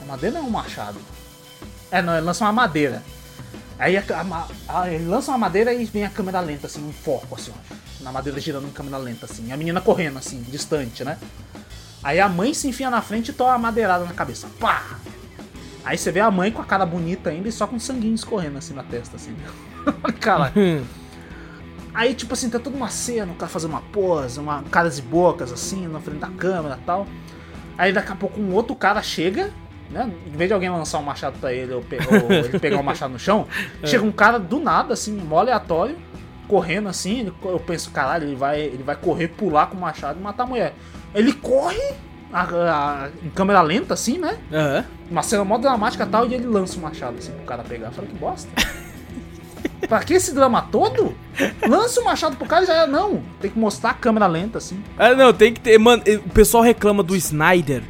Uma 0.00 0.08
madeira 0.12 0.38
ou 0.38 0.44
é 0.44 0.46
um 0.46 0.50
machado? 0.50 0.98
É, 1.90 2.02
não, 2.02 2.12
ele 2.14 2.26
lança 2.26 2.44
uma 2.44 2.52
madeira. 2.52 3.02
Aí 3.78 3.96
a- 3.96 4.04
a 4.68 4.80
a- 4.82 4.90
ele 4.90 5.06
lança 5.06 5.30
uma 5.30 5.38
madeira 5.38 5.72
e 5.72 5.84
vem 5.84 6.04
a 6.04 6.10
câmera 6.10 6.40
lenta, 6.40 6.66
assim, 6.66 6.86
um 6.86 6.92
foco, 6.92 7.34
assim, 7.34 7.52
ó. 7.52 7.74
Na 8.04 8.12
madeira 8.12 8.38
girando 8.40 8.66
em 8.66 8.70
câmera 8.70 8.96
lenta, 8.98 9.26
assim. 9.26 9.46
E 9.48 9.52
a 9.52 9.56
menina 9.56 9.80
correndo, 9.80 10.18
assim, 10.18 10.42
distante, 10.42 11.04
né? 11.04 11.18
Aí 12.02 12.20
a 12.20 12.28
mãe 12.28 12.52
se 12.52 12.68
enfia 12.68 12.90
na 12.90 13.00
frente 13.00 13.28
e 13.30 13.32
toma 13.32 13.50
uma 13.52 13.58
madeirada 13.58 14.04
na 14.04 14.12
cabeça. 14.12 14.46
Pá! 14.60 14.98
Aí 15.84 15.96
você 15.98 16.12
vê 16.12 16.20
a 16.20 16.30
mãe 16.30 16.50
com 16.52 16.60
a 16.60 16.64
cara 16.64 16.84
bonita 16.86 17.30
ainda 17.30 17.48
e 17.48 17.52
só 17.52 17.66
com 17.66 17.78
sanguinho 17.78 18.14
escorrendo 18.14 18.58
assim 18.58 18.74
na 18.74 18.82
testa, 18.82 19.16
assim. 19.16 19.34
cara. 20.20 20.52
Aí, 21.94 22.14
tipo 22.14 22.32
assim, 22.34 22.48
tá 22.48 22.58
toda 22.58 22.76
uma 22.76 22.88
cena, 22.88 23.30
o 23.32 23.34
cara 23.34 23.50
fazendo 23.50 23.70
uma 23.72 23.82
pose, 23.82 24.40
uma 24.40 24.62
caras 24.70 24.98
e 24.98 25.02
bocas, 25.02 25.52
assim, 25.52 25.86
na 25.86 26.00
frente 26.00 26.18
da 26.20 26.28
câmera 26.28 26.78
e 26.80 26.84
tal. 26.86 27.06
Aí 27.76 27.92
daqui 27.92 28.12
a 28.12 28.14
pouco 28.16 28.40
um 28.40 28.52
outro 28.54 28.74
cara 28.74 29.02
chega, 29.02 29.50
né? 29.90 30.10
Em 30.26 30.30
vez 30.36 30.48
de 30.48 30.54
alguém 30.54 30.70
lançar 30.70 30.98
um 30.98 31.02
machado 31.02 31.38
pra 31.38 31.52
ele 31.52 31.72
ou, 31.74 31.82
pe- 31.82 31.98
ou 32.10 32.32
ele 32.32 32.58
pegar 32.58 32.78
um 32.78 32.82
machado 32.82 33.12
no 33.12 33.18
chão, 33.18 33.46
chega 33.84 34.04
um 34.04 34.12
cara 34.12 34.38
do 34.38 34.58
nada, 34.58 34.94
assim, 34.94 35.12
mó 35.16 35.38
aleatório, 35.40 35.96
correndo 36.48 36.88
assim. 36.88 37.20
ele- 37.20 37.32
eu 37.44 37.58
penso, 37.60 37.90
caralho, 37.90 38.24
ele 38.26 38.36
vai, 38.36 38.60
ele 38.60 38.82
vai 38.82 38.96
correr, 38.96 39.28
pular 39.28 39.66
com 39.66 39.76
o 39.76 39.80
machado 39.80 40.18
e 40.18 40.22
matar 40.22 40.44
a 40.44 40.46
mulher. 40.46 40.74
Ele 41.14 41.32
corre 41.34 41.78
a- 42.32 42.42
a- 42.44 43.08
em 43.22 43.28
câmera 43.30 43.60
lenta, 43.60 43.92
assim, 43.92 44.16
né? 44.18 44.38
Aham. 44.50 44.84
Uma 45.10 45.22
cena 45.22 45.44
mó 45.44 45.58
dramática 45.58 46.04
e 46.04 46.06
tal, 46.06 46.26
e 46.26 46.32
ele 46.34 46.46
lança 46.46 46.78
o 46.78 46.80
machado 46.80 47.18
assim 47.18 47.32
pro 47.32 47.44
cara 47.44 47.62
pegar. 47.62 47.88
Eu 47.88 47.92
falei, 47.92 48.10
que 48.10 48.16
bosta. 48.16 48.48
pra 49.88 50.00
que 50.00 50.14
esse 50.14 50.32
drama 50.34 50.62
todo? 50.70 51.14
Lança 51.68 52.00
o 52.00 52.04
machado 52.04 52.36
pro 52.36 52.46
cara 52.46 52.64
e 52.64 52.66
já 52.66 52.74
é. 52.74 52.86
Não, 52.86 53.22
tem 53.40 53.50
que 53.50 53.58
mostrar 53.58 53.90
a 53.90 53.94
câmera 53.94 54.26
lenta, 54.26 54.58
assim. 54.58 54.82
Ah, 54.98 55.14
não, 55.14 55.32
tem 55.32 55.52
que 55.52 55.60
ter. 55.60 55.78
Mano, 55.78 56.02
o 56.26 56.30
pessoal 56.30 56.62
reclama 56.62 57.02
do 57.02 57.14
Snyder. 57.16 57.82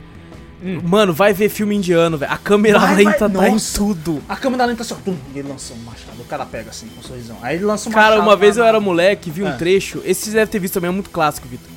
Mano, 0.84 1.12
vai 1.12 1.32
ver 1.32 1.48
filme 1.48 1.74
indiano, 1.74 2.16
velho. 2.16 2.30
A 2.32 2.36
câmera 2.36 2.78
Vai, 2.78 2.94
lenta 2.94 3.26
vai. 3.26 3.46
tá 3.46 3.48
em 3.48 3.52
Nossa. 3.54 3.76
tudo. 3.78 4.22
A 4.28 4.36
câmera 4.36 4.64
lenta 4.64 4.82
assim, 4.82 4.94
ó, 4.94 4.96
tum, 5.04 5.16
e 5.34 5.38
ele 5.40 5.48
lança 5.48 5.74
o 5.74 5.78
machado. 5.78 6.20
O 6.20 6.24
cara 6.24 6.46
pega 6.46 6.70
assim, 6.70 6.86
com 6.86 7.00
um 7.00 7.02
sorrisão. 7.02 7.36
Aí 7.42 7.56
ele 7.56 7.64
lança 7.64 7.88
o 7.88 7.92
Cara, 7.92 8.10
machado. 8.10 8.28
uma 8.28 8.36
vez 8.36 8.56
eu 8.56 8.64
era 8.64 8.78
moleque, 8.78 9.28
vi 9.28 9.42
um 9.42 9.48
Ah. 9.48 9.52
trecho. 9.54 10.00
Esse 10.04 10.26
você 10.30 10.36
deve 10.36 10.52
ter 10.52 10.60
visto 10.60 10.74
também, 10.74 10.88
é 10.88 10.92
muito 10.92 11.10
clássico, 11.10 11.48
Vitor. 11.48 11.68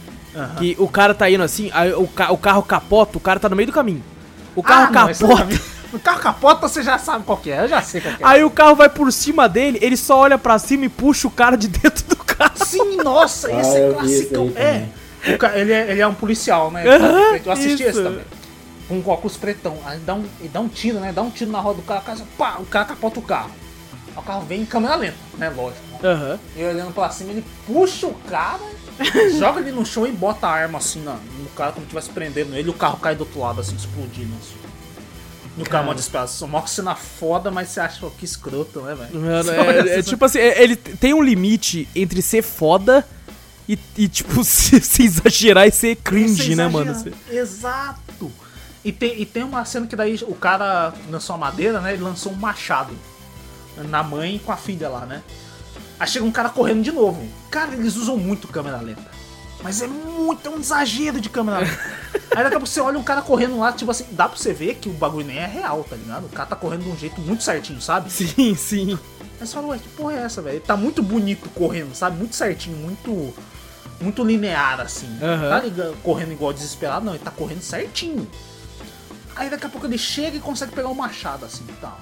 Que 0.60 0.76
o 0.78 0.88
cara 0.88 1.16
tá 1.16 1.28
indo 1.32 1.42
assim, 1.44 1.72
aí 1.74 1.94
o, 1.94 2.08
ca- 2.08 2.32
o 2.32 2.38
carro 2.38 2.62
capota, 2.62 3.18
o 3.18 3.22
cara 3.22 3.40
tá 3.40 3.50
no 3.50 3.56
meio 3.56 3.66
do 3.68 3.74
caminho. 3.74 4.04
O 4.56 4.60
Ah, 4.60 4.64
carro 4.64 4.94
não, 4.94 5.10
esse 5.10 5.22
capota. 5.22 5.42
também- 5.44 5.60
O 5.94 6.00
carro 6.00 6.20
capota, 6.20 6.68
você 6.68 6.82
já 6.84 6.98
sabe 6.98 7.24
qual 7.26 7.38
que 7.38 7.52
é. 7.52 7.62
Eu 7.64 7.68
já 7.68 7.82
sei 7.82 8.02
qual 8.02 8.16
que 8.16 8.24
é. 8.24 8.28
Aí 8.28 8.44
o 8.44 8.50
carro 8.50 8.76
vai 8.76 8.90
por 8.90 9.12
cima 9.12 9.48
dele, 9.50 9.80
ele 9.82 9.96
só 9.98 10.18
olha 10.20 10.38
pra 10.38 10.58
cima 10.60 10.86
e 10.86 10.90
puxa 10.90 11.28
o 11.28 11.32
cara 11.32 11.56
de 11.58 11.68
dentro 11.70 12.06
do 12.08 12.16
carro. 12.18 12.66
Sim, 12.66 12.98
nossa, 12.98 13.48
Ah, 13.48 13.62
esse 13.62 13.76
é 13.78 13.88
esse 13.88 14.26
clássico. 14.26 14.52
É. 14.58 14.86
Ele, 15.60 15.72
é. 15.74 15.92
Ele 15.92 16.02
é 16.02 16.08
um 16.08 16.14
policial, 16.14 16.70
né? 16.72 16.84
Aham, 16.88 17.38
eu 17.44 17.52
assisti 17.52 17.84
esse 17.84 17.92
isso. 17.92 18.04
também. 18.04 18.24
Com 18.88 18.96
um 19.00 19.10
óculos 19.10 19.36
pretão. 19.38 19.78
Aí 19.86 19.98
dá 20.00 20.14
um, 20.14 20.24
ele 20.40 20.50
dá 20.50 20.60
um 20.60 20.68
tiro, 20.68 21.00
né? 21.00 21.12
Dá 21.12 21.22
um 21.24 21.30
tiro 21.32 21.50
na 21.52 21.60
roda 21.60 21.78
do 21.78 21.82
cara, 21.84 22.00
o 22.02 22.04
cara, 22.04 22.20
pá, 22.38 22.56
o 22.60 22.66
cara 22.66 22.86
capota 22.86 23.20
o 23.20 23.24
carro. 23.24 23.50
Aí 24.10 24.14
o 24.18 24.22
carro 24.22 24.42
vem 24.46 24.62
em 24.62 24.66
câmera 24.66 24.96
lenta, 24.96 25.16
né? 25.38 25.50
Lógico. 25.50 25.82
Aham. 26.04 26.40
E 26.56 26.64
olhando 26.64 26.94
pra 26.94 27.10
cima, 27.10 27.32
ele 27.32 27.44
puxa 27.66 28.06
o 28.06 28.14
cara, 28.30 28.60
joga 29.40 29.60
ele 29.62 29.72
no 29.72 29.84
chão 29.86 30.06
e 30.06 30.12
bota 30.12 30.46
a 30.48 30.52
arma 30.52 30.78
assim 30.78 31.02
na- 31.02 31.14
no 31.40 31.50
cara, 31.56 31.72
como 31.72 31.82
se 31.86 31.88
estivesse 31.96 32.10
prendendo 32.12 32.56
ele, 32.56 32.68
e 32.68 32.70
o 32.70 32.74
carro 32.74 32.98
cai 33.00 33.16
do 33.16 33.22
outro 33.22 33.40
lado, 33.40 33.60
assim, 33.62 33.76
explodindo. 33.76 34.34
Assim. 34.40 34.56
E 35.58 35.62
o 35.62 35.66
cara 35.66 35.84
mó 35.86 35.94
desesperado. 35.94 36.30
Só 36.30 36.48
mó 36.48 36.66
cena 36.66 36.96
foda, 36.96 37.50
mas 37.50 37.70
você 37.70 37.80
acha 37.80 38.06
que 38.18 38.26
escroto, 38.26 38.82
né, 38.82 38.96
velho? 38.96 39.22
Mano, 39.22 39.52
é, 39.52 40.00
é 40.00 40.04
tipo 40.04 40.24
assim, 40.26 40.40
é- 40.40 40.62
ele 40.62 40.76
tem 40.76 41.14
um 41.14 41.22
limite 41.24 41.88
entre 41.96 42.22
ser 42.22 42.42
foda 42.42 43.08
e, 43.68 43.80
e, 43.98 44.08
tipo, 44.08 44.44
se, 44.44 44.80
se 44.82 45.04
exagerar 45.04 45.68
e 45.68 45.72
ser 45.72 45.96
cringe, 45.98 46.56
né, 46.56 46.68
mano? 46.68 46.92
Exato. 47.32 48.32
E 48.84 48.92
tem, 48.92 49.20
e 49.22 49.26
tem 49.26 49.44
uma 49.44 49.66
cena 49.66 49.88
que 49.88 49.96
daí 49.96 50.20
o 50.28 50.36
cara 50.36 50.94
lançou 51.10 51.36
a 51.36 51.40
madeira, 51.40 51.80
né? 51.80 51.94
Ele 51.94 52.04
lançou 52.04 52.32
um 52.32 52.36
machado 52.36 52.94
na 53.90 54.04
mãe 54.04 54.40
com 54.46 54.52
a 54.52 54.58
filha 54.58 54.90
lá, 54.90 55.06
né? 55.06 55.24
Aí 56.00 56.08
chega 56.08 56.26
um 56.26 56.32
cara 56.32 56.50
correndo 56.50 56.84
de 56.84 56.92
novo. 56.92 57.26
Cara, 57.50 57.74
eles 57.74 57.96
usam 57.96 58.18
muito 58.18 58.48
câmera 58.48 58.80
lenta. 58.82 59.15
Mas 59.66 59.82
é 59.82 59.88
muito, 59.88 60.48
é 60.48 60.52
um 60.52 60.60
exagero 60.60 61.20
de 61.20 61.28
câmera. 61.28 61.58
Aí 62.36 62.44
daqui 62.44 62.48
a 62.56 62.60
pouco 62.60 62.68
você 62.68 62.80
olha 62.80 63.00
um 63.00 63.04
cara 63.04 63.24
correndo 63.24 63.58
lá, 63.58 63.72
tipo 63.74 63.90
assim, 63.90 64.06
dá 64.12 64.30
pra 64.30 64.38
você 64.38 64.54
ver 64.54 64.76
que 64.76 64.88
o 64.88 64.94
bagulho 64.94 65.26
nem 65.26 65.40
é 65.40 65.48
real, 65.48 65.84
tá 65.84 65.96
ligado? 65.96 66.26
O 66.26 66.30
cara 66.30 66.48
tá 66.50 66.56
correndo 66.56 66.84
de 66.84 66.90
um 66.90 66.96
jeito 66.96 67.20
muito 67.20 67.42
certinho, 67.44 67.82
sabe? 67.82 68.12
Sim, 68.12 68.54
sim. 68.54 68.94
Aí 69.42 69.48
você 69.48 69.54
fala, 69.56 69.68
ué, 69.70 69.80
que 69.80 69.90
porra 69.90 70.14
é 70.14 70.22
essa, 70.22 70.40
velho? 70.40 70.58
Ele 70.58 70.64
tá 70.64 70.78
muito 70.78 71.02
bonito 71.02 71.50
correndo, 71.50 71.96
sabe? 71.96 72.16
Muito 72.18 72.36
certinho, 72.36 72.78
muito. 72.78 73.34
Muito 74.00 74.24
linear, 74.24 74.80
assim. 74.82 75.08
Não 75.42 75.50
tá 75.50 75.62
liga- 75.62 75.94
correndo 76.04 76.32
igual 76.34 76.54
desesperado, 76.54 77.04
não. 77.06 77.16
Ele 77.16 77.24
tá 77.24 77.32
correndo 77.32 77.62
certinho. 77.62 78.28
Aí 79.36 79.50
daqui 79.50 79.66
a 79.66 79.70
pouco 79.70 79.88
ele 79.88 79.98
chega 79.98 80.38
e 80.38 80.40
consegue 80.40 80.74
pegar 80.74 80.90
o 80.90 80.96
machado, 80.96 81.44
assim, 81.44 81.64
e 81.68 81.74
tal. 81.82 81.98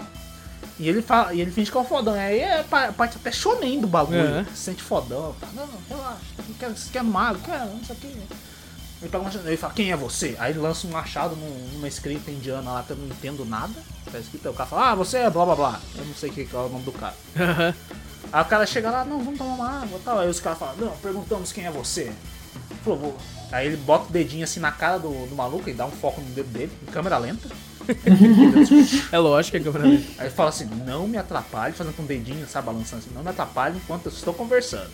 E 0.79 0.89
ele 0.89 1.01
fala, 1.01 1.33
e 1.33 1.41
ele 1.41 1.51
finge 1.51 1.69
que 1.71 1.77
é 1.77 1.79
o 1.79 1.83
fodão. 1.83 2.13
Aí 2.13 2.39
é 2.39 2.63
pa- 2.63 2.91
parte 2.91 3.17
até 3.17 3.31
shonen 3.31 3.79
do 3.79 3.87
bagulho. 3.87 4.19
Aham. 4.19 4.45
Se 4.53 4.57
sente 4.57 4.81
fodão. 4.81 5.35
Tá? 5.39 5.47
Não, 5.53 5.67
relaxa. 5.89 6.17
Não 6.47 6.55
quero, 6.55 6.75
você 6.75 6.89
quer 6.91 7.03
mago? 7.03 7.39
Quero, 7.43 7.65
não 7.67 7.83
sei 7.83 7.95
o 7.95 7.99
que. 7.99 8.07
Ele 8.07 9.09
pega 9.11 9.31
ele 9.45 9.57
fala, 9.57 9.73
quem 9.73 9.91
é 9.91 9.97
você? 9.97 10.35
Aí 10.39 10.51
ele 10.51 10.59
lança 10.59 10.87
um 10.87 10.91
machado 10.91 11.35
num- 11.35 11.69
numa 11.73 11.87
escrita 11.87 12.31
indiana 12.31 12.71
lá 12.71 12.83
que 12.83 12.91
eu 12.91 12.97
não 12.97 13.05
entendo 13.07 13.45
nada. 13.45 13.73
Tá 14.11 14.17
escrito, 14.17 14.47
aí 14.47 14.53
o 14.53 14.55
cara 14.55 14.69
fala, 14.69 14.91
ah, 14.91 14.95
você 14.95 15.17
é 15.17 15.29
blá 15.29 15.45
blá 15.45 15.55
blá. 15.55 15.79
Eu 15.95 16.05
não 16.05 16.13
sei 16.15 16.29
o 16.29 16.33
que 16.33 16.47
é 16.51 16.57
o 16.57 16.69
nome 16.69 16.83
do 16.85 16.91
cara. 16.91 17.13
Aham. 17.39 17.73
Aí 18.31 18.41
o 18.41 18.45
cara 18.45 18.65
chega 18.65 18.89
lá, 18.89 19.03
não, 19.05 19.19
vamos 19.21 19.37
tomar 19.37 19.53
uma 19.55 19.81
água 19.83 19.99
tal. 20.03 20.19
Aí 20.19 20.29
os 20.29 20.39
caras 20.39 20.57
falam, 20.57 20.75
não, 20.77 20.91
perguntamos 20.97 21.51
quem 21.51 21.65
é 21.65 21.71
você. 21.71 22.11
Falou, 22.83 22.99
vou. 22.99 23.17
Aí 23.51 23.67
ele 23.67 23.77
bota 23.77 24.09
o 24.09 24.11
dedinho 24.11 24.43
assim 24.43 24.59
na 24.59 24.71
cara 24.71 24.97
do, 24.97 25.27
do 25.27 25.35
maluco 25.35 25.69
e 25.69 25.73
dá 25.73 25.85
um 25.85 25.91
foco 25.91 26.19
no 26.21 26.29
dedo 26.31 26.47
dele, 26.49 26.71
em 26.81 26.91
câmera 26.91 27.17
lenta. 27.17 27.47
É 29.11 29.17
lógico 29.17 29.51
que 29.51 29.57
é 29.57 29.71
câmera 29.71 29.87
lenta. 29.87 30.03
Aí 30.17 30.29
fala 30.29 30.49
assim, 30.49 30.65
não 30.85 31.07
me 31.07 31.17
atrapalhe, 31.17 31.73
fazendo 31.73 31.95
com 31.95 32.03
o 32.03 32.05
dedinho, 32.05 32.47
sabe, 32.47 32.67
balançando 32.67 33.03
assim, 33.03 33.13
não 33.13 33.23
me 33.23 33.29
atrapalhe 33.29 33.77
enquanto 33.77 34.07
eu 34.07 34.11
estou 34.11 34.33
conversando. 34.33 34.89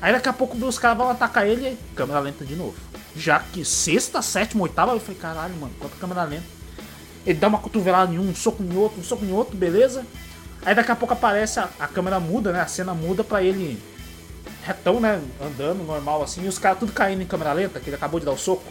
Aí 0.00 0.12
daqui 0.12 0.28
a 0.28 0.32
pouco 0.32 0.56
os 0.56 0.78
caras 0.78 0.98
vão 0.98 1.10
atacar 1.10 1.46
ele 1.46 1.66
e 1.66 1.78
câmera 1.94 2.20
lenta 2.20 2.44
de 2.44 2.54
novo. 2.54 2.74
Já 3.16 3.38
que 3.38 3.64
sexta, 3.64 4.20
sétima, 4.20 4.62
oitava, 4.62 4.92
eu 4.92 5.00
falei, 5.00 5.18
caralho, 5.18 5.54
mano, 5.56 5.72
quanta 5.78 5.96
câmera 5.96 6.24
lenta. 6.24 6.44
Ele 7.26 7.38
dá 7.38 7.48
uma 7.48 7.58
cotovelada 7.58 8.12
em 8.12 8.18
um, 8.18 8.28
um 8.28 8.34
soco 8.34 8.62
em 8.62 8.76
outro, 8.76 9.00
um 9.00 9.04
soco 9.04 9.24
em 9.24 9.32
outro, 9.32 9.56
beleza. 9.56 10.04
Aí 10.64 10.74
daqui 10.74 10.90
a 10.90 10.96
pouco 10.96 11.14
aparece, 11.14 11.58
a, 11.58 11.68
a 11.78 11.86
câmera 11.86 12.20
muda, 12.20 12.52
né? 12.52 12.60
A 12.60 12.66
cena 12.66 12.92
muda 12.92 13.24
pra 13.24 13.42
ele 13.42 13.80
retão, 14.62 15.00
né? 15.00 15.20
Andando 15.40 15.84
normal 15.84 16.22
assim, 16.22 16.44
e 16.44 16.48
os 16.48 16.58
caras 16.58 16.78
tudo 16.78 16.92
caindo 16.92 17.22
em 17.22 17.26
câmera 17.26 17.52
lenta, 17.52 17.80
que 17.80 17.88
ele 17.88 17.96
acabou 17.96 18.18
de 18.18 18.26
dar 18.26 18.32
o 18.32 18.38
soco. 18.38 18.64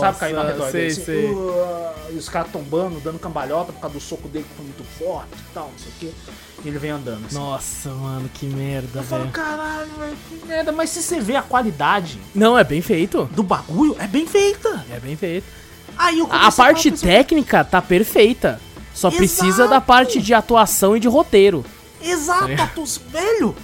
Sabe, 0.00 0.18
caindo 0.18 0.38
ao 0.40 0.46
redor 0.46 0.70
sei, 0.70 0.72
dele 0.72 0.92
assim, 0.92 1.04
sei. 1.04 1.30
"Uah", 1.30 1.94
e 2.10 2.14
os 2.16 2.28
caras 2.28 2.50
tombando, 2.50 3.00
dando 3.00 3.18
cambalhota 3.18 3.72
por 3.72 3.80
causa 3.80 3.94
do 3.98 4.00
soco 4.00 4.28
dele 4.28 4.46
que 4.48 4.54
foi 4.56 4.64
muito 4.64 4.84
forte 4.98 5.28
e 5.34 5.52
tal, 5.54 5.64
não 5.70 5.78
sei 5.78 5.88
o 5.88 5.94
que. 6.00 6.14
E 6.64 6.68
ele 6.68 6.78
vem 6.78 6.90
andando. 6.90 7.26
Assim. 7.26 7.34
Nossa, 7.36 7.90
mano, 7.90 8.28
que 8.32 8.46
merda, 8.46 9.00
Eu 9.00 9.02
falo, 9.02 9.22
velho. 9.22 9.32
caralho, 9.32 9.90
velho, 9.98 10.16
que 10.30 10.46
merda, 10.46 10.72
mas 10.72 10.88
se 10.90 11.02
você 11.02 11.20
vê 11.20 11.36
a 11.36 11.42
qualidade 11.42 12.18
Não, 12.34 12.58
é 12.58 12.64
bem 12.64 12.80
feito. 12.80 13.28
do 13.32 13.42
bagulho, 13.42 13.94
é 13.98 14.06
bem 14.06 14.26
feita. 14.26 14.84
É 14.90 14.98
bem 14.98 15.16
feito. 15.16 15.44
Aí 15.98 16.18
eu 16.18 16.26
A 16.32 16.50
parte 16.50 16.90
falar, 16.90 17.00
técnica 17.02 17.62
tá 17.64 17.82
perfeita. 17.82 18.60
Só 18.94 19.10
precisa 19.10 19.64
da 19.64 19.76
Exato. 19.76 19.86
parte 19.86 20.22
de 20.22 20.32
atuação 20.32 20.96
e 20.96 21.00
de 21.00 21.08
roteiro. 21.08 21.64
Exato, 22.00 22.48
É. 22.48 22.54
atos, 22.54 22.98
velho. 23.08 23.54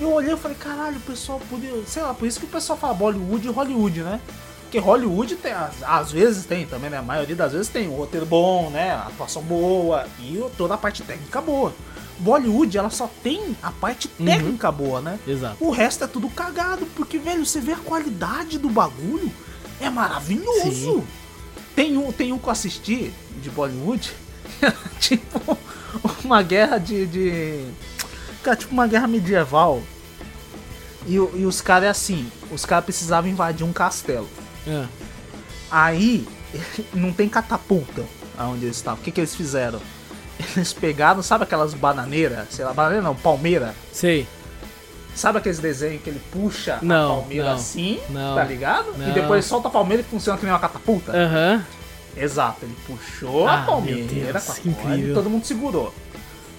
Eu 0.00 0.12
olhei 0.12 0.32
e 0.34 0.36
falei, 0.36 0.56
caralho, 0.56 0.96
o 0.96 1.00
pessoal 1.00 1.40
podia. 1.50 1.72
Sei 1.86 2.02
lá, 2.02 2.12
por 2.14 2.26
isso 2.26 2.38
que 2.38 2.46
o 2.46 2.48
pessoal 2.48 2.78
fala 2.78 2.94
Bollywood 2.94 3.46
e 3.46 3.50
Hollywood, 3.50 4.00
né? 4.02 4.20
Porque 4.66 4.78
Hollywood 4.80 5.36
tem, 5.36 5.52
às, 5.52 5.80
às 5.84 6.10
vezes 6.10 6.44
tem 6.44 6.66
também, 6.66 6.90
né? 6.90 6.98
A 6.98 7.02
maioria 7.02 7.36
das 7.36 7.52
vezes 7.52 7.68
tem 7.68 7.88
um 7.88 7.94
roteiro 7.94 8.26
bom, 8.26 8.68
né? 8.70 8.90
A 8.90 9.02
atuação 9.06 9.40
boa 9.42 10.06
e 10.20 10.42
toda 10.58 10.74
a 10.74 10.78
parte 10.78 11.02
técnica 11.04 11.40
boa. 11.40 11.72
Bollywood, 12.18 12.76
ela 12.76 12.90
só 12.90 13.08
tem 13.22 13.56
a 13.62 13.70
parte 13.70 14.10
Uhum. 14.18 14.26
técnica 14.26 14.72
boa, 14.72 15.00
né? 15.00 15.18
Exato. 15.26 15.56
O 15.60 15.70
resto 15.70 16.02
é 16.04 16.06
tudo 16.06 16.28
cagado, 16.28 16.84
porque, 16.96 17.16
velho, 17.18 17.46
você 17.46 17.60
vê 17.60 17.72
a 17.72 17.76
qualidade 17.76 18.58
do 18.58 18.68
bagulho, 18.68 19.30
é 19.80 19.88
maravilhoso. 19.88 20.72
Sim. 20.72 21.06
Tem 21.76 21.96
um, 21.96 22.10
tem 22.10 22.32
um 22.32 22.38
que 22.38 22.46
eu 22.48 22.52
assisti 22.52 23.12
de 23.40 23.50
Bollywood, 23.50 24.12
tipo 24.98 25.56
uma 26.24 26.42
guerra 26.42 26.78
de, 26.78 27.06
de. 27.06 27.64
Cara, 28.42 28.56
tipo 28.56 28.72
uma 28.72 28.86
guerra 28.86 29.06
medieval. 29.06 29.80
E, 31.06 31.14
e 31.14 31.46
os 31.46 31.60
caras 31.60 31.86
é 31.86 31.90
assim, 31.90 32.28
os 32.50 32.64
caras 32.64 32.84
precisavam 32.84 33.30
invadir 33.30 33.64
um 33.64 33.72
castelo. 33.72 34.28
É. 34.66 34.84
Aí 35.70 36.26
não 36.94 37.12
tem 37.12 37.28
catapulta 37.28 38.04
aonde 38.38 38.66
eles 38.66 38.76
estavam. 38.76 39.00
O 39.00 39.02
que, 39.02 39.10
que 39.10 39.20
eles 39.20 39.34
fizeram? 39.34 39.80
Eles 40.54 40.72
pegaram, 40.72 41.22
sabe 41.22 41.44
aquelas 41.44 41.72
bananeiras? 41.74 42.48
Sei 42.50 42.64
lá, 42.64 42.72
bananeira 42.72 43.02
não, 43.02 43.14
palmeira. 43.14 43.74
Sei. 43.92 44.26
Sabe 45.14 45.38
aqueles 45.38 45.58
desenhos 45.58 46.02
que 46.02 46.10
ele 46.10 46.20
puxa 46.30 46.78
Não, 46.82 47.12
a 47.12 47.20
palmeira 47.20 47.44
não, 47.46 47.54
assim, 47.54 47.98
não, 48.10 48.34
tá 48.34 48.44
ligado? 48.44 48.92
E 49.08 49.12
depois 49.12 49.46
solta 49.46 49.68
a 49.68 49.70
palmeira 49.70 50.02
e 50.02 50.04
funciona 50.04 50.38
que 50.38 50.44
nem 50.44 50.52
uma 50.52 50.60
catapulta? 50.60 51.10
Aham. 51.12 51.64
Exato, 52.14 52.64
ele 52.66 52.76
puxou 52.86 53.48
Ah, 53.48 53.62
a 53.62 53.62
palmeira 53.64 54.02
Deus, 54.32 54.44
com 54.44 54.52
a 54.52 54.54
que 54.54 54.74
corda 54.74 54.88
incrível. 54.94 55.10
e 55.10 55.14
todo 55.14 55.30
mundo 55.30 55.46
segurou. 55.46 55.94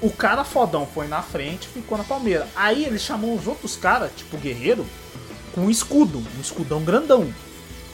O 0.01 0.11
cara 0.11 0.43
fodão 0.43 0.87
foi 0.91 1.07
na 1.07 1.21
frente 1.21 1.67
e 1.67 1.79
ficou 1.81 1.97
na 1.97 2.03
palmeira. 2.03 2.47
Aí 2.55 2.83
ele 2.83 2.97
chamou 2.97 3.35
os 3.35 3.45
outros 3.47 3.75
caras, 3.75 4.11
tipo 4.15 4.37
guerreiro, 4.37 4.85
com 5.53 5.61
um 5.61 5.69
escudo, 5.69 6.19
um 6.19 6.41
escudão 6.41 6.81
grandão. 6.83 7.27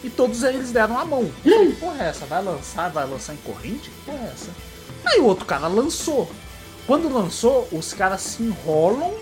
E 0.03 0.09
todos 0.09 0.43
eles 0.43 0.71
deram 0.71 0.97
a 0.99 1.05
mão. 1.05 1.29
Falei, 1.43 1.71
porra 1.73 2.03
é 2.03 2.09
essa? 2.09 2.25
Vai 2.25 2.43
lançar, 2.43 2.89
vai 2.91 3.05
lançar 3.07 3.33
em 3.33 3.37
corrente? 3.37 3.89
Porra 4.05 4.17
é 4.19 4.31
essa? 4.33 4.49
Aí 5.05 5.19
o 5.19 5.25
outro 5.25 5.45
cara 5.45 5.67
lançou. 5.67 6.29
Quando 6.85 7.07
lançou, 7.13 7.67
os 7.71 7.93
caras 7.93 8.21
se 8.21 8.43
enrolam 8.43 9.13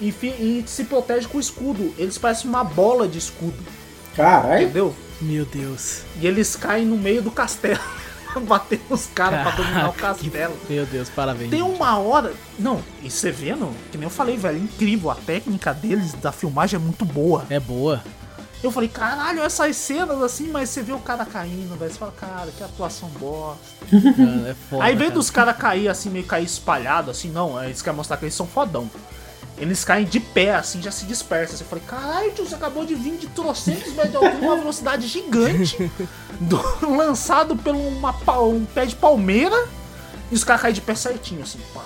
e, 0.00 0.10
fi- 0.10 0.28
e 0.28 0.64
se 0.66 0.84
protegem 0.84 1.28
com 1.28 1.36
o 1.36 1.40
escudo. 1.40 1.92
Eles 1.98 2.16
parecem 2.16 2.48
uma 2.48 2.64
bola 2.64 3.06
de 3.06 3.18
escudo, 3.18 3.58
Caralho. 4.16 4.62
entendeu? 4.64 4.94
Meu 5.20 5.44
Deus. 5.44 6.02
E 6.20 6.26
eles 6.26 6.56
caem 6.56 6.86
no 6.86 6.96
meio 6.96 7.20
do 7.20 7.30
castelo. 7.30 7.78
Bater 8.46 8.80
nos 8.88 9.06
caras 9.06 9.42
pra 9.42 9.50
dominar 9.50 9.88
o 9.90 9.92
Caraca, 9.92 10.18
que- 10.18 10.30
castelo. 10.30 10.56
Meu 10.68 10.86
Deus, 10.86 11.08
parabéns. 11.10 11.50
Tem 11.50 11.62
uma 11.62 11.98
hora. 11.98 12.32
Não, 12.58 12.80
e 13.02 13.10
você 13.10 13.30
vendo, 13.30 13.68
que 13.90 13.98
nem 13.98 14.04
eu 14.06 14.10
falei, 14.10 14.36
velho, 14.36 14.56
é 14.56 14.60
incrível. 14.60 15.10
A 15.10 15.16
técnica 15.16 15.74
deles, 15.74 16.14
da 16.14 16.30
filmagem, 16.32 16.76
é 16.76 16.80
muito 16.80 17.04
boa. 17.04 17.44
É 17.50 17.58
boa. 17.60 18.02
Eu 18.62 18.70
falei, 18.70 18.88
caralho, 18.90 19.42
essas 19.42 19.74
cenas 19.76 20.20
assim, 20.22 20.48
mas 20.48 20.68
você 20.68 20.82
vê 20.82 20.92
o 20.92 20.98
cara 20.98 21.24
caindo, 21.24 21.78
velho. 21.78 21.90
Você 21.90 21.98
fala, 21.98 22.12
cara, 22.12 22.50
que 22.56 22.62
atuação 22.62 23.08
bosta. 23.18 23.58
É 24.48 24.54
foda. 24.68 24.84
Aí, 24.84 24.92
em 24.92 24.96
vez 24.96 25.08
cara. 25.08 25.18
dos 25.18 25.30
caras 25.30 25.56
cair 25.56 25.88
assim, 25.88 26.10
meio 26.10 26.26
cair 26.26 26.44
espalhado, 26.44 27.10
assim, 27.10 27.30
não, 27.30 27.62
eles 27.64 27.80
querem 27.80 27.96
mostrar 27.96 28.16
que 28.18 28.24
eles 28.26 28.34
são 28.34 28.46
fodão. 28.46 28.90
Eles 29.56 29.84
caem 29.84 30.04
de 30.06 30.20
pé, 30.20 30.54
assim, 30.54 30.80
já 30.80 30.90
se 30.90 31.04
dispersam. 31.06 31.54
Assim, 31.54 31.64
Eu 31.64 31.68
falei, 31.70 31.84
caralho, 31.86 32.32
tio, 32.32 32.46
você 32.46 32.54
acabou 32.54 32.84
de 32.84 32.94
vir 32.94 33.16
de 33.16 33.26
trocentos 33.28 33.92
metros 33.94 34.10
de 34.10 34.16
altura, 34.16 34.36
uma 34.46 34.56
velocidade 34.56 35.06
gigante, 35.06 35.90
do- 36.40 36.96
lançado 36.96 37.56
por 37.56 37.74
uma, 37.74 38.14
um 38.42 38.64
pé 38.64 38.86
de 38.86 38.94
palmeira, 38.96 39.68
e 40.30 40.34
os 40.34 40.44
caras 40.44 40.62
caem 40.62 40.74
de 40.74 40.80
pé 40.80 40.94
certinho, 40.94 41.42
assim, 41.42 41.58
pá. 41.74 41.84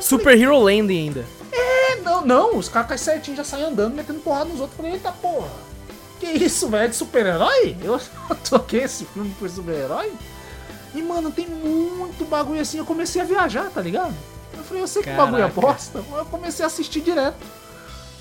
Super 0.00 0.36
Hero 0.40 0.58
Landing 0.60 0.98
ainda. 0.98 1.24
É, 1.52 1.96
não, 2.02 2.24
não, 2.24 2.56
os 2.56 2.68
caras 2.68 2.88
caem 2.88 2.98
certinho, 2.98 3.36
já 3.36 3.44
saem 3.44 3.64
andando, 3.64 3.94
metendo 3.94 4.20
porrada 4.20 4.46
nos 4.46 4.60
outros. 4.60 4.78
Eu 4.78 4.84
falei, 4.84 4.92
eita 4.92 5.12
porra, 5.12 5.48
que 6.18 6.26
isso, 6.26 6.68
velho, 6.68 6.84
é 6.84 6.88
de 6.88 6.96
super-herói? 6.96 7.76
Eu 7.82 8.00
toquei 8.48 8.82
esse 8.84 9.04
filme 9.06 9.34
por 9.38 9.48
super-herói? 9.50 10.12
E, 10.94 11.02
mano, 11.02 11.30
tem 11.30 11.46
muito 11.48 12.24
bagulho 12.28 12.60
assim, 12.60 12.78
eu 12.78 12.84
comecei 12.84 13.20
a 13.22 13.24
viajar, 13.24 13.70
tá 13.70 13.80
ligado? 13.80 14.14
Eu 14.56 14.64
falei, 14.64 14.82
eu 14.82 14.88
sei 14.88 15.02
que 15.02 15.10
o 15.10 15.16
bagulho 15.16 15.42
é 15.44 15.48
Caraca. 15.48 15.60
bosta, 15.60 16.04
eu 16.12 16.24
comecei 16.26 16.64
a 16.64 16.66
assistir 16.66 17.00
direto. 17.00 17.38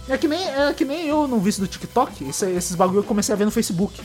É 0.08 0.18
que 0.18 0.28
nem, 0.28 0.48
é 0.48 0.74
que 0.74 0.86
nem 0.86 1.08
eu 1.08 1.28
no 1.28 1.40
vício 1.40 1.62
do 1.62 1.68
TikTok, 1.68 2.28
esse- 2.30 2.50
esses 2.52 2.76
bagulho 2.76 3.00
eu 3.00 3.04
comecei 3.04 3.34
a 3.34 3.38
ver 3.38 3.46
no 3.46 3.52
Facebook. 3.52 4.02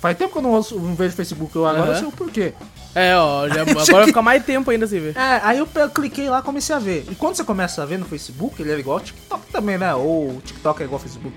Faz 0.00 0.16
tempo 0.16 0.32
que 0.32 0.38
eu 0.38 0.42
não, 0.42 0.52
não 0.52 0.94
vejo 0.94 1.14
Facebook, 1.14 1.54
eu 1.54 1.66
agora 1.66 1.92
eu 1.92 1.96
sei 1.98 2.06
o 2.08 2.12
porquê. 2.12 2.54
É, 2.94 3.16
ó, 3.16 3.48
já, 3.48 3.62
agora 3.70 3.84
vai 3.84 4.06
ficar 4.06 4.22
mais 4.22 4.44
tempo 4.44 4.70
ainda 4.70 4.86
sem 4.86 5.00
ver. 5.00 5.16
É, 5.16 5.40
aí 5.44 5.58
eu 5.58 5.66
pe- 5.66 5.88
cliquei 5.94 6.28
lá 6.28 6.40
e 6.40 6.42
comecei 6.42 6.74
a 6.74 6.78
ver. 6.78 7.06
E 7.10 7.14
quando 7.14 7.36
você 7.36 7.44
começa 7.44 7.82
a 7.82 7.86
ver 7.86 7.98
no 7.98 8.04
Facebook, 8.04 8.60
ele 8.60 8.72
é 8.72 8.78
igual 8.78 8.98
ao 8.98 9.04
TikTok 9.04 9.46
também, 9.52 9.78
né? 9.78 9.94
Ou 9.94 10.36
o 10.36 10.42
TikTok 10.44 10.80
é 10.82 10.84
igual 10.84 10.96
ao 10.98 11.02
Facebook. 11.02 11.34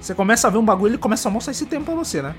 Você 0.00 0.14
começa 0.14 0.46
a 0.48 0.50
ver 0.50 0.58
um 0.58 0.64
bagulho, 0.64 0.90
ele 0.92 0.98
começa 0.98 1.28
a 1.28 1.30
mostrar 1.30 1.52
esse 1.52 1.66
tempo 1.66 1.84
pra 1.86 1.94
você, 1.94 2.22
né? 2.22 2.34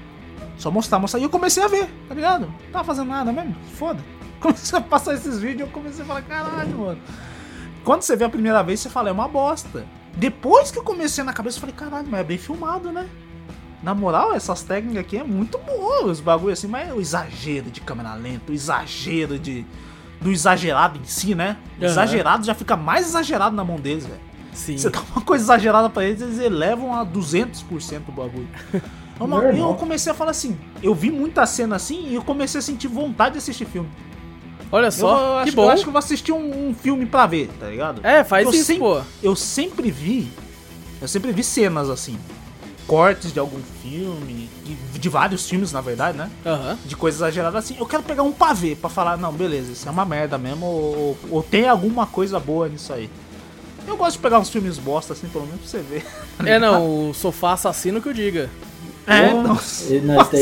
Só 0.58 0.70
mostrar, 0.70 1.00
mostrar. 1.00 1.20
E 1.20 1.24
eu 1.24 1.30
comecei 1.30 1.64
a 1.64 1.68
ver, 1.68 1.88
tá 2.10 2.14
ligado? 2.16 2.42
Não 2.48 2.72
tava 2.72 2.84
fazendo 2.86 3.08
nada 3.08 3.32
mesmo, 3.32 3.56
foda. 3.76 4.00
Comecei 4.42 4.78
a 4.78 4.82
passar 4.82 5.14
esses 5.14 5.38
vídeos 5.40 5.68
eu 5.70 5.74
comecei 5.74 6.04
a 6.04 6.08
falar, 6.08 6.22
caralho, 6.24 6.76
mano. 6.78 7.00
Quando 7.84 8.02
você 8.02 8.16
vê 8.16 8.26
a 8.26 8.30
primeira 8.30 8.62
vez, 8.64 8.80
você 8.80 8.90
fala, 8.90 9.10
é 9.10 9.12
uma 9.12 9.28
bosta. 9.28 9.86
Depois 10.18 10.72
que 10.72 10.80
eu 10.80 10.84
comecei 10.84 11.24
na 11.24 11.32
cabeça, 11.32 11.58
eu 11.58 11.62
falei, 11.62 11.76
caralho, 11.76 12.08
mas 12.10 12.22
é 12.22 12.24
bem 12.24 12.38
filmado, 12.40 12.92
né? 12.92 13.08
Na 13.84 13.96
moral, 13.96 14.34
essas 14.34 14.62
técnicas 14.62 15.00
aqui 15.00 15.18
é 15.18 15.24
muito 15.24 15.58
boas, 15.58 16.12
os 16.12 16.20
bagulho 16.20 16.54
assim, 16.54 16.68
mas 16.68 16.92
o 16.94 17.00
exagero 17.02 17.72
de 17.72 17.82
câmera 17.82 18.14
lenta, 18.14 18.52
o 18.52 18.54
exagero 18.54 19.40
de. 19.40 19.66
do 20.22 20.32
exagerado 20.32 21.00
em 21.00 21.04
si, 21.06 21.34
né? 21.34 21.58
O 21.80 21.84
exagerado 21.86 22.46
já 22.46 22.54
fica 22.54 22.78
mais 22.78 23.08
exagerado 23.08 23.56
na 23.56 23.64
mão 23.64 23.78
deles, 23.78 24.06
velho. 24.06 24.20
Sim. 24.54 24.78
Você 24.78 24.90
dá 24.90 25.00
uma 25.16 25.22
coisa 25.26 25.44
exagerada 25.46 25.90
pra 25.90 26.04
eles, 26.06 26.22
eles 26.22 26.40
elevam 26.40 26.94
a 26.94 27.06
200% 27.06 28.02
o 28.08 28.12
bagulho. 28.12 28.48
Mano, 29.20 29.52
E 29.56 29.60
eu 29.60 29.74
comecei 29.76 30.12
a 30.12 30.16
falar 30.16 30.32
assim, 30.32 30.58
eu 30.82 30.94
vi 30.96 31.10
muita 31.12 31.46
cena 31.46 31.76
assim 31.76 32.08
e 32.10 32.16
eu 32.16 32.22
comecei 32.24 32.60
a 32.60 32.62
sentir 32.62 32.88
vontade 32.88 33.34
de 33.34 33.38
assistir 33.40 33.66
filme. 33.66 33.90
Olha 34.72 34.88
Eu, 34.88 34.92
só, 34.92 35.40
eu 35.40 35.44
que 35.44 35.50
acho, 35.50 35.56
bom. 35.56 35.64
eu 35.64 35.70
acho 35.70 35.84
que 35.84 35.90
eu 35.90 35.94
vou 35.94 36.00
assistir 36.00 36.32
um, 36.32 36.70
um 36.70 36.74
filme 36.74 37.06
pra 37.06 37.26
ver, 37.28 37.50
tá 37.60 37.68
ligado? 37.68 38.06
É, 38.06 38.24
faz 38.24 38.46
eu 38.46 38.54
isso, 38.54 38.64
sempre, 38.66 38.82
pô. 38.82 39.02
Eu 39.22 39.36
sempre 39.36 39.92
vi, 39.92 40.32
eu 41.02 41.08
sempre 41.08 41.32
vi 41.32 41.44
cenas 41.44 41.90
assim, 41.90 42.18
cortes 42.88 43.32
de 43.34 43.40
algum 43.40 43.60
filme, 43.82 44.50
de, 44.66 44.76
de 45.00 45.10
vários 45.10 45.50
filmes 45.50 45.72
na 45.72 45.82
verdade, 45.82 46.18
né? 46.18 46.30
Aham. 46.46 46.78
De 46.86 46.96
coisas 46.96 47.20
exageradas 47.22 47.64
assim. 47.66 47.76
Eu 47.80 47.86
quero 47.86 48.04
pegar 48.04 48.24
um 48.24 48.32
pra 48.32 48.54
ver, 48.54 48.76
pra 48.78 48.90
falar, 48.90 49.18
não, 49.18 49.32
beleza, 49.32 49.72
isso 49.72 49.88
é 49.88 49.92
uma 49.92 50.06
merda 50.06 50.38
mesmo, 50.38 50.66
ou, 50.66 51.18
ou- 51.30 51.44
tem 51.44 51.68
alguma 51.68 52.06
coisa 52.06 52.40
boa 52.40 52.68
nisso 52.68 52.92
aí. 52.94 53.10
Eu 53.88 53.98
gosto 53.98 54.14
de 54.18 54.20
pegar 54.20 54.40
uns 54.40 54.50
filmes 54.50 54.78
bosta 54.78 55.14
assim, 55.14 55.28
pelo 55.28 55.46
menos 55.46 55.62
pra 55.62 55.70
você 55.70 55.80
ver. 55.80 56.06
É, 56.46 56.58
não, 56.58 57.10
o 57.10 57.14
sofá 57.14 57.54
assassino 57.54 58.02
que 58.02 58.10
eu 58.10 58.14
diga. 58.14 58.50
É, 59.06 59.30
Pô, 59.30 59.42
nossa. 59.44 59.94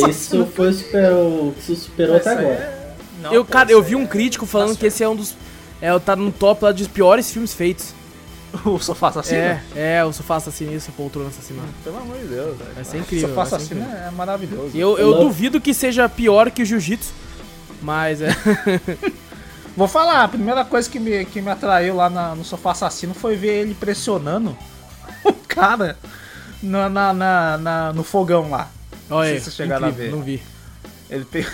isso 0.09 0.45
foi 0.55 0.71
superou, 0.73 1.53
isso 1.57 1.75
superou 1.75 2.15
até 2.17 2.31
agora. 2.31 2.47
é- 2.47 2.93
Não, 3.21 3.33
eu, 3.33 3.43
cara, 3.45 3.71
eu 3.71 3.81
vi 3.83 3.95
um 3.95 4.05
crítico 4.07 4.45
falando 4.45 4.77
que 4.77 4.85
esse 4.85 5.03
é 5.03 5.09
um 5.09 5.15
dos. 5.15 5.35
É, 5.81 5.97
tá 5.99 6.15
no 6.15 6.31
top 6.31 6.63
lá 6.65 6.71
dos 6.71 6.87
piores 6.87 7.31
filmes 7.31 7.53
feitos. 7.53 7.93
O 8.65 8.79
sofá 8.79 9.09
assassino? 9.09 9.37
É, 9.39 9.61
é, 9.75 10.03
o 10.05 10.11
sofá 10.11 10.37
assassino 10.37 10.73
isso, 10.73 10.89
a 10.89 10.93
poltrona 10.93 11.29
assassina. 11.29 11.61
Pelo 11.83 11.97
amor 11.97 12.17
de 12.17 12.25
Deus, 12.25 12.57
velho. 12.57 12.73
Vai 12.73 12.83
ser 12.83 12.97
incrível, 12.97 13.27
O 13.27 13.29
sofá 13.29 13.43
assassino 13.43 13.81
é 13.83 14.09
maravilhoso. 14.11 14.75
Eu, 14.75 14.97
eu 14.97 15.19
duvido 15.19 15.61
que 15.61 15.73
seja 15.73 16.09
pior 16.09 16.49
que 16.49 16.63
o 16.63 16.65
jiu-jitsu, 16.65 17.13
mas 17.81 18.21
é. 18.21 18.29
Vou 19.77 19.87
falar, 19.87 20.23
a 20.23 20.27
primeira 20.27 20.65
coisa 20.65 20.89
que 20.89 20.99
me, 20.99 21.23
que 21.25 21.41
me 21.41 21.49
atraiu 21.51 21.95
lá 21.95 22.09
na- 22.09 22.35
no 22.35 22.43
sofá 22.43 22.71
assassino 22.71 23.13
foi 23.13 23.35
ver 23.37 23.61
ele 23.61 23.73
pressionando 23.75 24.57
o 25.23 25.31
cara 25.47 25.97
na, 26.61 26.89
na, 26.89 27.13
na- 27.13 27.57
na- 27.57 27.93
no 27.93 28.03
fogão 28.03 28.49
lá. 28.49 28.69
Olha 29.09 29.25
sei 29.27 29.33
aí, 29.35 29.39
se 29.39 29.43
vocês 29.45 29.55
chegaram 29.55 29.85
a 29.87 29.89
incrível, 29.89 30.11
ver. 30.11 30.17
não 30.17 30.23
vi. 30.23 30.41
Ele 31.09 31.23
pegou 31.25 31.51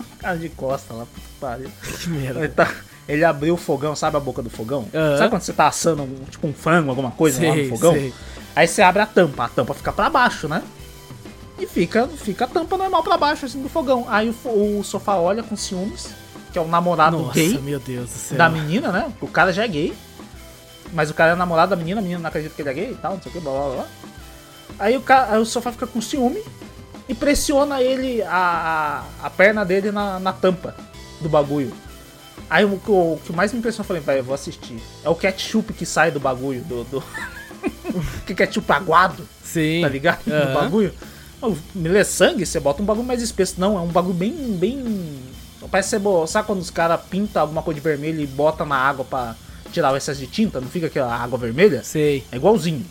o 0.00 0.16
cara 0.18 0.36
de 0.36 0.48
costa 0.50 0.92
lá, 0.92 1.06
puta 1.06 1.20
que 1.20 1.40
pariu. 1.40 1.70
Que 2.00 2.08
merda. 2.10 2.40
Ele, 2.40 2.48
tá- 2.48 2.74
ele 3.12 3.24
abriu 3.24 3.54
o 3.54 3.56
fogão, 3.56 3.94
sabe 3.94 4.16
a 4.16 4.20
boca 4.20 4.42
do 4.42 4.50
fogão? 4.50 4.86
Aham. 4.94 5.18
Sabe 5.18 5.30
quando 5.30 5.42
você 5.42 5.52
tá 5.52 5.66
assando 5.66 6.02
um- 6.02 6.24
tipo 6.30 6.46
um 6.46 6.52
frango, 6.52 6.90
alguma 6.90 7.10
coisa 7.10 7.40
lá 7.42 7.48
no 7.50 7.54
Sei, 7.54 7.68
fogão? 7.68 7.92
sei. 7.92 8.14
Aí 8.54 8.66
você 8.68 8.82
abre 8.82 9.02
a 9.02 9.06
tampa, 9.06 9.44
a 9.44 9.48
tampa 9.48 9.74
fica 9.74 9.92
pra 9.92 10.08
baixo, 10.10 10.48
né? 10.48 10.62
E 11.58 11.66
fica, 11.66 12.08
fica 12.08 12.44
a 12.44 12.48
tampa 12.48 12.76
normal 12.76 13.02
pra 13.02 13.16
baixo, 13.16 13.46
assim, 13.46 13.62
do 13.62 13.68
fogão. 13.68 14.06
Aí 14.08 14.34
o, 14.44 14.78
o 14.78 14.84
sofá 14.84 15.16
olha 15.16 15.42
com 15.42 15.56
ciúmes, 15.56 16.08
que 16.52 16.58
é 16.58 16.60
o 16.62 16.66
namorado 16.66 17.18
Nossa, 17.18 17.34
gay 17.34 17.58
meu 17.58 17.78
Deus 17.78 18.10
do 18.10 18.16
céu. 18.16 18.38
da 18.38 18.48
menina, 18.48 18.90
né? 18.90 19.12
O 19.20 19.28
cara 19.28 19.52
já 19.52 19.64
é 19.64 19.68
gay. 19.68 19.94
Mas 20.92 21.08
o 21.10 21.14
cara 21.14 21.32
é 21.32 21.34
namorado 21.34 21.70
da 21.70 21.76
menina, 21.76 22.00
a 22.00 22.02
menina 22.02 22.20
não 22.20 22.28
acredita 22.28 22.54
que 22.54 22.60
ele 22.62 22.68
é 22.68 22.74
gay 22.74 22.90
e 22.92 22.94
tal, 22.96 23.14
não 23.14 23.22
sei 23.22 23.30
o 23.30 23.34
que, 23.34 23.40
blá 23.40 23.52
blá 23.52 23.74
blá. 23.76 23.86
Aí 24.78 24.96
o, 24.96 25.00
cara, 25.00 25.32
aí 25.34 25.38
o 25.40 25.46
sofá 25.46 25.72
fica 25.72 25.86
com 25.86 26.00
ciúme 26.02 26.42
e 27.08 27.14
pressiona 27.14 27.80
ele, 27.80 28.22
a, 28.22 29.04
a, 29.22 29.26
a 29.26 29.30
perna 29.30 29.64
dele 29.64 29.90
na, 29.90 30.18
na 30.20 30.32
tampa 30.32 30.74
do 31.20 31.28
bagulho. 31.28 31.72
Aí 32.50 32.64
o, 32.64 32.74
o, 32.74 33.20
que 33.24 33.32
mais 33.32 33.52
me 33.52 33.58
impressionou, 33.58 33.84
eu 33.84 33.88
falei, 33.88 34.02
vai, 34.02 34.18
eu 34.18 34.24
vou 34.24 34.34
assistir. 34.34 34.76
É 35.02 35.08
o 35.08 35.14
ketchup 35.14 35.72
que 35.72 35.86
sai 35.86 36.10
do 36.10 36.20
bagulho, 36.20 36.62
do. 36.62 36.84
do... 36.84 37.04
que 38.26 38.34
ketchup 38.34 38.70
aguado, 38.72 39.26
Sim. 39.42 39.80
tá 39.82 39.88
ligado? 39.88 40.24
Do 40.24 40.32
Aham. 40.34 40.54
bagulho. 40.54 40.94
O 41.40 41.56
Miller 41.74 42.04
sangue, 42.06 42.46
você 42.46 42.60
bota 42.60 42.82
um 42.82 42.84
bagulho 42.84 43.06
mais 43.06 43.20
espesso. 43.22 43.54
Não, 43.58 43.76
é 43.76 43.80
um 43.80 43.88
bagulho 43.88 44.14
bem. 44.14 44.32
bem. 44.56 45.18
Parece 45.70 45.90
ser 45.90 45.98
bo- 45.98 46.26
Sabe 46.26 46.46
quando 46.46 46.60
os 46.60 46.70
caras 46.70 47.00
pintam 47.08 47.42
alguma 47.42 47.62
coisa 47.62 47.80
de 47.80 47.84
vermelho 47.84 48.20
e 48.20 48.26
botam 48.26 48.66
na 48.66 48.76
água 48.76 49.04
pra 49.04 49.34
tirar 49.72 49.92
o 49.92 49.96
excesso 49.96 50.20
de 50.20 50.26
tinta? 50.26 50.60
Não 50.60 50.68
fica 50.68 50.86
aquela 50.86 51.14
água 51.14 51.38
vermelha? 51.38 51.82
Sei. 51.82 52.24
É 52.30 52.36
igualzinho. 52.36 52.84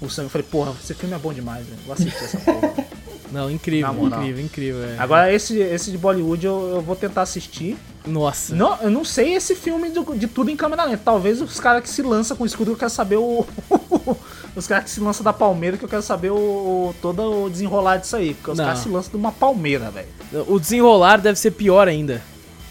O 0.00 0.10
sangue, 0.10 0.26
eu 0.26 0.30
falei, 0.30 0.46
porra, 0.50 0.74
esse 0.82 0.92
filme 0.94 1.14
é 1.14 1.18
bom 1.18 1.32
demais, 1.32 1.64
velho. 1.66 1.78
Vou 1.86 1.94
assistir 1.94 2.22
essa 2.24 2.38
porra. 2.38 2.74
Não, 3.32 3.50
incrível, 3.50 3.88
incrível, 4.18 4.44
incrível. 4.44 4.84
É. 4.84 4.96
Agora, 4.98 5.32
esse, 5.32 5.58
esse 5.58 5.90
de 5.90 5.98
Bollywood 5.98 6.46
eu, 6.46 6.72
eu 6.76 6.80
vou 6.80 6.94
tentar 6.96 7.22
assistir. 7.22 7.76
Nossa. 8.06 8.54
Não, 8.54 8.76
eu 8.82 8.90
não 8.90 9.04
sei 9.04 9.34
esse 9.34 9.54
filme 9.56 9.90
de, 9.90 10.00
de 10.16 10.26
tudo 10.28 10.48
em 10.50 10.56
câmera 10.56 10.84
lenta. 10.84 11.02
Talvez 11.04 11.40
os 11.42 11.58
caras 11.58 11.82
que 11.82 11.88
se 11.88 12.02
lançam 12.02 12.36
com 12.36 12.46
escudo, 12.46 12.70
eu 12.70 12.76
quero 12.76 12.90
saber 12.90 13.16
o. 13.16 13.44
os 14.54 14.66
caras 14.66 14.84
que 14.84 14.90
se 14.90 15.00
lançam 15.00 15.24
da 15.24 15.32
palmeira, 15.32 15.76
que 15.76 15.84
eu 15.84 15.88
quero 15.88 16.02
saber 16.02 16.30
o, 16.30 16.36
o- 16.36 16.94
todo 17.02 17.44
o 17.44 17.50
desenrolar 17.50 17.96
disso 17.96 18.14
aí. 18.16 18.34
Porque 18.34 18.52
os 18.52 18.58
caras 18.58 18.78
se 18.80 18.88
lançam 18.88 19.10
de 19.10 19.16
uma 19.16 19.32
palmeira, 19.32 19.90
velho. 19.90 20.06
O 20.46 20.58
desenrolar 20.60 21.16
deve 21.20 21.38
ser 21.38 21.50
pior 21.50 21.88
ainda. 21.88 22.22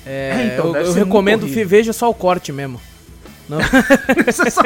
É, 0.06 0.32
É, 0.38 0.54
então, 0.54 0.68
eu, 0.76 0.86
eu 0.86 0.94
recomendo, 0.94 1.46
veja 1.66 1.92
só 1.92 2.10
o 2.10 2.14
corte 2.14 2.52
mesmo. 2.54 2.80
Não. 3.48 3.60
Você 4.26 4.50
só- 4.50 4.62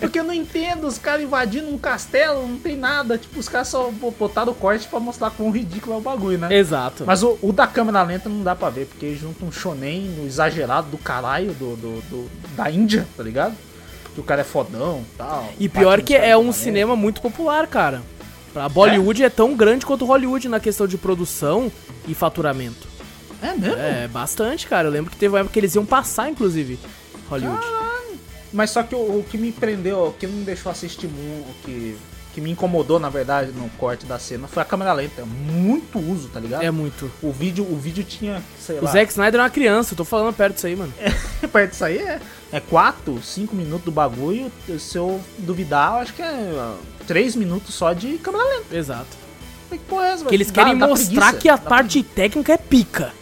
Porque 0.00 0.18
eu 0.18 0.24
não 0.24 0.32
entendo, 0.32 0.86
os 0.86 0.96
caras 0.98 1.22
invadindo 1.22 1.68
um 1.68 1.76
castelo, 1.78 2.46
não 2.48 2.56
tem 2.58 2.76
nada. 2.76 3.18
Tipo, 3.18 3.38
os 3.38 3.48
caras 3.48 3.68
só 3.68 3.90
botaram 4.18 4.52
o 4.52 4.54
corte 4.54 4.88
pra 4.88 4.98
mostrar 4.98 5.30
quão 5.30 5.50
ridículo 5.50 5.94
é 5.94 5.98
o 5.98 6.00
bagulho, 6.00 6.38
né? 6.38 6.48
Exato. 6.56 7.04
Mas 7.06 7.22
o, 7.22 7.38
o 7.42 7.52
da 7.52 7.66
câmera 7.66 8.02
lenta 8.02 8.28
não 8.28 8.42
dá 8.42 8.54
pra 8.56 8.70
ver, 8.70 8.86
porque 8.86 9.14
junta 9.14 9.44
um 9.44 9.52
shonen 9.52 10.24
exagerado 10.26 10.88
do 10.88 10.96
caralho 10.98 11.52
do, 11.52 11.76
do- 11.76 12.00
do- 12.08 12.30
da 12.56 12.70
Índia, 12.70 13.06
tá 13.16 13.22
ligado? 13.22 13.54
Que 14.14 14.20
o 14.20 14.24
cara 14.24 14.40
é 14.40 14.44
fodão 14.44 15.04
e 15.12 15.16
tal. 15.18 15.52
E 15.58 15.68
pior 15.68 16.00
que 16.00 16.14
é 16.14 16.36
um 16.36 16.52
cinema 16.52 16.94
muito 16.96 17.20
popular, 17.20 17.66
cara. 17.66 18.00
A 18.54 18.68
Bollywood 18.68 19.22
é? 19.24 19.28
tão 19.28 19.54
grande 19.56 19.84
quanto 19.84 20.04
Hollywood 20.06 20.48
na 20.48 20.60
questão 20.60 20.86
de 20.86 20.96
produção 20.96 21.70
e 22.06 22.14
faturamento. 22.14 22.86
É 23.42 23.52
mesmo? 23.54 23.76
É, 23.76 24.06
bastante, 24.08 24.66
cara. 24.68 24.86
Eu 24.86 24.92
lembro 24.92 25.10
que 25.10 25.16
teve 25.16 25.34
uma 25.34 25.40
época 25.40 25.52
que 25.52 25.58
eles 25.58 25.74
iam 25.74 25.84
passar, 25.84 26.30
inclusive, 26.30 26.78
Hollywood. 27.28 27.66
Mas 28.54 28.70
só 28.70 28.82
que 28.84 28.94
o, 28.94 28.98
o 29.18 29.26
que 29.28 29.36
me 29.36 29.50
prendeu, 29.50 29.98
o 30.06 30.12
que 30.12 30.26
não 30.28 30.34
me 30.38 30.44
deixou 30.44 30.70
assistir 30.70 31.08
muito, 31.08 31.50
o 31.50 31.54
que, 31.64 31.96
que 32.32 32.40
me 32.40 32.50
incomodou, 32.52 33.00
na 33.00 33.08
verdade, 33.10 33.50
no 33.50 33.68
corte 33.70 34.06
da 34.06 34.16
cena, 34.16 34.46
foi 34.46 34.62
a 34.62 34.64
câmera 34.64 34.92
lenta. 34.92 35.22
É 35.22 35.24
muito 35.24 35.98
uso, 35.98 36.28
tá 36.28 36.38
ligado? 36.38 36.62
É 36.62 36.70
muito. 36.70 37.10
O 37.20 37.32
vídeo, 37.32 37.64
o 37.68 37.76
vídeo 37.76 38.04
tinha, 38.04 38.40
sei 38.58 38.78
O 38.78 38.84
lá, 38.84 38.92
Zack 38.92 39.10
Snyder 39.10 39.40
é 39.40 39.42
uma 39.42 39.50
criança, 39.50 39.92
eu 39.92 39.96
tô 39.96 40.04
falando 40.04 40.32
perto 40.32 40.54
disso 40.54 40.68
aí, 40.68 40.76
mano. 40.76 40.94
perto 41.52 41.70
disso 41.72 41.84
aí 41.84 41.98
é, 41.98 42.20
é 42.52 42.60
4, 42.60 43.20
5 43.20 43.56
minutos 43.56 43.84
do 43.84 43.90
bagulho. 43.90 44.50
Se 44.78 44.96
eu 44.96 45.20
duvidar, 45.38 45.94
eu 45.94 45.98
acho 45.98 46.14
que 46.14 46.22
é 46.22 46.74
3 47.08 47.34
minutos 47.34 47.74
só 47.74 47.92
de 47.92 48.18
câmera 48.18 48.44
lenta. 48.44 48.76
Exato. 48.76 49.24
Que 49.68 49.78
porra 49.78 50.06
é 50.06 50.10
essa, 50.12 50.24
Que 50.26 50.34
eles 50.34 50.46
Dá- 50.52 50.62
querem 50.62 50.78
dá 50.78 50.86
mostrar 50.86 51.10
preguiça, 51.32 51.40
que 51.40 51.48
a 51.48 51.58
parte 51.58 52.02
técnica 52.04 52.52
é 52.52 52.56
pica. 52.56 53.12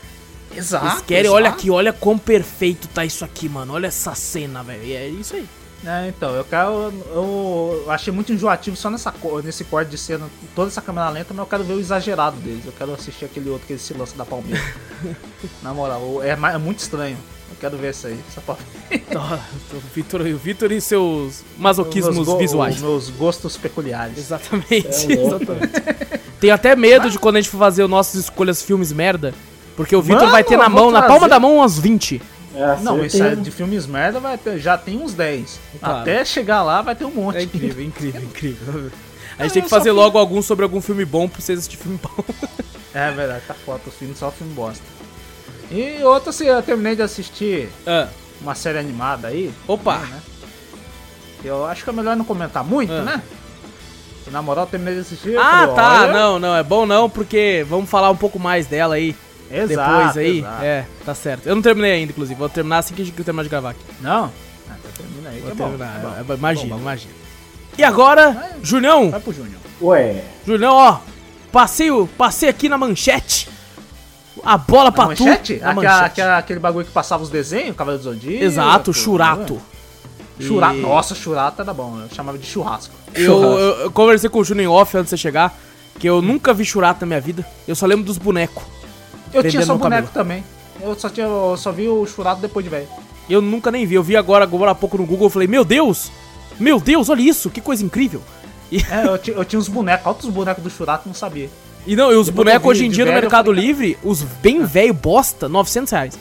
Exato. 0.57 0.87
Eles 0.87 1.01
querem, 1.03 1.31
olha 1.31 1.47
exato. 1.47 1.59
aqui, 1.59 1.71
olha 1.71 1.93
quão 1.93 2.19
perfeito 2.19 2.89
tá 2.89 3.05
isso 3.05 3.25
aqui, 3.25 3.49
mano. 3.49 3.75
Olha 3.75 3.87
essa 3.87 4.15
cena, 4.15 4.63
velho. 4.63 4.85
E 4.85 4.93
é 4.95 5.09
isso 5.09 5.37
aí. 5.37 5.47
É, 5.85 6.09
então, 6.09 6.31
eu 6.35 6.45
quero. 6.45 6.93
Eu 7.13 7.85
achei 7.89 8.13
muito 8.13 8.33
enjoativo 8.33 8.77
só 8.77 8.89
nessa, 8.89 9.13
nesse 9.43 9.65
corte 9.65 9.91
de 9.91 9.99
cena, 9.99 10.29
toda 10.55 10.69
essa 10.69 10.81
câmera 10.81 11.11
lenta, 11.11 11.35
mas 11.35 11.39
eu 11.41 11.47
quero 11.47 11.65
ver 11.65 11.73
o 11.75 11.81
exagerado 11.81 12.37
deles. 12.37 12.65
Eu 12.65 12.73
quero 12.73 12.95
assistir 12.95 13.25
aquele 13.25 13.51
outro 13.51 13.67
que 13.67 13.73
eles 13.73 13.83
se 13.83 13.93
lançam 13.93 14.17
da 14.17 14.25
palmeira. 14.25 14.63
Na 15.61 15.75
moral, 15.75 16.23
é, 16.23 16.31
é 16.31 16.59
muito 16.59 16.79
estranho. 16.79 17.17
Eu 17.51 17.57
quero 17.61 17.77
ver 17.77 17.91
isso 17.91 18.07
aí. 18.07 18.19
Só 18.33 18.41
pra 18.41 18.55
Ó, 19.17 19.39
o 19.77 19.81
Vitor, 19.93 20.21
o 20.21 20.39
Vitor 20.39 20.71
e 20.71 20.81
seus 20.81 21.43
masoquismos 21.59 22.27
Meus 22.27 22.39
visuais. 22.39 22.77
os 22.77 22.81
meus 22.81 23.11
gostos 23.11 23.57
peculiares. 23.57 24.19
Exatamente, 24.19 24.87
É 25.13 25.27
exatamente. 25.27 25.73
Tenho 26.41 26.55
até 26.55 26.75
medo 26.77 27.11
de 27.11 27.19
quando 27.19 27.37
a 27.37 27.41
gente 27.41 27.51
for 27.51 27.59
fazer 27.59 27.83
os 27.83 27.91
nossos 27.91 28.21
escolhas 28.21 28.63
filmes 28.63 28.93
merda. 28.93 29.35
Porque 29.77 29.95
o 29.97 30.03
Vitor 30.03 30.31
vai 30.31 30.45
ter 30.45 30.57
na 30.57 30.69
mão, 30.69 30.91
na 30.91 30.99
trazer- 31.01 31.09
palma 31.09 31.29
da 31.29 31.41
mão, 31.41 31.57
umas 31.57 31.79
20. 31.79 32.21
É, 32.55 32.77
Não, 32.83 33.03
isso 33.03 33.17
certeza. 33.17 33.41
é 33.41 33.43
de 33.45 33.51
filmes 33.51 33.87
merda 33.87 34.21
vai 34.21 34.37
ter, 34.37 34.59
já 34.59 34.77
tem 34.77 34.99
uns 34.99 35.15
10. 35.15 35.59
Claro. 35.81 36.01
Até 36.03 36.23
chegar 36.25 36.63
lá 36.63 36.83
vai 36.83 36.95
ter 36.95 37.07
um 37.07 37.11
monte. 37.11 37.39
É 37.39 37.43
incrível, 37.43 37.83
incrível, 37.83 38.23
incrível. 38.23 38.91
A 39.39 39.45
gente 39.45 39.53
tem 39.55 39.63
que 39.63 39.71
fazer 39.71 39.89
fui- 39.89 39.99
logo 39.99 40.19
algum 40.19 40.43
sobre 40.43 40.63
algum 40.63 40.81
filme 40.81 41.05
bom 41.07 41.27
pra 41.27 41.41
vocês 41.41 41.59
assistirem 41.59 41.83
filme 41.83 42.01
bom. 42.03 42.25
É 42.95 43.11
verdade, 43.11 43.43
tá 43.49 43.55
foda. 43.55 43.81
Os 43.87 43.95
filmes 43.95 44.19
só 44.19 44.31
filme 44.31 44.53
bosta. 44.53 44.85
E 45.71 46.03
outra, 46.05 46.29
assim, 46.29 46.45
eu 46.45 46.61
terminei 46.63 46.95
de 46.95 47.01
assistir 47.01 47.71
Ah, 47.87 48.09
uma 48.39 48.55
série 48.55 48.77
animada 48.79 49.29
aí. 49.29 49.51
Opa. 49.67 49.97
né? 49.97 50.21
Eu 51.43 51.65
acho 51.67 51.83
que 51.85 51.89
é 51.89 51.93
melhor 51.95 52.15
não 52.15 52.25
comentar 52.27 52.63
muito, 52.63 52.93
Ah. 52.93 53.03
né? 53.03 53.23
E, 54.27 54.31
na 54.31 54.43
moral, 54.43 54.65
eu 54.65 54.71
terminei 54.71 54.95
de 54.97 55.01
assistir. 55.01 55.39
Ah, 55.39 55.61
falei, 55.61 55.75
tá, 55.75 56.01
olha, 56.03 56.13
não, 56.13 56.39
não, 56.39 56.55
é 56.55 56.63
bom 56.63 56.85
não, 56.85 57.09
porque 57.09 57.65
vamos 57.69 57.89
falar 57.89 58.11
um 58.11 58.17
pouco 58.17 58.39
mais 58.39 58.67
dela 58.67 58.95
aí 58.97 59.17
Exato, 59.53 59.91
depois 59.99 60.17
aí. 60.17 60.39
exato. 60.39 60.65
É, 60.65 60.87
tá 61.05 61.15
certo. 61.15 61.47
Eu 61.47 61.55
não 61.55 61.63
terminei 61.63 61.93
ainda, 61.93 62.13
inclusive, 62.13 62.39
vou 62.39 62.49
terminar 62.49 62.79
assim 62.79 62.95
que 62.95 63.03
a 63.03 63.05
gente 63.05 63.23
terminar 63.23 63.43
de 63.43 63.49
gravar 63.49 63.71
aqui. 63.71 63.85
Não? 64.01 64.25
Ah, 64.71 64.75
tá, 64.83 64.89
termina 64.97 65.31
aí. 65.31 65.41
Vou 65.41 65.47
que 65.47 65.53
é 65.53 65.55
bom, 65.55 65.69
terminar, 65.69 65.97
é 65.97 66.01
bom. 66.03 66.15
é, 66.21 66.25
Tá 66.25 66.35
imagina, 66.35 66.75
bom, 66.75 66.81
imagina. 66.81 67.13
E 67.79 67.85
agora, 67.85 68.31
Vai. 68.33 68.51
Julião, 68.63 69.11
Vai 69.11 69.21
pro 69.21 69.33
Júnior. 69.33 69.61
Ué, 69.81 70.23
Julião, 70.47 70.75
ó, 70.75 70.99
passei, 71.51 71.91
o- 71.91 72.07
passei 72.07 72.49
aqui 72.49 72.69
na 72.69 72.77
manchete. 72.79 73.49
A 74.45 74.57
bola 74.59 74.85
Na 74.85 74.93
pra 74.93 75.07
manchete? 75.07 75.55
tu. 75.55 75.57
Aquela- 75.65 75.75
manchete. 75.75 76.05
aquela- 76.05 76.39
aquele 76.39 76.61
bagulho 76.61 76.87
que 76.87 76.93
passava 76.93 77.23
os 77.23 77.31
desenhos, 77.31 77.77
Cavaleiro 77.77 78.03
do 78.05 78.11
Zodíaco. 78.13 78.45
Exato, 78.45 78.93
churato. 78.93 79.61
Churato. 80.41 80.77
E- 80.77 80.81
Nossa, 80.81 81.15
churato 81.15 81.63
era 81.63 81.73
bom. 81.73 82.01
Eu 82.01 82.09
chamava 82.15 82.37
de 82.39 82.47
churrasco. 82.47 82.95
Eu, 83.15 83.27
Churrasco. 83.27 83.59
eu- 83.61 83.77
eu 83.85 83.91
conversei 83.93 84.29
com 84.31 84.39
o 84.41 84.45
Júnior 84.45 84.65
em 84.65 84.69
off 84.69 84.97
antes 84.97 85.07
de 85.11 85.11
você 85.11 85.17
chegar, 85.19 85.57
que 85.99 86.09
eu 86.09 86.21
nunca 86.23 86.53
vi 86.55 86.65
churato 86.65 87.03
na 87.03 87.07
minha 87.07 87.21
vida. 87.21 87.47
Eu 87.69 87.75
só 87.77 87.87
lembro 87.87 88.05
dos 88.05 88.19
bonecos. 88.19 88.63
Eu 89.33 89.43
tinha 89.49 89.65
só 89.65 89.73
no 89.75 89.79
boneco 89.79 90.09
cabelo. 90.09 90.13
também. 90.13 90.45
Eu 90.81 90.99
só, 90.99 91.09
tinha, 91.09 91.27
eu 91.27 91.57
só 91.57 91.71
vi 91.71 91.89
o 91.89 92.05
churato 92.07 92.41
depois 92.41 92.65
de 92.65 92.71
velho. 92.71 92.89
Eu 93.29 93.41
nunca 93.41 93.71
nem 93.71 93.87
vi. 93.87 93.95
Eu 93.95 94.03
vi 94.03 94.17
agora, 94.17 94.45
agora 94.45 94.73
há 94.73 94.75
pouco 94.75 94.99
no 94.99 95.07
Google, 95.07 95.27
eu 95.27 95.31
falei, 95.31 95.49
meu 95.49 95.65
Deus! 95.65 96.11
Meu 96.59 96.79
Deus, 96.79 97.09
olha 97.09 97.23
isso, 97.23 97.51
que 97.51 97.61
coisa 97.61 97.85
incrível. 97.85 98.23
É, 98.73 99.07
eu, 99.07 99.35
eu 99.35 99.45
tinha 99.45 99.59
uns 99.59 99.69
bonecos, 99.69 100.07
altos 100.07 100.31
bonecos 100.31 100.63
do 100.63 100.71
churato, 100.71 101.07
não 101.07 101.15
sabia. 101.15 101.51
E 101.87 101.97
não, 101.97 102.13
e 102.13 102.15
os 102.15 102.29
bonecos 102.29 102.69
hoje 102.69 102.87
em 102.87 102.91
dia 102.91 103.05
no 103.05 103.11
velho, 103.11 103.19
eu 103.19 103.23
Mercado 103.23 103.47
falei, 103.47 103.67
Livre, 103.67 103.99
os 104.03 104.23
bem 104.23 104.65
velho 104.65 104.95
bosta, 104.95 105.49
900 105.49 105.93
reais. 105.93 106.19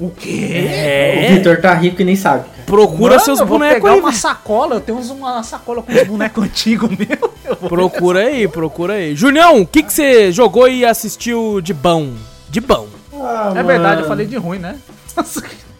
O 0.00 0.10
quê? 0.10 0.30
o 0.30 0.68
É, 0.68 1.32
Vitor 1.34 1.60
tá 1.60 1.74
rico 1.74 2.00
e 2.00 2.04
nem 2.04 2.16
sabe, 2.16 2.44
cara. 2.48 2.62
procura 2.64 3.12
Mano, 3.14 3.24
seus 3.24 3.38
eu 3.40 3.46
vou 3.46 3.58
bonecos 3.58 3.82
pegar 3.82 3.92
aí, 3.94 4.00
uma 4.00 4.12
sacola, 4.12 4.76
eu 4.76 4.80
tenho 4.80 4.96
uns- 4.98 5.10
uma 5.10 5.42
sacola 5.42 5.82
com 5.82 5.92
uns 5.92 6.06
bonecos 6.06 6.42
antigos 6.44 6.90
meu. 6.90 7.30
Eu 7.44 7.56
Procura 7.56 8.20
aí, 8.20 8.48
procura 8.48 8.94
aí. 8.94 9.14
Julião, 9.14 9.60
o 9.60 9.66
que 9.66 9.82
que 9.82 9.92
você 9.92 10.32
jogou 10.32 10.66
e 10.68 10.84
assistiu 10.86 11.60
de 11.60 11.74
bom? 11.74 12.14
De 12.48 12.60
bom. 12.60 12.86
Ah, 13.12 13.52
É 13.54 13.62
verdade, 13.62 13.96
eu 13.96 13.96
mano, 13.98 14.08
falei 14.08 14.26
de 14.26 14.36
ruim, 14.36 14.58
né? 14.58 14.76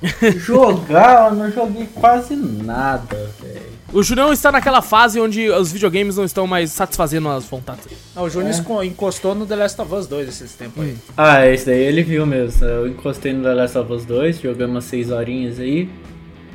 Jogar, 0.38 1.30
eu 1.30 1.34
não 1.36 1.50
joguei 1.50 1.88
quase 1.94 2.34
nada, 2.36 3.30
velho. 3.40 3.79
O 3.92 4.02
Julião 4.04 4.32
está 4.32 4.52
naquela 4.52 4.80
fase 4.82 5.20
onde 5.20 5.50
os 5.50 5.72
videogames 5.72 6.16
não 6.16 6.24
estão 6.24 6.46
mais 6.46 6.70
satisfazendo 6.70 7.28
as 7.28 7.44
vontades. 7.44 7.86
Não, 8.14 8.22
o 8.24 8.30
Júnior 8.30 8.50
esco- 8.52 8.82
encostou 8.84 9.34
no 9.34 9.44
The 9.44 9.56
Last 9.56 9.80
of 9.80 9.92
Us 9.92 10.06
2 10.06 10.28
esses 10.28 10.52
tempos 10.54 10.84
aí. 10.84 10.96
Ah, 11.16 11.44
esse 11.48 11.66
daí 11.66 11.80
ele 11.82 12.02
viu 12.04 12.24
mesmo. 12.24 12.64
Eu 12.64 12.86
encostei 12.86 13.32
no 13.32 13.42
The 13.42 13.52
Last 13.54 13.76
of 13.78 13.92
Us 13.92 14.04
2, 14.04 14.40
jogamos 14.40 14.74
umas 14.76 14.84
6 14.84 15.10
horinhas 15.10 15.58
aí. 15.58 15.88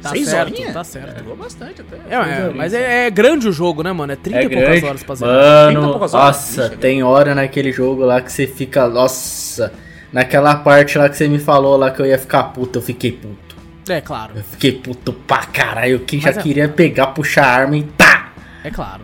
Tá 0.02 0.12
Seis 0.12 0.30
certo, 0.30 0.53
horinhas? 0.53 0.74
tá 0.74 0.84
certo. 0.84 1.18
Jogou 1.20 1.36
bastante 1.36 1.82
até. 1.82 1.95
É, 2.10 2.16
é, 2.16 2.52
mas 2.56 2.74
é, 2.74 3.07
é 3.07 3.10
grande 3.10 3.48
o 3.48 3.52
jogo, 3.52 3.82
né, 3.84 3.91
mano? 3.91 4.14
É 4.14 4.16
30 4.16 4.38
É 4.40 4.44
e 4.44 4.49
poucas 4.49 4.68
grande. 4.70 4.86
horas 4.86 5.03
pra 5.03 5.16
zerar. 5.16 5.72
E 5.72 5.74
Mano, 5.76 5.90
poucas 5.90 6.14
horas. 6.14 6.36
nossa, 6.57 6.70
tem 6.70 7.02
hora 7.03 7.34
naquele 7.36 7.72
jogo 7.72 8.06
lá 8.06 8.22
que 8.22 8.32
você 8.32 8.45
fica. 8.45 8.88
Nossa, 8.88 9.74
naquela 10.14 10.56
parte 10.57 10.98
lá 10.98 11.10
que 11.10 11.18
você 11.18 11.28
me 11.28 11.40
falou 11.40 11.76
lá 11.76 11.90
que 11.91 12.02
eu 12.02 12.06
ia 12.06 12.20
ficar 12.20 12.44
puto, 12.45 12.78
eu 12.78 12.84
fiquei 12.84 13.12
puto. 13.14 13.45
É 13.88 14.02
claro, 14.02 14.34
Eu 14.36 14.44
fiquei 14.44 14.72
puto 14.72 15.14
pra 15.14 15.45
caralho. 15.45 15.99
Quem 15.99 16.20
já 16.20 16.30
Mas 16.30 16.38
é- 16.38 16.41
queria 16.41 16.68
pegar, 16.70 17.07
puxar 17.07 17.45
a 17.45 17.52
arma 17.56 17.78
e 17.78 17.84
tá! 17.84 18.30
é 18.64 18.72
claro. 18.72 19.03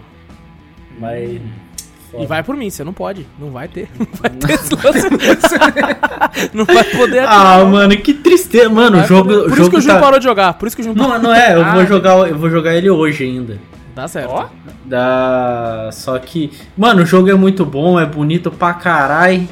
Mas. 1.00 1.40
E 2.20 2.26
vai 2.26 2.44
por 2.44 2.58
mim, 2.58 2.70
você 2.70 2.84
não 2.84 2.92
pode. 2.92 3.26
Não 3.40 3.52
vai 3.52 3.68
ter. 3.70 3.88
Não 3.98 4.06
vai 4.20 4.30
ter 4.32 4.54
esse 4.54 4.76
lance. 4.76 5.10
Não 6.54 6.66
vai 6.66 6.84
poder 6.84 7.20
Ah, 7.20 7.54
atirar. 7.54 7.66
mano, 7.72 7.96
que 7.98 8.14
tristeza. 8.14 8.70
Mano, 8.70 9.02
o 9.02 9.04
jogo. 9.08 9.30
poder- 9.30 9.38
o 9.38 9.44
Por 9.44 9.48
isso 9.52 9.58
jogo 9.58 9.70
que 9.70 9.78
o 9.78 9.82
Júnior 9.82 9.98
tá... 10.00 10.04
parou 10.04 10.20
de 10.20 10.26
jogar. 10.26 10.54
Por 10.56 10.68
isso 10.68 10.76
que 10.76 10.82
o 10.82 10.86
Júnior 10.86 11.08
Não, 11.08 11.20
não 11.20 11.34
é, 11.34 11.56
eu 11.56 11.64
Ah. 11.64 11.74
vou 11.74 11.86
jogar, 11.86 12.18
eu 12.28 12.38
vou 12.38 12.50
jogar 12.50 12.76
ele 12.76 12.90
hoje 12.90 13.24
ainda. 13.24 13.58
Tá 13.96 14.08
certo. 14.08 14.30
Ó, 14.32 14.48
Da... 14.84 15.90
Só 15.94 16.18
que, 16.20 16.52
mano, 16.78 17.04
o 17.04 17.06
jogo 17.06 17.30
é 17.30 17.34
muito 17.36 17.66
bom, 17.66 18.00
é 18.00 18.06
bonito 18.06 18.52
pra 18.52 18.74
caralho. 18.74 19.48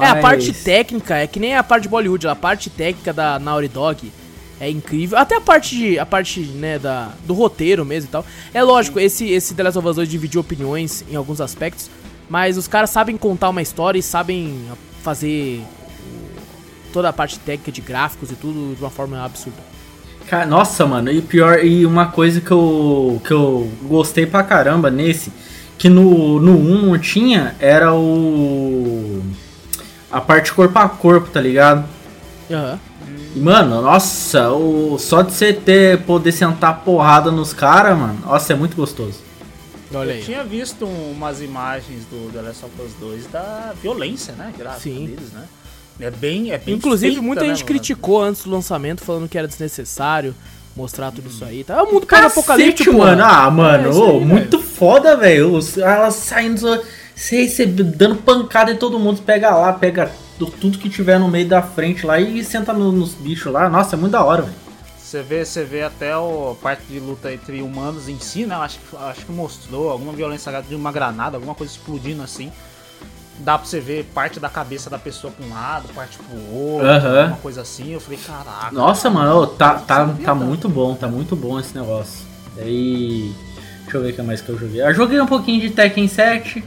É, 0.00 0.06
a 0.06 0.12
mas- 0.14 0.20
parte 0.22 0.52
técnica 0.52 1.16
é 1.16 1.26
que 1.26 1.38
nem 1.40 1.56
a 1.56 1.62
parte 1.62 1.84
de 1.84 1.88
Bollywood, 1.88 2.26
a 2.26 2.34
parte 2.36 2.68
técnica 2.70 3.12
da 3.12 3.38
Naughty 3.38 3.68
Dog 3.68 4.12
é 4.60 4.70
incrível. 4.70 5.16
Até 5.18 5.36
a 5.36 5.40
parte 5.40 5.74
de, 5.74 5.98
a 5.98 6.04
parte, 6.06 6.40
né, 6.40 6.78
da 6.78 7.10
do 7.26 7.32
roteiro 7.34 7.84
mesmo 7.84 8.08
e 8.08 8.12
tal. 8.12 8.24
É 8.52 8.62
lógico, 8.62 9.00
esse 9.00 9.28
esse 9.30 9.54
The 9.54 9.62
Last 9.62 9.78
of 9.78 9.88
Us 9.88 9.96
2 9.96 10.08
dividiu 10.08 10.40
opiniões 10.40 11.02
em 11.10 11.16
alguns 11.16 11.40
aspectos, 11.40 11.90
mas 12.28 12.56
os 12.58 12.68
caras 12.68 12.90
sabem 12.90 13.16
contar 13.16 13.48
uma 13.48 13.62
história 13.62 13.98
e 13.98 14.02
sabem 14.02 14.60
fazer 15.02 15.62
toda 16.92 17.08
a 17.08 17.12
parte 17.12 17.38
técnica 17.38 17.72
de 17.72 17.80
gráficos 17.80 18.30
e 18.30 18.34
tudo 18.34 18.74
de 18.76 18.82
uma 18.82 18.90
forma 18.90 19.24
absurda. 19.24 19.58
Ca- 20.28 20.44
Nossa, 20.46 20.84
mano, 20.86 21.10
e 21.10 21.22
pior, 21.22 21.64
e 21.64 21.86
uma 21.86 22.06
coisa 22.06 22.40
que 22.40 22.50
eu, 22.50 23.20
que 23.24 23.32
eu 23.32 23.70
gostei 23.84 24.26
pra 24.26 24.42
caramba 24.42 24.90
nesse, 24.90 25.32
que 25.78 25.88
no, 25.88 26.38
no 26.40 26.52
1 26.58 26.86
não 26.86 26.98
tinha, 26.98 27.54
era 27.58 27.94
o. 27.94 29.22
A 30.12 30.20
parte 30.20 30.52
corpo 30.52 30.78
a 30.78 30.88
corpo, 30.88 31.30
tá 31.30 31.40
ligado? 31.40 31.84
Aham. 32.50 32.78
E, 33.34 33.38
mano, 33.38 33.80
nossa, 33.80 34.50
o, 34.50 34.98
só 34.98 35.22
de 35.22 35.32
você 35.32 35.52
ter, 35.52 36.02
poder 36.02 36.32
sentar 36.32 36.80
porrada 36.84 37.30
nos 37.30 37.52
caras, 37.52 37.96
mano, 37.96 38.18
nossa, 38.24 38.52
é 38.52 38.56
muito 38.56 38.76
gostoso. 38.76 39.18
Olha 39.92 40.10
eu 40.12 40.16
aí. 40.16 40.22
tinha 40.22 40.44
visto 40.44 40.84
umas 40.84 41.40
imagens 41.40 42.04
do 42.10 42.30
The 42.32 42.42
Last 42.42 42.64
of 42.64 42.74
Us 42.82 42.92
2 43.00 43.26
da 43.26 43.72
violência, 43.80 44.32
né? 44.34 44.52
Gráfica 44.56 44.80
Sim. 44.82 45.06
deles, 45.06 45.32
né? 45.32 45.44
É 46.00 46.10
bem, 46.10 46.50
é 46.52 46.58
bem 46.58 46.74
Inclusive, 46.76 47.12
feita, 47.12 47.26
muita 47.26 47.42
né, 47.42 47.48
gente 47.48 47.58
mano? 47.58 47.66
criticou 47.68 48.22
antes 48.22 48.44
do 48.44 48.50
lançamento, 48.50 49.02
falando 49.02 49.28
que 49.28 49.36
era 49.36 49.46
desnecessário 49.46 50.34
mostrar 50.76 51.10
tudo 51.10 51.28
isso 51.28 51.44
aí. 51.44 51.62
Tá? 51.64 51.74
É 51.78 51.82
um 51.82 51.92
mundo 51.92 52.06
Cacete, 52.06 52.32
pós-apocalíptico, 52.34 52.96
mano. 52.96 53.22
Ah, 53.24 53.50
mano, 53.50 53.88
É, 53.90 54.10
aí, 54.12 54.24
muito 54.24 54.60
foda, 54.60 55.16
velho. 55.16 55.58
Elas 55.76 56.14
saindo, 56.14 56.80
você 57.14 57.66
dando 57.66 58.16
pancada 58.16 58.70
em 58.72 58.76
todo 58.76 58.98
mundo. 58.98 59.20
Pega 59.22 59.50
lá, 59.54 59.72
pega 59.72 60.10
tu- 60.46 60.50
tudo 60.58 60.78
que 60.78 60.88
tiver 60.90 61.18
no 61.18 61.28
meio 61.28 61.48
da 61.48 61.62
frente 61.62 62.04
lá 62.04 62.18
e 62.20 62.42
senta 62.44 62.72
no- 62.72 62.90
nos 62.92 63.14
bichos 63.14 63.52
lá. 63.52 63.68
Nossa, 63.68 63.94
é 63.94 63.98
muito 63.98 64.12
da 64.12 64.24
hora, 64.24 64.42
velho. 64.42 64.54
Você 64.98 65.22
vê, 65.22 65.44
você 65.44 65.64
vê 65.64 65.82
até 65.82 66.16
o 66.16 66.52
a 66.52 66.54
parte 66.62 66.84
de 66.88 67.00
luta 67.00 67.32
entre 67.32 67.60
humanos 67.62 68.08
em 68.08 68.18
si, 68.20 68.46
né? 68.46 68.54
Acho 68.54 68.78
que, 68.78 68.96
acho 68.96 69.26
que 69.26 69.32
mostrou 69.32 69.90
alguma 69.90 70.12
violência 70.12 70.52
de 70.62 70.74
uma 70.74 70.92
granada, 70.92 71.36
alguma 71.36 71.54
coisa 71.54 71.72
explodindo 71.72 72.22
assim. 72.22 72.50
Dá 73.40 73.56
pra 73.58 73.66
você 73.66 73.80
ver 73.80 74.04
parte 74.14 74.38
da 74.38 74.48
cabeça 74.48 74.88
da 74.90 74.98
pessoa 74.98 75.32
pra 75.32 75.44
um 75.46 75.50
lado, 75.50 75.88
parte 75.94 76.18
pro 76.18 76.38
outro, 76.54 76.86
Aham. 76.86 77.20
alguma 77.22 77.36
coisa 77.38 77.62
assim. 77.62 77.92
Eu 77.92 78.00
falei, 78.00 78.18
caraca. 78.24 78.70
Nossa, 78.70 79.08
mano, 79.10 79.34
ô, 79.40 79.46
tá, 79.46 79.74
tá, 79.76 80.06
tá 80.24 80.34
muito 80.34 80.68
bom, 80.68 80.94
tá 80.94 81.08
muito 81.08 81.34
bom 81.34 81.58
esse 81.58 81.74
negócio. 81.76 82.24
Daí. 82.56 83.32
Deixa 83.82 83.96
eu 83.96 84.02
ver 84.02 84.12
o 84.12 84.14
que 84.14 84.22
mais 84.22 84.40
que 84.40 84.48
eu 84.50 84.58
joguei. 84.58 84.82
Eu 84.82 84.94
joguei 84.94 85.20
um 85.20 85.26
pouquinho 85.26 85.60
de 85.60 85.70
Tekken 85.70 86.06
7. 86.06 86.62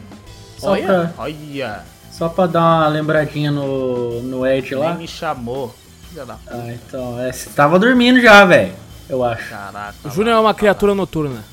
Só, 0.57 0.71
Olha. 0.71 1.13
pra, 1.15 1.23
Olha, 1.23 1.83
só 2.17 2.29
pra 2.29 2.45
dar 2.47 2.59
uma 2.61 2.87
lembradinha 2.87 3.51
no, 3.51 4.21
no 4.21 4.45
Edge 4.45 4.75
lá. 4.75 4.89
nem 4.91 4.99
me 4.99 5.07
chamou. 5.07 5.73
Filha 6.09 6.25
da 6.25 6.35
Ah, 6.47 6.71
então, 6.71 7.19
é, 7.19 7.31
você 7.31 7.49
tava 7.49 7.79
dormindo 7.79 8.21
já, 8.21 8.45
velho. 8.45 8.73
Eu 9.09 9.23
acho. 9.23 9.49
caraca. 9.49 9.95
O 10.05 10.09
Júnior 10.09 10.35
é 10.37 10.39
uma 10.39 10.53
criatura 10.53 10.93
noturna. 10.95 11.43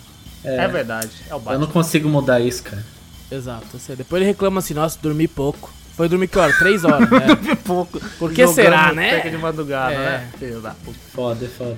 É 0.44 0.66
verdade, 0.68 1.10
é 1.28 1.34
o 1.34 1.36
Eu 1.36 1.40
Batman. 1.40 1.58
não 1.66 1.72
consigo 1.72 2.08
mudar 2.08 2.40
isso, 2.40 2.62
cara. 2.62 2.84
Exato. 3.30 3.66
eu. 3.76 3.96
Depois 3.96 4.20
ele 4.22 4.30
reclama 4.30 4.58
assim, 4.60 4.74
nossa, 4.74 4.98
dormi 5.00 5.26
pouco. 5.28 5.70
Foi 5.96 6.08
dormir 6.08 6.28
que 6.28 6.38
hora? 6.38 6.52
Três 6.58 6.82
horas, 6.84 7.10
né? 7.10 7.26
pouco. 7.64 8.00
Por 8.18 8.32
que 8.32 8.46
será, 8.48 8.92
né? 8.92 9.20
De 9.28 9.36
madrugada, 9.36 9.92
É. 9.94 9.98
né? 9.98 10.28
Filho 10.38 10.60
da 10.60 10.70
puta. 10.70 10.98
Foda, 11.12 11.44
é 11.44 11.48
foda. 11.48 11.76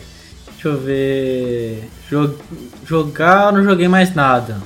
Deixa 0.52 0.68
eu 0.68 0.80
ver. 0.80 1.90
Jo- 2.09 2.36
jogar, 2.86 3.46
eu 3.46 3.52
não 3.59 3.64
joguei 3.64 3.88
mais 3.88 4.14
nada. 4.14 4.59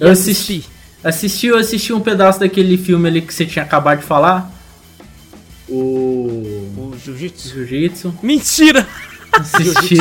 Eu 0.00 0.10
assisti. 0.10 0.64
Assisti, 1.04 1.48
eu 1.48 1.58
assisti 1.58 1.92
um 1.92 2.00
pedaço 2.00 2.40
daquele 2.40 2.76
filme 2.78 3.08
ali 3.08 3.20
que 3.20 3.32
você 3.32 3.44
tinha 3.44 3.62
acabado 3.64 4.00
de 4.00 4.06
falar. 4.06 4.50
O. 5.68 6.70
O 6.76 6.94
Jiu-Jitsu. 7.04 7.48
Jiu-Jitsu. 7.54 8.14
Mentira! 8.22 8.86
Assisti. 9.32 9.96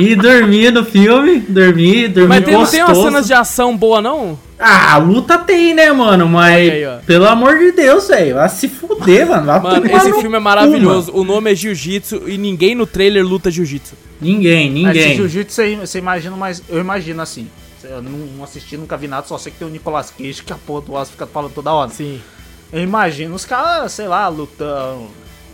e 0.00 0.16
dormi 0.16 0.70
no 0.70 0.84
filme. 0.84 1.40
Dormi, 1.40 2.08
dormi 2.08 2.28
Mas 2.28 2.44
tem, 2.44 2.54
não 2.54 2.60
gostoso. 2.60 2.70
tem 2.70 2.82
umas 2.82 2.96
cenas 2.98 3.26
de 3.26 3.34
ação 3.34 3.76
boa, 3.76 4.00
não? 4.00 4.38
Ah, 4.58 4.94
a 4.94 4.96
luta 4.96 5.36
tem, 5.38 5.74
né, 5.74 5.92
mano? 5.92 6.26
Mas, 6.26 6.54
aí, 6.70 6.82
pelo 7.06 7.26
amor 7.26 7.58
de 7.58 7.72
Deus, 7.72 8.08
velho. 8.08 8.36
Vai 8.36 8.48
se 8.48 8.66
fuder, 8.68 9.28
mano. 9.28 9.44
Vai 9.46 9.60
Mano, 9.60 9.86
esse 9.86 10.08
no 10.08 10.20
filme 10.20 10.36
é 10.36 10.40
maravilhoso. 10.40 11.12
O 11.14 11.22
nome 11.22 11.52
é 11.52 11.54
Jiu-Jitsu 11.54 12.28
e 12.28 12.38
ninguém 12.38 12.74
no 12.74 12.86
trailer 12.86 13.24
luta 13.24 13.50
Jiu-Jitsu. 13.50 13.94
mano. 13.94 14.10
Ninguém, 14.22 14.70
Mas 14.70 14.96
Esse 14.96 15.08
ninguém. 15.08 15.16
jiu-jitsu 15.16 15.54
você, 15.54 15.76
você 15.76 15.98
imagina, 15.98 16.36
mas 16.36 16.62
eu 16.68 16.78
imagino 16.78 17.22
assim. 17.22 17.48
Eu 17.84 18.02
não, 18.02 18.42
assisti, 18.44 18.76
nunca 18.76 18.96
vi 18.96 19.08
nada, 19.08 19.26
só 19.26 19.38
sei 19.38 19.52
que 19.52 19.58
tem 19.58 19.66
o 19.68 19.70
Nicolas 19.70 20.10
Cage, 20.16 20.42
que 20.42 20.52
a 20.52 20.56
porra 20.56 20.80
do 20.82 20.92
Oscar 20.92 21.12
fica 21.12 21.26
falando 21.26 21.52
toda 21.52 21.72
hora. 21.72 21.90
Sim. 21.90 22.20
Eu 22.72 22.82
imagino 22.82 23.34
os 23.34 23.44
caras, 23.44 23.92
sei 23.92 24.06
lá, 24.06 24.28
lutando, 24.28 25.06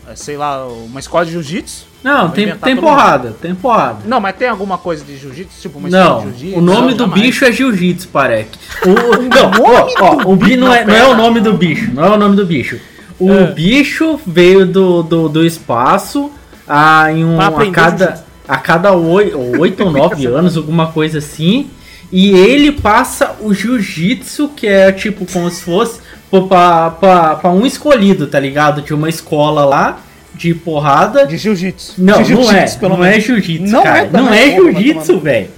é, 0.08 0.14
sei 0.16 0.36
lá, 0.36 0.66
uma 0.66 1.00
escola 1.00 1.24
de 1.24 1.32
jiu-jitsu. 1.32 1.86
Não, 2.02 2.30
tem, 2.30 2.54
tem 2.56 2.76
porrada, 2.76 3.34
tem 3.40 3.54
porrada. 3.54 4.00
Não, 4.04 4.20
mas 4.20 4.36
tem 4.36 4.48
alguma 4.48 4.76
coisa 4.78 5.04
de 5.04 5.16
jiu-jitsu? 5.16 5.60
Tipo, 5.60 5.78
uma 5.78 5.88
escola 5.88 6.04
Não, 6.08 6.18
de 6.30 6.38
jiu-jitsu? 6.38 6.58
o 6.58 6.62
nome 6.62 6.88
Não, 6.88 6.96
do 6.96 7.04
jamais. 7.04 7.22
bicho 7.22 7.44
é 7.44 7.52
Jiu-Jitsu, 7.52 8.08
parece. 8.12 8.50
O, 8.84 8.88
não, 9.22 9.50
ó, 9.64 9.90
ó, 10.00 10.32
o 10.32 10.36
bi 10.36 10.56
não 10.56 10.72
é, 10.72 10.84
não 10.84 10.94
é 10.94 11.06
o 11.08 11.16
nome 11.16 11.40
do 11.40 11.54
bicho, 11.54 11.90
não 11.92 12.04
é 12.04 12.10
o 12.10 12.16
nome 12.18 12.36
do 12.36 12.44
bicho. 12.46 12.78
O 13.18 13.30
É. 13.32 13.46
bicho 13.52 14.20
veio 14.26 14.66
do, 14.66 15.02
do, 15.02 15.28
do 15.28 15.44
espaço 15.44 16.30
a, 16.68 17.10
em 17.12 17.24
um, 17.24 17.40
a 17.40 17.70
cada, 17.70 18.24
a 18.46 18.58
cada 18.58 18.92
oito 18.92 19.82
ou 19.84 19.90
nove 19.90 20.26
anos, 20.28 20.56
alguma 20.56 20.92
coisa 20.92 21.18
assim. 21.18 21.70
E 22.12 22.30
ele 22.30 22.72
passa 22.72 23.34
o 23.40 23.52
jiu-jitsu, 23.52 24.48
que 24.50 24.66
é 24.66 24.92
tipo 24.92 25.26
como 25.30 25.50
se 25.50 25.62
fosse 25.62 26.00
pra, 26.48 26.90
pra, 26.90 27.34
pra 27.36 27.50
um 27.50 27.66
escolhido, 27.66 28.26
tá 28.26 28.38
ligado? 28.38 28.80
De 28.82 28.94
uma 28.94 29.08
escola 29.08 29.64
lá, 29.64 30.00
de 30.34 30.54
porrada. 30.54 31.26
De 31.26 31.36
jiu-jitsu. 31.36 31.94
Não, 31.98 32.22
De 32.22 32.32
não 32.34 32.42
é. 32.42 32.44
jiu-jitsu, 32.44 32.78
pelo 32.78 32.96
Não 32.96 33.04
é 33.04 33.20
jiu-jitsu, 33.20 33.72
Não 33.72 33.82
cara. 33.82 33.98
é 33.98 34.10
não 34.12 34.32
é 34.32 34.50
jiu-jitsu, 34.54 35.18
velho. 35.18 35.48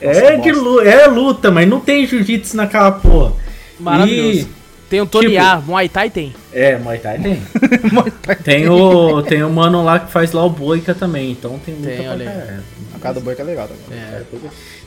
É, 0.00 0.36
de 0.36 0.52
bosta. 0.52 0.62
lu- 0.62 0.80
é 0.82 1.06
luta, 1.06 1.50
mas 1.50 1.66
não 1.66 1.80
tem 1.80 2.06
jiu-jitsu 2.06 2.56
naquela 2.56 2.92
porra. 2.92 3.32
Maravilhoso. 3.80 4.40
E- 4.40 4.56
Tem 4.90 5.00
o 5.00 5.06
Tony 5.06 5.30
tipo- 5.30 5.42
A, 5.42 5.56
Muay 5.66 5.88
Thai 5.88 6.10
tem. 6.10 6.32
é, 6.52 6.76
Muay 6.78 6.98
Thai 6.98 7.18
tem. 7.18 7.42
tem, 8.44 8.68
o, 8.68 9.20
tem 9.22 9.42
o 9.42 9.50
mano 9.50 9.82
lá 9.82 9.98
que 9.98 10.12
faz 10.12 10.30
lá 10.32 10.44
o 10.44 10.50
boica 10.50 10.94
também, 10.94 11.32
então 11.32 11.58
tem 11.64 11.74
luta 11.74 11.88
Tem, 11.88 12.06
cada 13.06 13.20
boi 13.20 13.34
que 13.34 13.40
é 13.42 13.44
legal, 13.44 13.68
tá 13.68 13.74
É. 13.94 14.22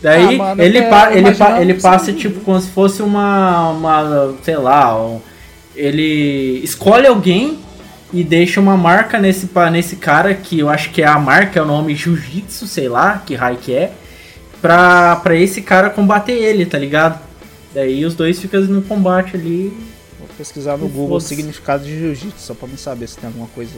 Daí 0.01 0.35
Ah, 0.35 0.37
mano, 0.37 0.63
ele, 0.63 0.81
pa- 0.83 1.11
ele, 1.13 1.31
pa- 1.35 1.61
ele 1.61 1.73
passa 1.75 2.13
tipo 2.13 2.39
como 2.41 2.59
se 2.59 2.69
fosse 2.69 3.01
uma, 3.01 3.69
uma 3.71 4.35
sei 4.43 4.57
lá, 4.57 4.95
um- 5.01 5.21
ele 5.75 6.59
escolhe 6.63 7.07
alguém 7.07 7.59
e 8.11 8.23
deixa 8.23 8.59
uma 8.59 8.75
marca 8.75 9.19
nesse, 9.19 9.49
nesse 9.71 9.95
cara 9.95 10.33
que 10.33 10.59
eu 10.59 10.69
acho 10.69 10.89
que 10.91 11.01
é 11.01 11.07
a 11.07 11.19
marca, 11.19 11.59
é 11.59 11.61
o 11.61 11.65
nome 11.65 11.95
Jiu-Jitsu, 11.95 12.67
sei 12.67 12.89
lá, 12.89 13.21
que 13.25 13.35
raio 13.35 13.57
que 13.57 13.73
é, 13.73 13.91
pra, 14.61 15.15
pra 15.17 15.35
esse 15.35 15.61
cara 15.61 15.89
combater 15.89 16.33
ele, 16.33 16.65
tá 16.65 16.77
ligado? 16.77 17.19
Daí 17.73 18.03
os 18.03 18.15
dois 18.15 18.39
ficam 18.39 18.61
no 18.61 18.81
combate 18.81 19.35
ali. 19.35 19.71
Vou 20.17 20.27
pesquisar 20.37 20.75
no 20.77 20.87
Google 20.89 21.17
o 21.17 21.21
significado 21.21 21.83
de 21.83 21.97
jiu-jitsu, 21.97 22.39
só 22.39 22.53
pra 22.53 22.67
me 22.67 22.77
saber 22.77 23.07
se 23.07 23.17
tem 23.17 23.27
alguma 23.27 23.47
coisa 23.47 23.71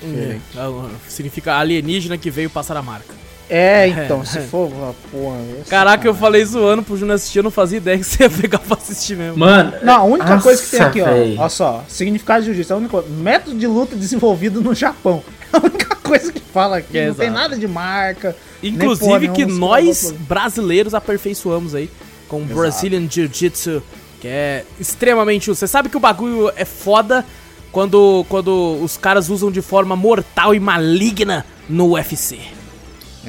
diferente. 0.00 0.42
É, 0.56 0.60
Significa 1.08 1.54
alienígena 1.54 2.18
que 2.18 2.30
veio 2.30 2.50
passar 2.50 2.76
a 2.76 2.82
marca. 2.82 3.14
É, 3.50 3.88
então, 3.88 4.24
se 4.24 4.40
for, 4.40 4.70
porra. 5.10 5.38
Caraca, 5.68 6.06
eu 6.06 6.12
cara. 6.12 6.22
falei 6.22 6.44
zoando 6.44 6.82
pro 6.82 6.96
Júnior 6.96 7.14
assistir, 7.14 7.38
eu 7.38 7.42
não 7.42 7.50
fazia 7.50 7.78
ideia 7.78 7.96
que 7.98 8.04
você 8.04 8.24
ia 8.24 8.30
pegar 8.30 8.58
pra 8.58 8.76
assistir 8.76 9.16
mesmo. 9.16 9.38
Mano, 9.38 9.72
Não, 9.82 9.94
a 9.94 10.04
única 10.04 10.30
nossa, 10.30 10.42
coisa 10.42 10.62
que 10.62 10.70
tem 10.70 10.80
aqui, 10.80 11.02
véi. 11.02 11.36
ó. 11.38 11.40
Olha 11.40 11.48
só, 11.48 11.84
significado 11.88 12.40
de 12.40 12.46
jiu-jitsu. 12.46 12.72
É 12.72 12.74
a 12.74 12.78
única 12.78 12.90
coisa. 12.90 13.08
Método 13.08 13.58
de 13.58 13.66
luta 13.66 13.96
desenvolvido 13.96 14.60
no 14.60 14.74
Japão. 14.74 15.22
É 15.52 15.56
a 15.56 15.60
única 15.64 15.96
coisa 15.96 16.30
que 16.30 16.40
fala 16.40 16.78
aqui. 16.78 16.98
É, 16.98 17.08
não 17.08 17.14
tem 17.14 17.28
exato. 17.28 17.40
nada 17.40 17.56
de 17.56 17.66
marca. 17.66 18.36
Inclusive 18.62 19.28
que 19.28 19.46
nós, 19.46 20.12
brasileiros, 20.20 20.92
aperfeiçoamos 20.94 21.74
aí 21.74 21.90
com 22.28 22.42
o 22.42 22.44
Brazilian 22.44 23.08
Jiu-Jitsu, 23.08 23.82
que 24.20 24.28
é 24.28 24.64
extremamente... 24.78 25.48
Você 25.48 25.66
sabe 25.66 25.88
que 25.88 25.96
o 25.96 26.00
bagulho 26.00 26.52
é 26.54 26.64
foda 26.66 27.24
quando, 27.72 28.26
quando 28.28 28.78
os 28.82 28.98
caras 28.98 29.30
usam 29.30 29.50
de 29.50 29.62
forma 29.62 29.96
mortal 29.96 30.54
e 30.54 30.60
maligna 30.60 31.46
no 31.68 31.92
UFC. 31.92 32.38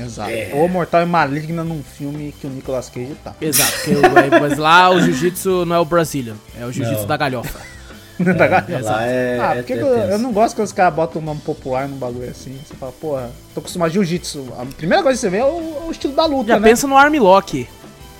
Exato. 0.05 0.31
Ou 0.53 0.67
Mortal 0.69 1.01
e 1.01 1.05
Maligna 1.05 1.63
num 1.63 1.81
filme 1.83 2.33
que 2.39 2.47
o 2.47 2.49
Nicolas 2.49 2.89
Cage 2.89 3.15
tá. 3.23 3.33
Exato, 3.41 3.71
porque 3.73 3.91
o- 3.95 4.39
mas 4.39 4.57
lá 4.57 4.89
o 4.89 5.01
Jiu-Jitsu 5.01 5.65
não 5.65 5.75
é 5.75 5.79
o 5.79 5.85
Brazilian, 5.85 6.35
é 6.59 6.65
o 6.65 6.71
Jiu-Jitsu 6.71 7.05
da 7.05 7.17
galhofa. 7.17 7.59
Tá 8.19 8.33
ligado? 8.33 8.83
Lá 8.83 9.01
é. 9.05 9.39
Ah, 9.39 9.53
é- 9.53 9.55
porque 9.59 9.71
é 9.71 9.77
que 9.77 9.81
eu, 9.81 9.87
eu 9.87 10.19
não 10.19 10.33
gosto 10.33 10.53
que 10.53 10.61
os 10.61 10.73
caras 10.73 10.93
botam 10.93 11.21
um 11.21 11.25
nome 11.25 11.39
popular 11.39 11.87
num 11.87 11.95
bagulho 11.95 12.29
assim. 12.29 12.53
Você 12.67 12.73
fala, 12.75 12.91
porra, 12.91 13.31
tô 13.53 13.61
acostumado 13.61 13.87
a 13.87 13.93
jiu-jitsu. 13.93 14.45
A 14.59 14.65
primeira 14.65 15.01
coisa 15.01 15.15
que 15.17 15.21
você 15.21 15.29
vê 15.29 15.37
é 15.37 15.45
o, 15.45 15.85
o 15.87 15.89
estilo 15.89 16.13
da 16.13 16.25
luta, 16.25 16.49
Já 16.49 16.59
né? 16.59 16.67
pensa 16.67 16.85
no 16.85 16.97
Armlock. 16.97 17.65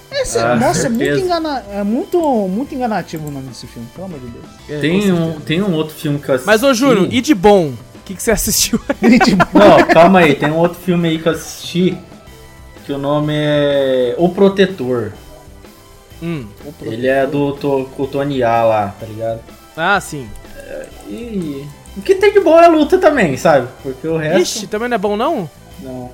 Esse, 0.10 0.40
Ah, 0.40 0.56
nossa, 0.56 0.88
é 0.88 0.90
muito, 0.90 1.04
engana, 1.20 1.64
é 1.70 1.84
muito, 1.84 2.18
muito 2.48 2.74
enganativo 2.74 3.28
o 3.28 3.32
nome 3.32 3.50
desse 3.50 3.68
filme, 3.68 3.90
pelo 3.94 4.06
amor 4.08 4.20
de 4.22 4.28
Deus. 4.28 4.82
Tem 4.82 5.12
um, 5.12 5.40
tem 5.42 5.62
um 5.62 5.74
outro 5.74 5.94
filme 5.94 6.18
que 6.18 6.30
eu 6.30 6.36
assisti. 6.36 6.48
Mas, 6.48 6.64
ô 6.64 6.74
Júnior, 6.74 7.10
e 7.12 7.20
de 7.20 7.36
bom? 7.36 7.74
O 8.10 8.12
que, 8.12 8.16
que 8.16 8.24
você 8.24 8.32
assistiu? 8.32 8.82
Não, 9.54 9.84
calma 9.86 10.20
aí, 10.22 10.34
tem 10.34 10.50
um 10.50 10.58
outro 10.58 10.80
filme 10.80 11.10
aí 11.10 11.20
que 11.20 11.28
eu 11.28 11.34
assisti. 11.34 11.96
Que 12.84 12.92
o 12.92 12.98
nome 12.98 13.34
é 13.36 14.16
O 14.18 14.30
Protetor. 14.30 15.12
hum. 16.20 16.48
Ele 16.82 17.06
é 17.06 17.28
do 17.28 17.52
to, 17.52 17.88
com 17.96 18.04
o 18.04 18.08
Tony 18.08 18.42
A 18.42 18.64
lá, 18.64 18.96
tá 19.00 19.06
ligado? 19.06 19.42
Ah, 19.78 20.02
sim. 20.02 20.28
E. 21.08 21.64
O 21.96 22.02
que 22.02 22.16
tem 22.16 22.34
de 22.34 22.40
bom 22.40 22.60
é 22.60 22.66
a 22.66 22.70
luta 22.70 22.98
também, 22.98 23.38
sabe? 23.38 23.68
Porque 23.84 24.08
o 24.08 24.18
resto. 24.18 24.42
Ixi, 24.42 24.68
também 24.68 24.90
não 24.90 24.96
é 24.96 24.98
bom, 24.98 25.16
não? 25.16 25.48
Não. 25.80 26.10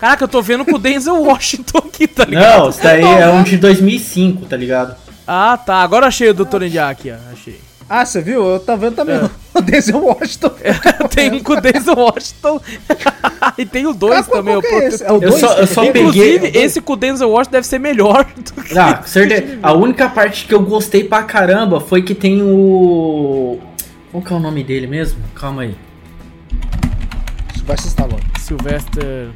Caraca, 0.00 0.24
eu 0.24 0.28
tô 0.28 0.42
vendo 0.42 0.64
com 0.64 0.74
o 0.74 0.78
Denzel 0.78 1.22
Washington 1.22 1.78
aqui, 1.78 2.08
tá 2.08 2.24
ligado? 2.24 2.58
Não, 2.58 2.70
isso 2.70 2.82
daí 2.82 3.04
é 3.04 3.28
um 3.28 3.44
de 3.44 3.56
2005, 3.58 4.46
tá 4.46 4.56
ligado? 4.56 4.96
Ah, 5.24 5.56
tá. 5.56 5.76
Agora 5.76 6.08
achei 6.08 6.30
o 6.30 6.34
do 6.34 6.44
Tony 6.44 6.68
Jaa 6.68 6.90
aqui, 6.90 7.12
ó. 7.12 7.32
Achei. 7.32 7.60
Ah, 7.88 8.04
você 8.04 8.20
viu? 8.20 8.44
Eu 8.44 8.58
tô 8.58 8.76
vendo 8.76 8.96
também 8.96 9.14
É. 9.14 9.30
o 9.54 9.60
Denzel 9.62 10.02
Washington. 10.04 10.50
tem 11.14 11.32
um 11.32 11.42
com 11.42 11.52
o 11.52 11.60
Denzel 11.60 11.94
Washington. 11.96 12.60
e 13.58 13.66
tem 13.66 13.86
o 13.86 13.92
dois 13.92 14.20
Ah, 14.20 14.22
qual- 14.24 14.36
também, 14.42 14.56
o 14.56 14.60
é 14.64 14.86
esse? 14.88 15.02
É 15.04 15.10
o 15.12 15.14
Eu 15.16 15.20
dois? 15.30 15.40
só- 15.40 15.54
eu 15.54 15.66
só 15.66 15.84
Inclusive, 15.84 16.40
peguei- 16.40 16.62
esse 16.62 16.80
com 16.80 16.92
o 16.92 16.96
Denzel 16.96 17.30
Washington 17.30 17.52
deve 17.52 17.66
ser 17.66 17.78
melhor 17.78 18.24
do 18.34 18.62
que. 18.62 18.78
Ah, 18.78 18.94
com 18.94 19.06
certeza. 19.06 19.58
A 19.62 19.72
única 19.72 20.08
parte 20.08 20.46
que 20.46 20.54
eu 20.54 20.62
gostei 20.62 21.04
pra 21.04 21.22
caramba 21.22 21.80
foi 21.80 22.02
que 22.02 22.14
tem 22.14 22.42
o. 22.42 23.58
Qual 24.10 24.22
que 24.22 24.32
é 24.32 24.36
o 24.36 24.40
nome 24.40 24.62
dele 24.62 24.86
mesmo? 24.86 25.18
Calma 25.34 25.62
aí. 25.62 25.76
Se 27.80 27.86
instalando. 27.88 28.20
Sylvester. 28.38 29.30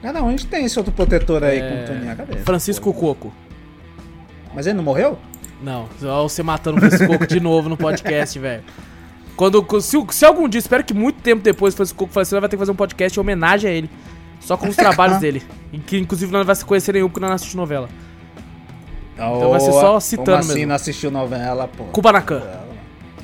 Cada 0.00 0.22
um 0.22 0.28
a 0.28 0.30
gente 0.30 0.46
tem 0.46 0.64
esse 0.64 0.78
outro 0.78 0.92
protetor 0.92 1.42
aí 1.42 1.58
É, 1.58 1.60
com 1.68 1.74
o 1.82 1.86
Toninho. 1.96 2.16
Cadê? 2.16 2.36
Francisco 2.38 2.92
Coco. 2.94 3.32
Mas 4.54 4.66
ele 4.66 4.76
não 4.76 4.84
morreu? 4.84 5.18
Não, 5.62 5.88
só 6.00 6.22
você 6.22 6.42
matando 6.42 6.76
o 6.76 6.80
Francisco 6.80 7.06
Coco 7.06 7.26
de 7.26 7.40
novo 7.40 7.68
no 7.68 7.76
podcast, 7.76 8.38
velho. 8.40 8.62
Quando, 9.36 9.64
se, 9.80 9.96
se 10.10 10.24
algum 10.24 10.48
dia, 10.48 10.58
espero 10.58 10.82
que 10.84 10.92
muito 10.94 11.20
tempo 11.20 11.42
depois 11.42 11.74
o 11.74 11.76
Francisco 11.76 11.98
Coco 11.98 12.12
falecer, 12.12 12.36
nós 12.36 12.40
vai 12.42 12.48
ter 12.48 12.56
que 12.56 12.60
fazer 12.60 12.72
um 12.72 12.76
podcast 12.76 13.18
em 13.18 13.20
homenagem 13.20 13.70
a 13.70 13.72
ele. 13.74 13.90
Só 14.40 14.56
com 14.56 14.68
os 14.68 14.74
trabalhos 14.76 15.18
dele. 15.18 15.42
Em 15.72 15.80
que 15.80 15.98
inclusive 15.98 16.30
nós 16.32 16.40
não 16.40 16.46
vamos 16.46 16.62
conhecer 16.62 16.92
nenhum 16.92 17.08
porque 17.08 17.20
nós 17.20 17.28
não 17.28 17.34
assistimos 17.36 17.60
novela. 17.60 17.88
Então 19.14 19.50
vai 19.50 19.60
ser 19.60 19.72
só 19.72 19.98
citando 19.98 20.30
Como 20.30 20.38
assim 20.38 20.54
mesmo. 20.54 20.68
não 20.68 20.74
assistiu 20.76 21.10
novela, 21.10 21.68
pô? 21.68 21.84
Kubanacan. 21.84 22.40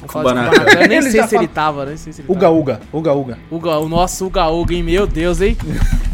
Kubanacan. 0.06 0.62
Eu 0.82 0.89
nem 0.89 0.98
Ele 0.98 1.10
sei 1.10 1.22
se 1.26 1.36
ele 1.36 1.48
tava, 1.48 1.85
nem 1.86 1.97
sei 1.97 2.12
se 2.12 2.20
ele 2.22 2.28
Uga 2.31 2.40
tava. 2.40 2.52
Uga, 2.55 2.81
Uga 2.93 3.12
Uga. 3.12 3.39
Uga, 3.51 3.78
o 3.78 3.89
nosso 3.89 4.26
Uga 4.26 4.48
Uga, 4.48 4.74
hein? 4.74 4.82
Meu 4.82 5.06
Deus, 5.06 5.40
hein? 5.40 5.56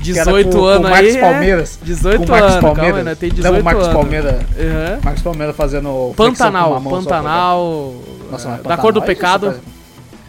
Que 0.02 0.12
era 0.18 0.24
18 0.32 0.48
com- 0.50 0.56
com 0.60 0.64
anos 0.66 0.82
o 0.82 0.86
aí. 0.86 0.92
Marcos 1.02 1.14
é- 1.16 1.20
Palmeiras. 1.20 1.78
18 1.82 2.18
com 2.18 2.24
o 2.24 2.28
Marcos 2.30 2.50
anos, 2.50 2.60
calma, 2.62 2.74
Palmeiras. 2.76 3.04
né? 3.04 3.14
Tem 3.14 3.28
Lembra 3.28 3.42
18 3.42 3.60
o 3.60 3.64
Marcos 3.64 3.84
anos. 3.84 3.94
Palmeiras, 4.00 4.34
Aham. 4.34 4.98
Marcos 5.04 5.22
Palmeiras 5.22 5.56
fazendo 5.56 5.88
com 5.88 6.14
Pantanal, 6.16 6.80
Pantanal. 6.80 7.94
Nossa, 8.30 8.48
é, 8.48 8.50
mas 8.50 8.56
da 8.58 8.62
Pantanal 8.62 8.78
cor 8.78 8.92
do 8.94 9.02
é 9.02 9.06
pecado. 9.06 9.60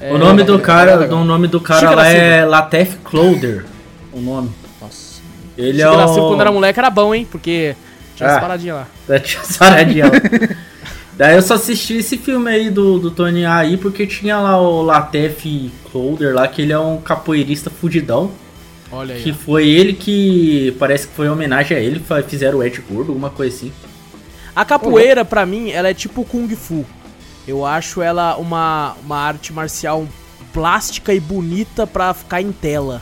É, 0.01 0.13
o 0.13 0.17
nome 0.17 0.43
do 0.43 0.55
é 0.55 0.59
cara, 0.59 1.13
o 1.15 1.23
nome 1.23 1.47
do 1.47 1.61
cara 1.61 1.91
lá 1.91 2.07
é. 2.07 2.43
Latef 2.43 2.97
Cloder. 3.03 3.65
O 4.11 4.19
nome. 4.19 4.51
Nossa. 4.81 5.21
Ele 5.57 5.77
Chico 5.79 5.89
é 5.93 6.05
o... 6.05 6.27
Quando 6.29 6.41
era 6.41 6.51
moleque 6.51 6.79
era 6.79 6.89
bom, 6.89 7.13
hein? 7.15 7.25
Porque 7.31 7.75
tinha 8.17 8.27
Ah. 8.27 8.31
essa 8.33 8.41
paradinha 8.41 8.73
lá. 8.73 8.87
Da 9.07 9.19
tia 9.19 9.39
Saradinha 9.43 10.05
lá. 10.05 10.11
Daí 11.21 11.35
eu 11.35 11.41
só 11.43 11.53
assisti 11.53 11.97
esse 11.97 12.17
filme 12.17 12.49
aí 12.49 12.71
do, 12.71 12.97
do 12.97 13.11
Tony 13.11 13.45
A 13.45 13.57
aí 13.57 13.77
porque 13.77 14.07
tinha 14.07 14.39
lá 14.39 14.59
o 14.59 14.81
Latef 14.81 15.71
Cloder 15.91 16.33
lá, 16.33 16.47
que 16.47 16.63
ele 16.63 16.73
é 16.73 16.79
um 16.79 16.99
capoeirista 16.99 17.69
fudidão. 17.69 18.31
Olha 18.91 19.13
aí. 19.13 19.21
Que 19.21 19.31
foi 19.31 19.69
ele 19.69 19.93
que. 19.93 20.75
Parece 20.79 21.05
que 21.05 21.13
foi 21.13 21.27
em 21.27 21.29
homenagem 21.29 21.77
a 21.77 21.79
ele, 21.79 22.03
fizeram 22.27 22.57
o 22.57 22.63
Ed 22.63 22.81
Gordo, 22.89 23.11
alguma 23.11 23.29
coisa 23.29 23.55
assim. 23.55 23.71
A 24.55 24.65
capoeira, 24.65 25.23
pra 25.23 25.45
mim, 25.45 25.69
ela 25.69 25.89
é 25.89 25.93
tipo 25.93 26.25
Kung 26.25 26.49
Fu. 26.55 26.83
Eu 27.47 27.67
acho 27.67 28.01
ela 28.01 28.35
uma, 28.37 28.95
uma 29.05 29.17
arte 29.17 29.53
marcial 29.53 30.07
plástica 30.51 31.13
e 31.13 31.19
bonita 31.19 31.85
pra 31.85 32.15
ficar 32.15 32.41
em 32.41 32.51
tela. 32.51 32.99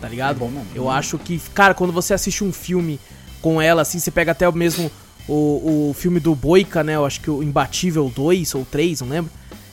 Tá 0.00 0.08
ligado? 0.08 0.36
É 0.36 0.38
bom. 0.38 0.64
Eu 0.74 0.88
acho 0.88 1.18
que, 1.18 1.38
cara, 1.52 1.74
quando 1.74 1.92
você 1.92 2.14
assiste 2.14 2.42
um 2.42 2.50
filme 2.50 2.98
com 3.42 3.60
ela, 3.60 3.82
assim, 3.82 3.98
você 3.98 4.10
pega 4.10 4.32
até 4.32 4.48
o 4.48 4.54
mesmo 4.54 4.90
o, 5.28 5.90
o 5.90 5.94
filme 5.94 6.18
do 6.18 6.34
Boica, 6.34 6.82
né? 6.82 6.96
Eu 6.96 7.04
acho 7.04 7.20
que 7.20 7.30
o 7.30 7.42
Imbatível 7.42 8.10
2 8.14 8.54
ou 8.54 8.64
3, 8.70 9.00
não 9.02 9.08
lembro. 9.08 9.30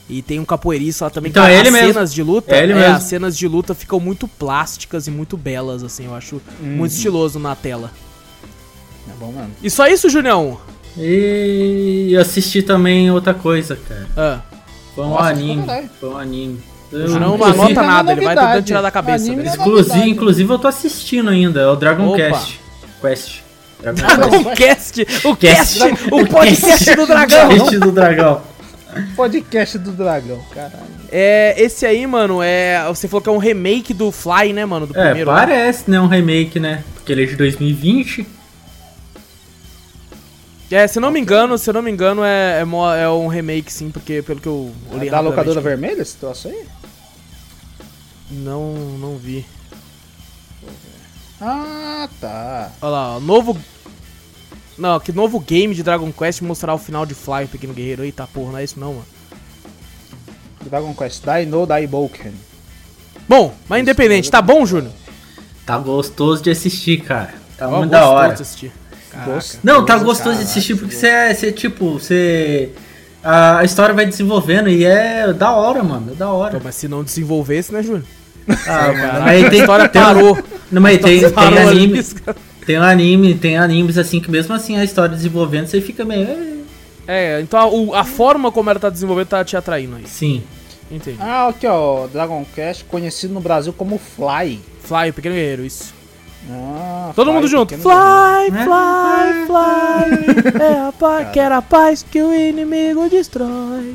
E 0.08 0.22
tem 0.22 0.38
um 0.38 0.44
capoeirista 0.44 1.06
lá 1.06 1.10
também. 1.10 1.30
Então, 1.30 1.42
Cara, 1.42 1.52
é 1.54 1.58
ele 1.58 1.68
as 1.68 1.74
mesmo. 1.74 1.92
cenas 1.94 2.14
de 2.14 2.22
luta, 2.22 2.54
É 2.54 2.62
ele 2.62 2.72
é, 2.72 2.76
mesmo. 2.76 2.94
as 2.94 3.02
cenas 3.02 3.36
de 3.36 3.48
luta 3.48 3.74
ficam 3.74 3.98
muito 3.98 4.28
plásticas 4.28 5.08
e 5.08 5.10
muito 5.10 5.36
belas, 5.36 5.82
assim. 5.82 6.04
Eu 6.04 6.14
acho 6.14 6.36
Uhum. 6.60 6.76
muito 6.76 6.92
estiloso 6.92 7.38
na 7.40 7.56
tela. 7.56 7.90
É 9.08 9.12
bom 9.18 9.32
mesmo. 9.32 9.50
E 9.62 9.68
só 9.68 9.86
isso, 9.88 10.08
Julião? 10.08 10.60
E 10.96 12.10
eu 12.12 12.20
assisti 12.20 12.62
também 12.62 13.10
outra 13.10 13.34
coisa, 13.34 13.76
cara. 13.88 14.06
Ah. 14.16 14.40
Foi 14.94 15.04
um 15.04 15.10
Nossa, 15.10 15.28
anime. 15.30 15.56
foi 15.56 15.66
caralho. 15.66 15.90
Foi 16.00 16.08
um 16.10 16.16
anime. 16.18 16.58
Julião 16.92 17.18
não 17.18 17.34
inclusive- 17.34 17.60
anota 17.60 17.80
é 17.80 17.86
nada, 17.86 18.12
ele 18.12 18.20
vai 18.24 18.36
tentando 18.36 18.62
tirar 18.64 18.80
da 18.82 18.90
cabeça. 18.92 19.24
Anime 19.26 19.42
né? 19.42 19.52
é 20.02 20.08
inclusive 20.08 20.52
eu 20.52 20.58
tô 20.58 20.68
assistindo 20.68 21.28
ainda, 21.30 21.60
é 21.60 21.66
o 21.66 21.74
Dragon 21.76 22.06
Opa. 22.06 22.16
Quest. 22.16 22.54
Quest. 23.00 23.40
Dragon 23.80 24.38
O 24.50 24.56
cast, 24.56 25.06
o 25.24 25.36
cast, 25.36 25.78
o 26.10 26.26
podcast 26.26 26.94
do 26.96 27.06
dragão. 27.06 27.48
Quest 27.48 27.78
do 27.78 27.92
dragão. 27.92 28.42
Podcast 29.14 29.78
do 29.78 29.92
Dragão, 29.92 30.40
caralho. 30.54 30.86
É, 31.12 31.54
esse 31.58 31.84
aí, 31.84 32.06
mano, 32.06 32.42
é. 32.42 32.82
Você 32.88 33.06
falou 33.06 33.20
que 33.20 33.28
é 33.28 33.32
um 33.32 33.36
remake 33.36 33.92
do 33.92 34.10
Fly, 34.10 34.54
né, 34.54 34.64
mano? 34.64 34.86
Do 34.86 34.98
É, 34.98 35.04
primeiro. 35.04 35.30
né? 35.30 35.36
parece, 35.36 35.90
né? 35.90 36.00
Um 36.00 36.06
remake, 36.06 36.58
né? 36.58 36.82
Porque 36.94 37.12
ele 37.12 37.24
é 37.24 37.26
de 37.26 37.36
2020. 37.36 38.26
É, 40.70 40.86
se 40.88 40.98
eu 40.98 41.02
não 41.02 41.10
me 41.10 41.20
engano, 41.20 41.58
se 41.58 41.68
eu 41.68 41.74
não 41.74 41.82
me 41.82 41.90
engano, 41.90 42.24
é, 42.24 42.62
é, 42.62 43.02
é 43.02 43.08
um 43.10 43.28
remake, 43.28 43.70
sim, 43.72 43.90
porque 43.90 44.22
pelo 44.22 44.40
que 44.40 44.48
eu 44.48 44.72
É 44.94 44.96
li 44.96 45.10
da 45.10 45.20
locadora 45.20 45.60
vermelha 45.60 46.00
esse 46.00 46.16
troço 46.16 46.48
aí? 46.48 46.64
Não, 48.30 48.72
não 48.98 49.16
vi. 49.16 49.44
Ah, 51.40 52.08
tá. 52.20 52.70
Olha 52.80 52.90
lá, 52.90 53.16
ó, 53.16 53.20
novo. 53.20 53.56
Não, 54.78 55.00
que 55.00 55.12
novo 55.12 55.40
game 55.40 55.74
de 55.74 55.82
Dragon 55.82 56.10
Quest 56.12 56.42
mostrará 56.42 56.74
o 56.74 56.78
final 56.78 57.06
de 57.06 57.14
Fly, 57.14 57.44
o 57.44 57.48
Pequeno 57.48 57.72
Guerreiro. 57.72 58.04
Eita 58.04 58.26
porra, 58.26 58.52
não 58.52 58.58
é 58.58 58.64
isso 58.64 58.78
não, 58.78 58.92
mano. 58.94 59.06
Dragon 60.64 60.94
Quest 60.94 61.24
Dai 61.24 61.46
no 61.46 61.64
Daiboken. 61.66 62.32
Bom, 63.28 63.54
mas 63.68 63.80
independente, 63.82 64.30
tá 64.30 64.42
bom, 64.42 64.64
Júnior? 64.66 64.92
Tá 65.64 65.78
gostoso 65.78 66.42
de 66.42 66.50
assistir, 66.50 67.00
cara. 67.02 67.34
Tá 67.56 67.68
Ó, 67.68 67.78
muito 67.78 67.90
da 67.90 68.00
gostoso 68.00 68.16
hora. 68.18 68.34
de 68.34 68.42
assistir. 68.42 68.72
Caraca. 69.10 69.44
Não, 69.64 69.80
tá 69.80 69.86
Caraca, 69.86 70.04
gostoso 70.04 70.36
de 70.38 70.44
assistir 70.44 70.74
porque 70.76 70.94
que 70.94 71.00
você 71.00 71.06
é, 71.08 71.34
você, 71.34 71.52
tipo, 71.52 71.92
você. 71.98 72.70
A 73.22 73.64
história 73.64 73.94
vai 73.94 74.06
desenvolvendo 74.06 74.68
e 74.68 74.84
é 74.84 75.32
da 75.32 75.50
hora, 75.52 75.82
mano. 75.82 76.12
É 76.12 76.14
da 76.14 76.26
Pô, 76.26 76.32
hora. 76.34 76.60
mas 76.62 76.74
se 76.76 76.86
não 76.86 77.02
desenvolvesse, 77.02 77.72
né, 77.72 77.82
Júnior? 77.82 78.04
Ah, 78.68 78.86
mano. 78.88 78.94
Cara, 79.00 79.24
Aí 79.24 79.44
a 79.44 79.50
tem, 79.50 79.60
história 79.60 79.88
tem, 79.88 80.00
parou. 80.02 80.38
Não, 80.70 80.82
mas 80.82 80.98
tem, 80.98 81.20
tem 81.20 81.58
anime. 81.58 82.02
cara. 82.04 82.36
Tem 82.66 82.76
anime, 82.76 83.34
tem 83.34 83.56
animes 83.56 83.96
assim 83.96 84.20
que 84.20 84.30
mesmo 84.30 84.52
assim 84.54 84.76
a 84.76 84.82
história 84.84 85.14
desenvolvendo, 85.14 85.66
você 85.68 85.80
fica 85.80 86.04
meio. 86.04 86.28
"É". 87.06 87.40
Então 87.40 87.60
a, 87.60 87.66
o- 87.68 87.94
a 87.94 88.02
forma 88.04 88.50
como 88.50 88.68
ela 88.68 88.80
tá 88.80 88.90
desenvolvendo 88.90 89.28
tá 89.28 89.44
te 89.44 89.56
atraindo 89.56 89.96
aí. 89.96 90.06
Sim. 90.06 90.42
Entendi. 90.90 91.16
Ah, 91.20 91.48
aqui 91.48 91.66
ó, 91.66 92.06
Dragon 92.08 92.44
Quest, 92.54 92.84
conhecido 92.84 93.32
no 93.34 93.40
Brasil 93.40 93.72
como 93.72 93.98
Fly. 93.98 94.60
Fly, 94.82 95.10
o 95.10 95.14
pequeno 95.14 95.34
guerreiro, 95.34 95.64
isso. 95.64 95.94
Ah, 96.50 97.10
Todo 97.14 97.26
Fly, 97.26 97.34
mundo 97.34 97.48
junto. 97.48 97.76
Fly, 97.76 98.50
Né? 98.52 98.64
fly, 98.64 99.46
fly. 100.52 100.62
é 100.62 100.88
a 100.88 100.92
paz, 100.92 101.28
quer 101.32 101.50
a 101.52 101.62
paz 101.62 102.04
que 102.08 102.20
o 102.22 102.32
inimigo 102.34 103.08
destrói. 103.08 103.94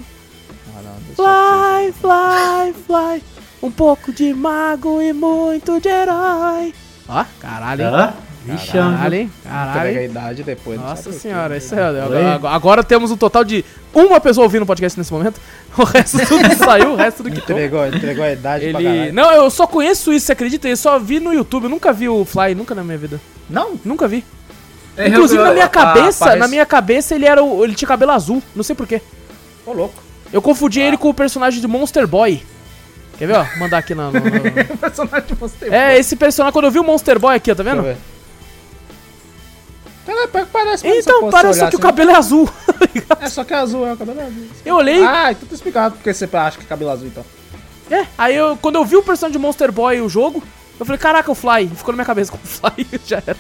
Ah, 1.20 1.82
Fly, 1.92 1.94
fly, 1.94 2.74
fly. 2.88 3.24
Um 3.62 3.70
pouco 3.72 4.12
de 4.12 4.34
mago 4.34 5.02
e 5.02 5.14
muito 5.14 5.80
de 5.80 5.88
herói. 5.90 6.74
Ó, 7.08 7.24
caralho, 7.40 7.84
hein? 7.84 7.94
Hã? 7.94 8.14
Vixe, 8.44 8.72
Caralho, 8.72 9.14
hein? 9.16 9.32
Entrega 9.46 9.56
a 9.56 9.74
Caralho. 9.74 10.02
idade 10.04 10.44
depois. 10.44 10.80
Nossa 10.82 11.12
senhora, 11.12 11.58
isso 11.58 11.76
é. 11.76 11.84
Agora, 12.02 12.40
agora 12.50 12.84
temos 12.84 13.12
um 13.12 13.18
total 13.18 13.44
de 13.44 13.64
uma 13.94 14.20
pessoa 14.20 14.46
ouvindo 14.46 14.64
o 14.64 14.66
podcast 14.66 14.98
nesse 14.98 15.14
momento. 15.14 15.40
O 15.78 15.84
resto 15.84 16.18
tudo 16.26 16.54
saiu, 16.58 16.94
o 16.94 16.96
resto 16.96 17.22
do 17.24 17.30
que 17.32 17.38
Entregou, 17.40 17.86
entregou 17.88 18.26
a 18.26 18.32
idade 18.34 18.72
pra 18.72 18.82
Ele. 18.82 18.90
caralho. 18.90 19.14
Não, 19.14 19.32
eu 19.32 19.50
só 19.52 19.66
conheço 19.68 20.12
isso, 20.12 20.26
você 20.26 20.32
acredita? 20.34 20.68
Eu 20.68 20.76
só 20.76 20.98
vi 21.00 21.20
no 21.20 21.32
YouTube, 21.32 21.66
eu 21.66 21.70
nunca 21.70 21.94
vi 21.94 22.10
o 22.10 22.26
Fly, 22.26 22.56
nunca 22.56 22.74
na 22.76 22.84
minha 22.84 22.98
vida. 22.98 23.22
Não? 23.50 23.80
Nunca 23.86 24.06
vi. 24.08 24.26
É, 24.98 25.08
Inclusive 25.08 25.40
eu- 25.40 25.46
na 25.46 25.54
minha 25.54 25.66
ah, 25.66 25.70
cabeça, 25.70 26.26
parece- 26.26 26.40
na 26.40 26.48
minha 26.48 26.66
cabeça 26.66 27.14
ele 27.16 27.26
era 27.26 27.42
o, 27.44 27.64
ele 27.64 27.74
tinha 27.76 27.88
cabelo 27.88 28.12
azul, 28.12 28.42
não 28.56 28.64
sei 28.64 28.76
porquê. 28.76 29.02
Ô, 29.66 29.72
louco. 29.72 30.02
Eu 30.34 30.42
confundi 30.42 30.82
ele 30.82 30.98
com 30.98 31.10
o 31.10 31.14
personagem 31.14 31.62
de 31.62 31.68
Monster 31.68 32.06
Boy. 32.08 32.42
Quer 33.22 33.28
ver, 33.28 33.36
ó? 33.38 33.46
Mandar 33.60 33.78
aqui 33.78 33.94
na. 33.94 34.06
no- 34.10 34.14
no- 34.14 34.74
O 34.74 34.78
personagem 34.82 35.28
você 35.40 35.70
É, 35.70 35.96
esse 35.96 36.16
personagem, 36.16 36.52
quando 36.54 36.66
eu 36.66 36.72
vi 36.72 36.80
o 36.80 36.84
Monster 36.84 37.20
Boy 37.20 37.36
aqui, 37.36 37.52
ó, 37.52 37.56
tá 37.56 37.62
vendo? 37.62 37.84
Que 40.04 40.46
parece 40.52 40.88
eu 40.88 40.96
Então, 40.96 41.30
parece 41.30 41.60
só 41.60 41.68
que 41.70 41.76
o 41.76 41.78
assim. 41.78 41.88
cabelo 41.88 42.10
é 42.10 42.16
azul. 42.16 42.50
É 43.22 43.30
só 43.30 43.44
que 43.44 43.54
é 43.54 43.58
azul, 43.58 43.86
é 43.86 43.94
o 43.94 43.98
cabelo 43.98 44.20
azul. 44.22 44.48
Eu 44.66 44.76
olhei, 44.78 45.04
Ah, 45.06 45.32
então 45.32 45.48
tá 45.48 45.54
explicado 45.54 45.96
porque 45.96 46.12
você 46.12 46.28
acha 46.34 46.58
que 46.58 46.64
é 46.64 46.68
cabelo 46.68 46.90
azul 46.90 47.06
então. 47.08 47.24
é, 47.92 48.08
aí 48.18 48.36
eu, 48.36 48.58
quando 48.60 48.76
eu 48.78 48.84
vi 48.86 48.96
o 48.96 49.04
personagem 49.04 49.34
de 49.34 49.38
Monster 49.40 49.72
Boy 49.72 50.02
o 50.02 50.10
jogo, 50.10 50.42
eu 50.80 50.86
falei, 50.86 50.98
caraca, 51.00 51.30
o 51.32 51.36
Fly. 51.36 51.68
Ficou 51.76 51.92
na 51.92 51.98
minha 51.98 52.06
cabeça 52.06 52.32
com 52.32 52.38
o 52.38 52.42
Fly, 52.44 52.88
já 53.06 53.18
era. 53.26 53.38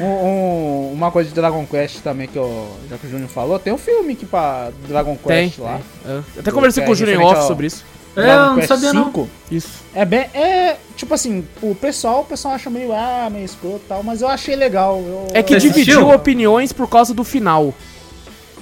Um- 0.00 0.04
um- 0.04 0.92
uma 0.92 1.12
coisa 1.12 1.28
de 1.28 1.34
Dragon 1.36 1.64
Quest 1.64 2.00
também 2.02 2.26
que 2.26 2.36
eu, 2.36 2.76
já 2.90 2.98
que 2.98 3.06
o 3.06 3.10
Júnior 3.10 3.28
falou, 3.30 3.60
tem 3.60 3.72
um 3.72 3.78
filme 3.78 4.14
aqui 4.14 4.26
pra 4.26 4.70
Dragon 4.88 5.16
Tem, 5.24 5.48
Quest 5.48 5.60
lá. 5.60 5.78
tem. 6.04 6.16
É. 6.16 6.40
Até 6.40 6.50
conversei 6.50 6.82
Que 6.82 6.86
com 6.86 6.92
o 6.92 6.96
é 6.96 6.98
Júnior 6.98 7.22
off 7.22 7.40
ao- 7.42 7.46
sobre 7.46 7.68
isso. 7.68 7.84
É, 8.20 8.34
eu 8.34 8.46
não 8.46 8.54
Quest 8.56 8.68
sabia 8.68 8.92
não. 8.92 9.04
5. 9.06 9.28
Isso. 9.50 9.68
É 9.94 10.04
bem. 10.04 10.20
É. 10.34 10.76
Tipo 10.96 11.14
assim, 11.14 11.46
o 11.62 11.74
pessoal, 11.74 12.22
o 12.22 12.24
pessoal 12.24 12.54
acha 12.54 12.68
meio, 12.68 12.92
ah, 12.92 13.28
meio 13.30 13.44
escroto 13.44 13.82
e 13.84 13.88
tal, 13.88 14.02
mas 14.02 14.20
eu 14.22 14.28
achei 14.28 14.56
legal. 14.56 14.96
eu- 14.98 15.28
É 15.32 15.42
que 15.42 15.54
Você 15.54 15.60
dividiu 15.68 15.98
assistiu? 16.00 16.10
opiniões 16.14 16.72
por 16.72 16.88
causa 16.88 17.14
do 17.14 17.22
final. 17.24 17.72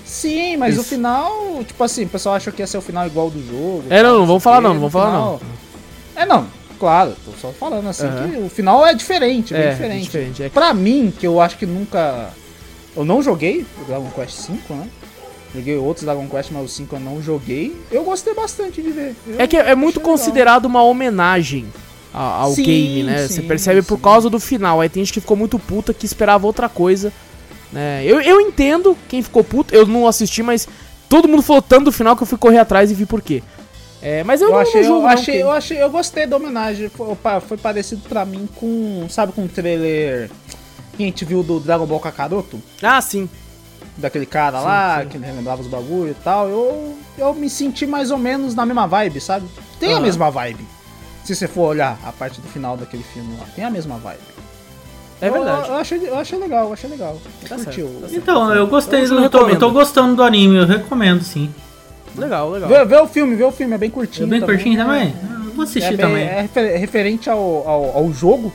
Sim, 0.05 0.57
mas 0.57 0.77
o 0.77 0.81
Isso. 0.81 0.89
final, 0.91 1.65
tipo 1.67 1.83
assim, 1.83 2.05
o 2.05 2.09
pessoal 2.09 2.37
achou 2.37 2.53
que 2.53 2.63
ia 2.63 2.67
ser 2.67 2.79
o 2.79 2.83
final 2.83 3.07
igual 3.07 3.29
do 3.29 3.43
jogo. 3.45 3.85
É, 3.91 4.03
não, 4.03 4.11
tal, 4.11 4.19
não 4.21 4.27
vamos 4.27 4.43
falar 4.43 4.59
o 4.59 4.61
não, 4.61 4.71
não 4.75 4.81
vamos 4.89 4.93
falar 4.93 5.07
final- 5.11 5.41
É, 6.15 6.25
não, 6.25 6.47
claro, 6.79 7.17
tô 7.25 7.33
só 7.41 7.53
falando 7.53 7.89
assim 7.89 8.07
Aham. 8.07 8.29
que 8.31 8.37
o 8.39 8.49
final 8.49 8.87
é 8.87 8.95
diferente, 8.95 9.53
bem 9.53 9.63
É, 9.63 9.71
diferente. 9.71 10.03
diferente, 10.05 10.43
é. 10.45 10.49
Pra 10.49 10.73
mim, 10.73 11.13
que 11.19 11.27
eu 11.27 11.41
acho 11.41 11.59
que 11.59 11.67
nunca. 11.67 12.31
Eu 12.97 13.05
não 13.05 13.21
joguei 13.21 13.67
o 13.83 13.85
Dragon 13.85 14.09
Quest 14.15 14.47
V, 14.49 14.59
né? 14.71 14.89
Joguei 15.57 15.77
outros 15.77 16.05
Dragon 16.05 16.29
Quest, 16.29 16.51
mas 16.53 16.65
o 16.65 16.69
5 16.69 16.97
eu 16.97 17.01
não 17.01 17.23
joguei. 17.23 17.75
Eu 17.91 18.05
gostei 18.05 18.35
bastante 18.35 18.83
de 18.83 18.91
ver. 18.91 19.17
Eu 19.27 19.41
É 19.41 19.47
que 19.47 19.57
é 19.57 19.75
muito 19.75 19.99
legal. 19.99 20.13
considerado 20.13 20.67
uma 20.67 20.83
homenagem 20.83 21.67
ao 22.13 22.53
Sim, 22.53 22.63
game, 22.63 23.03
né? 23.05 23.27
Você 23.27 23.41
sim, 23.41 23.49
percebe 23.49 23.83
por 23.83 23.97
sim. 23.97 24.03
causa 24.03 24.29
do 24.31 24.39
final. 24.39 24.81
Aí 24.81 24.89
tem 24.89 25.03
gente 25.03 25.15
que 25.15 25.21
ficou 25.21 25.37
muito 25.37 25.59
puta 25.59 25.95
que 25.95 26.05
esperava 26.07 26.47
outra 26.47 26.69
coisa. 26.69 27.13
Né? 27.73 28.03
Eu, 28.05 28.21
eu 28.21 28.41
entendo 28.41 28.97
quem 29.09 29.23
ficou 29.23 29.43
puto, 29.43 29.75
eu 29.75 29.87
não 29.87 30.07
assisti, 30.07 30.43
mas 30.43 30.69
todo 31.09 31.29
mundo 31.29 31.43
falou 31.43 31.63
tanto 31.63 31.87
do 31.87 31.93
final 31.93 32.17
que 32.17 32.23
eu 32.23 32.27
fui 32.27 32.39
correr 32.39 32.59
atrás 32.59 32.91
e 32.91 32.95
vi 32.95 33.07
por 33.07 33.21
quê. 33.23 33.43
É, 34.03 34.23
mas 34.25 34.41
eu, 34.41 34.49
Eu 34.49 34.53
não, 34.53 34.61
achei, 34.61 34.83
não 34.83 34.89
julgo, 34.89 34.99
eu, 34.99 35.03
não, 35.03 35.09
achei, 35.09 35.43
eu 35.43 35.51
achei, 35.51 35.83
eu 35.83 35.91
gostei 35.91 36.27
da 36.27 36.37
homenagem. 36.37 36.89
Foi, 36.89 37.17
foi 37.47 37.57
parecido 37.57 38.03
pra 38.09 38.25
mim 38.25 38.49
com, 38.55 39.07
sabe, 39.09 39.33
com 39.33 39.45
o 39.45 39.49
trailer 39.49 40.31
que 40.97 41.03
a 41.03 41.07
gente 41.07 41.25
viu 41.25 41.43
do 41.43 41.59
Dragon 41.61 41.87
Ball 41.87 42.01
Kakaroto? 42.01 42.61
Ah, 42.83 43.01
sim. 43.01 43.29
Daquele 43.99 44.27
cara 44.27 44.59
Sim, 44.59 44.65
lá, 44.65 45.01
sim. 45.03 45.09
que 45.09 45.17
ele 45.17 45.25
relembrava 45.25 45.63
os 45.63 45.69
bagulho 45.69 46.11
e 46.11 46.15
tal. 46.23 46.49
Eu, 46.49 46.99
eu 47.17 47.35
me 47.35 47.49
senti 47.49 47.87
mais 47.87 48.11
ou 48.11 48.19
menos 48.19 48.55
na 48.55 48.67
mesma 48.67 48.87
vibe, 48.87 49.21
sabe? 49.21 49.47
Tem 49.81 49.91
a 49.91 49.97
Aham. 49.97 50.03
mesma 50.03 50.31
vibe. 50.31 50.67
Se 51.25 51.35
você 51.35 51.49
for 51.49 51.69
olhar 51.71 51.99
a 52.05 52.13
parte 52.13 52.41
do 52.41 52.49
final 52.49 52.77
daquele 52.77 53.03
filme 53.03 53.35
lá, 53.39 53.47
tem 53.55 53.65
a 53.65 53.71
mesma 53.71 53.97
vibe. 53.97 54.21
É 55.21 55.29
Eu- 55.29 55.33
verdade. 55.33 55.69
Eu, 55.69 55.75
achei, 55.77 56.09
eu 56.09 56.19
achei 56.19 56.39
legal, 56.39 56.67
eu 56.67 56.73
achei 56.75 56.91
legal. 56.91 57.15
Eu 57.43 57.49
Tá 57.49 57.55
curti 57.57 57.75
certo, 57.75 57.81
o- 57.89 57.95
tá 57.95 58.09
certo. 58.09 58.15
Então, 58.17 58.55
eu 58.55 58.67
gostei, 58.67 59.01
Eu 59.05 59.09
do, 59.09 59.15
tô, 59.15 59.21
recomendo. 59.39 59.55
eu 59.55 59.59
tô 59.61 59.71
gostando 59.71 60.15
do 60.15 60.23
anime, 60.23 60.57
eu 60.57 60.67
recomendo 60.67 61.23
sim. 61.23 61.53
Legal, 62.17 62.51
legal. 62.51 62.69
Vê, 62.69 62.85
vê 62.85 62.97
o 62.99 63.07
filme, 63.07 63.35
vê 63.35 63.45
o 63.45 63.51
filme, 63.53 63.75
é 63.75 63.79
bem 63.79 63.91
curtinho. 63.91 64.27
É 64.27 64.31
bem 64.31 64.41
também. 64.41 64.57
curtinho 64.57 64.77
também? 64.85 65.15
Eu 65.47 65.53
vou 65.53 65.65
assistir 65.65 65.85
É, 65.95 65.97
bem- 65.97 66.07
também. 66.07 66.23
é 66.23 66.41
refer- 66.43 66.79
referente 66.79 67.31
ao, 67.31 67.39
ao, 67.67 67.97
ao 67.97 68.13
jogo, 68.13 68.53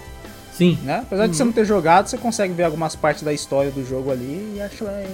Sim. 0.61 0.77
né? 0.83 0.99
Apesar 1.01 1.27
de 1.27 1.35
você 1.35 1.43
não 1.43 1.51
ter 1.51 1.65
jogado, 1.65 2.07
você 2.07 2.17
consegue 2.17 2.53
ver 2.53 2.63
algumas 2.63 2.95
partes 2.95 3.23
da 3.23 3.33
história 3.33 3.71
do 3.71 3.83
jogo 3.83 4.11
ali 4.11 4.53
e 4.57 4.61
acho 4.61 4.85
é... 4.85 5.07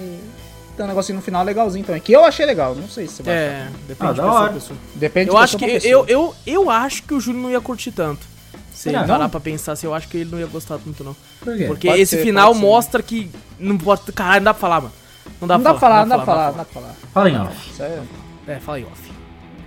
tem 0.76 0.84
um 0.84 0.88
negocinho 0.88 1.16
no 1.16 1.22
final 1.22 1.42
legalzinho 1.42 1.84
também. 1.84 2.00
Que 2.02 2.12
eu 2.12 2.22
achei 2.24 2.44
legal, 2.44 2.74
não 2.74 2.86
sei 2.88 3.06
se 3.06 3.14
você 3.14 3.22
vai 3.22 3.34
achar. 3.34 3.54
É, 3.54 3.68
depende 3.88 4.10
Ah, 4.10 4.12
de 4.12 4.20
da 4.20 4.22
pessoa 4.28 4.48
pessoa. 4.50 4.78
Depende 4.94 5.28
Eu 5.30 5.34
de 5.36 5.40
acho 5.40 5.56
que 5.58 5.64
eu, 5.64 6.04
eu, 6.06 6.34
eu 6.46 6.70
acho 6.70 7.02
que 7.04 7.14
o 7.14 7.20
Júlio 7.20 7.40
não 7.40 7.50
ia 7.50 7.60
curtir 7.60 7.92
tanto. 7.92 8.26
Se 8.72 8.84
Será? 8.84 9.00
parar 9.04 9.18
Não? 9.20 9.30
pra 9.30 9.40
pensar, 9.40 9.72
assim, 9.72 9.86
eu 9.86 9.94
acho 9.94 10.06
que 10.06 10.18
ele 10.18 10.30
não 10.30 10.38
ia 10.38 10.46
gostar 10.46 10.78
muito, 10.84 11.02
não. 11.02 11.16
Por 11.40 11.56
quê? 11.56 11.64
Porque 11.64 11.88
Pode 11.88 12.00
esse 12.00 12.16
ser, 12.16 12.22
final 12.22 12.54
mostra 12.54 13.02
que. 13.02 13.28
Não 13.58 13.76
pode. 13.76 14.02
Caralho, 14.12 14.36
não 14.40 14.44
dá 14.44 14.54
pra 14.54 14.60
falar, 14.60 14.80
mano. 14.82 14.92
Não 15.40 15.48
dá 15.48 15.54
Não 15.56 15.62
pra 15.64 15.72
dá 15.72 15.78
pra 15.78 15.88
falar, 15.88 16.00
não 16.06 16.08
dá 16.10 16.16
pra 16.16 16.26
falar, 16.26 16.46
não 16.50 16.56
dá 16.58 16.64
pra 16.64 16.80
falar. 16.80 16.94
Fala 17.12 17.30
em 17.30 17.40
off. 17.40 17.72
Sério? 17.76 18.02
É, 18.46 18.60
fala 18.60 18.78
aí, 18.78 18.84
off. 18.84 19.12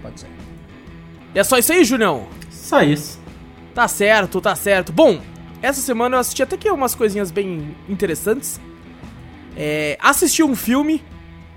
Pode 0.01 0.19
ser. 0.19 0.27
E 1.35 1.39
é 1.39 1.43
só 1.43 1.57
isso 1.57 1.73
aí, 1.73 1.83
Julião? 1.83 2.25
Só 2.49 2.81
isso. 2.83 3.19
Tá 3.75 3.85
certo, 3.87 4.39
tá 4.39 4.55
certo. 4.55 4.93
Bom, 4.93 5.19
essa 5.61 5.81
semana 5.81 6.15
eu 6.15 6.19
assisti 6.19 6.41
até 6.43 6.57
que 6.57 6.69
umas 6.69 6.95
coisinhas 6.95 7.31
bem 7.31 7.75
interessantes. 7.89 8.59
É, 9.55 9.97
assisti 10.01 10.43
um 10.43 10.55
filme 10.55 11.03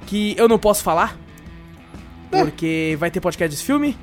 que 0.07 0.35
eu 0.39 0.49
não 0.49 0.59
posso 0.59 0.83
falar. 0.83 1.17
Porque 2.31 2.97
vai 2.99 3.11
ter 3.11 3.21
podcast 3.21 3.55
desse 3.55 3.65
filme. 3.65 3.97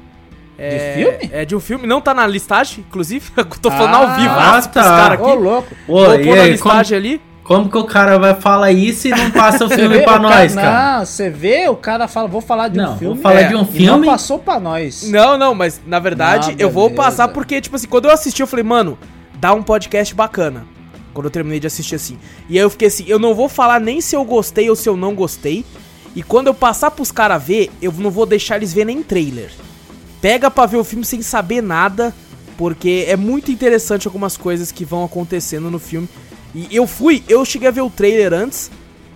É, 0.58 0.94
filme? 0.96 1.30
É 1.34 1.46
de 1.46 1.56
um 1.56 1.60
filme. 1.60 1.86
Não 1.88 2.00
tá 2.00 2.14
na 2.14 2.26
listagem, 2.28 2.86
inclusive. 2.88 3.30
Eu 3.36 3.46
tô 3.46 3.70
falando 3.72 3.96
ao 3.96 4.04
Ah, 4.08 4.16
vivo 4.16 4.34
tá. 4.36 4.62
pros 4.70 4.86
caras 4.86 5.20
aqui. 5.20 5.30
Ô, 5.30 5.34
louco. 5.36 5.76
Ô, 5.88 6.06
Vou 6.06 6.06
pôr 6.06 6.36
na 6.36 6.44
aí, 6.44 6.58
como, 6.58 6.74
listagem 6.76 6.98
ali. 6.98 7.22
como 7.44 7.70
que 7.70 7.78
o 7.78 7.84
cara 7.84 8.18
vai 8.20 8.36
falar 8.36 8.72
isso 8.72 9.08
e 9.08 9.12
não 9.12 9.32
passa 9.32 9.66
o 9.66 9.70
filme 9.70 9.98
vê, 9.98 10.04
pra 10.04 10.18
o 10.18 10.22
nós, 10.22 10.54
cara, 10.56 10.68
cara? 10.68 10.98
Não, 11.00 11.06
você 11.06 11.30
vê, 11.30 11.68
o 11.68 11.76
cara 11.76 12.08
fala, 12.08 12.28
vou 12.28 12.42
falar 12.42 12.68
de 12.70 12.78
Não, 12.78 12.94
um 12.94 12.98
filme. 12.98 13.14
vou 13.16 13.24
falar 13.24 13.42
É, 13.42 13.48
de 13.48 13.56
um 13.56 13.60
E 13.60 13.62
não 13.62 13.66
filme. 13.68 14.06
passou 14.08 14.40
pra 14.40 14.60
nós. 14.60 15.10
Não, 15.10 15.38
não, 15.38 15.54
mas 15.56 15.82
na 15.86 16.00
verdade 16.00 16.52
Não, 16.52 16.60
eu 16.60 16.70
vou 16.70 16.92
passar 16.92 17.28
porque, 17.30 17.60
tipo 17.60 17.76
assim, 17.76 17.88
quando 17.88 18.06
eu 18.06 18.12
assisti, 18.12 18.42
eu 18.42 18.48
falei, 18.48 18.64
mano, 18.64 18.98
dá 19.42 19.54
um 19.54 19.64
podcast 19.64 20.14
bacana. 20.14 20.68
Quando 21.14 21.26
eu 21.26 21.32
terminei 21.32 21.60
de 21.60 21.66
assistir 21.68 21.96
assim. 21.96 22.18
E 22.48 22.58
aí 22.58 22.64
eu 22.64 22.70
fiquei 22.70 22.88
assim, 22.88 23.04
eu 23.08 23.18
não 23.18 23.34
vou 23.34 23.50
falar 23.50 23.82
nem 23.82 24.00
se 24.00 24.16
eu 24.16 24.24
gostei 24.24 24.70
ou 24.70 24.76
se 24.76 24.88
eu 24.88 24.96
não 24.96 25.16
gostei. 25.16 25.66
E 26.16 26.22
quando 26.22 26.48
eu 26.48 26.54
passar 26.54 26.92
pros 26.92 27.12
caras 27.12 27.44
ver, 27.44 27.72
eu 27.82 27.92
não 27.92 28.12
vou 28.12 28.26
deixar 28.26 28.58
eles 28.58 28.72
ver 28.72 28.86
nem 28.86 29.02
trailer. 29.02 29.52
Pega 30.22 30.52
pra 30.52 30.68
ver 30.68 30.78
o 30.78 30.84
filme 30.84 31.04
sem 31.04 31.22
saber 31.22 31.62
nada, 31.62 32.14
porque 32.56 33.06
é 33.08 33.18
muito 33.18 33.52
interessante 33.52 34.08
algumas 34.08 34.38
coisas 34.38 34.72
que 34.72 34.86
vão 34.86 35.04
acontecendo 35.04 35.72
no 35.72 35.80
filme. 35.80 36.08
E 36.54 36.68
eu 36.72 36.86
fui, 36.86 37.24
eu 37.28 37.44
cheguei 37.44 37.68
a 37.68 37.72
ver 37.72 37.82
o 37.82 37.90
trailer 37.90 38.34
antes 38.34 38.70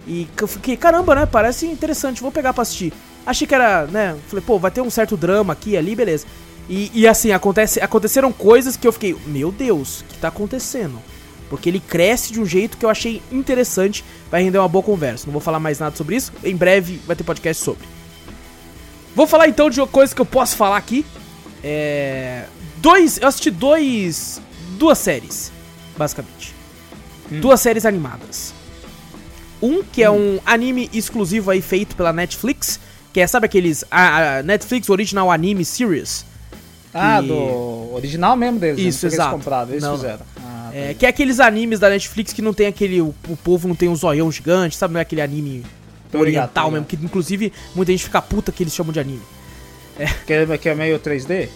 e 0.07 0.27
fiquei, 0.47 0.75
caramba, 0.75 1.13
né? 1.15 1.25
Parece 1.25 1.67
interessante, 1.67 2.21
vou 2.21 2.31
pegar 2.31 2.51
pra 2.51 2.63
assistir. 2.63 2.91
Achei 3.25 3.45
que 3.45 3.53
era, 3.53 3.85
né? 3.85 4.15
Falei, 4.27 4.43
pô, 4.45 4.57
vai 4.57 4.71
ter 4.71 4.81
um 4.81 4.89
certo 4.89 5.15
drama 5.15 5.53
aqui 5.53 5.77
ali, 5.77 5.95
beleza. 5.95 6.25
E, 6.69 6.91
e 6.93 7.07
assim, 7.07 7.31
acontece, 7.31 7.79
aconteceram 7.79 8.31
coisas 8.31 8.75
que 8.75 8.87
eu 8.87 8.91
fiquei, 8.91 9.15
meu 9.27 9.51
Deus, 9.51 10.01
o 10.01 10.05
que 10.05 10.17
tá 10.17 10.29
acontecendo? 10.29 10.99
Porque 11.49 11.69
ele 11.69 11.79
cresce 11.79 12.33
de 12.33 12.39
um 12.39 12.45
jeito 12.45 12.77
que 12.77 12.85
eu 12.85 12.89
achei 12.89 13.21
interessante, 13.31 14.03
vai 14.31 14.43
render 14.43 14.57
uma 14.57 14.67
boa 14.67 14.83
conversa. 14.83 15.27
Não 15.27 15.31
vou 15.31 15.41
falar 15.41 15.59
mais 15.59 15.79
nada 15.79 15.95
sobre 15.95 16.15
isso, 16.15 16.33
em 16.43 16.55
breve 16.55 16.99
vai 17.05 17.15
ter 17.15 17.23
podcast 17.23 17.63
sobre. 17.63 17.87
Vou 19.15 19.25
falar 19.25 19.47
então 19.47 19.69
de 19.69 19.79
coisas 19.87 20.13
que 20.13 20.21
eu 20.21 20.25
posso 20.25 20.57
falar 20.57 20.75
aqui. 20.75 21.05
É. 21.63 22.45
Dois. 22.77 23.17
Eu 23.17 23.29
assisti 23.29 23.49
dois. 23.49 24.41
Duas 24.77 24.97
séries, 24.97 25.53
basicamente. 25.97 26.53
Duas 27.31 27.61
séries 27.61 27.85
animadas. 27.85 28.53
Um 29.61 29.81
que 29.81 30.03
é 30.03 30.11
um 30.11 30.39
anime 30.45 30.89
exclusivo 30.93 31.49
aí 31.49 31.61
feito 31.61 31.95
pela 31.95 32.11
Netflix. 32.11 32.77
Que 33.13 33.21
é, 33.21 33.27
sabe 33.27 33.45
aqueles. 33.45 33.85
A, 33.89 34.39
a 34.39 34.43
Netflix 34.43 34.89
Original 34.89 35.31
Anime 35.31 35.63
Series? 35.63 36.25
Ah, 36.97 37.19
que- 37.21 37.27
do 37.27 37.93
original 37.93 38.35
mesmo 38.37 38.57
deles. 38.59 38.77
né? 38.81 38.89
Isso, 38.89 39.01
que 39.01 39.13
exato. 39.13 39.29
Eles 39.35 39.43
compraram, 39.43 39.69
eles 39.71 39.83
Não. 39.83 39.95
fizeram. 39.95 40.19
Ah, 40.41 40.69
É, 40.73 40.93
que 40.93 41.05
é 41.05 41.09
aqueles 41.09 41.39
animes 41.39 41.79
da 41.79 41.89
Netflix 41.89 42.31
que 42.33 42.41
não 42.41 42.53
tem 42.53 42.67
aquele. 42.67 43.01
O, 43.01 43.13
o 43.29 43.35
povo 43.37 43.67
não 43.67 43.75
tem 43.75 43.87
um 43.89 43.95
zoião 43.95 44.31
gigante, 44.31 44.75
sabe? 44.77 44.93
Não 44.93 44.99
é 44.99 45.01
aquele 45.01 45.21
anime 45.21 45.63
Tô 46.11 46.17
ligado, 46.23 46.43
oriental 46.45 46.65
tô 46.65 46.71
mesmo. 46.71 46.85
ligado. 46.85 46.99
Que 46.99 47.05
inclusive 47.05 47.53
muita 47.75 47.91
gente 47.91 48.03
fica 48.05 48.21
puta 48.21 48.51
que 48.51 48.63
eles 48.63 48.73
chamam 48.73 48.91
de 48.93 48.99
anime. 48.99 49.21
Que, 50.25 50.33
é- 50.33 50.57
que 50.57 50.69
é 50.69 50.75
meio 50.75 50.97
3D? 50.99 51.49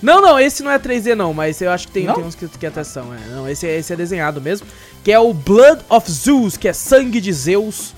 Não, 0.00 0.20
não, 0.22 0.38
esse 0.38 0.62
não 0.62 0.70
é 0.70 0.78
3D 0.78 1.14
não, 1.14 1.34
mas 1.34 1.60
eu 1.60 1.70
acho 1.70 1.86
que 1.88 1.92
tem, 1.92 2.06
tem 2.06 2.22
uns 2.24 2.34
que, 2.34 2.46
que 2.46 2.64
é 2.66 2.68
atração. 2.68 3.12
É. 3.12 3.34
Não, 3.34 3.48
esse, 3.48 3.66
é- 3.66 3.78
esse 3.78 3.92
é 3.92 3.96
desenhado 3.96 4.40
mesmo. 4.40 4.66
Que 5.02 5.10
é 5.12 5.18
o 5.18 5.32
Blood 5.34 5.82
of 5.88 6.10
Zeus, 6.10 6.56
que 6.56 6.68
é 6.68 6.72
Sangue 6.72 7.20
de 7.20 7.32
Zeus. 7.32 7.94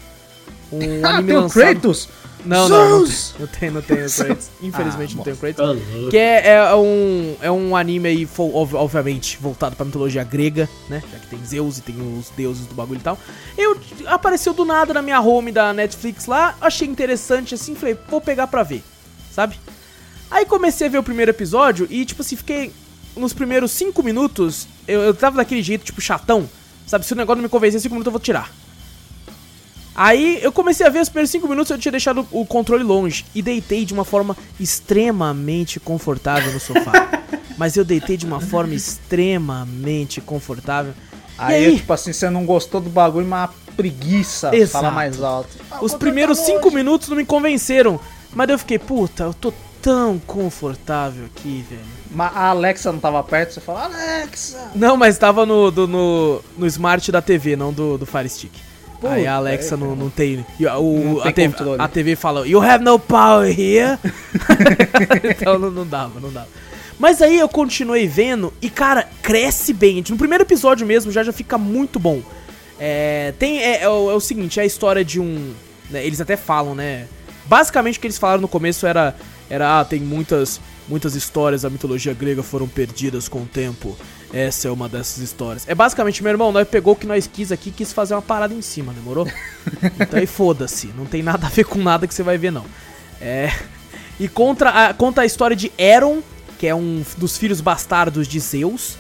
Um 0.73 0.79
Ah, 1.05 1.11
anime 1.17 1.27
tem 1.29 1.37
o 1.37 1.41
lançado. 1.43 1.63
Kratos! 1.63 2.09
Não, 2.45 2.69
não, 2.69 2.91
não, 2.91 3.07
Zeus! 3.07 3.35
tem- 3.37 3.41
não 3.41 3.47
tem, 3.49 3.71
não 3.71 3.83
tem 3.83 3.97
Kratos. 4.09 4.49
Infelizmente 4.63 5.13
Ah, 5.15 5.17
não 5.17 5.25
tem 5.25 5.33
o 5.33 5.37
Ô, 5.37 5.39
Kratos. 5.39 5.79
louco. 5.95 6.11
Que 6.11 6.17
é, 6.17 6.49
é 6.49 6.75
um, 6.75 7.37
é 7.43 7.51
um 7.51 7.77
anime 7.77 8.09
aí, 8.09 8.29
obviamente, 8.75 9.39
voltado 9.41 9.77
pra 9.77 9.85
mitologia 9.85 10.25
grega, 10.25 10.69
né? 10.89 11.03
Já 11.13 11.19
que 11.19 11.27
tem 11.29 11.45
Zeus 11.45 11.79
e 11.79 11.83
tem 11.83 11.97
os 12.19 12.31
deuses 12.31 12.67
do 12.67 12.75
bagulho 12.75 12.99
e 12.99 13.03
tal. 13.03 13.19
Eu 13.59 13.79
apareceu 14.07 14.53
do 14.55 14.65
nada 14.65 14.95
na 14.95 15.03
minha 15.03 15.21
home 15.21 15.53
da 15.53 15.73
Netflix 15.73 16.27
lá, 16.27 16.57
achei 16.61 16.89
interessante 16.89 17.55
assim, 17.55 17.75
falei, 17.75 17.97
vou 18.09 18.21
pegar 18.21 18.47
pra 18.47 18.63
ver, 18.63 18.83
sabe? 19.33 19.59
Aí 20.31 20.47
comecei 20.47 20.87
a 20.87 20.91
ver 20.91 20.99
o 20.99 21.03
primeiro 21.03 21.31
episódio 21.31 21.87
e, 21.91 22.05
tipo 22.05 22.23
assim, 22.23 22.37
fiquei. 22.37 22.73
Nos 23.17 23.33
primeiros 23.33 23.73
cinco 23.73 24.03
minutos, 24.05 24.69
eu, 24.87 25.01
eu 25.03 25.13
tava 25.13 25.37
daquele 25.39 25.63
jeito, 25.65 25.85
tipo, 25.85 26.01
chatão. 26.01 26.49
Sabe, 26.87 27.05
se 27.05 27.13
o 27.13 27.17
negócio 27.17 27.37
não 27.39 27.43
me 27.43 27.49
convencer, 27.49 27.81
cinco 27.81 27.95
minutos 27.95 28.07
eu 28.07 28.13
vou 28.13 28.21
tirar. 28.21 28.51
Aí 29.95 30.39
eu 30.43 30.53
comecei 30.53 30.87
a 30.87 30.91
ver 30.91 31.01
os 31.01 31.09
primeiros 31.09 31.31
5 31.31 31.49
minutos, 31.49 31.71
eu 31.71 31.79
tinha 31.79 31.93
deixado 31.93 32.27
o 32.31 32.47
controle 32.47 32.83
longe 32.85 33.25
e 33.35 33.43
deitei 33.43 33.85
de 33.85 33.93
uma 33.93 34.05
forma 34.05 34.37
extremamente 34.59 35.79
confortável 35.81 36.53
no 36.53 36.61
sofá. 36.61 37.21
Mas 37.59 37.77
eu 37.77 37.85
deitei 37.85 38.17
de 38.17 38.25
uma 38.25 38.41
forma 38.41 38.75
extremamente 38.75 40.21
confortável. 40.21 40.95
Aí, 41.37 41.67
aí, 41.67 41.77
tipo 41.77 41.93
assim, 41.93 42.13
você 42.13 42.29
não 42.31 42.45
gostou 42.47 42.81
do 42.81 42.91
bagulho, 42.91 43.27
mas 43.27 43.49
uma 43.49 43.55
preguiça. 43.77 44.55
Exato. 44.55 44.83
Fala 44.85 44.91
mais 44.95 45.23
alto. 45.23 45.57
Ah, 45.71 45.79
os 45.83 45.95
primeiros 45.95 46.39
tá 46.39 46.45
5 46.47 46.65
longe. 46.65 46.77
minutos 46.77 47.09
não 47.09 47.17
me 47.17 47.25
convenceram. 47.25 47.99
Mas 48.35 48.47
daí 48.47 48.55
eu 48.55 48.59
fiquei, 48.59 48.79
puta, 48.79 49.25
eu 49.25 49.35
tô 49.35 49.53
tão 49.81 50.19
confortável 50.19 51.25
aqui, 51.27 51.65
velho. 51.69 51.81
Mas 52.11 52.37
a 52.37 52.49
Alexa 52.49 52.93
não 52.93 52.99
tava 53.01 53.23
perto, 53.23 53.55
você 53.55 53.61
fala, 53.61 53.85
Alexa! 53.85 54.71
Não, 54.75 54.97
mas 54.97 55.17
tava 55.19 55.47
no, 55.47 55.71
do- 55.71 55.89
no, 55.89 56.43
no 56.59 56.67
smart 56.67 57.11
da 57.11 57.23
TV, 57.23 57.57
não 57.57 57.73
do, 57.73 57.97
do 57.97 58.05
Fire 58.07 58.29
Stick. 58.29 58.53
Aí 59.03 59.27
a 59.27 59.35
Alexa 59.35 59.77
não, 59.77 59.97
não 59.97 60.11
tem. 60.11 60.45
a- 60.69 60.79
O, 60.79 61.15
Não 61.15 61.21
a, 61.21 61.33
tem 61.33 61.51
TV, 61.51 61.71
a 61.79 61.89
TV 61.89 62.17
fala, 62.17 62.47
You 62.47 62.61
have 62.63 62.85
no 62.85 62.99
power 62.99 63.49
here. 63.49 63.99
então 65.25 65.59
não, 65.59 65.71
não 65.71 65.87
dava, 65.87 66.21
não 66.21 66.31
dava. 66.31 66.49
Mas 66.99 67.23
aí 67.23 67.39
eu 67.39 67.49
continuei 67.49 68.07
vendo 68.07 68.53
e, 68.61 68.69
cara, 68.69 69.09
cresce 69.23 69.73
bem. 69.73 70.05
No 70.09 70.17
primeiro 70.19 70.45
episódio 70.45 70.87
mesmo 70.87 71.11
já 71.11 71.23
já 71.25 71.33
fica 71.33 71.57
muito 71.57 71.99
bom. 71.99 72.21
É, 72.79 73.33
tem, 73.39 73.59
é, 73.61 73.83
é 73.83 73.89
o, 73.89 74.11
é 74.11 74.15
o 74.15 74.21
seguinte, 74.21 74.59
é 74.61 74.63
a 74.63 74.67
história 74.67 75.05
de 75.05 75.19
um. 75.19 75.53
né, 75.91 76.05
eles 76.05 76.21
até 76.21 76.37
falam, 76.37 76.75
né? 76.75 77.07
Basicamente 77.47 77.97
o 77.99 78.01
que 78.01 78.07
eles 78.07 78.19
falaram 78.19 78.41
no 78.43 78.49
começo 78.49 78.87
era. 78.87 79.15
Era, 79.49 79.81
ah, 79.81 79.85
tem 79.85 79.99
muitas, 79.99 80.61
muitas 80.89 81.17
histórias 81.17 81.63
da 81.63 81.71
mitologia 81.71 82.15
grega 82.15 82.43
foram 82.43 82.69
perdidas 82.69 83.29
com 83.29 83.41
o 83.41 83.47
tempo. 83.47 83.97
Essa 84.33 84.69
é 84.69 84.71
uma 84.71 84.89
dessas 84.89 85.19
histórias. 85.19 85.69
É 85.69 85.75
basicamente, 85.75 86.23
meu 86.23 86.31
irmão, 86.31 86.53
nós 86.53 86.69
pegou 86.69 86.93
o 86.93 86.97
que 86.97 87.07
nós 87.07 87.27
quis 87.27 87.51
aqui 87.51 87.71
e 87.71 87.73
quis 87.73 87.93
fazer 87.93 88.15
uma 88.15 88.23
parada 88.23 88.55
em 88.55 88.63
cima, 88.63 88.93
demorou? 88.93 89.27
Então 90.01 90.19
aí 90.19 90.27
foda-se, 90.27 90.89
não 90.97 91.05
tem 91.05 91.23
nada 91.23 91.47
a 91.47 91.51
ver 91.51 91.65
com 91.65 91.79
nada 91.79 92.07
que 92.07 92.15
você 92.15 92.23
vai 92.23 92.39
ver, 92.39 92.51
não. 92.51 92.65
É. 93.21 93.53
E 94.19 94.29
contra 94.29 94.71
a, 94.71 94.95
conta 94.95 95.23
a 95.23 95.27
história 95.27 95.57
de 95.57 95.73
Eron, 95.77 96.23
que 96.59 96.67
é 96.67 96.75
um 96.75 97.03
dos 97.17 97.37
filhos 97.37 97.61
bastardos 97.61 98.27
de 98.27 98.39
Zeus. 98.41 98.97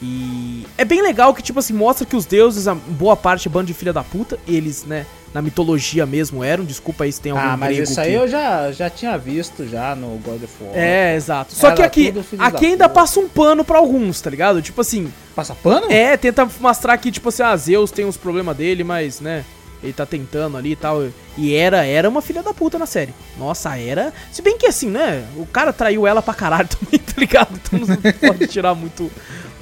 E 0.00 0.66
é 0.76 0.84
bem 0.84 1.00
legal 1.00 1.32
que, 1.32 1.42
tipo 1.42 1.58
assim, 1.58 1.72
mostra 1.72 2.04
que 2.04 2.16
os 2.16 2.26
deuses, 2.26 2.66
a 2.66 2.74
boa 2.74 3.16
parte 3.16 3.48
é 3.48 3.50
bando 3.50 3.66
de 3.66 3.74
filha 3.74 3.92
da 3.92 4.02
puta. 4.02 4.38
Eles, 4.46 4.84
né, 4.84 5.06
na 5.34 5.40
mitologia 5.42 6.04
mesmo 6.06 6.42
eram. 6.44 6.64
Desculpa 6.64 7.04
aí 7.04 7.12
se 7.12 7.20
tem 7.20 7.32
algum 7.32 7.44
Ah, 7.44 7.56
mas 7.56 7.76
isso 7.78 8.00
aí 8.00 8.10
que... 8.10 8.16
eu 8.16 8.28
já, 8.28 8.70
já 8.72 8.90
tinha 8.90 9.16
visto 9.16 9.66
já 9.66 9.94
no 9.94 10.18
God 10.18 10.42
of 10.42 10.52
War. 10.60 10.72
É, 10.76 11.14
exato. 11.16 11.54
Só 11.54 11.68
Era 11.68 11.76
que 11.76 11.82
aqui, 11.82 12.14
aqui 12.38 12.66
ainda 12.66 12.88
puta. 12.88 13.00
passa 13.00 13.20
um 13.20 13.28
pano 13.28 13.64
pra 13.64 13.78
alguns, 13.78 14.20
tá 14.20 14.28
ligado? 14.30 14.60
Tipo 14.60 14.80
assim, 14.80 15.12
Passa 15.34 15.54
pano? 15.54 15.90
é, 15.90 16.16
tenta 16.16 16.48
mostrar 16.60 16.96
que, 16.98 17.10
tipo 17.10 17.28
assim, 17.28 17.42
ah, 17.42 17.56
Zeus 17.56 17.90
tem 17.90 18.04
uns 18.04 18.16
problemas 18.16 18.56
dele, 18.56 18.84
mas, 18.84 19.20
né, 19.20 19.44
ele 19.82 19.92
tá 19.92 20.06
tentando 20.06 20.56
ali 20.56 20.72
e 20.72 20.76
tal. 20.76 21.02
E 21.36 21.54
era, 21.54 21.84
era 21.84 22.08
uma 22.08 22.22
filha 22.22 22.42
da 22.42 22.52
puta 22.54 22.78
na 22.78 22.86
série. 22.86 23.14
Nossa, 23.38 23.76
era. 23.76 24.12
Se 24.30 24.42
bem 24.42 24.56
que 24.58 24.66
assim, 24.66 24.88
né, 24.90 25.24
o 25.36 25.46
cara 25.46 25.72
traiu 25.72 26.06
ela 26.06 26.22
pra 26.22 26.34
caralho 26.34 26.68
também, 26.78 27.00
tá 27.00 27.14
ligado? 27.16 27.48
Então 27.54 27.78
não 27.80 28.12
pode 28.28 28.46
tirar 28.46 28.74
muito 28.74 29.10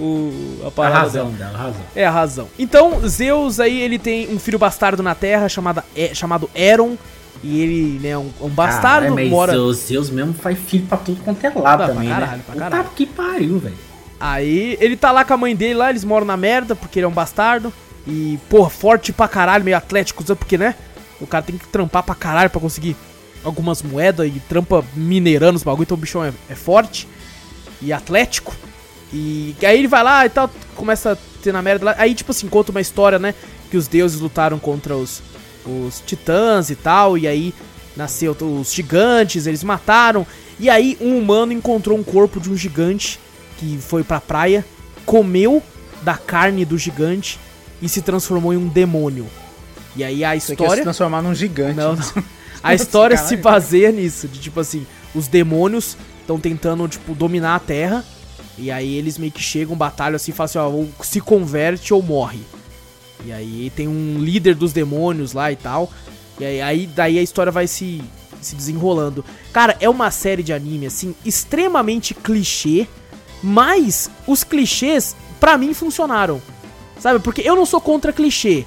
o, 0.01 0.61
a 0.65 0.69
A 0.69 0.71
parada 0.71 0.99
razão 1.01 1.31
dela. 1.31 1.37
dela, 1.53 1.59
a 1.59 1.63
razão. 1.63 1.83
É 1.95 2.05
a 2.07 2.11
razão. 2.11 2.49
Então, 2.59 3.01
Zeus 3.09 3.61
aí, 3.61 3.81
ele 3.81 3.99
tem 3.99 4.29
um 4.35 4.39
filho 4.39 4.59
bastardo 4.59 5.03
na 5.03 5.15
Terra 5.15 5.49
chamada, 5.49 5.85
é, 5.95 6.15
chamado 6.15 6.49
Eron. 6.55 6.97
E 7.43 7.61
ele, 7.63 7.99
né, 8.01 8.11
é 8.11 8.19
um, 8.19 8.31
um 8.41 8.49
bastardo, 8.51 9.05
Cara, 9.09 9.15
mas 9.15 9.31
mora... 9.31 9.59
os 9.59 9.79
Zeus 9.79 10.11
mesmo 10.11 10.35
faz 10.35 10.59
filho 10.59 10.85
pra 10.87 10.99
tudo 10.99 11.23
quanto 11.23 11.43
é 11.45 11.49
lado 11.49 11.57
Não, 11.81 11.87
pra 11.87 11.95
também, 11.95 12.09
caralho, 12.11 12.33
né? 12.33 12.43
pra 12.45 12.55
Puta 12.55 12.69
caralho. 12.71 12.89
que 12.95 13.07
pariu, 13.07 13.59
velho. 13.59 13.75
Aí 14.19 14.77
ele 14.79 14.95
tá 14.97 15.11
lá 15.11 15.25
com 15.25 15.33
a 15.33 15.37
mãe 15.39 15.57
dele 15.57 15.75
lá, 15.75 15.89
eles 15.89 16.05
moram 16.05 16.27
na 16.27 16.37
merda, 16.37 16.77
porque 16.77 16.99
ele 16.99 17.07
é 17.07 17.09
um 17.09 17.13
bastardo. 17.13 17.73
E, 18.07 18.39
porra, 18.51 18.69
forte 18.69 19.11
pra 19.13 19.27
caralho, 19.27 19.65
meio 19.65 19.77
atlético, 19.77 20.23
porque, 20.37 20.59
né? 20.59 20.75
O 21.19 21.27
cara 21.27 21.43
tem 21.43 21.57
que 21.57 21.67
trampar 21.69 22.03
pra 22.03 22.15
caralho 22.15 22.51
pra 22.51 22.61
conseguir 22.61 22.95
algumas 23.43 23.83
moedas 23.83 24.27
e 24.27 24.39
trampa 24.41 24.85
minerando 24.95 25.57
os 25.57 25.63
bagulho, 25.63 25.85
então 25.85 25.97
o 25.97 26.01
bichão 26.01 26.23
é, 26.23 26.33
é 26.51 26.55
forte 26.55 27.09
e 27.81 27.91
atlético. 27.91 28.55
E 29.13 29.55
aí 29.63 29.79
ele 29.79 29.89
vai 29.89 30.03
lá 30.03 30.25
e 30.25 30.29
tal, 30.31 30.51
começa 30.77 31.13
a 31.13 31.17
ter 31.43 31.53
na 31.53 31.63
merda 31.63 31.87
lá. 31.87 31.95
Aí, 31.99 32.15
tipo 32.15 32.31
assim, 32.31 32.49
conta 32.49 32.71
uma 32.71 32.81
história, 32.81 33.19
né? 33.19 33.35
Que 33.71 33.77
os 33.77 33.89
deuses 33.89 34.21
lutaram 34.21 34.59
contra 34.59 34.97
os, 34.97 35.23
os 35.67 36.03
titãs 36.07 36.71
e 36.71 36.77
tal, 36.77 37.19
e 37.19 37.27
aí 37.27 37.55
nasceu 37.97 38.37
os 38.41 38.73
gigantes, 38.73 39.47
eles 39.47 39.65
mataram. 39.65 40.27
E 40.59 40.69
aí 40.71 40.97
um 41.01 41.19
humano 41.19 41.53
encontrou 41.53 41.99
um 41.99 42.03
corpo 42.03 42.39
de 42.41 42.51
um 42.51 42.57
gigante 42.57 43.19
que 43.59 43.79
foi 43.79 44.03
pra 44.03 44.21
praia, 44.21 44.65
comeu 45.05 45.63
da 46.03 46.17
carne 46.17 46.65
do 46.65 46.79
gigante 46.79 47.39
e 47.83 47.89
se 47.89 48.03
transformou 48.03 48.53
em 48.53 48.57
um 48.57 48.69
demônio. 48.69 49.27
E 49.97 50.05
aí 50.05 50.25
a 50.25 50.31
Você 50.31 50.35
quer 50.35 50.41
se 50.41 50.53
história. 50.63 50.83
transformar 50.83 51.23
num 51.23 51.35
gigante. 51.35 51.77
Não, 51.77 51.97
não. 51.97 52.25
A 52.63 52.75
história 52.75 53.17
se 53.17 53.37
baseia 53.37 53.91
nisso, 53.91 54.29
de 54.29 54.39
tipo 54.39 54.61
assim, 54.61 54.87
os 55.15 55.27
demônios 55.29 55.97
estão 56.21 56.39
tentando, 56.39 56.87
tipo, 56.87 57.15
dominar 57.15 57.57
a 57.57 57.59
Terra. 57.59 58.05
E 58.59 58.71
aí 58.71 58.95
eles 58.95 59.17
meio 59.17 59.33
que 59.33 59.43
chegam, 59.43 59.77
batalham 59.77 60.17
assim, 60.17 60.33
falam 60.33 60.47
assim, 60.47 60.59
ó, 60.59 60.69
ou 60.69 60.89
se 61.03 61.21
converte 61.21 61.95
ou 61.95 62.03
morre. 62.03 62.41
E 63.25 63.33
aí 63.33 63.71
tem 63.75 63.89
um 63.89 64.19
líder 64.19 64.55
dos 64.55 64.73
demônios 64.73 65.33
lá 65.33 65.51
e 65.53 65.57
tal. 65.57 65.91
E 66.39 66.45
aí, 66.45 66.61
aí 66.61 66.87
daí 66.87 67.19
a 67.19 67.23
história 67.23 67.53
vai 67.53 67.67
se, 67.67 68.03
se 68.41 68.55
desenrolando. 68.55 69.25
Cara, 69.53 69.77
é 69.81 69.89
uma 69.89 70.11
série 70.11 70.43
de 70.43 70.53
anime, 70.53 70.87
assim, 70.87 71.15
extremamente 71.25 72.15
clichê. 72.15 72.87
Mas 73.43 74.11
os 74.27 74.45
clichês, 74.45 75.17
pra 75.39 75.57
mim, 75.57 75.73
funcionaram. 75.73 76.41
Sabe? 76.99 77.19
Porque 77.19 77.43
eu 77.43 77.57
não 77.57 77.65
sou 77.65 77.81
contra 77.81 78.13
clichê. 78.13 78.65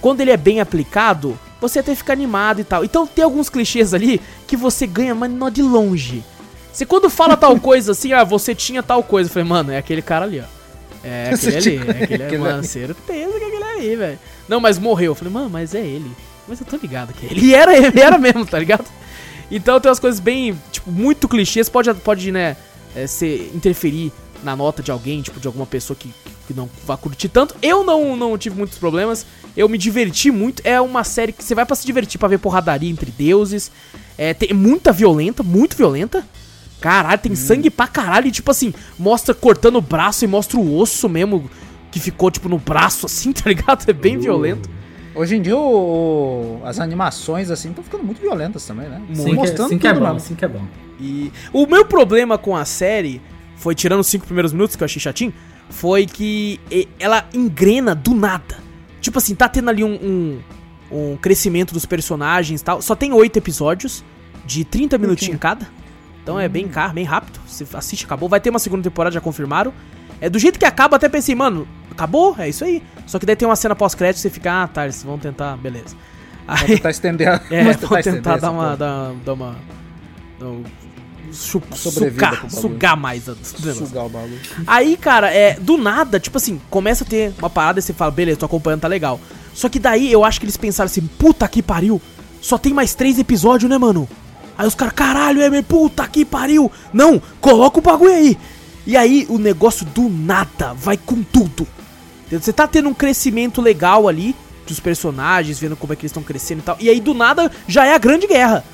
Quando 0.00 0.20
ele 0.20 0.30
é 0.30 0.36
bem 0.36 0.60
aplicado, 0.60 1.38
você 1.60 1.78
até 1.78 1.94
fica 1.94 2.12
animado 2.12 2.60
e 2.60 2.64
tal. 2.64 2.84
Então 2.84 3.06
tem 3.06 3.24
alguns 3.24 3.48
clichês 3.48 3.94
ali 3.94 4.20
que 4.46 4.56
você 4.56 4.86
ganha, 4.86 5.14
mas 5.14 5.30
não 5.30 5.50
de 5.50 5.62
longe. 5.62 6.24
Você 6.72 6.86
quando 6.86 7.10
fala 7.10 7.36
tal 7.36 7.58
coisa 7.60 7.92
assim, 7.92 8.12
ah, 8.12 8.24
você 8.24 8.54
tinha 8.54 8.82
tal 8.82 9.02
coisa. 9.02 9.28
Eu 9.28 9.32
falei, 9.32 9.48
mano, 9.48 9.72
é 9.72 9.78
aquele 9.78 10.02
cara 10.02 10.24
ali, 10.24 10.40
ó. 10.40 10.44
É 11.04 11.30
aquele 11.34 11.56
ali, 11.56 11.76
é 11.76 12.02
aquele, 12.04 12.22
aquele 12.24 12.42
mano, 12.42 12.58
ali. 12.58 12.66
certeza 12.66 13.38
que 13.38 13.44
é 13.44 13.46
aquele 13.46 13.64
ali, 13.64 13.96
velho. 13.96 14.18
Não, 14.48 14.60
mas 14.60 14.78
morreu. 14.78 15.12
Eu 15.12 15.14
falei, 15.14 15.32
mano, 15.32 15.50
mas 15.50 15.74
é 15.74 15.80
ele. 15.80 16.10
Mas 16.48 16.60
eu 16.60 16.66
tô 16.66 16.76
ligado 16.76 17.12
que 17.12 17.26
é 17.26 17.30
ele. 17.30 17.40
E 17.46 17.54
era 17.54 17.76
ele, 17.76 18.00
era 18.00 18.18
mesmo, 18.18 18.46
tá 18.46 18.58
ligado? 18.58 18.86
Então 19.50 19.78
tem 19.78 19.90
umas 19.90 20.00
coisas 20.00 20.18
bem, 20.18 20.58
tipo, 20.70 20.90
muito 20.90 21.28
clichês. 21.28 21.68
Pode, 21.68 21.92
pode 21.94 22.32
né, 22.32 22.56
é, 22.96 23.06
ser, 23.06 23.50
interferir 23.54 24.10
na 24.42 24.56
nota 24.56 24.82
de 24.82 24.90
alguém, 24.90 25.20
tipo, 25.22 25.38
de 25.38 25.46
alguma 25.46 25.66
pessoa 25.66 25.96
que, 25.96 26.12
que 26.46 26.54
não 26.54 26.68
vá 26.86 26.96
curtir 26.96 27.28
tanto. 27.28 27.54
Eu 27.62 27.84
não, 27.84 28.16
não 28.16 28.38
tive 28.38 28.56
muitos 28.56 28.78
problemas. 28.78 29.26
Eu 29.56 29.68
me 29.68 29.76
diverti 29.76 30.30
muito. 30.30 30.62
É 30.64 30.80
uma 30.80 31.04
série 31.04 31.32
que 31.32 31.44
você 31.44 31.54
vai 31.54 31.66
pra 31.66 31.76
se 31.76 31.84
divertir, 31.84 32.18
pra 32.18 32.28
ver 32.28 32.38
porradaria 32.38 32.90
entre 32.90 33.10
deuses. 33.10 33.70
É, 34.16 34.32
tem 34.32 34.52
muita 34.52 34.90
violenta, 34.90 35.42
muito 35.42 35.76
violenta. 35.76 36.24
Caralho, 36.82 37.18
tem 37.20 37.34
sangue 37.34 37.70
pra 37.70 37.86
caralho. 37.86 38.26
E, 38.26 38.30
tipo 38.30 38.50
assim, 38.50 38.74
mostra 38.98 39.34
cortando 39.34 39.76
o 39.76 39.80
braço 39.80 40.24
e 40.24 40.28
mostra 40.28 40.58
o 40.58 40.76
osso 40.78 41.08
mesmo 41.08 41.50
que 41.90 41.98
ficou, 42.00 42.30
tipo, 42.30 42.48
no 42.48 42.58
braço, 42.58 43.06
assim, 43.06 43.32
tá 43.32 43.48
ligado? 43.48 43.84
É 43.88 43.92
bem 43.92 44.18
violento. 44.18 44.68
Hoje 45.14 45.36
em 45.36 45.42
dia 45.42 45.56
o- 45.56 46.60
o- 46.62 46.66
as 46.66 46.80
animações 46.80 47.50
assim 47.50 47.68
estão 47.68 47.84
ficando 47.84 48.02
muito 48.02 48.20
violentas 48.20 48.64
também, 48.66 48.88
né? 48.88 49.00
Sim, 49.12 49.24
que, 49.26 49.32
Mostrando 49.34 49.68
sim 49.68 49.78
que 49.78 49.86
é 49.86 49.92
bom, 49.92 50.00
mesmo. 50.00 50.20
sim 50.20 50.34
que 50.34 50.44
é 50.44 50.48
bom. 50.48 50.62
E 50.98 51.30
o 51.52 51.66
meu 51.66 51.84
problema 51.84 52.38
com 52.38 52.56
a 52.56 52.64
série 52.64 53.20
foi, 53.56 53.74
tirando 53.74 54.00
os 54.00 54.06
cinco 54.06 54.24
primeiros 54.24 54.52
minutos 54.54 54.74
que 54.74 54.82
eu 54.82 54.86
achei 54.86 55.00
chatinho, 55.00 55.32
foi 55.68 56.06
que 56.06 56.58
ela 56.98 57.26
engrena 57.34 57.94
do 57.94 58.14
nada. 58.14 58.56
Tipo 59.02 59.18
assim, 59.18 59.34
tá 59.34 59.48
tendo 59.48 59.68
ali 59.68 59.84
um, 59.84 59.94
um, 59.94 60.38
um 61.12 61.16
crescimento 61.18 61.74
dos 61.74 61.84
personagens 61.84 62.60
e 62.62 62.64
tal. 62.64 62.80
Só 62.80 62.94
tem 62.96 63.12
oito 63.12 63.36
episódios, 63.36 64.02
de 64.46 64.64
30 64.64 64.96
minutinhos 64.96 65.38
cada. 65.38 65.68
Então 66.22 66.38
é 66.38 66.48
bem 66.48 66.68
caro, 66.68 66.92
bem 66.92 67.04
rápido. 67.04 67.40
Você 67.46 67.66
assiste, 67.74 68.04
acabou. 68.04 68.28
Vai 68.28 68.40
ter 68.40 68.50
uma 68.50 68.58
segunda 68.58 68.82
temporada, 68.82 69.12
já 69.14 69.20
confirmaram. 69.20 69.72
É 70.20 70.30
do 70.30 70.38
jeito 70.38 70.58
que 70.58 70.64
acaba, 70.64 70.96
até 70.96 71.08
pensei, 71.08 71.34
mano, 71.34 71.66
acabou? 71.90 72.34
É 72.38 72.48
isso 72.48 72.64
aí. 72.64 72.82
Só 73.06 73.18
que 73.18 73.26
daí 73.26 73.34
tem 73.34 73.46
uma 73.48 73.56
cena 73.56 73.74
pós-crédito 73.74 74.18
e 74.18 74.20
você 74.22 74.30
fica, 74.30 74.62
ah, 74.62 74.68
tá, 74.68 74.84
eles 74.84 75.02
vão 75.02 75.18
tentar, 75.18 75.56
beleza. 75.56 75.96
Aí, 76.46 76.66
tentar 76.78 76.90
estender 76.90 77.28
a, 77.28 77.40
é, 77.50 77.70
estender 77.70 78.02
tentar 78.02 78.30
essa 78.32 78.40
dar 78.40 78.50
uma, 78.52 78.76
dar, 78.76 79.12
dar 79.24 79.32
uma. 79.32 79.56
dar 80.38 80.46
um- 80.46 80.62
chu- 81.32 81.62
sobrevida 81.74 82.30
sugar, 82.36 82.50
sugar 82.50 82.96
mais 82.96 83.28
a-. 83.28 83.34
Sugar 83.42 84.04
o 84.04 84.08
bagulho. 84.08 84.38
Aí, 84.66 84.96
cara, 84.96 85.32
é, 85.32 85.54
do 85.58 85.76
nada, 85.78 86.20
tipo 86.20 86.36
assim, 86.36 86.60
começa 86.70 87.04
a 87.04 87.06
ter 87.06 87.32
uma 87.38 87.48
parada 87.50 87.78
e 87.78 87.82
você 87.82 87.92
fala, 87.92 88.10
beleza, 88.10 88.38
tô 88.38 88.46
acompanhando, 88.46 88.80
tá 88.82 88.88
legal. 88.88 89.18
Só 89.54 89.68
que 89.68 89.78
daí 89.78 90.12
eu 90.12 90.24
acho 90.24 90.38
que 90.38 90.44
eles 90.44 90.56
pensaram 90.56 90.86
assim, 90.86 91.00
puta 91.18 91.48
que 91.48 91.62
pariu, 91.62 92.00
só 92.40 92.58
tem 92.58 92.72
mais 92.74 92.94
três 92.94 93.18
episódios, 93.18 93.68
né, 93.70 93.76
mano? 93.78 94.08
Aí 94.56 94.66
os 94.66 94.74
caras, 94.74 94.94
caralho, 94.94 95.42
é, 95.42 95.62
puta 95.62 96.06
que 96.06 96.24
pariu. 96.24 96.70
Não, 96.92 97.20
coloca 97.40 97.78
o 97.78 97.82
bagulho 97.82 98.12
aí. 98.12 98.38
E 98.86 98.96
aí 98.96 99.26
o 99.28 99.38
negócio 99.38 99.86
do 99.86 100.08
nada 100.08 100.74
vai 100.74 100.96
com 100.96 101.22
tudo. 101.22 101.66
Você 102.30 102.52
tá 102.52 102.66
tendo 102.66 102.88
um 102.88 102.94
crescimento 102.94 103.60
legal 103.60 104.08
ali 104.08 104.34
dos 104.66 104.80
personagens, 104.80 105.58
vendo 105.58 105.76
como 105.76 105.92
é 105.92 105.96
que 105.96 106.02
eles 106.02 106.10
estão 106.10 106.22
crescendo 106.22 106.60
e 106.60 106.62
tal. 106.62 106.76
E 106.80 106.88
aí 106.88 107.00
do 107.00 107.14
nada 107.14 107.50
já 107.68 107.84
é 107.84 107.94
a 107.94 107.98
grande 107.98 108.26
guerra. 108.26 108.64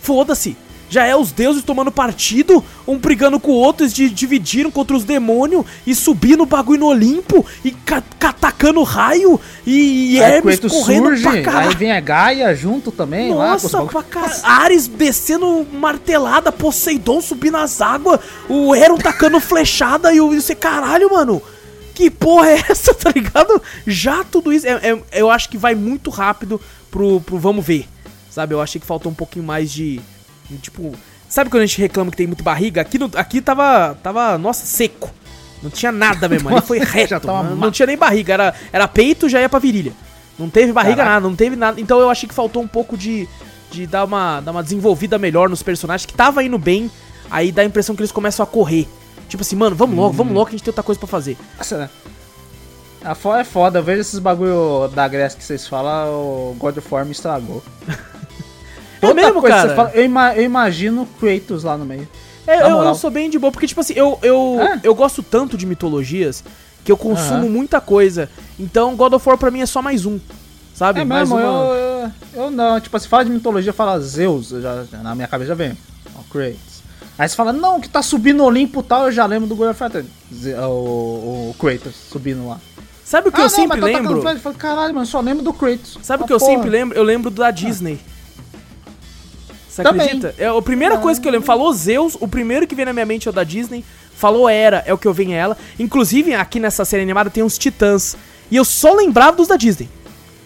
Foda-se. 0.00 0.56
Já 0.88 1.04
é 1.04 1.16
os 1.16 1.32
deuses 1.32 1.64
tomando 1.64 1.90
partido, 1.90 2.62
um 2.86 2.96
brigando 2.96 3.40
com 3.40 3.50
o 3.50 3.54
outro, 3.54 3.82
eles 3.84 3.92
di- 3.92 4.08
dividiram 4.08 4.70
contra 4.70 4.96
os 4.96 5.02
demônios 5.04 5.64
e 5.86 5.94
subindo 5.94 6.44
o 6.44 6.46
bagulho 6.46 6.80
no 6.80 6.86
Olimpo 6.86 7.44
e 7.64 7.70
ca 7.72 8.02
catacando 8.18 8.82
raio 8.82 9.40
e, 9.66 10.14
e 10.16 10.22
Aí 10.22 10.32
Hermes 10.34 10.60
Kratos 10.60 10.78
correndo 10.78 11.06
surge, 11.08 11.22
pra 11.22 11.42
caralho. 11.42 11.68
aí 11.70 11.74
vem 11.74 11.92
a 11.92 12.00
Gaia 12.00 12.54
junto 12.54 12.92
também 12.92 13.34
lá. 13.34 13.52
Nossa, 13.52 13.68
bagulho. 13.68 13.90
pra 13.90 14.02
caralho. 14.02 14.40
Ares 14.44 14.86
descendo 14.86 15.66
martelada, 15.72 16.52
Poseidon 16.52 17.20
subindo 17.20 17.56
as 17.56 17.80
águas, 17.80 18.20
o 18.48 18.74
Hero 18.74 18.96
tacando 18.98 19.40
flechada 19.40 20.12
e 20.12 20.20
o 20.20 20.30
você, 20.30 20.54
caralho, 20.54 21.10
mano. 21.10 21.42
Que 21.94 22.10
porra 22.10 22.50
é 22.50 22.64
essa, 22.68 22.92
tá 22.94 23.10
ligado? 23.10 23.60
Já 23.86 24.22
tudo 24.22 24.52
isso. 24.52 24.66
é- 24.66 24.72
é- 24.90 25.02
eu 25.20 25.30
acho 25.30 25.48
que 25.48 25.56
vai 25.58 25.74
muito 25.74 26.10
rápido 26.10 26.60
pro, 26.90 27.20
pro 27.22 27.38
vamos 27.38 27.64
ver. 27.64 27.88
Sabe? 28.30 28.54
Eu 28.54 28.60
achei 28.60 28.80
que 28.80 28.86
faltou 28.86 29.10
um 29.10 29.14
pouquinho 29.14 29.44
mais 29.44 29.72
de. 29.72 30.00
Tipo. 30.62 30.92
Sabe 31.28 31.50
quando 31.50 31.62
a 31.64 31.66
gente 31.66 31.80
reclama 31.80 32.10
que 32.10 32.16
tem 32.16 32.26
muito 32.26 32.44
barriga? 32.44 32.80
Aqui, 32.80 32.98
no- 32.98 33.10
aqui 33.14 33.40
tava. 33.40 33.96
Tava. 34.02 34.38
Nossa, 34.38 34.64
seco. 34.64 35.10
Não 35.62 35.70
tinha 35.70 35.90
nada 35.90 36.28
mesmo. 36.28 36.48
Ali 36.48 36.60
foi 36.60 36.78
reto. 36.78 37.26
Não, 37.26 37.56
não 37.56 37.70
tinha 37.70 37.86
nem 37.86 37.96
barriga. 37.96 38.34
Era, 38.34 38.54
era 38.72 38.86
peito, 38.86 39.28
já 39.28 39.40
ia 39.40 39.48
pra 39.48 39.58
virilha. 39.58 39.92
Não 40.38 40.48
teve 40.50 40.72
barriga 40.72 40.96
Caraca. 40.98 41.14
nada, 41.14 41.28
não 41.28 41.34
teve 41.34 41.56
nada. 41.56 41.80
Então 41.80 41.98
eu 41.98 42.10
achei 42.10 42.28
que 42.28 42.34
faltou 42.34 42.62
um 42.62 42.68
pouco 42.68 42.96
de, 42.96 43.26
de 43.72 43.86
dar, 43.86 44.04
uma, 44.04 44.40
dar 44.40 44.50
uma 44.52 44.62
desenvolvida 44.62 45.18
melhor 45.18 45.48
nos 45.48 45.62
personagens, 45.62 46.04
que 46.06 46.12
tava 46.12 46.44
indo 46.44 46.58
bem, 46.58 46.90
aí 47.30 47.50
dá 47.50 47.62
a 47.62 47.64
impressão 47.64 47.96
que 47.96 48.02
eles 48.02 48.12
começam 48.12 48.44
a 48.44 48.46
correr. 48.46 48.86
Tipo 49.30 49.42
assim, 49.42 49.56
mano, 49.56 49.74
vamos 49.74 49.96
logo, 49.96 50.10
Hum. 50.10 50.12
vamos 50.12 50.34
logo, 50.34 50.46
que 50.46 50.50
a 50.50 50.58
gente 50.58 50.62
tem 50.64 50.70
outra 50.70 50.82
coisa 50.84 50.98
pra 50.98 51.08
fazer. 51.08 51.38
Nossa, 51.56 51.78
né? 51.78 51.90
A 53.02 53.14
fo- 53.14 53.34
é 53.34 53.44
foda, 53.44 53.78
eu 53.78 53.82
vejo 53.82 54.02
esses 54.02 54.18
bagulho 54.18 54.88
da 54.94 55.08
Grécia 55.08 55.38
que 55.38 55.44
vocês 55.44 55.66
falam, 55.66 56.08
o 56.12 56.56
God 56.58 56.76
of 56.76 56.86
War 56.94 57.04
me 57.06 57.12
estragou. 57.12 57.62
É 59.02 59.14
mesmo, 59.14 59.42
cara? 59.42 59.74
fala, 59.74 59.90
eu, 59.94 60.04
ima- 60.04 60.34
eu 60.34 60.42
imagino 60.44 61.02
o 61.02 61.06
Kratos 61.06 61.64
lá 61.64 61.76
no 61.76 61.84
meio. 61.84 62.08
É, 62.46 62.62
eu, 62.62 62.82
eu 62.82 62.94
sou 62.94 63.10
bem 63.10 63.28
de 63.28 63.38
boa, 63.38 63.50
porque, 63.50 63.66
tipo 63.66 63.80
assim, 63.80 63.92
eu, 63.94 64.18
eu, 64.22 64.58
É? 64.60 64.80
eu 64.82 64.94
gosto 64.94 65.22
tanto 65.22 65.56
de 65.56 65.66
mitologias 65.66 66.44
que 66.84 66.92
eu 66.92 66.96
consumo 66.96 67.40
Aham. 67.40 67.48
muita 67.48 67.80
coisa. 67.80 68.30
Então, 68.58 68.94
God 68.94 69.14
of 69.14 69.28
War 69.28 69.36
pra 69.36 69.50
mim 69.50 69.60
é 69.60 69.66
só 69.66 69.82
mais 69.82 70.06
um. 70.06 70.18
Sabe? 70.74 71.00
É 71.00 71.04
mais 71.04 71.28
mesmo, 71.28 71.36
uma- 71.42 71.48
eu, 71.74 71.74
eu, 72.34 72.42
eu 72.44 72.50
não, 72.50 72.78
tipo, 72.80 72.98
se 72.98 73.08
fala 73.08 73.24
de 73.24 73.30
mitologia, 73.30 73.72
fala 73.72 73.98
Zeus, 74.00 74.52
eu 74.52 74.60
já, 74.62 74.84
na 75.02 75.14
minha 75.14 75.26
cabeça 75.26 75.48
já 75.48 75.54
vem, 75.54 75.76
ó, 76.14 76.20
Kratos. 76.30 76.76
Aí 77.18 77.26
você 77.28 77.34
fala, 77.34 77.52
não, 77.52 77.80
que 77.80 77.88
tá 77.88 78.02
subindo 78.02 78.40
o 78.42 78.44
Olimpo 78.46 78.80
e 78.80 78.82
tal, 78.82 79.06
eu 79.06 79.12
já 79.12 79.24
lembro 79.26 79.48
do 79.48 79.56
God 79.56 79.70
of 79.70 79.82
War, 79.82 79.90
o, 80.68 81.50
o 81.50 81.54
Kratos 81.58 81.94
subindo 82.12 82.46
lá. 82.46 82.58
Sabe 83.04 83.28
o 83.28 83.32
que 83.32 83.40
eu 83.40 83.48
sempre 83.48 83.80
tá 83.80 83.86
lembro? 83.86 84.22
Eu 84.28 84.38
falo, 84.38 84.54
caralho, 84.56 84.92
mano, 84.94 85.06
eu 85.06 85.10
só 85.10 85.20
lembro 85.20 85.42
do 85.42 85.52
Kratos. 85.52 85.98
Sabe 86.02 86.22
o 86.22 86.24
Ah, 86.24 86.26
que 86.26 86.32
eu 86.32 86.38
porra. 86.38 86.52
sempre 86.52 86.68
lembro? 86.70 86.96
Eu 86.98 87.02
lembro 87.04 87.30
da 87.30 87.50
Disney. 87.50 87.98
Você 89.76 89.82
Também. 89.82 90.06
acredita? 90.06 90.34
É 90.38 90.46
a 90.48 90.62
primeira 90.62 90.96
coisa 90.98 91.20
que 91.20 91.28
eu 91.28 91.32
lembro. 91.32 91.46
Falou 91.46 91.70
Zeus, 91.72 92.16
o 92.18 92.26
primeiro 92.26 92.66
que 92.66 92.74
vem 92.74 92.86
na 92.86 92.92
minha 92.94 93.04
mente 93.04 93.28
é 93.28 93.30
o 93.30 93.34
da 93.34 93.44
Disney. 93.44 93.84
Falou 94.16 94.48
Era, 94.48 94.82
é 94.86 94.94
o 94.94 94.98
que 94.98 95.06
eu 95.06 95.12
venho 95.12 95.32
a 95.32 95.34
ela. 95.34 95.56
Inclusive, 95.78 96.34
aqui 96.34 96.58
nessa 96.58 96.84
série 96.86 97.02
animada 97.02 97.28
tem 97.28 97.42
uns 97.42 97.58
titãs. 97.58 98.16
E 98.50 98.56
eu 98.56 98.64
só 98.64 98.94
lembrava 98.94 99.36
dos 99.36 99.48
da 99.48 99.56
Disney. 99.56 99.88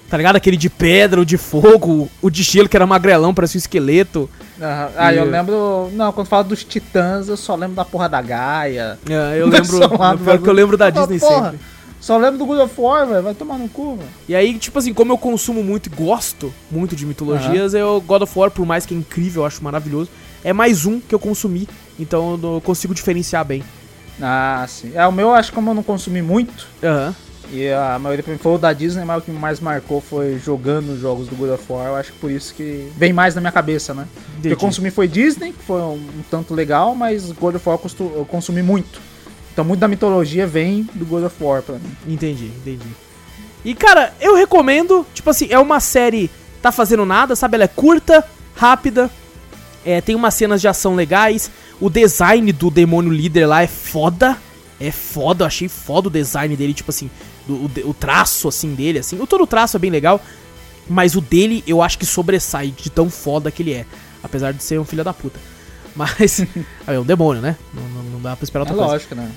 Tá 0.08 0.16
ligado? 0.16 0.34
Aquele 0.34 0.56
de 0.56 0.68
pedra, 0.68 1.20
o 1.20 1.24
de 1.24 1.36
fogo, 1.38 2.10
o 2.20 2.28
de 2.28 2.42
gelo 2.42 2.68
que 2.68 2.76
era 2.76 2.84
magrelão, 2.84 3.32
parecia 3.32 3.58
um 3.58 3.60
esqueleto. 3.60 4.28
Aham. 4.60 4.90
Ah, 4.96 5.14
eu 5.14 5.24
E- 5.24 5.30
lembro. 5.30 5.88
Não, 5.92 6.10
quando 6.12 6.26
fala 6.26 6.42
dos 6.42 6.64
titãs, 6.64 7.28
eu 7.28 7.36
só 7.36 7.54
lembro 7.54 7.76
da 7.76 7.84
porra 7.84 8.08
da 8.08 8.20
Gaia. 8.20 8.98
É, 9.08 9.40
eu 9.40 9.46
lembro. 9.46 9.78
Pior 10.24 10.38
que 10.40 10.48
eu 10.48 10.52
lembro 10.52 10.76
da 10.76 10.90
Disney 10.90 11.20
porra, 11.20 11.44
sempre. 11.52 11.60
Só 12.00 12.16
lembro 12.16 12.38
do 12.38 12.46
God 12.46 12.60
of 12.60 12.80
War, 12.80 13.06
velho. 13.06 13.22
Vai 13.22 13.34
tomar 13.34 13.58
no 13.58 13.68
cu, 13.68 13.96
velho. 13.96 14.08
E 14.28 14.34
aí, 14.34 14.58
tipo 14.58 14.78
assim, 14.78 14.94
como 14.94 15.12
eu 15.12 15.18
consumo 15.18 15.62
muito 15.62 15.86
e 15.86 15.90
gosto 15.90 16.52
muito 16.70 16.96
de 16.96 17.04
mitologias, 17.04 17.74
eu 17.74 18.00
God 18.00 18.22
of 18.22 18.38
War, 18.38 18.50
por 18.50 18.64
mais 18.64 18.86
que 18.86 18.94
é 18.94 18.96
incrível, 18.96 19.42
eu 19.42 19.46
acho 19.46 19.62
maravilhoso, 19.62 20.08
é 20.42 20.52
mais 20.52 20.86
um 20.86 20.98
que 20.98 21.14
eu 21.14 21.18
consumi, 21.18 21.68
então 21.98 22.32
eu 22.32 22.38
não 22.38 22.60
consigo 22.60 22.94
diferenciar 22.94 23.44
bem. 23.44 23.62
Ah, 24.20 24.64
sim. 24.68 24.92
É, 24.94 25.06
o 25.06 25.12
meu, 25.12 25.32
acho 25.32 25.50
que 25.50 25.54
como 25.54 25.70
eu 25.70 25.74
não 25.74 25.82
consumi 25.82 26.22
muito, 26.22 26.66
Aham. 26.82 27.14
e 27.52 27.68
a 27.68 27.98
maioria 27.98 28.22
pra 28.22 28.32
mim 28.32 28.38
foi 28.38 28.54
o 28.54 28.58
da 28.58 28.72
Disney, 28.72 29.04
mas 29.04 29.18
o 29.18 29.24
que 29.24 29.30
mais 29.30 29.60
marcou 29.60 30.00
foi 30.00 30.38
jogando 30.38 30.92
os 30.92 31.00
jogos 31.00 31.28
do 31.28 31.36
God 31.36 31.50
of 31.50 31.64
War. 31.70 31.88
Eu 31.88 31.96
acho 31.96 32.12
que 32.12 32.18
por 32.18 32.30
isso 32.30 32.54
que 32.54 32.90
vem 32.96 33.12
mais 33.12 33.34
na 33.34 33.40
minha 33.40 33.52
cabeça, 33.52 33.92
né? 33.92 34.06
O 34.38 34.42
que 34.42 34.48
eu 34.48 34.56
consumi 34.56 34.90
foi 34.90 35.06
Disney, 35.06 35.52
que 35.52 35.62
foi 35.62 35.80
um, 35.80 35.94
um 35.94 36.22
tanto 36.30 36.54
legal, 36.54 36.94
mas 36.94 37.30
God 37.32 37.56
of 37.56 37.68
War 37.68 37.78
eu 38.00 38.24
consumi 38.24 38.62
muito. 38.62 39.00
Então 39.52 39.64
muito 39.64 39.80
da 39.80 39.88
mitologia 39.88 40.46
vem 40.46 40.88
do 40.94 41.04
God 41.04 41.24
of 41.24 41.36
War 41.40 41.62
pra 41.62 41.74
mim. 41.76 41.90
Entendi, 42.06 42.46
entendi. 42.46 42.86
E 43.64 43.74
cara, 43.74 44.14
eu 44.20 44.34
recomendo, 44.34 45.06
tipo 45.12 45.28
assim, 45.30 45.48
é 45.50 45.58
uma 45.58 45.80
série 45.80 46.30
tá 46.62 46.70
fazendo 46.72 47.04
nada, 47.04 47.34
sabe? 47.36 47.56
Ela 47.56 47.64
é 47.64 47.68
curta, 47.68 48.24
rápida, 48.54 49.10
é, 49.84 50.00
tem 50.00 50.14
umas 50.14 50.34
cenas 50.34 50.60
de 50.60 50.68
ação 50.68 50.94
legais. 50.94 51.50
O 51.80 51.88
design 51.90 52.52
do 52.52 52.70
demônio 52.70 53.10
líder 53.12 53.46
lá 53.46 53.62
é 53.62 53.66
foda. 53.66 54.36
É 54.78 54.90
foda, 54.90 55.42
eu 55.42 55.46
achei 55.46 55.68
foda 55.68 56.08
o 56.08 56.10
design 56.10 56.56
dele, 56.56 56.72
tipo 56.72 56.90
assim, 56.90 57.10
do- 57.46 57.54
o, 57.86 57.90
o 57.90 57.94
traço 57.94 58.48
assim 58.48 58.74
dele, 58.74 58.98
assim. 58.98 59.18
O 59.20 59.26
todo 59.26 59.46
traço 59.46 59.76
é 59.76 59.80
bem 59.80 59.90
legal, 59.90 60.22
mas 60.88 61.14
o 61.14 61.20
dele 61.20 61.62
eu 61.66 61.82
acho 61.82 61.98
que 61.98 62.06
sobressai 62.06 62.68
de 62.74 62.88
tão 62.88 63.10
foda 63.10 63.50
que 63.50 63.62
ele 63.62 63.72
é. 63.74 63.84
Apesar 64.22 64.52
de 64.52 64.62
ser 64.62 64.78
um 64.80 64.84
filho 64.84 65.04
da 65.04 65.12
puta. 65.12 65.38
Mas. 65.94 66.44
é 66.86 66.98
um 66.98 67.04
demônio, 67.04 67.42
né? 67.42 67.56
Não, 67.74 67.82
não, 67.82 68.02
não 68.12 68.20
dá 68.20 68.36
pra 68.36 68.44
esperar 68.44 68.62
É 68.62 68.68
outra 68.70 68.76
coisa. 68.76 68.92
lógico, 68.92 69.14
né? 69.14 69.28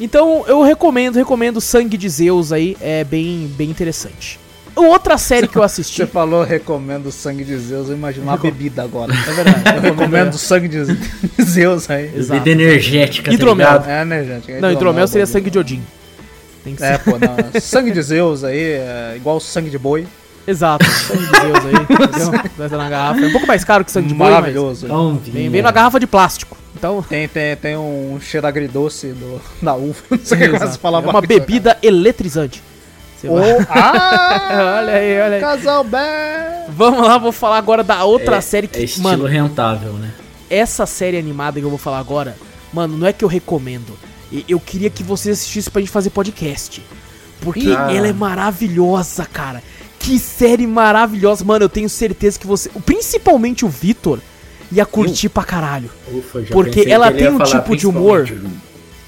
Então 0.00 0.44
eu 0.46 0.62
recomendo, 0.62 1.16
recomendo 1.16 1.60
Sangue 1.60 1.96
de 1.96 2.08
Zeus 2.08 2.52
aí, 2.52 2.76
é 2.80 3.02
bem, 3.04 3.52
bem 3.56 3.68
interessante. 3.70 4.38
Outra 4.76 5.18
série 5.18 5.48
que 5.48 5.56
eu 5.58 5.62
assisti. 5.64 5.96
Você 5.96 6.06
falou 6.06 6.44
recomendo 6.44 7.06
o 7.06 7.12
sangue 7.12 7.42
de 7.42 7.58
Zeus, 7.58 7.88
eu 7.88 7.96
imagino 7.96 8.24
uma 8.24 8.32
Recom- 8.36 8.46
bebida 8.48 8.84
agora. 8.84 9.12
É 9.12 9.32
verdade. 9.32 9.76
Eu 9.76 9.80
recomendo 9.82 10.34
o 10.34 10.38
sangue 10.38 10.68
de 10.68 10.84
Zeus 11.42 11.90
aí. 11.90 12.12
Exato. 12.14 12.40
Bebida 12.40 12.62
energética, 12.62 13.32
Hidromel. 13.34 13.80
tá? 13.82 13.90
É, 13.90 14.04
né, 14.04 14.24
gente? 14.24 14.52
Não, 14.60 14.70
hidromel 14.70 15.08
seria 15.08 15.24
bagulho. 15.26 15.32
sangue 15.32 15.50
de 15.50 15.58
Odin. 15.58 15.82
Tem 16.62 16.76
que 16.76 16.84
É, 16.84 16.92
ser. 16.92 16.98
pô, 17.00 17.18
não. 17.18 17.60
Sangue 17.60 17.90
de 17.90 18.00
Zeus 18.02 18.44
aí, 18.44 18.56
é 18.60 19.14
igual 19.16 19.40
sangue 19.40 19.68
de 19.70 19.78
boi. 19.78 20.06
Exato, 20.50 20.84
sangue 20.86 21.26
de 21.26 21.40
Zeus 21.40 21.66
aí, 21.66 21.74
entendeu? 22.56 22.78
Na 22.78 22.88
garrafa. 22.88 23.20
É 23.20 23.26
um 23.26 23.32
pouco 23.32 23.46
mais 23.46 23.64
caro 23.64 23.84
que 23.84 23.92
sangue 23.92 24.08
de 24.08 24.14
boi, 24.14 24.26
mas 24.30 24.34
Maravilhoso. 24.40 24.86
Então, 24.86 25.20
vem, 25.24 25.48
vem 25.50 25.60
na 25.62 25.70
garrafa 25.70 26.00
de 26.00 26.06
plástico. 26.06 26.56
Então, 26.74 27.02
Tem, 27.08 27.28
tem, 27.28 27.54
tem 27.56 27.76
um 27.76 28.18
cheiro 28.20 28.46
agridoce 28.46 29.08
do, 29.08 29.40
da 29.60 29.74
uva. 29.74 29.96
Não 30.10 30.18
sei 30.22 30.48
o 30.48 30.52
que 30.52 30.58
mais 30.58 30.76
falar 30.76 30.98
é 30.98 31.02
uma 31.02 31.12
mais, 31.12 31.26
bebida 31.26 31.76
eletrizante. 31.82 32.62
Você 33.20 33.28
cara. 33.28 33.40
vai- 33.40 33.52
Oh, 33.52 33.66
ah! 33.68 34.78
olha 34.80 34.92
aí, 34.94 35.20
olha 35.20 35.34
aí. 35.36 35.40
Casal 35.40 35.84
bem! 35.84 36.00
Vamos 36.70 37.06
lá, 37.06 37.18
vou 37.18 37.32
falar 37.32 37.58
agora 37.58 37.82
da 37.84 38.04
outra 38.04 38.36
É- 38.36 38.40
série 38.40 38.66
que, 38.68 38.78
É 38.78 38.84
estilo 38.84 39.04
mano, 39.04 39.26
rentável, 39.26 39.92
né? 39.94 40.12
essa 40.48 40.86
série 40.86 41.18
animada 41.18 41.58
que 41.60 41.66
eu 41.66 41.70
vou 41.70 41.78
falar 41.78 41.98
agora, 41.98 42.34
mano, 42.72 42.96
não 42.96 43.06
é 43.06 43.12
que 43.12 43.22
eu 43.24 43.28
recomendo. 43.28 43.92
E- 44.32 44.44
Eu 44.48 44.58
queria 44.60 44.88
que 44.88 45.02
vocês 45.02 45.36
assistissem 45.38 45.70
pra 45.72 45.80
gente 45.82 45.90
fazer 45.90 46.08
podcast. 46.10 46.82
Porque 47.40 47.74
Ah. 47.76 47.92
ela 47.92 48.08
é 48.08 48.12
maravilhosa, 48.12 49.26
cara. 49.26 49.62
Que 50.08 50.18
série 50.18 50.66
maravilhosa. 50.66 51.44
Mano, 51.44 51.66
eu 51.66 51.68
tenho 51.68 51.86
certeza 51.86 52.38
que 52.38 52.46
você. 52.46 52.70
Principalmente 52.86 53.66
o 53.66 53.68
Vitor 53.68 54.20
ia 54.72 54.86
curtir 54.86 55.28
pra 55.28 55.44
caralho. 55.44 55.90
Ufa, 56.10 56.42
já 56.42 56.50
Porque 56.50 56.86
ela 56.88 57.12
tem 57.12 57.28
um 57.28 57.38
tipo 57.40 57.76
de 57.76 57.86
humor. 57.86 58.26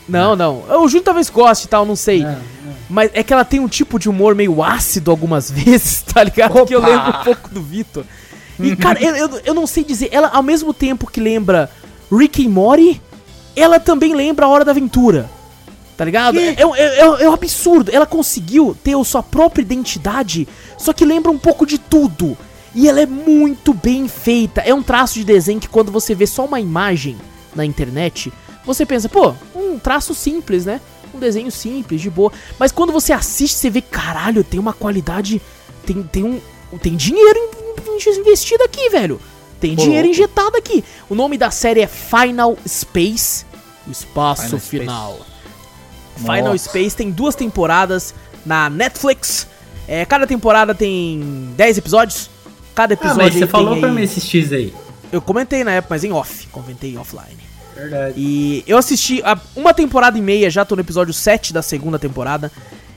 Não, 0.07 0.37
não. 0.37 0.63
O 0.83 0.89
Júnior 0.89 1.05
talvez 1.05 1.31
goste 1.31 1.65
e 1.65 1.69
tal, 1.71 1.87
não 1.87 1.97
sei. 1.97 2.23
Não, 2.23 2.37
Mas 2.91 3.11
é 3.15 3.23
que 3.23 3.33
ela 3.33 3.47
tem 3.47 3.61
um 3.61 3.69
tipo 3.69 3.99
de 3.99 4.11
humor 4.11 4.35
meio 4.35 4.63
ácido 4.63 5.11
algumas 5.11 5.49
vezes, 5.51 6.03
tá 6.03 6.23
ligado? 6.23 6.67
Que 6.67 6.75
eu 6.75 6.81
Opa! 6.81 6.89
lembro 6.89 7.09
um 7.09 7.25
pouco 7.25 7.49
do 7.49 7.63
Vitor. 7.63 8.05
E, 8.59 8.77
cara, 8.77 9.03
eu, 9.03 9.17
eu, 9.17 9.41
eu 9.43 9.55
não 9.55 9.67
sei 9.67 9.83
dizer. 9.83 10.11
Ela, 10.13 10.29
ao 10.29 10.43
mesmo 10.43 10.75
tempo 10.75 11.11
que 11.11 11.19
lembra 11.19 11.71
Rick 12.13 12.43
e 12.43 12.49
Morty, 12.49 13.01
ela 13.57 13.81
também 13.81 14.15
lembra 14.15 14.45
a 14.45 14.49
Hora 14.51 14.67
da 14.67 14.73
Aventura. 14.73 15.31
Tá 16.01 16.05
ligado? 16.07 16.39
É, 16.39 16.55
é, 16.55 16.63
é, 16.63 16.99
é 17.25 17.29
um 17.29 17.35
absurdo. 17.35 17.91
Ela 17.93 18.07
conseguiu 18.07 18.75
ter 18.83 18.97
a 18.97 19.05
sua 19.05 19.23
própria 19.23 19.61
identidade, 19.61 20.49
só 20.79 20.95
que 20.95 21.05
lembra 21.05 21.31
um 21.31 21.37
pouco 21.37 21.67
de 21.67 21.77
tudo. 21.77 22.39
E 22.75 22.89
ela 22.89 23.03
é 23.03 23.05
muito 23.05 23.75
bem 23.75 24.09
feita. 24.09 24.63
É 24.63 24.73
um 24.73 24.83
traço 24.83 25.17
de 25.17 25.25
desenho 25.25 25.61
que 25.61 25.69
quando 25.69 25.93
você 25.93 26.15
vê 26.15 26.27
só 26.27 26.47
uma 26.47 26.59
imagem 26.59 27.19
na 27.55 27.67
internet, 27.67 28.33
você 28.65 28.87
pensa, 28.87 29.11
pô, 29.11 29.35
um 29.55 29.79
traço 29.79 30.15
simples, 30.15 30.65
né? 30.65 30.81
Um 31.15 31.19
desenho 31.19 31.51
simples, 31.53 32.01
de 32.01 32.09
boa. 32.09 32.33
Mas 32.59 32.73
quando 32.73 32.95
você 32.95 33.13
assiste, 33.13 33.59
você 33.59 33.69
vê, 33.69 33.83
caralho, 33.83 34.43
tem 34.43 34.59
uma 34.59 34.73
qualidade. 34.73 35.39
Tem, 35.85 36.03
tem 36.03 36.25
um. 36.25 36.41
Tem 36.79 36.97
dinheiro 36.97 37.39
in- 37.39 37.93
in- 37.93 38.21
investido 38.21 38.65
aqui, 38.65 38.89
velho. 38.89 39.21
Tem 39.61 39.77
Pô, 39.77 39.83
dinheiro 39.83 40.09
injetado 40.09 40.57
aqui. 40.57 40.83
O 41.11 41.15
nome 41.15 41.37
da 41.37 41.51
série 41.51 41.83
é 41.83 41.87
Final 41.87 42.57
Space. 42.67 43.45
O 43.87 43.91
espaço 43.91 44.59
Final 44.59 44.61
Space. 44.61 45.21
Final. 46.21 46.37
Final 46.37 46.53
Nossa. 46.53 46.69
Space 46.69 46.97
tem 46.97 47.11
duas 47.11 47.35
temporadas 47.35 48.15
na 48.45 48.69
Netflix. 48.71 49.47
É, 49.89 50.05
cada 50.05 50.27
temporada 50.27 50.75
tem 50.75 51.51
10 51.57 51.79
episódios. 51.79 52.31
Cada 52.75 52.93
Ah, 52.93 52.95
episódio 52.95 53.23
mas 53.25 53.35
você 53.35 53.45
aí 53.45 53.51
falou 53.51 53.73
tem 53.73 53.81
pra 53.81 53.89
aí- 53.91 53.95
mim 53.97 54.03
esses 54.03 54.25
X 54.25 54.53
aí. 54.53 54.73
Eu 55.11 55.21
comentei 55.21 55.65
na 55.65 55.73
época, 55.73 55.95
mas 55.95 56.05
em 56.05 56.13
off. 56.13 56.47
Comentei 56.49 56.97
offline. 56.97 57.39
Verdade. 57.75 58.15
E 58.17 58.63
eu 58.67 58.79
assisti 58.79 59.21
a- 59.25 59.39
uma 59.57 59.75
temporada 59.75 60.17
e 60.17 60.23
meia, 60.23 60.49
já 60.51 60.65
tô 60.65 60.77
no 60.77 60.81
episódio 60.83 61.13
7 61.13 61.53
da 61.53 61.63
segunda 61.63 61.99
temporada. 61.99 62.51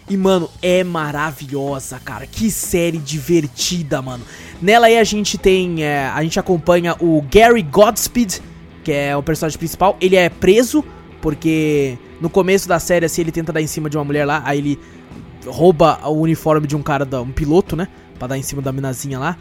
E, 0.10 0.18
mano, 0.18 0.50
é 0.62 0.84
maravilhosa, 0.84 2.00
cara. 2.04 2.28
Que 2.28 2.52
série 2.52 2.98
divertida, 2.98 4.02
mano. 4.02 4.24
Nela 4.62 4.88
aí 4.88 4.98
a 5.00 5.04
gente 5.04 5.38
tem. 5.38 5.84
é, 5.84 6.08
a 6.08 6.22
gente 6.22 6.40
acompanha 6.40 6.96
o 7.00 7.24
Gary 7.32 7.62
Godspeed, 7.64 8.40
que 8.84 8.92
é 8.92 9.16
o 9.16 9.24
personagem 9.24 9.58
principal. 9.58 9.98
Ele 10.02 10.16
é 10.18 10.30
preso, 10.30 10.84
porque 11.24 11.98
no 12.20 12.30
começo 12.30 12.68
da 12.68 12.80
série, 12.80 13.06
assim, 13.06 13.22
ele 13.22 13.32
tenta 13.32 13.54
dar 13.54 13.62
em 13.62 13.66
cima 13.68 13.90
de 13.90 13.98
uma 13.98 14.04
mulher 14.04 14.26
lá. 14.26 14.42
Aí 14.46 14.58
ele 14.60 14.80
rouba 15.48 15.98
o 16.04 16.20
uniforme 16.20 16.68
de 16.68 16.76
um 16.76 16.82
cara, 16.84 17.08
um 17.22 17.32
piloto, 17.32 17.78
né? 17.78 17.88
Pra 18.20 18.28
dar 18.28 18.38
em 18.38 18.42
cima 18.42 18.62
da 18.62 18.74
minazinha 18.74 19.18
lá. 19.18 19.38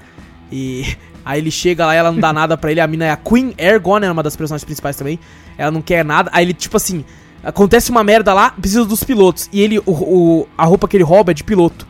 E 0.51 0.87
aí 1.27 1.41
ele 1.41 1.51
chega 1.51 1.85
lá, 1.85 1.93
ela 1.93 2.13
não 2.13 2.21
dá 2.21 2.33
nada 2.33 2.57
pra 2.57 2.71
ele. 2.71 2.81
A 2.81 2.87
mina 2.87 3.07
é 3.07 3.11
a 3.11 3.17
Queen 3.17 3.53
Ergon, 3.59 3.99
é 3.99 4.13
uma 4.13 4.23
das 4.23 4.37
personagens 4.37 4.65
principais 4.65 4.95
também. 4.95 5.19
Ela 5.59 5.73
não 5.73 5.83
quer 5.83 6.05
nada. 6.05 6.31
Aí 6.33 6.45
ele, 6.45 6.55
tipo 6.55 6.77
assim, 6.77 7.05
acontece 7.43 7.91
uma 7.91 8.05
merda 8.05 8.33
lá, 8.33 8.51
precisa 8.53 8.85
dos 8.85 9.03
pilotos. 9.03 9.49
E 9.53 9.61
ele, 9.61 9.81
o, 9.81 9.83
o- 9.91 10.49
a 10.57 10.65
roupa 10.65 10.87
que 10.87 10.97
ele 10.97 11.03
rouba 11.05 11.33
é 11.33 11.35
de 11.35 11.43
piloto. 11.43 11.85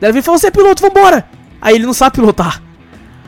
Daí 0.00 0.10
ele 0.10 0.18
e 0.18 0.22
fala: 0.22 0.36
Você 0.36 0.48
é 0.48 0.50
piloto, 0.50 0.82
vambora! 0.82 1.28
Aí 1.60 1.76
ele 1.76 1.86
não 1.86 1.94
sabe 1.94 2.16
pilotar. 2.16 2.60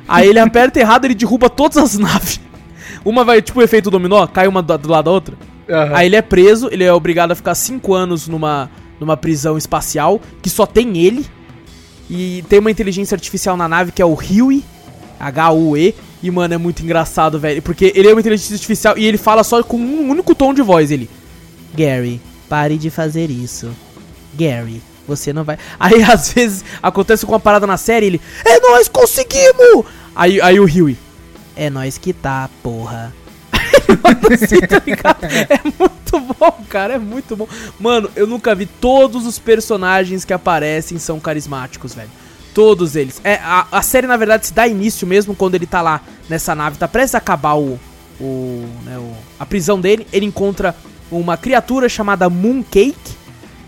Aí 0.08 0.28
ele 0.28 0.40
aperta 0.40 0.80
errado, 0.80 1.04
ele 1.04 1.14
derruba 1.14 1.48
todas 1.48 1.76
as 1.78 1.96
naves. 1.96 2.40
Uma 3.04 3.22
vai, 3.22 3.40
tipo, 3.40 3.62
efeito 3.62 3.92
dominó, 3.92 4.26
cai 4.26 4.48
uma 4.48 4.60
do 4.60 4.88
lado 4.88 5.04
da 5.04 5.10
outra. 5.12 5.36
Aham. 5.68 5.96
Aí 5.96 6.06
ele 6.06 6.16
é 6.16 6.22
preso, 6.22 6.68
ele 6.70 6.84
é 6.84 6.92
obrigado 6.92 7.32
a 7.32 7.34
ficar 7.34 7.54
5 7.54 7.94
anos 7.94 8.28
numa, 8.28 8.70
numa 9.00 9.16
prisão 9.16 9.56
espacial, 9.56 10.20
que 10.42 10.50
só 10.50 10.66
tem 10.66 10.98
ele. 10.98 11.26
E 12.08 12.44
tem 12.48 12.58
uma 12.58 12.70
inteligência 12.70 13.14
artificial 13.14 13.56
na 13.56 13.66
nave 13.66 13.90
que 13.92 14.02
é 14.02 14.04
o 14.04 14.14
Huey, 14.14 14.62
H-U-E. 15.18 15.94
E, 16.22 16.30
mano, 16.30 16.54
é 16.54 16.58
muito 16.58 16.82
engraçado, 16.82 17.38
velho. 17.38 17.62
Porque 17.62 17.92
ele 17.94 18.08
é 18.08 18.12
uma 18.12 18.20
inteligência 18.20 18.54
artificial 18.54 18.96
e 18.96 19.04
ele 19.04 19.18
fala 19.18 19.44
só 19.44 19.62
com 19.62 19.76
um 19.76 20.10
único 20.10 20.34
tom 20.34 20.52
de 20.54 20.62
voz. 20.62 20.90
Ele. 20.90 21.08
Gary, 21.74 22.20
pare 22.48 22.78
de 22.78 22.90
fazer 22.90 23.30
isso. 23.30 23.70
Gary, 24.34 24.82
você 25.06 25.32
não 25.32 25.44
vai. 25.44 25.58
Aí, 25.78 26.02
às 26.02 26.32
vezes, 26.32 26.64
acontece 26.82 27.24
com 27.26 27.32
uma 27.32 27.40
parada 27.40 27.66
na 27.66 27.76
série, 27.76 28.06
ele. 28.06 28.20
É 28.44 28.60
nós 28.60 28.88
conseguimos! 28.88 29.84
Aí, 30.14 30.40
aí 30.40 30.60
o 30.60 30.64
Huey. 30.64 30.96
É 31.56 31.68
nós 31.68 31.98
que 31.98 32.12
tá, 32.12 32.48
porra. 32.62 33.12
Assim, 34.32 34.60
tá 34.60 34.82
ligado? 34.84 35.24
É 35.24 35.60
muito 35.64 36.34
bom, 36.34 36.64
cara. 36.68 36.94
É 36.94 36.98
muito 36.98 37.36
bom. 37.36 37.48
Mano, 37.78 38.10
eu 38.14 38.26
nunca 38.26 38.54
vi. 38.54 38.66
Todos 38.66 39.26
os 39.26 39.38
personagens 39.38 40.24
que 40.24 40.32
aparecem 40.32 40.98
são 40.98 41.18
carismáticos, 41.20 41.94
velho. 41.94 42.10
Todos 42.54 42.94
eles. 42.96 43.20
É, 43.24 43.34
a, 43.36 43.66
a 43.72 43.82
série, 43.82 44.06
na 44.06 44.16
verdade, 44.16 44.46
se 44.46 44.54
dá 44.54 44.66
início 44.66 45.06
mesmo 45.06 45.34
quando 45.34 45.54
ele 45.54 45.66
tá 45.66 45.82
lá 45.82 46.00
nessa 46.28 46.54
nave, 46.54 46.78
tá 46.78 46.86
prestes 46.86 47.14
a 47.14 47.18
acabar 47.18 47.54
o. 47.54 47.78
o, 48.20 48.66
né, 48.84 48.98
o 48.98 49.12
a 49.38 49.46
prisão 49.46 49.80
dele. 49.80 50.06
Ele 50.12 50.26
encontra 50.26 50.74
uma 51.10 51.36
criatura 51.36 51.88
chamada 51.88 52.30
Mooncake, 52.30 52.94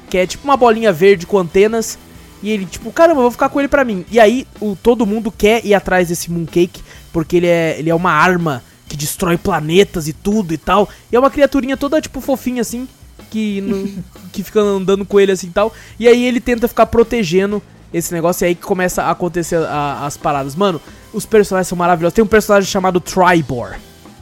que 0.09 0.19
é 0.19 0.27
tipo 0.27 0.45
uma 0.45 0.57
bolinha 0.57 0.93
verde 0.93 1.27
com 1.27 1.39
antenas. 1.39 1.99
E 2.43 2.51
ele, 2.51 2.67
tipo, 2.67 2.93
caramba, 2.93 3.23
vou 3.23 3.31
ficar 3.31 3.49
com 3.49 3.59
ele 3.59 3.69
pra 3.69 3.85
mim. 3.85 4.05
E 4.11 4.21
aí, 4.21 4.47
o, 4.61 4.77
todo 4.77 5.07
mundo 5.07 5.33
quer 5.33 5.65
ir 5.65 5.75
atrás 5.75 6.09
desse 6.09 6.31
Mooncake, 6.31 6.83
porque 7.13 7.39
ele 7.39 7.47
é, 7.47 7.77
ele 7.79 7.91
é 7.91 7.95
uma 7.95 8.13
arma 8.13 8.63
que 8.89 8.97
destrói 8.97 9.37
planetas 9.37 10.09
e 10.09 10.13
tudo 10.13 10.55
e 10.55 10.59
tal. 10.59 10.89
E 11.11 11.17
é 11.17 11.19
uma 11.19 11.31
criaturinha 11.31 11.77
toda, 11.77 12.01
tipo, 12.01 12.21
fofinha 12.21 12.63
assim, 12.63 12.89
que, 13.31 13.61
não, 13.61 14.03
que 14.33 14.43
fica 14.43 14.61
andando 14.61 15.05
com 15.05 15.19
ele 15.19 15.33
assim 15.33 15.49
e 15.49 15.51
tal. 15.51 15.73
E 15.99 16.09
aí 16.09 16.25
ele 16.25 16.41
tenta 16.41 16.69
ficar 16.69 16.87
protegendo 16.87 17.63
esse 17.93 18.13
negócio, 18.13 18.45
e 18.45 18.49
aí 18.49 18.55
que 18.55 18.63
começa 18.63 19.05
a 19.05 19.11
acontecer 19.11 19.57
a, 19.57 20.05
as 20.05 20.17
paradas. 20.17 20.55
Mano, 20.55 20.81
os 21.13 21.25
personagens 21.25 21.69
são 21.69 21.79
maravilhosos. 21.79 22.15
Tem 22.15 22.25
um 22.25 22.29
personagem 22.29 22.69
chamado 22.69 23.01
Tribor, 23.01 23.77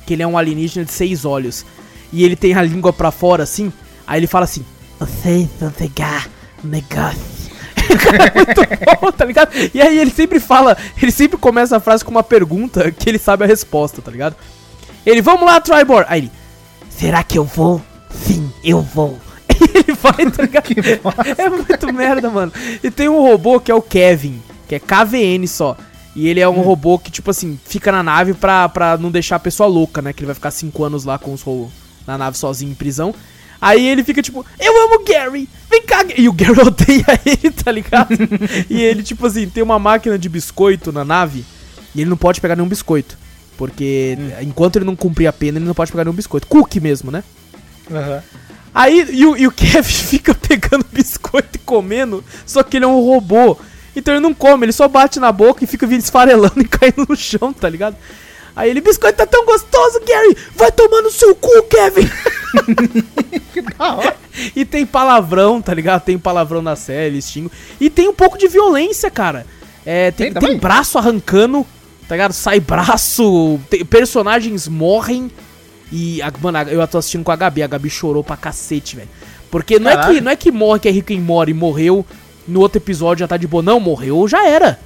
que 0.07 0.15
ele 0.15 0.23
é 0.23 0.27
um 0.27 0.39
alienígena 0.39 0.85
de 0.85 0.93
seis 0.93 1.24
olhos. 1.24 1.65
E 2.12 2.24
ele 2.24 2.36
tem 2.36 2.55
a 2.55 2.62
língua 2.62 2.93
pra 2.93 3.11
fora, 3.11 3.43
assim. 3.43 3.73
Aí 4.07 4.20
ele 4.20 4.27
fala 4.27 4.45
assim: 4.45 4.65
Vocês 5.01 5.49
vão 5.59 5.70
pegar 5.70 6.28
negócio. 6.62 7.34
Cara 7.98 8.27
é 8.32 8.35
muito 8.35 8.61
bom, 9.01 9.12
tá 9.12 9.24
ligado? 9.24 9.51
E 9.73 9.81
aí 9.81 9.98
ele 9.98 10.11
sempre 10.11 10.40
fala, 10.40 10.77
ele 11.01 11.12
sempre 11.12 11.36
começa 11.36 11.77
a 11.77 11.81
frase 11.81 12.05
com 12.05 12.11
uma 12.11 12.23
pergunta 12.23 12.90
que 12.90 13.09
ele 13.09 13.19
sabe 13.19 13.44
a 13.44 13.47
resposta, 13.47 14.02
tá 14.02 14.11
ligado? 14.11 14.36
Ele, 15.05 15.20
vamos 15.20 15.44
lá, 15.44 15.61
Tribor. 15.61 16.05
Aí 16.09 16.20
ele, 16.20 16.32
será 16.89 17.23
que 17.23 17.39
eu 17.39 17.44
vou? 17.44 17.82
Sim, 18.11 18.51
eu 18.62 18.81
vou. 18.81 19.19
ele 19.74 19.97
vai, 20.01 20.31
tá 20.31 20.43
ligado? 20.44 20.66
é 21.39 21.48
muito 21.48 21.93
merda, 21.93 22.31
mano. 22.31 22.52
E 22.82 22.90
tem 22.90 23.09
um 23.09 23.20
robô 23.20 23.61
que 23.61 23.70
é 23.70 23.74
o 23.74 23.82
Kevin, 23.82 24.43
que 24.69 24.74
é 24.74 24.78
KVN 24.78 25.47
só. 25.47 25.77
E 26.16 26.28
ele 26.28 26.40
é 26.40 26.48
um 26.48 26.61
hum. 26.61 26.62
robô 26.62 26.98
que, 26.98 27.11
tipo 27.11 27.31
assim, 27.31 27.59
fica 27.65 27.90
na 27.90 28.02
nave 28.02 28.35
pra, 28.35 28.69
pra 28.69 28.97
não 28.97 29.11
deixar 29.11 29.36
a 29.36 29.40
pessoa 29.40 29.69
louca, 29.69 30.01
né? 30.01 30.12
Que 30.12 30.20
ele 30.20 30.27
vai 30.27 30.35
ficar 30.35 30.52
cinco 30.52 30.85
anos 30.85 31.05
lá 31.05 31.19
com 31.19 31.32
os 31.32 31.43
robôs 31.43 31.70
na 32.06 32.16
nave 32.16 32.36
sozinho 32.39 32.70
em 32.70 32.74
prisão. 32.74 33.15
Aí 33.65 33.89
ele 33.89 34.05
fica 34.05 34.20
tipo, 34.20 34.45
eu 34.61 34.85
amo 34.85 34.97
o 34.97 35.05
Gary, 35.07 35.49
vem 35.70 35.81
cá. 35.85 36.05
E 36.15 36.28
o 36.28 36.35
Gary 36.35 36.61
odeia 36.61 37.19
ele, 37.24 37.51
tá 37.51 37.73
ligado? 37.73 38.15
e 38.69 38.82
ele, 38.82 39.03
tipo 39.03 39.27
assim, 39.27 39.49
tem 39.49 39.62
uma 39.62 39.78
máquina 39.78 40.19
de 40.19 40.28
biscoito 40.28 40.93
na 40.93 41.03
nave 41.03 41.47
e 41.95 42.03
ele 42.03 42.11
não 42.11 42.16
pode 42.16 42.43
pegar 42.43 42.57
nenhum 42.57 42.69
biscoito. 42.69 43.16
Porque 43.57 44.19
hum. 44.20 44.43
enquanto 44.43 44.77
ele 44.77 44.85
não 44.85 44.95
cumprir 44.95 45.27
a 45.27 45.32
pena, 45.32 45.57
ele 45.57 45.65
não 45.65 45.73
pode 45.73 45.91
pegar 45.91 46.05
nenhum 46.05 46.15
biscoito. 46.15 46.47
Cookie 46.47 46.78
mesmo, 46.78 47.11
né? 47.11 47.24
Uhum. 47.91 48.20
Aí 48.74 49.07
e 49.11 49.24
o, 49.24 49.35
e 49.35 49.47
o 49.47 49.51
Kevin 49.51 49.82
fica 49.89 50.35
pegando 50.35 50.85
biscoito 50.93 51.57
e 51.57 51.59
comendo, 51.61 52.23
só 52.45 52.62
que 52.62 52.77
ele 52.77 52.85
é 52.85 52.89
um 52.89 53.01
robô. 53.01 53.57
Então 53.97 54.12
ele 54.12 54.20
não 54.20 54.35
come, 54.35 54.66
ele 54.66 54.73
só 54.73 54.86
bate 54.89 55.19
na 55.19 55.32
boca 55.32 55.65
e 55.65 55.66
fica 55.66 55.86
esfarelando 55.86 56.61
e 56.61 56.65
caindo 56.69 57.07
no 57.09 57.16
chão, 57.16 57.51
tá 57.51 57.66
ligado? 57.66 57.97
Aí 58.56 58.70
ele, 58.70 58.81
biscoito 58.81 59.18
tá 59.18 59.26
tão 59.26 59.44
gostoso, 59.44 60.01
Gary! 60.06 60.36
Vai 60.55 60.70
tomar 60.70 61.02
no 61.02 61.10
seu 61.10 61.35
cu, 61.35 61.62
Kevin! 61.64 62.09
que 63.52 63.60
da 63.60 63.94
hora. 63.97 64.16
E 64.55 64.64
tem 64.64 64.86
palavrão, 64.86 65.60
tá 65.60 65.74
ligado? 65.74 66.02
Tem 66.02 66.16
palavrão 66.16 66.62
na 66.62 66.76
série, 66.76 67.20
xingo. 67.20 67.51
E 67.81 67.90
tem 67.90 68.09
um 68.09 68.14
pouco 68.14 68.39
de 68.39 68.47
violência, 68.47 69.10
cara. 69.10 69.44
É, 69.85 70.12
tem, 70.12 70.32
tem, 70.32 70.40
tem 70.40 70.59
braço 70.59 70.97
arrancando, 70.98 71.66
tá 72.09 72.14
ligado? 72.14 72.32
Sai 72.32 72.60
braço, 72.60 73.60
tem, 73.68 73.85
personagens 73.85 74.68
morrem. 74.68 75.31
E, 75.93 76.20
mano, 76.40 76.59
eu 76.70 76.86
tô 76.86 76.98
assistindo 76.98 77.24
com 77.24 77.32
a 77.32 77.36
Gabi, 77.36 77.62
a 77.62 77.66
Gabi 77.66 77.90
chorou 77.90 78.22
pra 78.22 78.36
cacete, 78.36 78.97
velho. 78.97 79.09
Porque 79.51 79.78
não 79.78 79.90
é, 79.90 80.06
que, 80.06 80.20
não 80.20 80.31
é 80.31 80.36
que 80.36 80.51
morre, 80.51 80.81
que 80.81 80.89
é 80.89 80.90
rico 80.90 81.09
quem 81.09 81.20
morre 81.20 81.51
e 81.51 81.55
morreu, 81.55 82.05
no 82.47 82.60
outro 82.60 82.78
episódio 82.78 83.20
já 83.20 83.28
tá 83.28 83.36
de 83.36 83.47
boa. 83.47 83.62
Não, 83.62 83.78
morreu, 83.78 84.26
já 84.28 84.47
era 84.47 84.78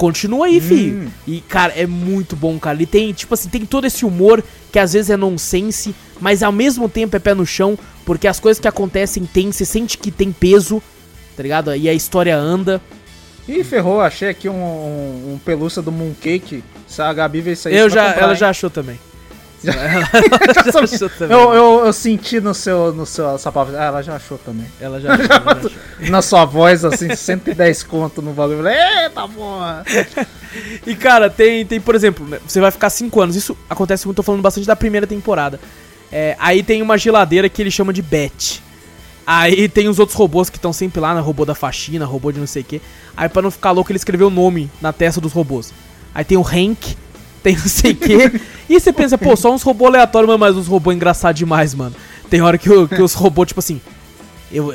continua 0.00 0.46
aí, 0.46 0.56
hum. 0.56 0.60
filho. 0.62 1.12
E, 1.26 1.42
cara, 1.42 1.74
é 1.76 1.86
muito 1.86 2.34
bom, 2.34 2.58
cara. 2.58 2.74
Ele 2.74 2.86
tem, 2.86 3.12
tipo 3.12 3.34
assim, 3.34 3.50
tem 3.50 3.66
todo 3.66 3.86
esse 3.86 4.06
humor 4.06 4.42
que 4.72 4.78
às 4.78 4.94
vezes 4.94 5.10
é 5.10 5.16
nonsense, 5.16 5.94
mas 6.18 6.42
ao 6.42 6.50
mesmo 6.50 6.88
tempo 6.88 7.14
é 7.16 7.18
pé 7.18 7.34
no 7.34 7.44
chão, 7.44 7.78
porque 8.06 8.26
as 8.26 8.40
coisas 8.40 8.58
que 8.58 8.66
acontecem 8.66 9.26
tem, 9.26 9.52
você 9.52 9.66
sente 9.66 9.98
que 9.98 10.10
tem 10.10 10.32
peso, 10.32 10.82
tá 11.36 11.42
ligado? 11.42 11.76
E 11.76 11.86
a 11.86 11.92
história 11.92 12.34
anda. 12.34 12.80
Ih, 13.46 13.62
ferrou, 13.62 14.00
achei 14.00 14.30
aqui 14.30 14.48
um, 14.48 14.54
um, 14.54 15.34
um 15.34 15.38
pelúcia 15.44 15.82
do 15.82 15.92
Mooncake. 15.92 16.64
Se 16.88 17.02
a 17.02 17.12
Gabi 17.12 17.42
ver 17.42 17.52
isso 17.52 17.68
aí, 17.68 17.76
eu 17.76 17.90
já, 17.90 18.06
comprar, 18.06 18.22
ela 18.22 18.32
hein? 18.32 18.38
já 18.38 18.48
achou 18.48 18.70
também. 18.70 18.98
Ela 19.68 20.00
já 20.64 21.08
também. 21.10 21.36
Eu, 21.36 21.52
eu, 21.52 21.86
eu, 21.86 21.92
senti 21.92 22.40
no 22.40 22.54
seu, 22.54 22.92
no 22.94 23.04
seu 23.04 23.34
essa 23.34 23.52
palavra. 23.52 23.80
Ah, 23.80 23.84
ela 23.86 24.02
já 24.02 24.16
achou 24.16 24.38
também. 24.38 24.66
Ela 24.80 25.00
já 25.00 25.12
achou, 25.12 25.26
ela 25.26 25.44
já 25.44 25.52
achou. 25.52 26.10
Na 26.10 26.22
sua 26.22 26.44
voz, 26.44 26.84
assim, 26.84 27.14
110 27.14 27.82
conto 27.82 28.22
no 28.22 28.32
valor. 28.32 28.66
Eita 28.66 29.28
porra! 29.28 29.84
e 30.86 30.94
cara, 30.94 31.28
tem, 31.28 31.66
tem, 31.66 31.80
por 31.80 31.94
exemplo, 31.94 32.26
você 32.46 32.60
vai 32.60 32.70
ficar 32.70 32.88
5 32.88 33.20
anos. 33.20 33.36
Isso 33.36 33.56
acontece 33.68 34.06
muito, 34.06 34.16
tô 34.16 34.22
falando 34.22 34.42
bastante 34.42 34.66
da 34.66 34.76
primeira 34.76 35.06
temporada. 35.06 35.60
É, 36.10 36.36
aí 36.38 36.62
tem 36.62 36.80
uma 36.80 36.96
geladeira 36.96 37.48
que 37.48 37.60
ele 37.60 37.70
chama 37.70 37.92
de 37.92 38.02
Bet. 38.02 38.62
Aí 39.26 39.68
tem 39.68 39.88
os 39.88 39.98
outros 39.98 40.16
robôs 40.16 40.50
que 40.50 40.56
estão 40.56 40.72
sempre 40.72 41.00
lá, 41.00 41.14
né? 41.14 41.20
Robô 41.20 41.44
da 41.44 41.54
faxina, 41.54 42.04
robô 42.04 42.32
de 42.32 42.40
não 42.40 42.46
sei 42.46 42.62
o 42.62 42.64
que. 42.64 42.82
Aí 43.16 43.28
pra 43.28 43.42
não 43.42 43.50
ficar 43.50 43.70
louco, 43.70 43.92
ele 43.92 43.98
escreveu 43.98 44.26
o 44.28 44.30
nome 44.30 44.70
na 44.80 44.92
testa 44.92 45.20
dos 45.20 45.32
robôs. 45.32 45.72
Aí 46.12 46.24
tem 46.24 46.36
o 46.36 46.42
Hank, 46.42 46.96
tem 47.42 47.56
não 47.56 47.66
sei 47.66 47.92
o 47.92 47.96
quê. 47.96 48.40
E 48.68 48.78
você 48.78 48.92
pensa, 48.92 49.16
pô, 49.18 49.34
só 49.36 49.52
uns 49.52 49.62
robôs 49.62 49.88
aleatórios, 49.88 50.38
mas 50.38 50.56
uns 50.56 50.66
robôs 50.66 50.94
engraçados 50.94 51.38
demais, 51.38 51.74
mano. 51.74 51.94
Tem 52.28 52.40
hora 52.40 52.56
que, 52.56 52.68
que 52.88 53.02
os 53.02 53.14
robôs, 53.14 53.48
tipo 53.48 53.60
assim, 53.60 53.80
eu, 54.52 54.74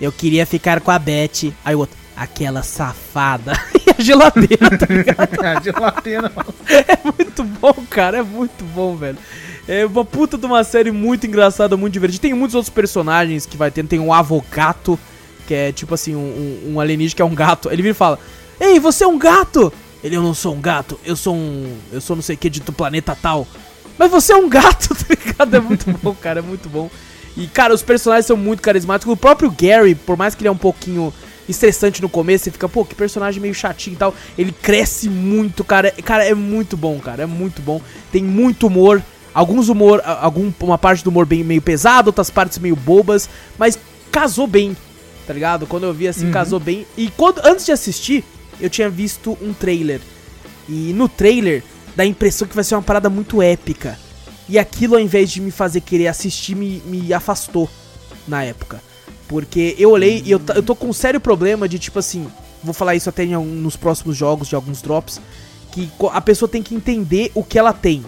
eu 0.00 0.12
queria 0.12 0.46
ficar 0.46 0.80
com 0.80 0.90
a 0.90 0.98
Beth. 0.98 1.52
Aí 1.64 1.74
o 1.74 1.80
outro, 1.80 1.96
aquela 2.16 2.62
safada. 2.62 3.52
E 3.84 3.90
a 3.90 4.00
geladeira, 4.00 4.78
tá 4.78 4.86
ligado? 4.88 5.28
a 5.44 5.60
geladeira, 5.60 6.32
mano. 6.34 6.54
É 6.68 6.96
muito 7.04 7.42
bom, 7.42 7.74
cara, 7.90 8.18
é 8.18 8.22
muito 8.22 8.64
bom, 8.64 8.94
velho. 8.94 9.18
É 9.66 9.84
uma 9.84 10.04
puta 10.04 10.38
de 10.38 10.46
uma 10.46 10.62
série 10.62 10.92
muito 10.92 11.26
engraçada, 11.26 11.76
muito 11.76 11.92
divertida. 11.92 12.22
Tem 12.22 12.32
muitos 12.32 12.54
outros 12.54 12.72
personagens 12.72 13.44
que 13.44 13.56
vai 13.56 13.72
ter. 13.72 13.84
Tem 13.84 13.98
um 13.98 14.12
avogato, 14.12 14.96
que 15.48 15.54
é 15.54 15.72
tipo 15.72 15.94
assim, 15.94 16.14
um, 16.14 16.74
um 16.74 16.80
alienígena 16.80 17.16
que 17.16 17.22
é 17.22 17.24
um 17.24 17.34
gato. 17.34 17.68
Ele 17.72 17.82
vira 17.82 17.90
e 17.90 17.94
fala: 17.94 18.20
Ei, 18.60 18.78
você 18.78 19.02
é 19.02 19.08
um 19.08 19.18
gato! 19.18 19.72
Ele, 20.02 20.16
eu 20.16 20.22
não 20.22 20.34
sou 20.34 20.54
um 20.54 20.60
gato, 20.60 20.98
eu 21.04 21.14
sou 21.14 21.34
um. 21.34 21.76
Eu 21.92 22.00
sou 22.00 22.16
não 22.16 22.22
sei 22.22 22.34
o 22.34 22.38
que 22.38 22.50
de 22.50 22.60
do 22.60 22.72
planeta 22.72 23.16
tal. 23.20 23.46
Mas 23.98 24.10
você 24.10 24.32
é 24.32 24.36
um 24.36 24.48
gato, 24.48 24.88
tá 24.94 25.06
ligado? 25.08 25.54
É 25.54 25.60
muito 25.60 25.90
bom, 26.02 26.14
cara, 26.14 26.40
é 26.40 26.42
muito 26.42 26.68
bom. 26.68 26.90
E, 27.36 27.46
cara, 27.46 27.72
os 27.72 27.82
personagens 27.82 28.26
são 28.26 28.36
muito 28.36 28.60
carismáticos. 28.60 29.12
O 29.12 29.16
próprio 29.16 29.50
Gary, 29.50 29.94
por 29.94 30.16
mais 30.16 30.34
que 30.34 30.42
ele 30.42 30.48
é 30.48 30.52
um 30.52 30.56
pouquinho 30.56 31.12
estressante 31.48 32.02
no 32.02 32.08
começo, 32.08 32.44
você 32.44 32.50
fica, 32.50 32.68
pô, 32.68 32.84
que 32.84 32.94
personagem 32.94 33.40
meio 33.40 33.54
chatinho 33.54 33.94
e 33.94 33.96
tal. 33.96 34.14
Ele 34.36 34.52
cresce 34.52 35.08
muito, 35.08 35.64
cara. 35.64 35.90
Cara, 35.90 36.24
é 36.24 36.34
muito 36.34 36.76
bom, 36.76 36.98
cara. 36.98 37.22
É 37.22 37.26
muito 37.26 37.62
bom. 37.62 37.80
Tem 38.10 38.22
muito 38.22 38.66
humor. 38.66 39.02
Alguns 39.34 39.68
humor, 39.68 40.02
algum, 40.04 40.52
uma 40.60 40.76
parte 40.76 41.02
do 41.02 41.08
humor 41.08 41.24
bem 41.24 41.42
meio 41.42 41.62
pesado, 41.62 42.08
outras 42.08 42.28
partes 42.28 42.58
meio 42.58 42.76
bobas, 42.76 43.30
mas 43.58 43.78
casou 44.10 44.46
bem, 44.46 44.76
tá 45.26 45.32
ligado? 45.32 45.66
Quando 45.66 45.84
eu 45.84 45.94
vi 45.94 46.06
assim, 46.06 46.26
uhum. 46.26 46.32
casou 46.32 46.60
bem. 46.60 46.86
E 46.98 47.10
quando, 47.16 47.40
antes 47.42 47.64
de 47.64 47.72
assistir, 47.72 48.24
eu 48.60 48.70
tinha 48.70 48.88
visto 48.88 49.36
um 49.40 49.52
trailer. 49.52 50.00
E 50.68 50.92
no 50.92 51.08
trailer 51.08 51.62
dá 51.96 52.02
a 52.02 52.06
impressão 52.06 52.46
que 52.46 52.54
vai 52.54 52.64
ser 52.64 52.74
uma 52.74 52.82
parada 52.82 53.10
muito 53.10 53.42
épica. 53.42 53.98
E 54.48 54.58
aquilo, 54.58 54.94
ao 54.94 55.00
invés 55.00 55.30
de 55.30 55.40
me 55.40 55.50
fazer 55.50 55.80
querer 55.80 56.08
assistir, 56.08 56.54
me, 56.54 56.82
me 56.84 57.12
afastou 57.12 57.68
na 58.26 58.44
época. 58.44 58.82
Porque 59.28 59.74
eu 59.78 59.90
olhei 59.90 60.22
e 60.24 60.30
eu, 60.30 60.40
eu 60.54 60.62
tô 60.62 60.74
com 60.74 60.88
um 60.88 60.92
sério 60.92 61.20
problema 61.20 61.68
de 61.68 61.78
tipo 61.78 61.98
assim. 61.98 62.26
Vou 62.62 62.74
falar 62.74 62.94
isso 62.94 63.08
até 63.08 63.24
em, 63.24 63.34
nos 63.36 63.76
próximos 63.76 64.16
jogos, 64.16 64.48
de 64.48 64.54
alguns 64.54 64.82
drops. 64.82 65.20
Que 65.70 65.90
a 66.12 66.20
pessoa 66.20 66.48
tem 66.48 66.62
que 66.62 66.74
entender 66.74 67.32
o 67.34 67.42
que 67.42 67.58
ela 67.58 67.72
tem. 67.72 68.04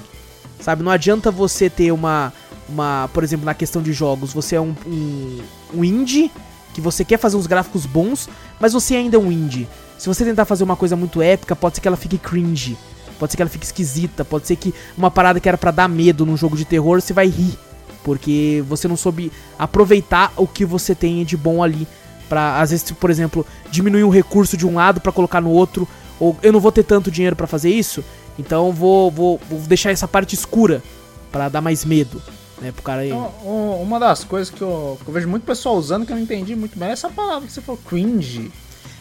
Sabe? 0.60 0.82
Não 0.82 0.92
adianta 0.92 1.30
você 1.30 1.70
ter 1.70 1.92
uma. 1.92 2.32
uma 2.68 3.08
por 3.12 3.24
exemplo, 3.24 3.46
na 3.46 3.54
questão 3.54 3.82
de 3.82 3.92
jogos, 3.92 4.32
você 4.32 4.56
é 4.56 4.60
um, 4.60 4.74
um, 4.86 5.40
um 5.74 5.84
indie 5.84 6.30
que 6.74 6.80
você 6.80 7.04
quer 7.04 7.18
fazer 7.18 7.36
uns 7.36 7.46
gráficos 7.46 7.86
bons, 7.86 8.28
mas 8.60 8.72
você 8.72 8.96
ainda 8.96 9.16
é 9.16 9.18
um 9.18 9.30
indie. 9.30 9.68
Se 9.98 10.06
você 10.08 10.24
tentar 10.24 10.44
fazer 10.44 10.64
uma 10.64 10.76
coisa 10.76 10.96
muito 10.96 11.22
épica, 11.22 11.54
pode 11.56 11.76
ser 11.76 11.80
que 11.80 11.88
ela 11.88 11.96
fique 11.96 12.18
cringe. 12.18 12.76
Pode 13.18 13.32
ser 13.32 13.36
que 13.36 13.42
ela 13.42 13.50
fique 13.50 13.64
esquisita. 13.64 14.24
Pode 14.24 14.46
ser 14.46 14.56
que 14.56 14.74
uma 14.98 15.10
parada 15.10 15.38
que 15.40 15.48
era 15.48 15.56
para 15.56 15.70
dar 15.70 15.88
medo 15.88 16.26
num 16.26 16.36
jogo 16.36 16.56
de 16.56 16.64
terror, 16.64 17.00
você 17.00 17.12
vai 17.12 17.26
rir. 17.28 17.56
Porque 18.02 18.62
você 18.68 18.86
não 18.86 18.96
soube 18.96 19.32
aproveitar 19.58 20.32
o 20.36 20.46
que 20.46 20.64
você 20.64 20.94
tem 20.94 21.24
de 21.24 21.36
bom 21.36 21.62
ali 21.62 21.86
Pra, 22.28 22.58
às 22.60 22.70
vezes, 22.70 22.90
por 22.90 23.10
exemplo, 23.10 23.46
diminuir 23.70 24.02
um 24.02 24.08
recurso 24.08 24.56
de 24.56 24.66
um 24.66 24.74
lado 24.76 24.98
pra 24.98 25.12
colocar 25.12 25.42
no 25.42 25.50
outro, 25.50 25.86
ou 26.18 26.34
eu 26.42 26.52
não 26.54 26.58
vou 26.58 26.72
ter 26.72 26.82
tanto 26.82 27.10
dinheiro 27.10 27.36
pra 27.36 27.46
fazer 27.46 27.68
isso, 27.70 28.02
então 28.38 28.72
vou, 28.72 29.10
vou, 29.10 29.38
vou 29.48 29.60
deixar 29.60 29.90
essa 29.90 30.08
parte 30.08 30.34
escura 30.34 30.82
pra 31.30 31.50
dar 31.50 31.60
mais 31.60 31.84
medo, 31.84 32.22
né, 32.62 32.72
pro 32.72 32.82
cara 32.82 33.02
aí. 33.02 33.10
Então, 33.10 33.30
um- 33.44 33.82
uma 33.82 34.00
das 34.00 34.24
coisas 34.24 34.48
que 34.48 34.62
eu, 34.62 34.98
que 35.04 35.08
eu 35.08 35.12
vejo 35.12 35.28
muito 35.28 35.44
pessoal 35.44 35.76
usando 35.76 36.06
que 36.06 36.12
eu 36.12 36.16
não 36.16 36.22
entendi 36.22 36.56
muito 36.56 36.78
bem 36.78 36.88
é 36.88 36.92
essa 36.92 37.10
palavra 37.10 37.46
que 37.46 37.52
você 37.52 37.60
falou, 37.60 37.78
cringe. 37.86 38.50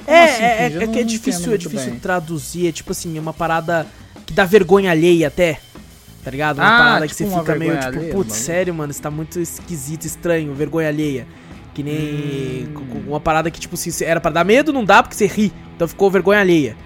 Como 0.06 0.18
É, 0.18 0.24
assim, 0.26 0.44
é, 0.44 0.46
é, 0.80 0.84
é 0.84 0.88
que 0.88 1.00
é 1.00 1.04
difícil, 1.04 1.54
é 1.54 1.58
difícil 1.58 1.92
bem. 1.92 2.00
traduzir, 2.00 2.68
é 2.68 2.72
tipo 2.72 2.92
assim, 2.92 3.18
é 3.18 3.22
uma 3.22 3.34
parada 3.34 3.86
que 4.26 4.34
dá 4.34 4.46
vergonha 4.46 4.92
alheia 4.92 5.28
até. 5.28 5.60
Tá 6.24 6.32
ligado? 6.32 6.58
Uma 6.58 6.66
Ah, 6.66 6.78
parada 6.78 7.08
que 7.08 7.16
tipo 7.16 7.30
você 7.30 7.36
uma 7.36 7.42
fica 7.44 7.56
meio 7.56 7.78
tipo, 7.80 8.00
putz, 8.14 8.36
sério, 8.36 8.74
mano, 8.74 8.92
isso 8.92 9.02
tá 9.02 9.12
muito 9.12 9.40
esquisito, 9.40 10.06
estranho, 10.06 10.54
vergonha 10.54 10.88
alheia. 10.88 11.28
Que 11.74 11.82
nem 11.84 12.68
Hum. 12.76 13.04
uma 13.08 13.20
parada 13.20 13.50
que, 13.50 13.60
tipo, 13.60 13.76
se 13.76 14.04
era 14.06 14.22
pra 14.22 14.30
dar 14.32 14.46
medo, 14.46 14.72
não 14.72 14.86
dá 14.86 15.02
porque 15.02 15.16
você 15.16 15.26
ri. 15.26 15.52
Então 15.76 15.88
ficou 15.88 16.10
vergonha 16.12 16.40
alheia. 16.40 16.78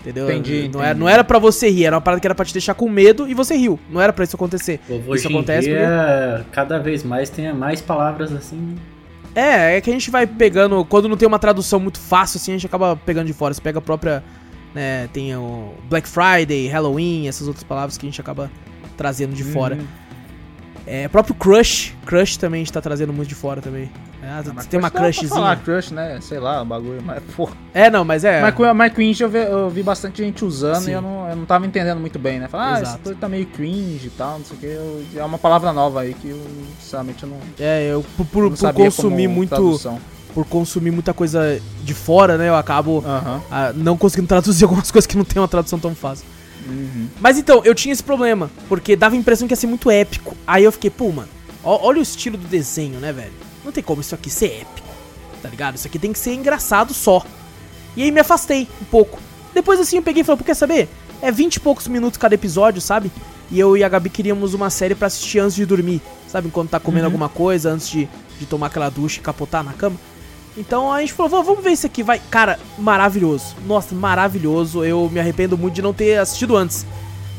Entendeu? 0.00 0.28
Entendi, 0.28 0.68
não, 0.72 0.80
Era, 0.80 0.88
entendi. 0.90 1.00
não 1.00 1.08
era 1.08 1.22
pra 1.22 1.38
você 1.38 1.70
rir, 1.70 1.84
era 1.84 1.94
uma 1.94 2.02
parada 2.02 2.20
que 2.20 2.26
era 2.26 2.34
pra 2.34 2.44
te 2.44 2.52
deixar 2.52 2.74
com 2.74 2.88
medo 2.88 3.28
e 3.28 3.34
você 3.34 3.54
riu. 3.54 3.78
Não 3.88 4.00
era 4.00 4.12
pra 4.12 4.24
isso 4.24 4.34
acontecer. 4.34 4.80
Hoje 5.06 5.20
Isso 5.20 5.28
acontece 5.28 5.68
dia, 5.68 6.44
cada 6.50 6.78
vez 6.80 7.04
mais 7.04 7.30
tem 7.30 7.52
mais 7.54 7.80
palavras 7.80 8.32
assim. 8.32 8.74
É, 9.34 9.76
é 9.76 9.80
que 9.80 9.90
a 9.90 9.92
gente 9.92 10.10
vai 10.10 10.26
pegando. 10.26 10.84
Quando 10.84 11.08
não 11.08 11.16
tem 11.16 11.26
uma 11.26 11.38
tradução 11.38 11.80
muito 11.80 11.98
fácil, 11.98 12.38
assim, 12.38 12.52
a 12.52 12.54
gente 12.54 12.66
acaba 12.66 12.96
pegando 12.96 13.26
de 13.26 13.32
fora. 13.32 13.54
Você 13.54 13.60
pega 13.60 13.78
a 13.78 13.82
própria. 13.82 14.22
Né, 14.74 15.06
tem 15.12 15.36
o 15.36 15.74
Black 15.90 16.08
Friday, 16.08 16.66
Halloween, 16.66 17.28
essas 17.28 17.46
outras 17.46 17.62
palavras 17.62 17.98
que 17.98 18.06
a 18.06 18.08
gente 18.08 18.20
acaba 18.20 18.50
trazendo 18.96 19.34
de 19.34 19.44
fora. 19.44 19.78
É, 20.86 21.06
próprio 21.08 21.34
Crush. 21.34 21.94
Crush 22.04 22.36
também 22.36 22.60
a 22.60 22.64
gente 22.64 22.72
tá 22.72 22.80
trazendo 22.80 23.12
muito 23.12 23.28
de 23.28 23.34
fora 23.34 23.60
também. 23.60 23.90
É, 24.22 24.28
Ah, 24.28 24.42
tem 24.68 24.78
uma 24.78 24.90
crush 24.90 25.16
dá 25.22 25.26
pra 25.26 25.36
falar 25.36 25.56
crushzinha. 25.56 25.56
crush, 25.56 25.90
né? 25.92 26.18
Sei 26.20 26.38
lá, 26.38 26.62
o 26.62 26.64
bagulho. 26.64 27.02
Mas, 27.04 27.22
pô. 27.36 27.48
É, 27.74 27.90
não, 27.90 28.04
mas 28.04 28.24
é. 28.24 28.40
Mas, 28.74 28.92
cringe 28.92 29.22
eu 29.22 29.28
vi, 29.28 29.38
eu 29.38 29.68
vi 29.68 29.82
bastante 29.82 30.22
gente 30.22 30.44
usando 30.44 30.82
Sim. 30.82 30.90
e 30.90 30.94
eu 30.94 31.02
não, 31.02 31.28
eu 31.28 31.34
não 31.36 31.44
tava 31.44 31.66
entendendo 31.66 31.98
muito 31.98 32.18
bem, 32.20 32.38
né? 32.38 32.46
Falar, 32.48 32.78
ah, 32.82 32.98
coisa 33.02 33.18
tá 33.20 33.28
meio 33.28 33.46
cringe 33.46 34.06
e 34.06 34.10
tal, 34.10 34.38
não 34.38 34.44
sei 34.44 34.56
o 34.56 34.60
que. 34.60 34.66
eu- 34.66 35.04
é 35.16 35.24
uma 35.24 35.38
palavra 35.38 35.72
nova 35.72 36.02
aí 36.02 36.14
que 36.14 36.28
eu, 36.30 36.40
sinceramente, 36.80 37.24
eu 37.24 37.28
não, 37.30 37.36
É, 37.58 37.82
eu 37.92 38.04
por, 38.16 38.26
por- 38.26 38.42
não 38.44 38.50
por 38.56 38.72
consumir 38.74 39.26
muito. 39.28 39.50
tradução. 39.50 39.98
Por 40.34 40.46
consumir 40.46 40.90
muita 40.92 41.12
coisa 41.12 41.60
de 41.82 41.92
fora, 41.92 42.38
né? 42.38 42.48
Eu 42.48 42.56
acabo 42.56 43.02
Aham. 43.06 43.42
ah, 43.50 43.72
não 43.74 43.98
conseguindo 43.98 44.28
traduzir 44.28 44.64
algumas 44.64 44.90
coisas 44.90 45.06
que 45.06 45.16
não 45.16 45.24
tem 45.24 45.42
uma 45.42 45.48
tradução 45.48 45.78
tão 45.78 45.94
fácil. 45.94 46.24
Uhum. 46.66 47.08
Mas 47.20 47.38
então, 47.38 47.62
eu 47.64 47.74
tinha 47.74 47.92
esse 47.92 48.02
problema, 48.02 48.50
porque 48.68 48.94
dava 48.96 49.14
a 49.14 49.18
impressão 49.18 49.46
que 49.48 49.52
ia 49.52 49.56
ser 49.56 49.66
muito 49.66 49.90
épico. 49.90 50.36
Aí 50.46 50.64
eu 50.64 50.72
fiquei, 50.72 50.90
pô, 50.90 51.10
mano, 51.10 51.28
ó- 51.64 51.80
olha 51.86 51.98
o 51.98 52.02
estilo 52.02 52.36
do 52.36 52.46
desenho, 52.46 52.98
né, 53.00 53.12
velho? 53.12 53.32
Não 53.64 53.72
tem 53.72 53.82
como 53.82 54.00
isso 54.00 54.14
aqui 54.14 54.30
ser 54.30 54.46
épico, 54.62 54.88
tá 55.42 55.48
ligado? 55.48 55.76
Isso 55.76 55.86
aqui 55.86 55.98
tem 55.98 56.12
que 56.12 56.18
ser 56.18 56.34
engraçado 56.34 56.92
só. 56.94 57.24
E 57.96 58.02
aí 58.02 58.10
me 58.10 58.20
afastei 58.20 58.68
um 58.80 58.84
pouco. 58.84 59.18
Depois 59.54 59.78
assim 59.80 59.96
eu 59.96 60.02
peguei 60.02 60.22
e 60.22 60.24
falei, 60.24 60.38
pô, 60.38 60.44
quer 60.44 60.54
saber? 60.54 60.88
É 61.20 61.30
20 61.30 61.56
e 61.56 61.60
poucos 61.60 61.86
minutos 61.88 62.18
cada 62.18 62.34
episódio, 62.34 62.80
sabe? 62.80 63.10
E 63.50 63.60
eu 63.60 63.76
e 63.76 63.84
a 63.84 63.88
Gabi 63.88 64.08
queríamos 64.08 64.54
uma 64.54 64.70
série 64.70 64.94
pra 64.94 65.08
assistir 65.08 65.38
antes 65.38 65.54
de 65.54 65.66
dormir, 65.66 66.00
sabe? 66.26 66.48
Enquanto 66.48 66.70
tá 66.70 66.80
comendo 66.80 67.04
alguma 67.04 67.28
coisa, 67.28 67.70
antes 67.70 67.88
de, 67.88 68.08
de 68.40 68.46
tomar 68.46 68.68
aquela 68.68 68.88
ducha 68.88 69.18
e 69.20 69.22
capotar 69.22 69.62
na 69.62 69.72
cama. 69.74 69.96
Então 70.56 70.92
a 70.92 71.00
gente 71.00 71.12
falou, 71.14 71.42
"Vamos- 71.44 71.64
ver 71.64 71.70
isso 71.72 71.86
aqui, 71.86 72.02
vai. 72.02 72.20
Cara, 72.30 72.58
maravilhoso. 72.78 73.54
Nossa, 73.66 73.94
maravilhoso. 73.94 74.84
Eu 74.84 75.08
me 75.10 75.18
arrependo 75.18 75.56
muito 75.56 75.74
de 75.74 75.82
não 75.82 75.92
ter 75.94 76.18
assistido 76.18 76.56
antes. 76.56 76.84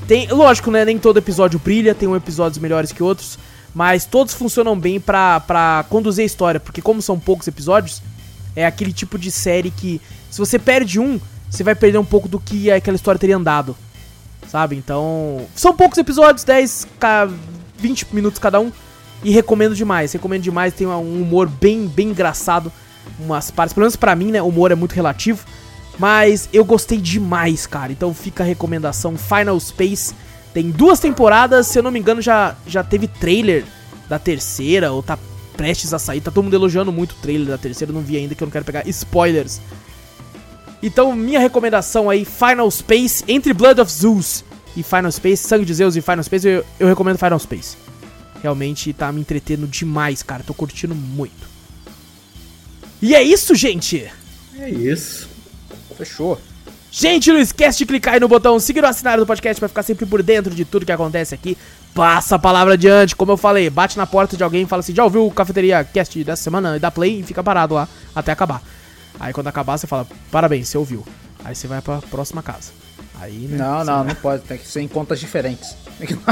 Tem, 0.08 0.28
lógico, 0.30 0.72
né? 0.72 0.84
Nem 0.84 0.98
todo 0.98 1.18
episódio 1.18 1.60
brilha, 1.60 1.94
tem 1.96 2.08
um 2.10 2.16
episódios 2.16 2.58
melhores 2.58 2.92
que 2.92 3.02
outros, 3.04 3.38
mas 3.74 4.04
todos 4.06 4.34
funcionam 4.34 4.78
bem 4.78 5.00
pra, 5.00 5.40
pra 5.40 5.86
conduzir 5.90 6.24
a 6.24 6.26
história, 6.26 6.60
porque 6.60 6.82
como 6.82 7.02
são 7.02 7.18
poucos 7.20 7.48
episódios, 7.48 8.02
é 8.56 8.66
aquele 8.66 8.92
tipo 8.92 9.18
de 9.18 9.32
série 9.32 9.72
que 9.72 10.02
se 10.30 10.40
você 10.40 10.60
perde 10.60 11.00
um, 11.00 11.20
você 11.50 11.64
vai 11.64 11.74
perder 11.76 12.00
um 12.00 12.06
pouco 12.06 12.28
do 12.28 12.40
que 12.40 12.70
aquela 12.72 12.96
história 12.96 13.18
teria 13.20 13.38
andado. 13.38 13.76
Sabe? 14.48 14.76
Então, 14.76 15.46
são 15.56 15.74
poucos 15.74 15.98
episódios, 15.98 16.44
10, 16.44 16.86
ca- 17.00 17.30
20 17.78 18.06
minutos 18.14 18.40
cada 18.40 18.60
um, 18.60 18.72
e 19.24 19.32
recomendo 19.32 19.74
demais. 19.76 20.12
Recomendo 20.12 20.42
demais, 20.44 20.74
tem 20.74 20.86
um 20.86 21.22
humor 21.22 21.48
bem 21.48 21.88
bem 21.88 22.10
engraçado, 22.10 22.72
umas 23.20 23.52
partes, 23.52 23.74
pelo 23.74 23.84
menos 23.84 23.96
pra 23.96 24.16
mim, 24.16 24.32
né, 24.32 24.42
o 24.42 24.48
humor 24.48 24.72
é 24.72 24.76
muito 24.76 24.94
relativo. 24.94 25.46
Mas 26.00 26.50
eu 26.52 26.66
gostei 26.66 26.98
demais, 26.98 27.68
cara. 27.68 27.92
Então 27.92 28.14
fica 28.14 28.44
a 28.44 28.46
recomendação 28.46 29.16
Final 29.18 29.60
Space. 29.60 30.14
Tem 30.54 30.70
duas 30.70 31.00
temporadas, 31.00 31.68
se 31.68 31.80
eu 31.80 31.84
não 31.84 31.92
me 31.92 32.00
engano, 32.00 32.22
já, 32.22 32.56
já 32.66 32.84
teve 32.84 33.08
trailer 33.08 33.64
da 34.10 34.20
terceira, 34.20 34.92
ou 34.92 35.02
tá 35.02 35.18
prestes 35.56 35.94
a 35.94 36.00
sair. 36.00 36.22
Tá 36.22 36.32
todo 36.32 36.44
mundo 36.44 36.56
elogiando 36.56 36.92
muito 36.92 37.14
o 37.14 37.16
trailer 37.16 37.48
da 37.48 37.58
terceira, 37.58 37.92
eu 37.92 37.96
não 37.96 38.02
vi 38.02 38.18
ainda, 38.18 38.36
que 38.36 38.44
eu 38.44 38.46
não 38.46 38.52
quero 38.52 38.66
pegar 38.66 38.88
spoilers. 38.88 39.60
Então, 40.82 41.16
minha 41.16 41.40
recomendação 41.40 42.10
aí, 42.10 42.26
Final 42.26 42.70
Space, 42.70 43.24
entre 43.28 43.54
Blood 43.54 43.80
of 43.80 43.92
Zeus 43.92 44.44
e 44.76 44.84
Final 44.84 45.12
Space, 45.12 45.48
Sangue 45.48 45.66
de 45.66 45.74
Zeus 45.74 45.96
e 45.96 46.02
Final 46.02 46.24
Space, 46.24 46.48
eu, 46.48 46.66
eu 46.80 46.88
recomendo 46.88 47.18
Final 47.18 47.40
Space. 47.40 47.78
Realmente 48.42 48.92
tá 48.92 49.12
me 49.12 49.22
entretendo 49.22 49.66
demais, 49.66 50.22
cara. 50.22 50.44
Tô 50.44 50.54
curtindo 50.54 50.94
muito. 50.94 51.53
E 53.04 53.14
é 53.16 53.22
isso, 53.22 53.54
gente! 53.54 54.10
É 54.58 54.70
isso. 54.70 55.28
Fechou. 55.98 56.40
Gente, 56.90 57.32
não 57.32 57.40
esquece 57.40 57.80
de 57.80 57.86
clicar 57.86 58.14
aí 58.14 58.20
no 58.20 58.28
botão 58.28 58.60
seguir 58.60 58.84
o 58.84 58.88
assinar 58.88 59.18
do 59.18 59.26
podcast 59.26 59.60
pra 59.60 59.68
ficar 59.68 59.84
sempre 59.84 60.06
por 60.06 60.22
dentro 60.24 60.54
de 60.54 60.64
tudo 60.64 60.86
que 60.86 60.92
acontece 60.92 61.34
aqui. 61.36 61.58
Passa 61.94 62.36
a 62.36 62.40
palavra 62.40 62.76
adiante, 62.76 63.16
como 63.16 63.32
eu 63.32 63.38
falei, 63.38 63.70
bate 63.70 63.98
na 63.98 64.06
porta 64.08 64.38
de 64.38 64.44
alguém 64.44 64.64
e 64.64 64.66
fala 64.66 64.80
assim: 64.80 64.96
já 64.96 65.04
ouviu 65.04 65.26
o 65.28 65.32
Cafeteria 65.32 65.84
Cast 65.84 66.24
dessa 66.24 66.44
semana? 66.44 66.78
E 66.78 66.80
dá 66.80 66.90
play 66.92 67.20
e 67.20 67.24
fica 67.24 67.44
parado 67.44 67.74
lá 67.74 67.88
até 68.16 68.32
acabar. 68.32 68.62
Aí 69.20 69.34
quando 69.34 69.48
acabar, 69.48 69.78
você 69.78 69.86
fala: 69.88 70.08
parabéns, 70.32 70.70
você 70.70 70.78
ouviu. 70.78 71.04
Aí 71.44 71.54
você 71.56 71.68
vai 71.68 71.82
pra 71.82 71.98
próxima 72.10 72.42
casa. 72.42 72.72
Aí, 73.20 73.34
né, 73.50 73.58
Não, 73.58 73.84
não, 73.84 73.98
vai- 74.04 74.08
não 74.08 74.16
pode. 74.16 74.44
Tem 74.44 74.58
que 74.58 74.68
ser 74.68 74.82
em 74.82 74.88
contas 74.88 75.20
diferentes. 75.20 75.76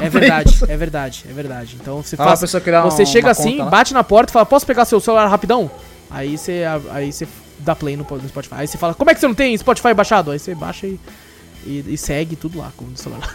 É 0.02 0.10
verdade, 0.10 0.60
é 0.68 0.78
verdade, 0.78 1.26
é 1.30 1.34
verdade. 1.34 1.78
Então 1.80 2.02
você 2.04 2.16
Ah, 2.18 2.24
a 2.24 2.28
faz. 2.28 2.40
Você 2.84 3.02
uma- 3.04 3.06
chega 3.06 3.30
assim, 3.32 3.58
conta 3.58 3.70
bate 3.70 3.94
na 3.94 4.04
porta 4.04 4.32
e 4.32 4.34
fala: 4.34 4.46
posso 4.46 4.66
pegar 4.66 4.86
seu 4.86 5.00
celular 5.00 5.28
rapidão? 5.28 5.70
Aí 6.12 6.38
você, 6.38 6.64
aí 6.92 7.12
você 7.12 7.28
dá 7.60 7.76
play 7.76 7.96
no, 7.96 8.06
no 8.10 8.30
Spotify. 8.30 8.56
Aí 8.56 8.68
você 8.68 8.78
fala: 8.78 8.94
como 8.94 9.10
é 9.10 9.14
que 9.14 9.20
você 9.20 9.28
não 9.28 9.36
tem 9.36 9.58
Spotify 9.58 9.94
baixado? 9.94 10.32
Aí 10.32 10.40
você 10.40 10.54
baixa 10.54 10.86
e, 10.88 11.00
e, 11.66 11.86
e 11.88 11.98
segue 11.98 12.36
tudo 12.36 12.60
lá 12.60 12.72
com 12.76 12.86
o 12.86 12.98
celular. 12.98 13.34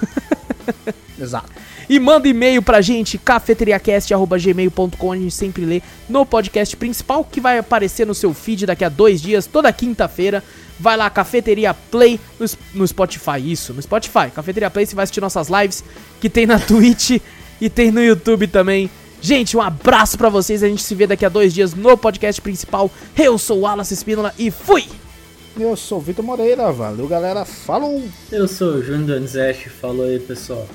Exato. 1.19 1.51
E 1.89 1.99
manda 2.01 2.29
e-mail 2.29 2.61
pra 2.61 2.81
gente, 2.81 3.17
cafeteriacast.gmail.com, 3.17 5.13
a 5.13 5.17
gente 5.17 5.31
sempre 5.31 5.65
lê 5.65 5.81
no 6.09 6.27
podcast 6.27 6.77
principal, 6.77 7.25
que 7.25 7.41
vai 7.41 7.59
aparecer 7.59 8.05
no 8.07 8.15
seu 8.15 8.35
feed 8.35 8.67
daqui 8.67 8.85
a 8.85 8.89
dois 8.89 9.23
dias, 9.23 9.47
toda 9.47 9.73
quinta-feira. 9.73 10.43
Vai 10.79 10.97
lá, 10.97 11.09
Cafeteria 11.09 11.73
Play 11.73 12.21
no, 12.39 12.47
no 12.75 12.87
Spotify, 12.87 13.39
isso, 13.41 13.73
no 13.73 13.81
Spotify. 13.81 14.31
Cafeteria 14.35 14.69
Play, 14.69 14.85
você 14.85 14.95
vai 14.95 15.05
assistir 15.05 15.21
nossas 15.21 15.49
lives, 15.49 15.83
que 16.21 16.29
tem 16.29 16.45
na 16.45 16.59
Twitch 16.61 17.19
e 17.61 17.71
tem 17.71 17.91
no 17.91 18.03
YouTube 18.03 18.47
também. 18.49 18.91
Gente, 19.21 19.57
um 19.57 19.63
abraço 19.63 20.17
pra 20.17 20.29
vocês, 20.29 20.63
a 20.63 20.69
gente 20.69 20.83
se 20.83 20.95
vê 20.95 21.07
daqui 21.07 21.25
a 21.25 21.29
dois 21.29 21.53
dias 21.53 21.75
no 21.75 21.97
podcast 21.97 22.41
principal. 22.41 22.91
Eu 23.17 23.39
sou 23.39 23.59
o 23.59 23.61
Wallace 23.63 23.95
Espínola 23.95 24.33
e 24.39 24.51
fui! 24.51 24.85
Eu 25.59 25.75
sou 25.75 25.99
o 25.99 26.01
Vitor 26.03 26.25
Moreira, 26.25 26.71
valeu 26.71 27.09
galera, 27.09 27.45
falou! 27.45 28.03
Eu 28.31 28.47
sou 28.47 28.75
o 28.75 28.83
Júnior 28.83 29.07
Donizete, 29.07 29.71
falou 29.71 30.05
aí 30.05 30.21
pessoal. 30.21 30.67